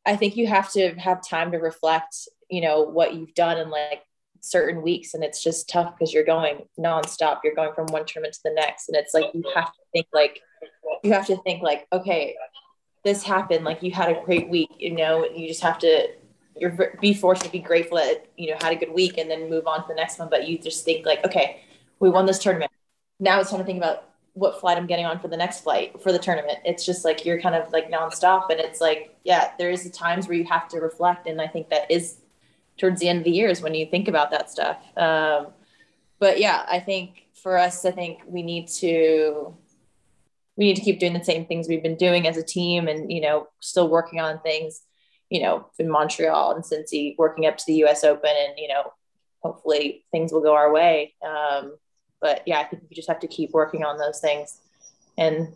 I 0.05 0.15
think 0.15 0.37
you 0.37 0.47
have 0.47 0.71
to 0.73 0.93
have 0.95 1.27
time 1.27 1.51
to 1.51 1.57
reflect. 1.57 2.15
You 2.49 2.61
know 2.61 2.83
what 2.83 3.13
you've 3.13 3.33
done 3.33 3.57
in 3.57 3.69
like 3.69 4.03
certain 4.39 4.81
weeks, 4.81 5.13
and 5.13 5.23
it's 5.23 5.43
just 5.43 5.67
tough 5.67 5.93
because 5.97 6.13
you're 6.13 6.23
going 6.23 6.61
nonstop. 6.79 7.39
You're 7.43 7.55
going 7.55 7.73
from 7.73 7.87
one 7.87 8.05
tournament 8.05 8.35
to 8.35 8.41
the 8.45 8.53
next, 8.53 8.87
and 8.87 8.95
it's 8.95 9.13
like 9.13 9.25
you 9.33 9.43
have 9.53 9.73
to 9.73 9.79
think 9.91 10.07
like 10.13 10.39
you 11.03 11.11
have 11.11 11.27
to 11.27 11.35
think 11.43 11.61
like 11.61 11.87
okay 11.91 12.37
this 13.07 13.23
happened 13.23 13.63
like 13.63 13.81
you 13.81 13.91
had 13.91 14.09
a 14.09 14.21
great 14.25 14.49
week 14.49 14.69
you 14.79 14.93
know 14.93 15.25
you 15.25 15.47
just 15.47 15.61
have 15.61 15.79
to 15.79 16.07
you're 16.59 16.93
be 17.01 17.13
forced 17.13 17.43
to 17.43 17.51
be 17.51 17.59
grateful 17.59 17.97
that 17.97 18.25
you 18.37 18.49
know 18.49 18.57
had 18.61 18.73
a 18.73 18.75
good 18.75 18.91
week 18.91 19.17
and 19.17 19.29
then 19.29 19.49
move 19.49 19.67
on 19.67 19.81
to 19.81 19.87
the 19.87 19.95
next 19.95 20.19
one. 20.19 20.29
But 20.29 20.47
you 20.47 20.57
just 20.57 20.85
think 20.85 21.05
like 21.05 21.23
okay 21.25 21.61
we 21.99 22.09
won 22.09 22.25
this 22.25 22.39
tournament. 22.39 22.71
Now 23.19 23.39
it's 23.39 23.49
time 23.49 23.59
to 23.59 23.65
think 23.65 23.77
about 23.77 24.03
what 24.33 24.59
flight 24.59 24.77
i'm 24.77 24.85
getting 24.85 25.05
on 25.05 25.17
for 25.19 25.29
the 25.29 25.37
next 25.37 25.61
flight 25.61 26.01
for 26.01 26.11
the 26.11 26.19
tournament. 26.19 26.59
It's 26.63 26.85
just 26.85 27.03
like 27.03 27.25
you're 27.25 27.41
kind 27.41 27.55
of 27.55 27.71
like 27.71 27.89
nonstop. 27.89 28.49
And 28.49 28.59
it's 28.59 28.81
like 28.81 29.15
yeah 29.23 29.51
there 29.57 29.69
is 29.69 29.89
times 29.91 30.27
where 30.27 30.37
you 30.37 30.45
have 30.45 30.67
to 30.69 30.79
reflect. 30.79 31.27
And 31.27 31.41
i 31.41 31.47
think 31.47 31.69
that 31.69 31.89
is 31.89 32.17
towards 32.77 32.99
the 32.99 33.09
end 33.09 33.19
of 33.19 33.23
the 33.23 33.31
years 33.31 33.61
when 33.61 33.73
you 33.73 33.85
think 33.87 34.07
about 34.07 34.31
that 34.31 34.51
stuff. 34.51 34.77
Um, 34.97 35.47
but 36.19 36.39
yeah 36.39 36.65
i 36.67 36.79
think 36.79 37.27
for 37.33 37.57
us 37.57 37.85
i 37.85 37.91
think 37.91 38.21
we 38.25 38.41
need 38.41 38.67
to 38.67 39.55
we 40.57 40.65
need 40.65 40.75
to 40.75 40.81
keep 40.81 40.99
doing 40.99 41.13
the 41.13 41.23
same 41.23 41.45
things 41.45 41.67
we've 41.67 41.83
been 41.83 41.95
doing 41.95 42.27
as 42.27 42.35
a 42.35 42.43
team 42.43 42.87
and 42.87 43.11
you 43.11 43.21
know 43.21 43.47
still 43.61 43.87
working 43.87 44.19
on 44.19 44.39
things 44.39 44.81
you 45.29 45.41
know 45.41 45.67
in 45.79 45.89
montreal 45.89 46.53
and 46.53 46.63
cincy 46.63 47.15
working 47.17 47.45
up 47.45 47.57
to 47.57 47.63
the 47.67 47.75
us 47.83 48.03
open 48.03 48.31
and 48.31 48.57
you 48.57 48.67
know 48.67 48.91
hopefully 49.41 50.03
things 50.11 50.33
will 50.33 50.41
go 50.41 50.55
our 50.55 50.71
way. 50.73 51.13
Um, 51.25 51.77
but 52.19 52.41
yeah 52.47 52.59
i 52.59 52.63
think 52.63 52.81
we 52.89 52.95
just 52.95 53.07
have 53.07 53.19
to 53.19 53.27
keep 53.27 53.51
working 53.51 53.83
on 53.83 53.97
those 53.97 54.19
things. 54.19 54.59
And 55.17 55.55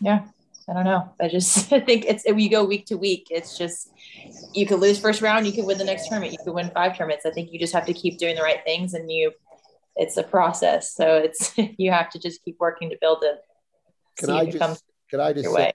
yeah 0.00 0.24
i 0.68 0.72
don't 0.72 0.84
know. 0.84 1.10
I 1.20 1.28
just 1.28 1.68
think 1.68 2.04
it's 2.06 2.24
we 2.32 2.48
go 2.48 2.64
week 2.64 2.86
to 2.86 2.96
week. 2.96 3.28
It's 3.30 3.56
just 3.56 3.90
you 4.52 4.66
could 4.66 4.80
lose 4.80 4.98
first 4.98 5.22
round 5.22 5.46
you 5.46 5.52
could 5.52 5.66
win 5.66 5.78
the 5.78 5.84
next 5.84 6.08
tournament 6.08 6.32
you 6.32 6.38
could 6.42 6.54
win 6.54 6.70
five 6.70 6.96
tournaments. 6.96 7.26
I 7.26 7.30
think 7.30 7.52
you 7.52 7.58
just 7.58 7.74
have 7.74 7.86
to 7.86 7.94
keep 7.94 8.18
doing 8.18 8.36
the 8.36 8.42
right 8.42 8.64
things 8.64 8.94
and 8.94 9.10
you 9.10 9.32
it's 9.96 10.16
a 10.16 10.22
process. 10.22 10.94
So 10.94 11.16
it's 11.16 11.52
you 11.78 11.90
have 11.90 12.08
to 12.10 12.18
just 12.18 12.44
keep 12.44 12.56
working 12.58 12.88
to 12.90 12.96
build 13.00 13.24
it 13.24 13.40
can 14.18 14.30
I 14.30 14.46
just 14.46 14.84
can 15.10 15.20
I 15.20 15.32
just 15.32 15.52
say 15.54 15.72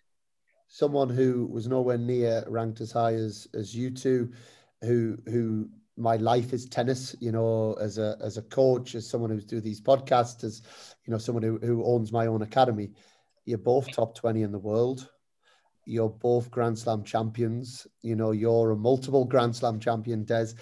someone 0.67 1.09
who 1.09 1.45
was 1.45 1.67
nowhere 1.67 1.97
near 1.97 2.43
ranked 2.47 2.81
as 2.81 2.91
high 2.91 3.13
as 3.13 3.47
as 3.53 3.75
you 3.75 3.89
two, 3.91 4.31
who 4.81 5.17
who 5.25 5.69
my 5.95 6.15
life 6.15 6.53
is 6.53 6.65
tennis, 6.65 7.15
you 7.19 7.31
know, 7.31 7.73
as 7.79 7.97
a 7.97 8.17
as 8.21 8.37
a 8.37 8.41
coach, 8.41 8.95
as 8.95 9.07
someone 9.07 9.29
who's 9.29 9.45
do 9.45 9.61
these 9.61 9.81
podcasts, 9.81 10.43
as 10.43 10.61
you 11.05 11.11
know, 11.11 11.17
someone 11.17 11.43
who, 11.43 11.59
who 11.59 11.83
owns 11.85 12.11
my 12.11 12.27
own 12.27 12.41
academy. 12.41 12.91
You're 13.45 13.57
both 13.57 13.91
top 13.91 14.15
20 14.15 14.41
in 14.41 14.51
the 14.51 14.59
world. 14.59 15.09
You're 15.85 16.09
both 16.09 16.49
Grand 16.49 16.79
Slam 16.79 17.03
champions. 17.03 17.85
You 18.01 18.15
know, 18.15 18.31
you're 18.31 18.71
a 18.71 18.75
multiple 18.75 19.25
Grand 19.25 19.55
Slam 19.55 19.79
champion, 19.79 20.23
Des 20.23 20.53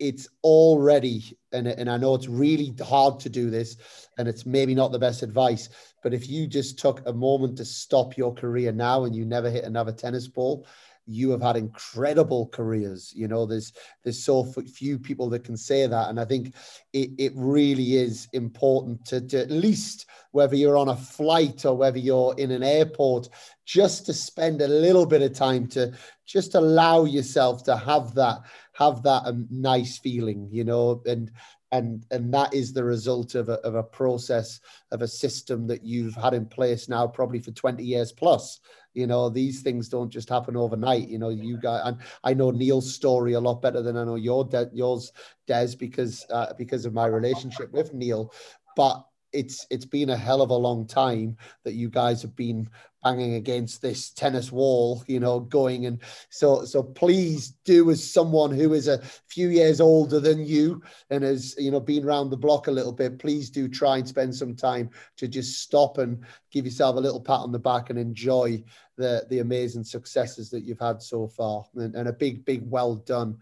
it's 0.00 0.26
already, 0.42 1.36
and, 1.52 1.68
and 1.68 1.88
I 1.88 1.98
know 1.98 2.14
it's 2.14 2.26
really 2.26 2.74
hard 2.82 3.20
to 3.20 3.28
do 3.28 3.50
this, 3.50 3.76
and 4.18 4.26
it's 4.26 4.46
maybe 4.46 4.74
not 4.74 4.90
the 4.90 4.98
best 4.98 5.22
advice, 5.22 5.68
but 6.02 6.14
if 6.14 6.28
you 6.28 6.46
just 6.46 6.78
took 6.78 7.06
a 7.06 7.12
moment 7.12 7.58
to 7.58 7.64
stop 7.64 8.16
your 8.16 8.34
career 8.34 8.72
now 8.72 9.04
and 9.04 9.14
you 9.14 9.24
never 9.24 9.50
hit 9.50 9.64
another 9.64 9.92
tennis 9.92 10.26
ball, 10.26 10.66
you 11.06 11.30
have 11.30 11.42
had 11.42 11.56
incredible 11.56 12.46
careers. 12.48 13.12
You 13.14 13.26
know, 13.26 13.44
there's 13.44 13.72
there's 14.04 14.22
so 14.22 14.44
few 14.44 14.98
people 14.98 15.28
that 15.30 15.44
can 15.44 15.56
say 15.56 15.86
that, 15.86 16.08
and 16.08 16.20
I 16.20 16.24
think 16.24 16.54
it, 16.92 17.10
it 17.18 17.32
really 17.34 17.96
is 17.96 18.28
important 18.32 19.04
to, 19.06 19.20
to 19.20 19.40
at 19.40 19.50
least 19.50 20.06
whether 20.30 20.54
you're 20.54 20.76
on 20.76 20.88
a 20.88 20.96
flight 20.96 21.64
or 21.64 21.76
whether 21.76 21.98
you're 21.98 22.34
in 22.38 22.52
an 22.52 22.62
airport, 22.62 23.28
just 23.66 24.06
to 24.06 24.12
spend 24.12 24.62
a 24.62 24.68
little 24.68 25.06
bit 25.06 25.22
of 25.22 25.34
time 25.34 25.66
to 25.68 25.92
just 26.26 26.54
allow 26.54 27.04
yourself 27.04 27.64
to 27.64 27.76
have 27.76 28.14
that 28.14 28.38
have 28.80 29.02
that 29.02 29.22
um, 29.26 29.46
nice 29.50 29.98
feeling, 29.98 30.48
you 30.50 30.64
know, 30.64 31.02
and 31.06 31.30
and 31.72 32.04
and 32.10 32.32
that 32.34 32.52
is 32.52 32.72
the 32.72 32.82
result 32.82 33.34
of 33.34 33.48
a, 33.48 33.54
of 33.60 33.74
a 33.74 33.82
process 33.82 34.60
of 34.90 35.02
a 35.02 35.08
system 35.08 35.66
that 35.68 35.84
you've 35.84 36.14
had 36.14 36.34
in 36.34 36.46
place 36.46 36.88
now 36.88 37.06
probably 37.06 37.38
for 37.38 37.52
20 37.52 37.84
years 37.84 38.10
plus. 38.10 38.60
You 38.92 39.06
know 39.06 39.28
these 39.28 39.62
things 39.62 39.88
don't 39.88 40.10
just 40.10 40.28
happen 40.28 40.56
overnight 40.56 41.08
you 41.08 41.20
know 41.20 41.28
you 41.28 41.58
guys 41.58 41.82
and 41.84 41.98
i 42.24 42.34
know 42.34 42.50
neil's 42.50 42.92
story 42.92 43.34
a 43.34 43.40
lot 43.40 43.62
better 43.62 43.82
than 43.82 43.96
i 43.96 44.02
know 44.02 44.16
your 44.16 44.44
de- 44.44 44.68
yours 44.72 45.12
des 45.46 45.76
because 45.78 46.26
uh, 46.30 46.52
because 46.58 46.84
of 46.84 46.92
my 46.92 47.06
relationship 47.06 47.70
with 47.70 47.94
neil 47.94 48.32
but 48.76 49.06
it's 49.32 49.66
it's 49.70 49.84
been 49.84 50.10
a 50.10 50.16
hell 50.16 50.42
of 50.42 50.50
a 50.50 50.54
long 50.54 50.86
time 50.86 51.36
that 51.64 51.74
you 51.74 51.88
guys 51.88 52.22
have 52.22 52.34
been 52.36 52.68
banging 53.02 53.34
against 53.34 53.80
this 53.80 54.10
tennis 54.10 54.52
wall 54.52 55.02
you 55.06 55.18
know 55.18 55.40
going 55.40 55.86
and 55.86 56.00
so 56.28 56.64
so 56.64 56.82
please 56.82 57.54
do 57.64 57.90
as 57.90 58.12
someone 58.12 58.50
who 58.50 58.74
is 58.74 58.88
a 58.88 58.98
few 59.26 59.48
years 59.48 59.80
older 59.80 60.20
than 60.20 60.44
you 60.44 60.82
and 61.08 61.24
has 61.24 61.54
you 61.56 61.70
know 61.70 61.80
been 61.80 62.04
around 62.04 62.28
the 62.28 62.36
block 62.36 62.66
a 62.66 62.70
little 62.70 62.92
bit 62.92 63.18
please 63.18 63.48
do 63.48 63.68
try 63.68 63.96
and 63.96 64.06
spend 64.06 64.34
some 64.34 64.54
time 64.54 64.90
to 65.16 65.26
just 65.26 65.62
stop 65.62 65.96
and 65.96 66.22
give 66.50 66.66
yourself 66.66 66.96
a 66.96 67.00
little 67.00 67.20
pat 67.20 67.40
on 67.40 67.52
the 67.52 67.58
back 67.58 67.88
and 67.88 67.98
enjoy 67.98 68.62
the 69.00 69.24
the 69.30 69.40
amazing 69.40 69.82
successes 69.82 70.50
that 70.50 70.62
you've 70.62 70.78
had 70.78 71.02
so 71.02 71.26
far. 71.26 71.64
And, 71.74 71.94
and 71.96 72.08
a 72.08 72.12
big 72.12 72.44
big 72.44 72.62
well 72.70 72.96
done 72.96 73.38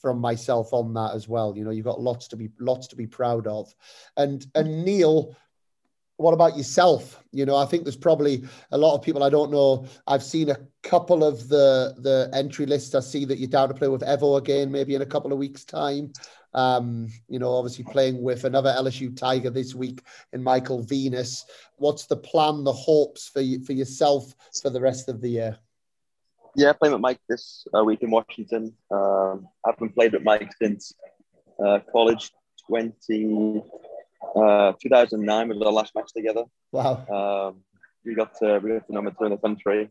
from 0.00 0.18
myself 0.18 0.72
on 0.72 0.94
that 0.94 1.12
as 1.14 1.28
well. 1.28 1.56
You 1.56 1.64
know, 1.64 1.70
you've 1.70 1.84
got 1.84 2.00
lots 2.00 2.28
to 2.28 2.36
be 2.36 2.50
lots 2.58 2.86
to 2.88 2.96
be 2.96 3.06
proud 3.06 3.46
of. 3.46 3.72
And 4.16 4.46
and 4.54 4.84
Neil, 4.84 5.36
what 6.16 6.32
about 6.32 6.56
yourself? 6.56 7.22
You 7.32 7.46
know, 7.46 7.56
I 7.56 7.64
think 7.64 7.84
there's 7.84 7.96
probably 7.96 8.44
a 8.72 8.78
lot 8.78 8.94
of 8.94 9.02
people 9.02 9.22
I 9.22 9.30
don't 9.30 9.50
know. 9.50 9.86
I've 10.06 10.22
seen 10.22 10.50
a 10.50 10.58
couple 10.82 11.24
of 11.24 11.48
the 11.48 11.94
the 11.98 12.30
entry 12.32 12.66
lists. 12.66 12.94
I 12.94 13.00
see 13.00 13.24
that 13.24 13.38
you're 13.38 13.48
down 13.48 13.68
to 13.68 13.74
play 13.74 13.88
with 13.88 14.02
Evo 14.02 14.38
again, 14.38 14.70
maybe 14.70 14.94
in 14.94 15.02
a 15.02 15.06
couple 15.06 15.32
of 15.32 15.38
weeks' 15.38 15.64
time. 15.64 16.12
Um, 16.52 17.08
you 17.28 17.38
know, 17.38 17.52
obviously 17.52 17.84
playing 17.84 18.22
with 18.22 18.44
another 18.44 18.74
LSU 18.76 19.16
Tiger 19.16 19.50
this 19.50 19.74
week 19.74 20.02
in 20.32 20.42
Michael 20.42 20.82
Venus. 20.82 21.44
What's 21.76 22.06
the 22.06 22.16
plan, 22.16 22.64
the 22.64 22.72
hopes 22.72 23.28
for 23.28 23.40
you, 23.40 23.62
for 23.62 23.72
yourself 23.72 24.34
for 24.60 24.70
the 24.70 24.80
rest 24.80 25.08
of 25.08 25.20
the 25.20 25.28
year? 25.28 25.58
Yeah, 26.56 26.72
playing 26.72 26.92
with 26.94 27.00
Mike 27.00 27.20
this 27.28 27.64
uh, 27.76 27.84
week 27.84 28.02
in 28.02 28.10
Washington. 28.10 28.74
Um, 28.90 29.48
I 29.64 29.70
haven't 29.70 29.94
played 29.94 30.12
with 30.12 30.22
Mike 30.22 30.50
since 30.60 30.92
uh, 31.64 31.78
college 31.92 32.32
20, 32.68 33.62
uh, 34.36 34.72
2009 34.82 35.48
was 35.48 35.62
our 35.62 35.72
last 35.72 35.94
match 35.94 36.12
together. 36.14 36.44
Wow. 36.72 37.06
Um, 37.06 37.60
we 38.04 38.14
got 38.14 38.34
to, 38.38 38.58
we 38.58 38.70
got 38.70 38.86
to 38.86 38.92
number 38.92 39.12
two 39.16 39.24
in 39.24 39.30
the 39.32 39.36
country. 39.38 39.90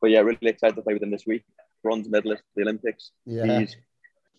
but 0.00 0.10
yeah, 0.10 0.20
really 0.20 0.38
excited 0.42 0.76
to 0.76 0.82
play 0.82 0.94
with 0.94 1.02
him 1.02 1.10
this 1.10 1.24
week. 1.26 1.44
Bronze 1.82 2.08
medalist 2.08 2.40
at 2.42 2.54
the 2.56 2.62
Olympics. 2.62 3.10
Yeah. 3.24 3.60
He's, 3.60 3.76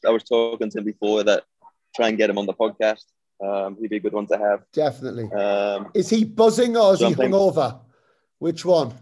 I 0.05 0.09
was 0.11 0.23
talking 0.23 0.69
to 0.69 0.77
him 0.79 0.83
before 0.85 1.23
that 1.23 1.43
try 1.95 2.09
and 2.09 2.17
get 2.17 2.29
him 2.29 2.37
on 2.37 2.45
the 2.45 2.53
podcast. 2.53 3.03
Um, 3.43 3.77
he'd 3.79 3.89
be 3.89 3.97
a 3.97 3.99
good 3.99 4.13
one 4.13 4.27
to 4.27 4.37
have. 4.37 4.63
Definitely. 4.71 5.31
Um, 5.31 5.89
Is 5.93 6.09
he 6.09 6.23
buzzing 6.23 6.77
or 6.77 6.93
is 6.93 6.99
he 6.99 7.05
Something. 7.05 7.31
hungover? 7.31 7.79
Which 8.39 8.63
one? 8.65 8.93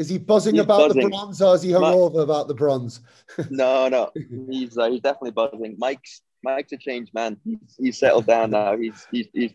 Is 0.00 0.08
he 0.08 0.16
buzzing 0.16 0.54
He's 0.54 0.64
about 0.64 0.94
the 0.94 1.08
bronze 1.08 1.42
or 1.42 1.54
is 1.54 1.60
he 1.60 1.72
Ma- 1.72 1.92
hungover 1.92 2.22
about 2.22 2.48
the 2.48 2.54
bronze? 2.54 3.00
no, 3.50 3.86
no, 3.86 4.10
he's 4.48 4.78
uh, 4.78 4.88
he's 4.90 5.02
definitely 5.02 5.32
buzzing. 5.32 5.76
Mike's 5.78 6.22
Mike's 6.42 6.72
a 6.72 6.78
changed 6.78 7.12
man. 7.12 7.36
He's, 7.44 7.76
he's 7.78 7.98
settled 7.98 8.26
down 8.26 8.50
now. 8.52 8.78
He's, 8.78 9.06
he's 9.12 9.28
he's 9.34 9.52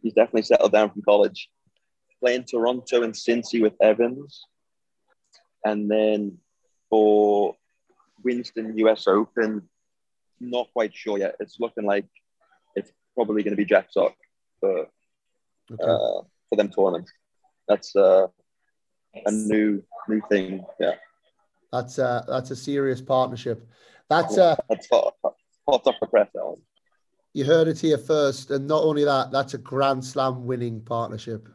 he's 0.00 0.12
definitely 0.12 0.42
settled 0.42 0.70
down 0.70 0.90
from 0.92 1.02
college. 1.02 1.48
Playing 2.20 2.44
Toronto 2.44 3.02
and 3.02 3.12
Cincy 3.12 3.60
with 3.60 3.72
Evans, 3.82 4.44
and 5.64 5.90
then 5.90 6.38
for 6.88 7.56
Winston 8.22 8.78
US 8.78 9.08
Open, 9.08 9.68
not 10.38 10.68
quite 10.72 10.94
sure 10.94 11.18
yet. 11.18 11.34
It's 11.40 11.58
looking 11.58 11.86
like 11.86 12.06
it's 12.76 12.92
probably 13.16 13.42
going 13.42 13.56
to 13.56 13.56
be 13.56 13.64
Jack 13.64 13.88
Sock 13.90 14.14
for 14.60 14.86
Okay. 15.72 15.82
uh, 15.82 16.22
for 16.48 16.56
them 16.56 16.68
tournaments. 16.68 17.10
That's 17.66 17.96
uh, 17.96 18.28
a 19.26 19.30
new 19.30 19.82
new 20.08 20.20
thing. 20.28 20.64
Yeah, 20.80 20.94
That's 21.72 21.98
uh, 21.98 22.24
that's 22.28 22.50
a 22.50 22.56
serious 22.56 23.00
partnership. 23.00 23.68
That's 24.08 24.38
uh, 24.38 24.56
that's 24.68 24.88
hot, 24.90 25.14
hot, 25.22 25.34
hot 25.68 25.86
off 25.86 25.96
the 26.00 26.06
press. 26.06 26.28
That 26.34 26.56
you 27.34 27.44
heard 27.44 27.68
it 27.68 27.78
here 27.78 27.98
first, 27.98 28.50
and 28.50 28.66
not 28.66 28.82
only 28.82 29.04
that, 29.04 29.30
that's 29.30 29.54
a 29.54 29.58
Grand 29.58 30.04
Slam 30.04 30.44
winning 30.46 30.80
partnership. 30.82 31.48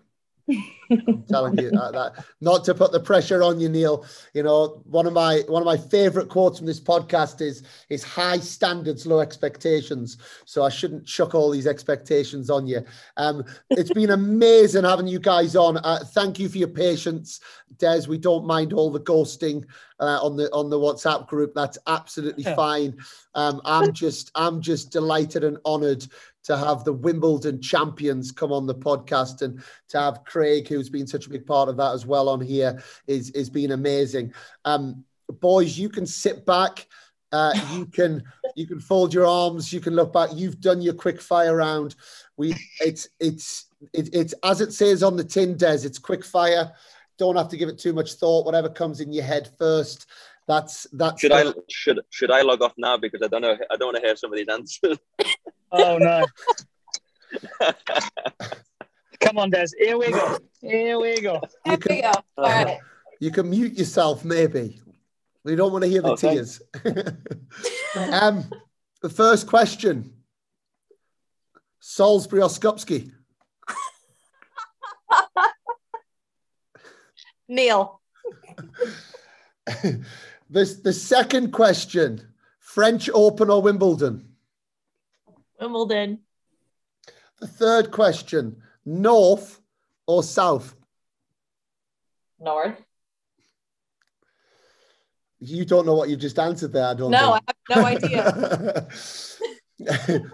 I'm 0.50 1.24
telling 1.28 1.58
you 1.58 1.70
that, 1.72 1.92
that 1.94 2.26
not 2.40 2.64
to 2.66 2.74
put 2.74 2.92
the 2.92 3.00
pressure 3.00 3.44
on 3.44 3.60
you, 3.60 3.68
Neil. 3.68 4.06
You 4.34 4.44
know, 4.44 4.82
one 4.86 5.06
of 5.06 5.14
my 5.14 5.44
one 5.48 5.62
of 5.62 5.66
my 5.66 5.78
favorite 5.78 6.30
quotes 6.30 6.58
from 6.58 6.68
this 6.68 6.80
podcast 6.80 7.42
is 7.42 7.64
is 7.90 8.04
high 8.04 8.40
standards, 8.40 9.06
low 9.06 9.20
expectations. 9.20 10.18
So 10.46 10.64
I 10.64 10.70
shouldn't 10.70 11.06
chuck 11.06 11.36
all 11.36 11.52
these 11.52 11.68
expectations 11.68 12.50
on 12.50 12.68
you. 12.68 12.84
Um, 13.18 13.44
it's 13.72 13.92
been 13.92 14.12
amazing 14.12 14.86
having 14.86 15.08
you 15.08 15.20
guys 15.20 15.56
on. 15.56 15.78
Uh, 15.78 16.00
thank 16.06 16.40
you 16.40 16.48
for 16.48 16.58
your 16.58 16.70
patience, 16.70 17.42
Des. 17.78 18.08
We 18.08 18.18
don't 18.18 18.46
mind 18.46 18.72
all 18.72 18.92
the 18.92 19.02
ghosting 19.02 19.66
uh, 20.00 20.20
on 20.22 20.38
the 20.38 20.52
on 20.54 20.70
the 20.70 20.80
WhatsApp 20.80 21.28
group. 21.28 21.54
That's 21.54 21.78
absolutely 21.88 22.44
fine. 22.56 22.98
Um, 23.36 23.62
I'm 23.66 23.92
just 23.92 24.32
I'm 24.36 24.62
just 24.62 24.92
delighted 24.92 25.44
and 25.44 25.58
honoured 25.66 26.06
to 26.48 26.58
have 26.58 26.86
the 26.86 26.94
Wimbledon 26.94 27.62
champions 27.62 28.32
come 28.32 28.54
on 28.54 28.66
the 28.66 28.76
podcast 28.76 29.42
and 29.42 29.62
to 29.90 30.00
have 30.00 30.24
Craig, 30.24 30.68
who's 30.68 30.90
been 30.90 31.06
such 31.06 31.28
a 31.28 31.30
big 31.30 31.46
part 31.46 31.68
of 31.68 31.76
that 31.78 31.94
as 31.94 32.06
well, 32.06 32.30
on 32.30 32.40
here 32.40 32.82
is 33.06 33.30
is 33.32 33.50
been 33.50 33.72
amazing. 33.72 34.34
Um, 34.64 35.04
boys, 35.42 35.78
you 35.78 35.90
can 35.90 36.06
sit 36.06 36.46
back. 36.46 36.88
Uh, 37.34 37.54
you 37.74 37.86
can 37.94 38.24
you 38.56 38.66
can 38.66 38.80
fold 38.80 39.14
your 39.14 39.26
arms. 39.26 39.74
You 39.74 39.82
can 39.82 39.94
look 39.94 40.14
back. 40.14 40.30
You've 40.34 40.62
done 40.62 40.82
your 40.82 40.94
quick 40.94 41.22
fire 41.22 41.58
round. 41.58 41.96
We 42.38 42.56
it's 42.80 43.10
it's 43.20 43.66
it, 43.94 44.10
it's 44.14 44.34
as 44.44 44.62
it 44.62 44.72
says 44.72 45.04
on 45.04 45.18
the 45.18 45.26
tin, 45.26 45.58
Des. 45.58 45.86
It's 45.86 46.00
quick 46.00 46.24
fire. 46.24 46.72
Don't 47.18 47.36
have 47.36 47.50
to 47.50 47.58
give 47.58 47.68
it 47.68 47.78
too 47.78 47.92
much 47.92 48.14
thought. 48.14 48.46
Whatever 48.46 48.70
comes 48.70 49.02
in 49.02 49.12
your 49.12 49.26
head 49.26 49.50
first. 49.60 50.06
That's 50.48 50.88
that's. 50.94 51.20
Should 51.20 51.34
I 51.34 51.52
should 51.70 52.00
should 52.10 52.32
I 52.32 52.42
log 52.42 52.62
off 52.62 52.74
now 52.78 52.96
because 52.96 53.22
I 53.22 53.28
don't 53.28 53.42
know 53.42 53.58
I 53.70 53.76
don't 53.76 53.88
want 53.88 53.98
to 53.98 54.02
hear 54.02 54.16
some 54.16 54.32
of 54.32 54.38
these 54.38 54.48
answers. 54.48 54.98
Oh 55.72 55.98
no. 55.98 56.26
Come 59.20 59.38
on, 59.40 59.50
Des. 59.50 59.68
Here 59.78 59.98
we 59.98 60.12
go. 60.12 60.38
Here 60.62 61.00
we 61.00 61.20
go. 61.22 61.42
You 61.66 61.78
There 61.78 61.78
can- 61.78 61.96
we 61.96 62.02
go. 62.02 62.12
All 62.38 62.44
right. 62.44 62.80
You 63.20 63.32
can 63.32 63.50
mute 63.50 63.74
yourself, 63.74 64.24
maybe. 64.24 64.80
We 65.44 65.56
don't 65.56 65.72
want 65.72 65.84
to 65.84 65.90
hear 65.90 66.02
the 66.02 66.16
thanks. 66.16 66.62
tears. 66.84 67.14
um, 68.12 68.46
the 69.02 69.10
first 69.10 69.48
question: 69.48 70.14
Salisbury 71.80 72.42
or 72.42 72.50
Skupski? 72.50 73.12
Neil. 77.48 78.02
this 80.50 80.76
the 80.82 80.94
second 80.94 81.52
question: 81.52 82.22
French 82.60 83.10
Open 83.14 83.50
or 83.50 83.62
Wimbledon? 83.62 84.37
Wimbledon. 85.60 86.20
The 87.40 87.48
third 87.48 87.92
question: 87.92 88.62
North 88.86 89.60
or 90.06 90.24
South? 90.24 90.76
North. 92.40 92.82
You 95.40 95.66
don't 95.66 95.86
know 95.86 95.94
what 95.94 96.10
you've 96.10 96.20
just 96.20 96.40
answered 96.40 96.74
there. 96.74 96.86
I 96.86 96.94
don't. 96.94 97.12
Know. 97.12 97.20
No, 97.20 97.34
I 97.34 97.40
have 97.48 97.78
no 97.78 97.86
idea. 97.86 98.88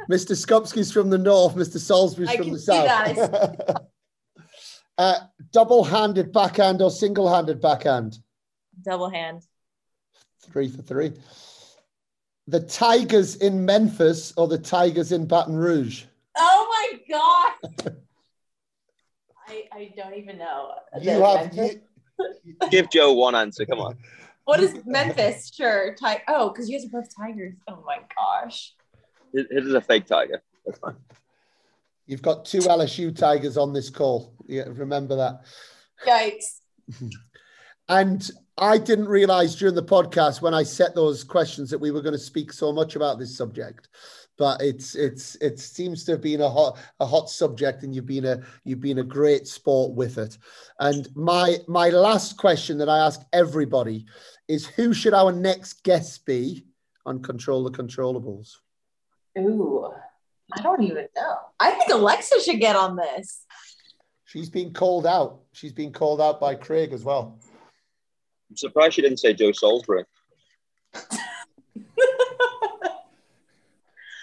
Mr. 0.10 0.36
Skupski's 0.36 0.92
from 0.92 1.10
the 1.10 1.18
north, 1.18 1.56
Mr. 1.56 1.78
Salisbury's 1.78 2.30
I 2.30 2.38
from 2.38 2.46
can 2.46 2.54
the 2.54 2.60
see 2.60 2.72
south. 2.72 3.78
uh, 4.98 5.16
double-handed 5.52 6.32
backhand 6.32 6.82
or 6.82 6.90
single-handed 6.90 7.60
backhand? 7.60 8.18
Double 8.82 9.10
hand. 9.10 9.44
Three 10.46 10.70
for 10.70 10.82
three. 10.82 11.14
The 12.48 12.60
Tigers 12.60 13.38
in 13.38 13.66
Memphis 13.66 14.34
or 14.36 14.48
the 14.48 14.58
Tigers 14.58 15.12
in 15.12 15.26
Baton 15.26 15.56
Rouge? 15.56 16.04
Oh 16.38 16.68
my 16.70 17.00
god. 17.10 17.96
I, 19.48 19.64
I 19.72 19.94
don't 19.96 20.16
even 20.16 20.38
know. 20.38 20.72
You 21.02 21.22
have 21.22 21.54
you, 21.54 21.82
Give 22.72 22.90
Joe 22.90 23.14
one 23.14 23.36
answer. 23.36 23.66
Come 23.66 23.80
on. 23.80 23.98
What 24.46 24.60
is 24.60 24.78
Memphis? 24.86 25.52
Sure. 25.54 25.96
Ti- 25.96 26.24
oh, 26.28 26.50
because 26.50 26.70
you 26.70 26.78
guys 26.78 26.86
are 26.86 27.02
both 27.02 27.16
Tigers. 27.16 27.56
Oh 27.68 27.84
my 27.86 28.00
gosh. 28.16 28.74
His 29.34 29.46
his 29.50 29.68
is 29.68 29.74
a 29.74 29.82
fake 29.82 30.06
tiger. 30.06 30.42
That's 30.66 30.80
fine. 30.80 30.96
you've 32.06 32.22
got 32.22 32.46
two 32.46 32.60
LSU 32.60 33.16
Tigers 33.16 33.58
on 33.58 33.74
this 33.74 33.90
call. 33.90 34.34
Yeah, 34.48 34.64
remember 34.68 35.16
that. 35.16 35.42
Yikes. 36.06 36.60
And 37.90 38.30
I 38.58 38.78
didn't 38.78 39.08
realize 39.08 39.56
during 39.56 39.76
the 39.76 39.84
podcast 39.84 40.42
when 40.42 40.54
I 40.54 40.64
set 40.64 40.96
those 40.96 41.24
questions 41.24 41.70
that 41.70 41.80
we 41.80 41.92
were 41.92 42.02
going 42.02 42.14
to 42.14 42.20
speak 42.20 42.54
so 42.54 42.72
much 42.72 42.96
about 42.96 43.20
this 43.20 43.36
subject. 43.36 43.90
But 44.38 44.62
it's 44.62 44.96
it's 44.96 45.36
it 45.36 45.60
seems 45.60 46.04
to 46.06 46.14
have 46.14 46.22
been 46.22 46.42
a 46.42 46.50
hot 46.50 46.80
a 47.00 47.06
hot 47.06 47.30
subject, 47.30 47.84
and 47.84 47.94
you've 47.94 48.08
been 48.08 48.26
a 48.26 48.42
you've 48.64 48.82
been 48.82 48.98
a 49.00 49.04
great 49.04 49.48
sport 49.48 49.94
with 49.94 50.18
it. 50.18 50.38
And 50.80 51.08
my 51.16 51.58
my 51.68 51.90
last 51.90 52.38
question 52.38 52.80
that 52.80 52.90
I 52.90 52.98
ask 52.98 53.22
everybody 53.32 54.06
is, 54.48 54.66
who 54.66 54.94
should 54.94 55.14
our 55.14 55.32
next 55.32 55.84
guest 55.84 56.26
be 56.26 56.66
on 57.06 57.22
Control 57.22 57.64
the 57.64 57.72
Controllables? 57.72 58.56
Ooh. 59.38 59.92
I 60.56 60.62
don't 60.62 60.84
even 60.84 61.08
know. 61.16 61.36
I 61.60 61.72
think 61.72 61.92
Alexa 61.92 62.42
should 62.42 62.60
get 62.60 62.76
on 62.76 62.96
this. 62.96 63.46
She's 64.26 64.50
been 64.50 64.74
called 64.74 65.06
out. 65.06 65.42
She's 65.52 65.74
been 65.74 65.94
called 65.94 66.22
out 66.22 66.40
by 66.40 66.56
Craig 66.56 66.92
as 66.94 67.04
well. 67.04 67.40
I'm 68.54 68.58
surprised 68.58 68.94
she 68.94 69.02
didn't 69.02 69.18
say 69.18 69.34
Joe 69.34 69.52
Salisbury. 69.52 70.04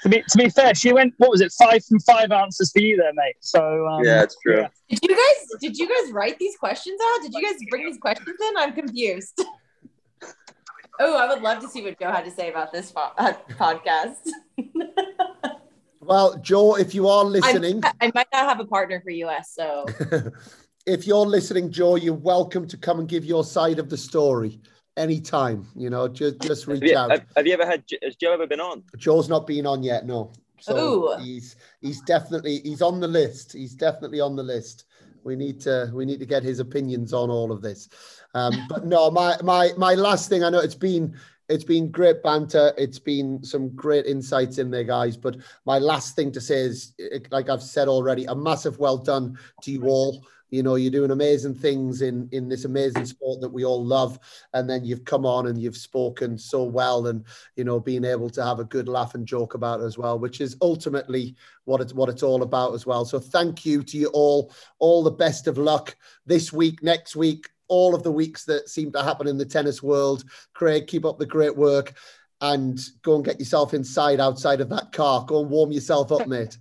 To 0.03 0.09
be 0.09 0.23
to 0.23 0.39
be 0.39 0.49
fair, 0.49 0.73
she 0.75 0.93
went. 0.93 1.15
What 1.19 1.31
was 1.31 1.41
it? 1.41 1.51
Five 1.53 1.85
from 1.85 1.99
five 2.01 2.31
answers 2.31 2.71
for 2.71 2.79
you 2.79 2.97
there, 2.97 3.13
mate. 3.13 3.35
So 3.41 3.89
um, 3.89 4.05
yeah, 4.05 4.23
it's 4.23 4.37
true. 4.41 4.61
yeah. 4.61 4.69
Did 4.89 5.01
you 5.03 5.09
guys 5.17 5.47
did 5.61 5.77
you 5.77 5.89
guys 5.89 6.13
write 6.13 6.39
these 6.39 6.57
questions 6.57 7.01
out? 7.05 7.23
Did 7.23 7.35
you 7.35 7.43
guys 7.43 7.57
bring 7.69 7.85
these 7.87 7.99
questions 7.99 8.37
in? 8.41 8.57
I'm 8.57 8.73
confused. 8.73 9.43
oh, 11.01 11.19
I 11.19 11.27
would 11.29 11.43
love 11.43 11.61
to 11.63 11.69
see 11.69 11.83
what 11.83 11.99
Joe 11.99 12.13
had 12.13 12.25
to 12.25 12.31
say 12.31 12.51
about 12.51 12.73
this 12.73 12.93
po- 12.93 13.13
uh, 13.19 13.33
podcast. 13.59 14.29
Well, 16.03 16.39
Joe, 16.39 16.77
if 16.77 16.95
you 16.95 17.09
are 17.09 17.25
I'm- 17.25 17.33
listening, 17.33 17.83
I 17.85 18.11
might 18.15 18.27
not 18.33 18.49
have 18.49 18.59
a 18.59 18.65
partner 18.65 19.01
for 19.03 19.11
US, 19.11 19.53
so 19.55 19.85
if 20.91 21.07
you're 21.07 21.27
listening, 21.27 21.71
Joe, 21.71 21.95
you're 21.95 22.15
welcome 22.15 22.67
to 22.67 22.77
come 22.77 22.99
and 22.99 23.09
give 23.09 23.25
your 23.25 23.45
side 23.45 23.79
of 23.79 23.89
the 23.89 23.97
story 23.97 24.61
anytime. 24.97 25.69
You 25.77 25.89
know, 25.89 26.09
just 26.09 26.41
just 26.41 26.67
Have 26.67 26.81
reach 26.81 26.91
you, 26.91 26.99
out. 26.99 27.11
have, 27.13 27.25
have 27.37 27.47
you 27.47 27.53
ever 27.53 27.65
had? 27.65 27.85
Has 28.03 28.17
Joe 28.17 28.33
ever 28.33 28.47
been 28.47 28.61
on? 28.61 28.83
Joe's 28.97 29.29
not 29.29 29.47
been 29.47 29.67
on 29.67 29.83
yet, 29.85 30.05
no. 30.05 30.33
So 30.61 30.77
Ooh. 30.77 31.23
he's 31.23 31.57
he's 31.81 32.01
definitely 32.03 32.61
he's 32.65 32.83
on 32.83 32.99
the 32.99 33.09
list. 33.09 33.53
He's 33.53 33.75
definitely 33.75 34.21
on 34.21 34.35
the 34.35 34.43
list. 34.43 34.85
We 35.23 35.37
need 35.37 35.61
to 35.61 35.91
we 35.95 36.05
need 36.05 36.19
to 36.21 36.27
get 36.27 36.43
his 36.43 36.59
opinions 36.59 37.13
on 37.13 37.31
all 37.31 37.53
of 37.53 37.63
this. 37.63 37.89
Um, 38.35 38.67
but 38.69 38.85
no, 38.85 39.11
my 39.13 39.37
my 39.45 39.71
my 39.77 39.95
last 39.95 40.29
thing. 40.29 40.43
I 40.43 40.51
know 40.51 40.59
it's 40.59 40.75
been 40.75 41.17
it's 41.49 41.65
been 41.65 41.91
great 41.91 42.23
banter. 42.23 42.73
It's 42.77 42.99
been 42.99 43.45
some 43.45 43.75
great 43.77 44.07
insights 44.07 44.59
in 44.59 44.71
there, 44.73 44.85
guys. 44.85 45.17
But 45.17 45.37
my 45.67 45.79
last 45.79 46.17
thing 46.17 46.33
to 46.33 46.41
say 46.41 46.61
is, 46.61 46.95
like 47.31 47.49
I've 47.49 47.63
said 47.63 47.87
already, 47.87 48.25
a 48.25 48.35
massive 48.35 48.79
well 48.79 48.99
done 48.99 49.39
to 49.63 49.71
you 49.71 49.85
all. 49.87 50.25
You 50.51 50.63
know, 50.63 50.75
you're 50.75 50.91
doing 50.91 51.11
amazing 51.11 51.55
things 51.55 52.03
in 52.03 52.29
in 52.33 52.49
this 52.49 52.65
amazing 52.65 53.07
sport 53.07 53.41
that 53.41 53.53
we 53.53 53.65
all 53.65 53.85
love, 53.85 54.19
and 54.53 54.69
then 54.69 54.85
you've 54.85 55.05
come 55.05 55.25
on 55.25 55.47
and 55.47 55.61
you've 55.61 55.77
spoken 55.77 56.37
so 56.37 56.65
well, 56.65 57.07
and 57.07 57.25
you 57.57 57.65
know, 57.65 57.81
being 57.81 58.05
able 58.05 58.31
to 58.31 58.45
have 58.45 58.61
a 58.61 58.65
good 58.65 58.89
laugh 58.89 59.15
and 59.15 59.27
joke 59.27 59.55
about 59.55 59.81
it 59.81 59.85
as 59.85 59.97
well, 59.97 60.19
which 60.19 60.41
is 60.41 60.57
ultimately 60.61 61.35
what 61.65 61.81
it's 61.81 61.95
what 61.95 62.09
it's 62.09 62.23
all 62.23 62.43
about 62.43 62.75
as 62.75 62.87
well. 62.87 63.05
So 63.05 63.19
thank 63.19 63.65
you 63.65 63.83
to 63.85 63.97
you 63.97 64.09
all. 64.09 64.53
All 64.79 65.03
the 65.03 65.11
best 65.11 65.47
of 65.47 65.59
luck 65.59 65.97
this 66.27 66.53
week, 66.53 66.83
next 66.83 67.17
week, 67.17 67.49
all 67.69 67.95
of 67.95 68.03
the 68.03 68.13
weeks 68.13 68.45
that 68.45 68.69
seem 68.69 68.93
to 68.93 69.03
happen 69.03 69.27
in 69.27 69.39
the 69.39 69.45
tennis 69.45 69.83
world. 69.83 70.25
Craig, 70.53 70.87
keep 70.87 71.05
up 71.05 71.19
the 71.19 71.27
great 71.27 71.57
work 71.57 71.95
and 72.41 72.81
go 73.03 73.17
and 73.17 73.25
get 73.25 73.39
yourself 73.39 73.75
inside 73.75 74.21
outside 74.21 74.61
of 74.61 74.69
that 74.71 74.93
car. 74.93 75.25
Go 75.27 75.41
and 75.41 75.51
warm 75.51 75.73
yourself 75.73 76.11
up, 76.13 76.27
mate. 76.27 76.59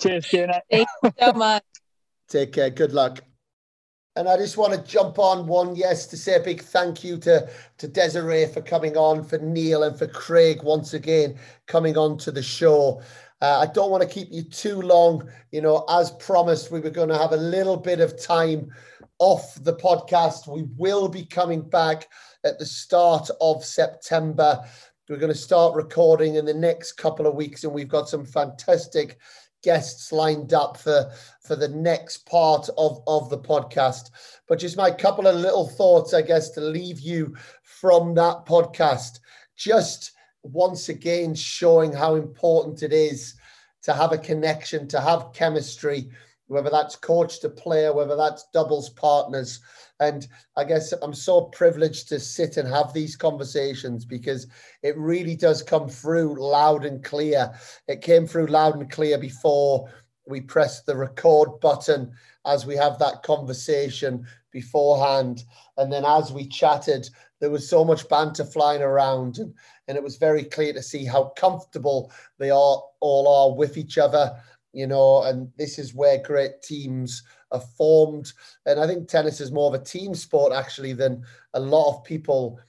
Cheers, 0.00 0.26
Kiernan. 0.26 0.60
Thank 0.70 0.88
you 1.02 1.12
so 1.20 1.32
much. 1.32 1.62
Take 2.30 2.52
care. 2.52 2.70
Good 2.70 2.92
luck. 2.92 3.20
And 4.16 4.28
I 4.28 4.36
just 4.36 4.56
want 4.56 4.72
to 4.72 4.90
jump 4.90 5.18
on 5.18 5.46
one, 5.46 5.76
yes, 5.76 6.06
to 6.06 6.16
say 6.16 6.36
a 6.36 6.40
big 6.40 6.62
thank 6.62 7.04
you 7.04 7.16
to, 7.18 7.48
to 7.78 7.88
Desirae 7.88 8.52
for 8.52 8.60
coming 8.60 8.96
on, 8.96 9.24
for 9.24 9.38
Neil 9.38 9.82
and 9.82 9.96
for 9.96 10.06
Craig 10.06 10.62
once 10.62 10.94
again 10.94 11.38
coming 11.66 11.96
on 11.96 12.18
to 12.18 12.30
the 12.30 12.42
show. 12.42 13.02
Uh, 13.40 13.66
I 13.66 13.72
don't 13.72 13.90
want 13.90 14.02
to 14.02 14.08
keep 14.08 14.28
you 14.30 14.42
too 14.42 14.80
long. 14.80 15.28
You 15.52 15.62
know, 15.62 15.84
as 15.88 16.10
promised, 16.12 16.70
we 16.70 16.80
were 16.80 16.90
going 16.90 17.08
to 17.08 17.18
have 17.18 17.32
a 17.32 17.36
little 17.36 17.76
bit 17.76 18.00
of 18.00 18.20
time 18.20 18.70
off 19.18 19.54
the 19.62 19.74
podcast. 19.74 20.52
We 20.52 20.64
will 20.76 21.08
be 21.08 21.24
coming 21.24 21.62
back 21.62 22.08
at 22.44 22.58
the 22.58 22.66
start 22.66 23.30
of 23.40 23.64
September. 23.64 24.60
We're 25.08 25.16
going 25.16 25.32
to 25.32 25.38
start 25.38 25.74
recording 25.74 26.36
in 26.36 26.44
the 26.44 26.54
next 26.54 26.92
couple 26.92 27.26
of 27.26 27.34
weeks, 27.34 27.64
and 27.64 27.72
we've 27.72 27.88
got 27.88 28.08
some 28.08 28.24
fantastic 28.24 29.18
guests 29.62 30.12
lined 30.12 30.52
up 30.52 30.76
for 30.76 31.10
for 31.42 31.56
the 31.56 31.68
next 31.68 32.26
part 32.26 32.68
of 32.76 33.02
of 33.06 33.28
the 33.30 33.38
podcast. 33.38 34.10
But 34.48 34.58
just 34.58 34.76
my 34.76 34.90
couple 34.90 35.26
of 35.26 35.36
little 35.36 35.68
thoughts 35.68 36.14
i 36.14 36.22
guess 36.22 36.50
to 36.50 36.60
leave 36.60 37.00
you 37.00 37.34
from 37.62 38.14
that 38.14 38.46
podcast. 38.46 39.20
Just 39.56 40.12
once 40.42 40.88
again 40.88 41.34
showing 41.34 41.92
how 41.92 42.14
important 42.14 42.82
it 42.82 42.92
is 42.92 43.34
to 43.82 43.92
have 43.92 44.12
a 44.12 44.18
connection 44.18 44.88
to 44.88 45.00
have 45.00 45.32
chemistry 45.32 46.10
whether 46.46 46.70
that's 46.70 46.96
coach 46.96 47.40
to 47.40 47.48
player 47.48 47.92
whether 47.92 48.16
that's 48.16 48.46
doubles 48.52 48.90
partners 48.90 49.60
and 50.00 50.26
I 50.56 50.64
guess 50.64 50.92
I'm 50.92 51.14
so 51.14 51.42
privileged 51.42 52.08
to 52.08 52.18
sit 52.18 52.56
and 52.56 52.66
have 52.68 52.92
these 52.92 53.16
conversations 53.16 54.04
because 54.06 54.46
it 54.82 54.96
really 54.96 55.36
does 55.36 55.62
come 55.62 55.88
through 55.88 56.40
loud 56.40 56.86
and 56.86 57.04
clear. 57.04 57.52
It 57.86 58.00
came 58.00 58.26
through 58.26 58.46
loud 58.46 58.76
and 58.76 58.90
clear 58.90 59.18
before 59.18 59.90
we 60.26 60.40
press 60.40 60.82
the 60.82 60.96
record 60.96 61.60
button 61.60 62.12
as 62.46 62.64
we 62.64 62.76
have 62.76 62.98
that 62.98 63.22
conversation 63.22 64.26
beforehand. 64.52 65.44
And 65.76 65.92
then 65.92 66.04
as 66.06 66.32
we 66.32 66.48
chatted, 66.48 67.08
there 67.40 67.50
was 67.50 67.68
so 67.68 67.84
much 67.84 68.08
banter 68.08 68.44
flying 68.44 68.82
around 68.82 69.38
and, 69.38 69.54
and 69.86 69.96
it 69.98 70.02
was 70.02 70.16
very 70.16 70.44
clear 70.44 70.72
to 70.72 70.82
see 70.82 71.04
how 71.04 71.32
comfortable 71.36 72.10
they 72.38 72.50
all, 72.50 72.96
all 73.00 73.28
are 73.28 73.56
with 73.56 73.76
each 73.76 73.98
other, 73.98 74.34
you 74.72 74.86
know, 74.86 75.22
and 75.22 75.50
this 75.56 75.78
is 75.78 75.94
where 75.94 76.22
great 76.22 76.62
teams 76.62 77.22
are 77.52 77.60
formed. 77.60 78.32
And 78.66 78.80
I 78.80 78.86
think 78.86 79.08
tennis 79.08 79.40
is 79.40 79.52
more 79.52 79.74
of 79.74 79.80
a 79.80 79.84
team 79.84 80.14
sport 80.14 80.52
actually 80.52 80.92
than 80.92 81.24
a 81.54 81.60
lot 81.60 81.96
of 81.96 82.04
people 82.04 82.60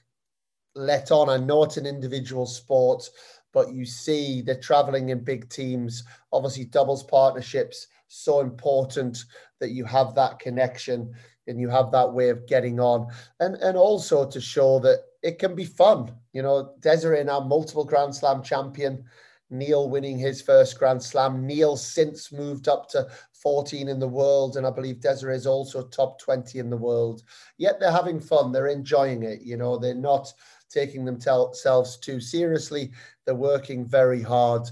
let 0.74 1.10
on. 1.10 1.28
I 1.28 1.36
know 1.36 1.62
it's 1.62 1.76
an 1.76 1.86
individual 1.86 2.46
sport, 2.46 3.08
but 3.52 3.72
you 3.72 3.84
see 3.84 4.40
they're 4.42 4.58
traveling 4.60 5.10
in 5.10 5.22
big 5.22 5.48
teams. 5.48 6.04
Obviously, 6.32 6.64
doubles 6.64 7.02
partnerships 7.04 7.88
so 8.08 8.40
important 8.40 9.24
that 9.60 9.70
you 9.70 9.84
have 9.84 10.14
that 10.14 10.38
connection 10.38 11.14
and 11.46 11.58
you 11.58 11.68
have 11.68 11.90
that 11.90 12.12
way 12.12 12.28
of 12.28 12.46
getting 12.46 12.78
on, 12.78 13.08
and 13.40 13.56
and 13.56 13.76
also 13.76 14.28
to 14.28 14.40
show 14.40 14.78
that 14.80 15.00
it 15.22 15.38
can 15.38 15.54
be 15.54 15.64
fun. 15.64 16.14
You 16.32 16.42
know, 16.42 16.74
Desirae 16.80 17.24
now 17.24 17.40
multiple 17.40 17.84
Grand 17.84 18.14
Slam 18.14 18.42
champion. 18.42 19.04
Neil 19.52 19.88
winning 19.88 20.18
his 20.18 20.42
first 20.42 20.78
Grand 20.78 21.02
Slam. 21.02 21.46
Neil 21.46 21.76
since 21.76 22.32
moved 22.32 22.68
up 22.68 22.88
to 22.90 23.06
14 23.34 23.88
in 23.88 23.98
the 23.98 24.08
world, 24.08 24.56
and 24.56 24.66
I 24.66 24.70
believe 24.70 24.96
Desirae 24.96 25.34
is 25.34 25.46
also 25.46 25.82
top 25.82 26.18
20 26.18 26.58
in 26.58 26.70
the 26.70 26.76
world. 26.76 27.22
Yet 27.58 27.78
they're 27.78 27.92
having 27.92 28.18
fun, 28.18 28.52
they're 28.52 28.68
enjoying 28.68 29.22
it. 29.22 29.42
You 29.42 29.56
know, 29.56 29.76
they're 29.76 29.94
not 29.94 30.32
taking 30.70 31.04
themselves 31.04 31.98
too 31.98 32.20
seriously, 32.20 32.90
they're 33.24 33.34
working 33.34 33.86
very 33.86 34.22
hard. 34.22 34.62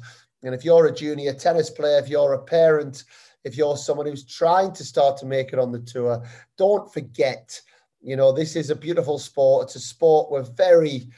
And 0.42 0.54
if 0.54 0.64
you're 0.64 0.86
a 0.86 0.94
junior 0.94 1.34
tennis 1.34 1.68
player, 1.68 1.98
if 1.98 2.08
you're 2.08 2.32
a 2.32 2.42
parent, 2.42 3.04
if 3.44 3.56
you're 3.56 3.76
someone 3.76 4.06
who's 4.06 4.24
trying 4.24 4.72
to 4.72 4.84
start 4.84 5.18
to 5.18 5.26
make 5.26 5.52
it 5.52 5.58
on 5.58 5.72
the 5.72 5.80
tour, 5.80 6.24
don't 6.56 6.92
forget, 6.92 7.60
you 8.00 8.16
know, 8.16 8.32
this 8.32 8.56
is 8.56 8.70
a 8.70 8.76
beautiful 8.76 9.18
sport. 9.18 9.64
It's 9.64 9.76
a 9.76 9.80
sport 9.80 10.30
we're 10.30 10.42
very 10.42 11.10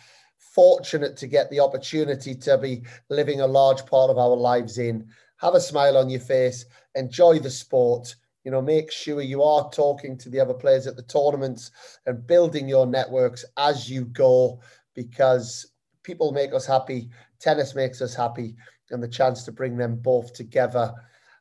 fortunate 0.55 1.17
to 1.17 1.27
get 1.27 1.51
the 1.51 1.61
opportunity 1.61 2.35
to 2.35 2.59
be 2.59 2.83
living 3.09 3.41
a 3.41 3.47
large 3.47 3.85
part 3.87 4.11
of 4.11 4.19
our 4.19 4.37
lives 4.37 4.79
in. 4.79 5.09
Have 5.39 5.55
a 5.55 5.61
smile 5.61 5.97
on 5.97 6.11
your 6.11 6.21
face, 6.21 6.67
enjoy 6.95 7.39
the 7.39 7.51
sport. 7.51 8.15
You 8.45 8.51
know, 8.51 8.63
make 8.63 8.91
sure 8.91 9.23
you 9.23 9.43
are 9.43 9.71
talking 9.71 10.19
to 10.19 10.29
the 10.29 10.41
other 10.41 10.55
players 10.55 10.87
at 10.87 10.97
the 10.97 11.03
tournaments 11.03 11.71
and 12.07 12.27
building 12.27 12.69
your 12.69 12.87
networks 12.87 13.45
as 13.57 13.89
you 13.89 14.05
go 14.07 14.61
because 14.95 15.73
people 16.03 16.33
make 16.33 16.53
us 16.53 16.67
happy, 16.67 17.09
tennis 17.39 17.75
makes 17.75 18.03
us 18.03 18.15
happy, 18.15 18.57
and 18.91 19.03
the 19.03 19.09
chance 19.09 19.45
to 19.45 19.53
bring 19.53 19.77
them 19.77 19.97
both 19.97 20.35
together 20.35 20.93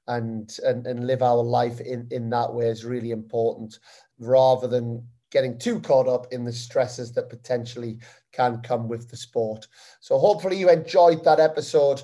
and 0.08 0.58
and, 0.66 0.88
and 0.88 1.06
live 1.06 1.22
our 1.22 1.44
life 1.44 1.80
in, 1.82 2.08
in 2.12 2.30
that 2.30 2.52
way 2.52 2.68
is 2.68 2.86
really 2.86 3.12
important 3.12 3.80
rather 4.20 4.68
than 4.68 5.06
getting 5.32 5.58
too 5.58 5.80
caught 5.80 6.08
up 6.08 6.28
in 6.32 6.44
the 6.44 6.52
stresses 6.52 7.12
that 7.14 7.30
potentially 7.30 8.00
can 8.32 8.62
come 8.62 8.88
with 8.88 9.10
the 9.10 9.18
sport. 9.18 9.68
So 10.00 10.18
hopefully 10.18 10.58
you 10.58 10.70
enjoyed 10.70 11.24
that 11.24 11.40
episode. 11.40 12.02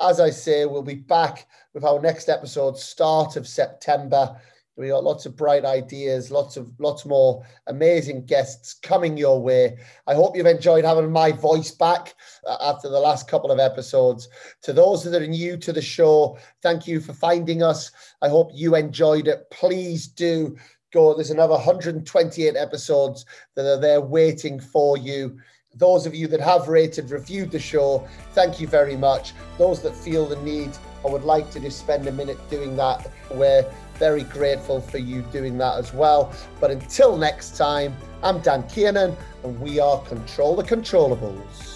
As 0.00 0.20
I 0.20 0.30
say, 0.30 0.66
we'll 0.66 0.82
be 0.82 0.94
back 0.94 1.46
with 1.74 1.84
our 1.84 2.00
next 2.00 2.28
episode 2.28 2.78
start 2.78 3.36
of 3.36 3.46
September. 3.46 4.36
We 4.76 4.88
got 4.88 5.04
lots 5.04 5.24
of 5.24 5.36
bright 5.36 5.64
ideas, 5.64 6.30
lots 6.30 6.58
of 6.58 6.70
lots 6.78 7.06
more 7.06 7.42
amazing 7.66 8.26
guests 8.26 8.74
coming 8.74 9.16
your 9.16 9.40
way. 9.40 9.78
I 10.06 10.14
hope 10.14 10.36
you've 10.36 10.44
enjoyed 10.44 10.84
having 10.84 11.10
my 11.10 11.32
voice 11.32 11.70
back 11.70 12.14
uh, 12.46 12.58
after 12.60 12.90
the 12.90 13.00
last 13.00 13.26
couple 13.26 13.50
of 13.50 13.58
episodes. 13.58 14.28
To 14.62 14.74
those 14.74 15.02
that 15.04 15.22
are 15.22 15.26
new 15.26 15.56
to 15.56 15.72
the 15.72 15.80
show, 15.80 16.38
thank 16.62 16.86
you 16.86 17.00
for 17.00 17.14
finding 17.14 17.62
us. 17.62 17.90
I 18.20 18.28
hope 18.28 18.50
you 18.52 18.76
enjoyed 18.76 19.28
it. 19.28 19.48
Please 19.50 20.08
do 20.08 20.58
go. 20.92 21.14
There's 21.14 21.30
another 21.30 21.54
128 21.54 22.54
episodes 22.54 23.24
that 23.54 23.66
are 23.66 23.80
there 23.80 24.02
waiting 24.02 24.60
for 24.60 24.98
you. 24.98 25.38
Those 25.78 26.06
of 26.06 26.14
you 26.14 26.26
that 26.28 26.40
have 26.40 26.68
rated, 26.68 27.10
reviewed 27.10 27.50
the 27.50 27.58
show, 27.58 28.08
thank 28.32 28.58
you 28.58 28.66
very 28.66 28.96
much. 28.96 29.34
Those 29.58 29.82
that 29.82 29.94
feel 29.94 30.24
the 30.24 30.36
need 30.36 30.70
or 31.02 31.12
would 31.12 31.24
like 31.24 31.50
to 31.50 31.60
just 31.60 31.78
spend 31.78 32.06
a 32.08 32.12
minute 32.12 32.38
doing 32.48 32.76
that, 32.76 33.10
we're 33.30 33.70
very 33.98 34.22
grateful 34.22 34.80
for 34.80 34.96
you 34.96 35.20
doing 35.32 35.58
that 35.58 35.76
as 35.76 35.92
well. 35.92 36.32
But 36.60 36.70
until 36.70 37.18
next 37.18 37.58
time, 37.58 37.94
I'm 38.22 38.40
Dan 38.40 38.66
Kiernan, 38.68 39.14
and 39.44 39.60
we 39.60 39.78
are 39.78 40.00
Control 40.04 40.56
the 40.56 40.62
Controllables. 40.62 41.75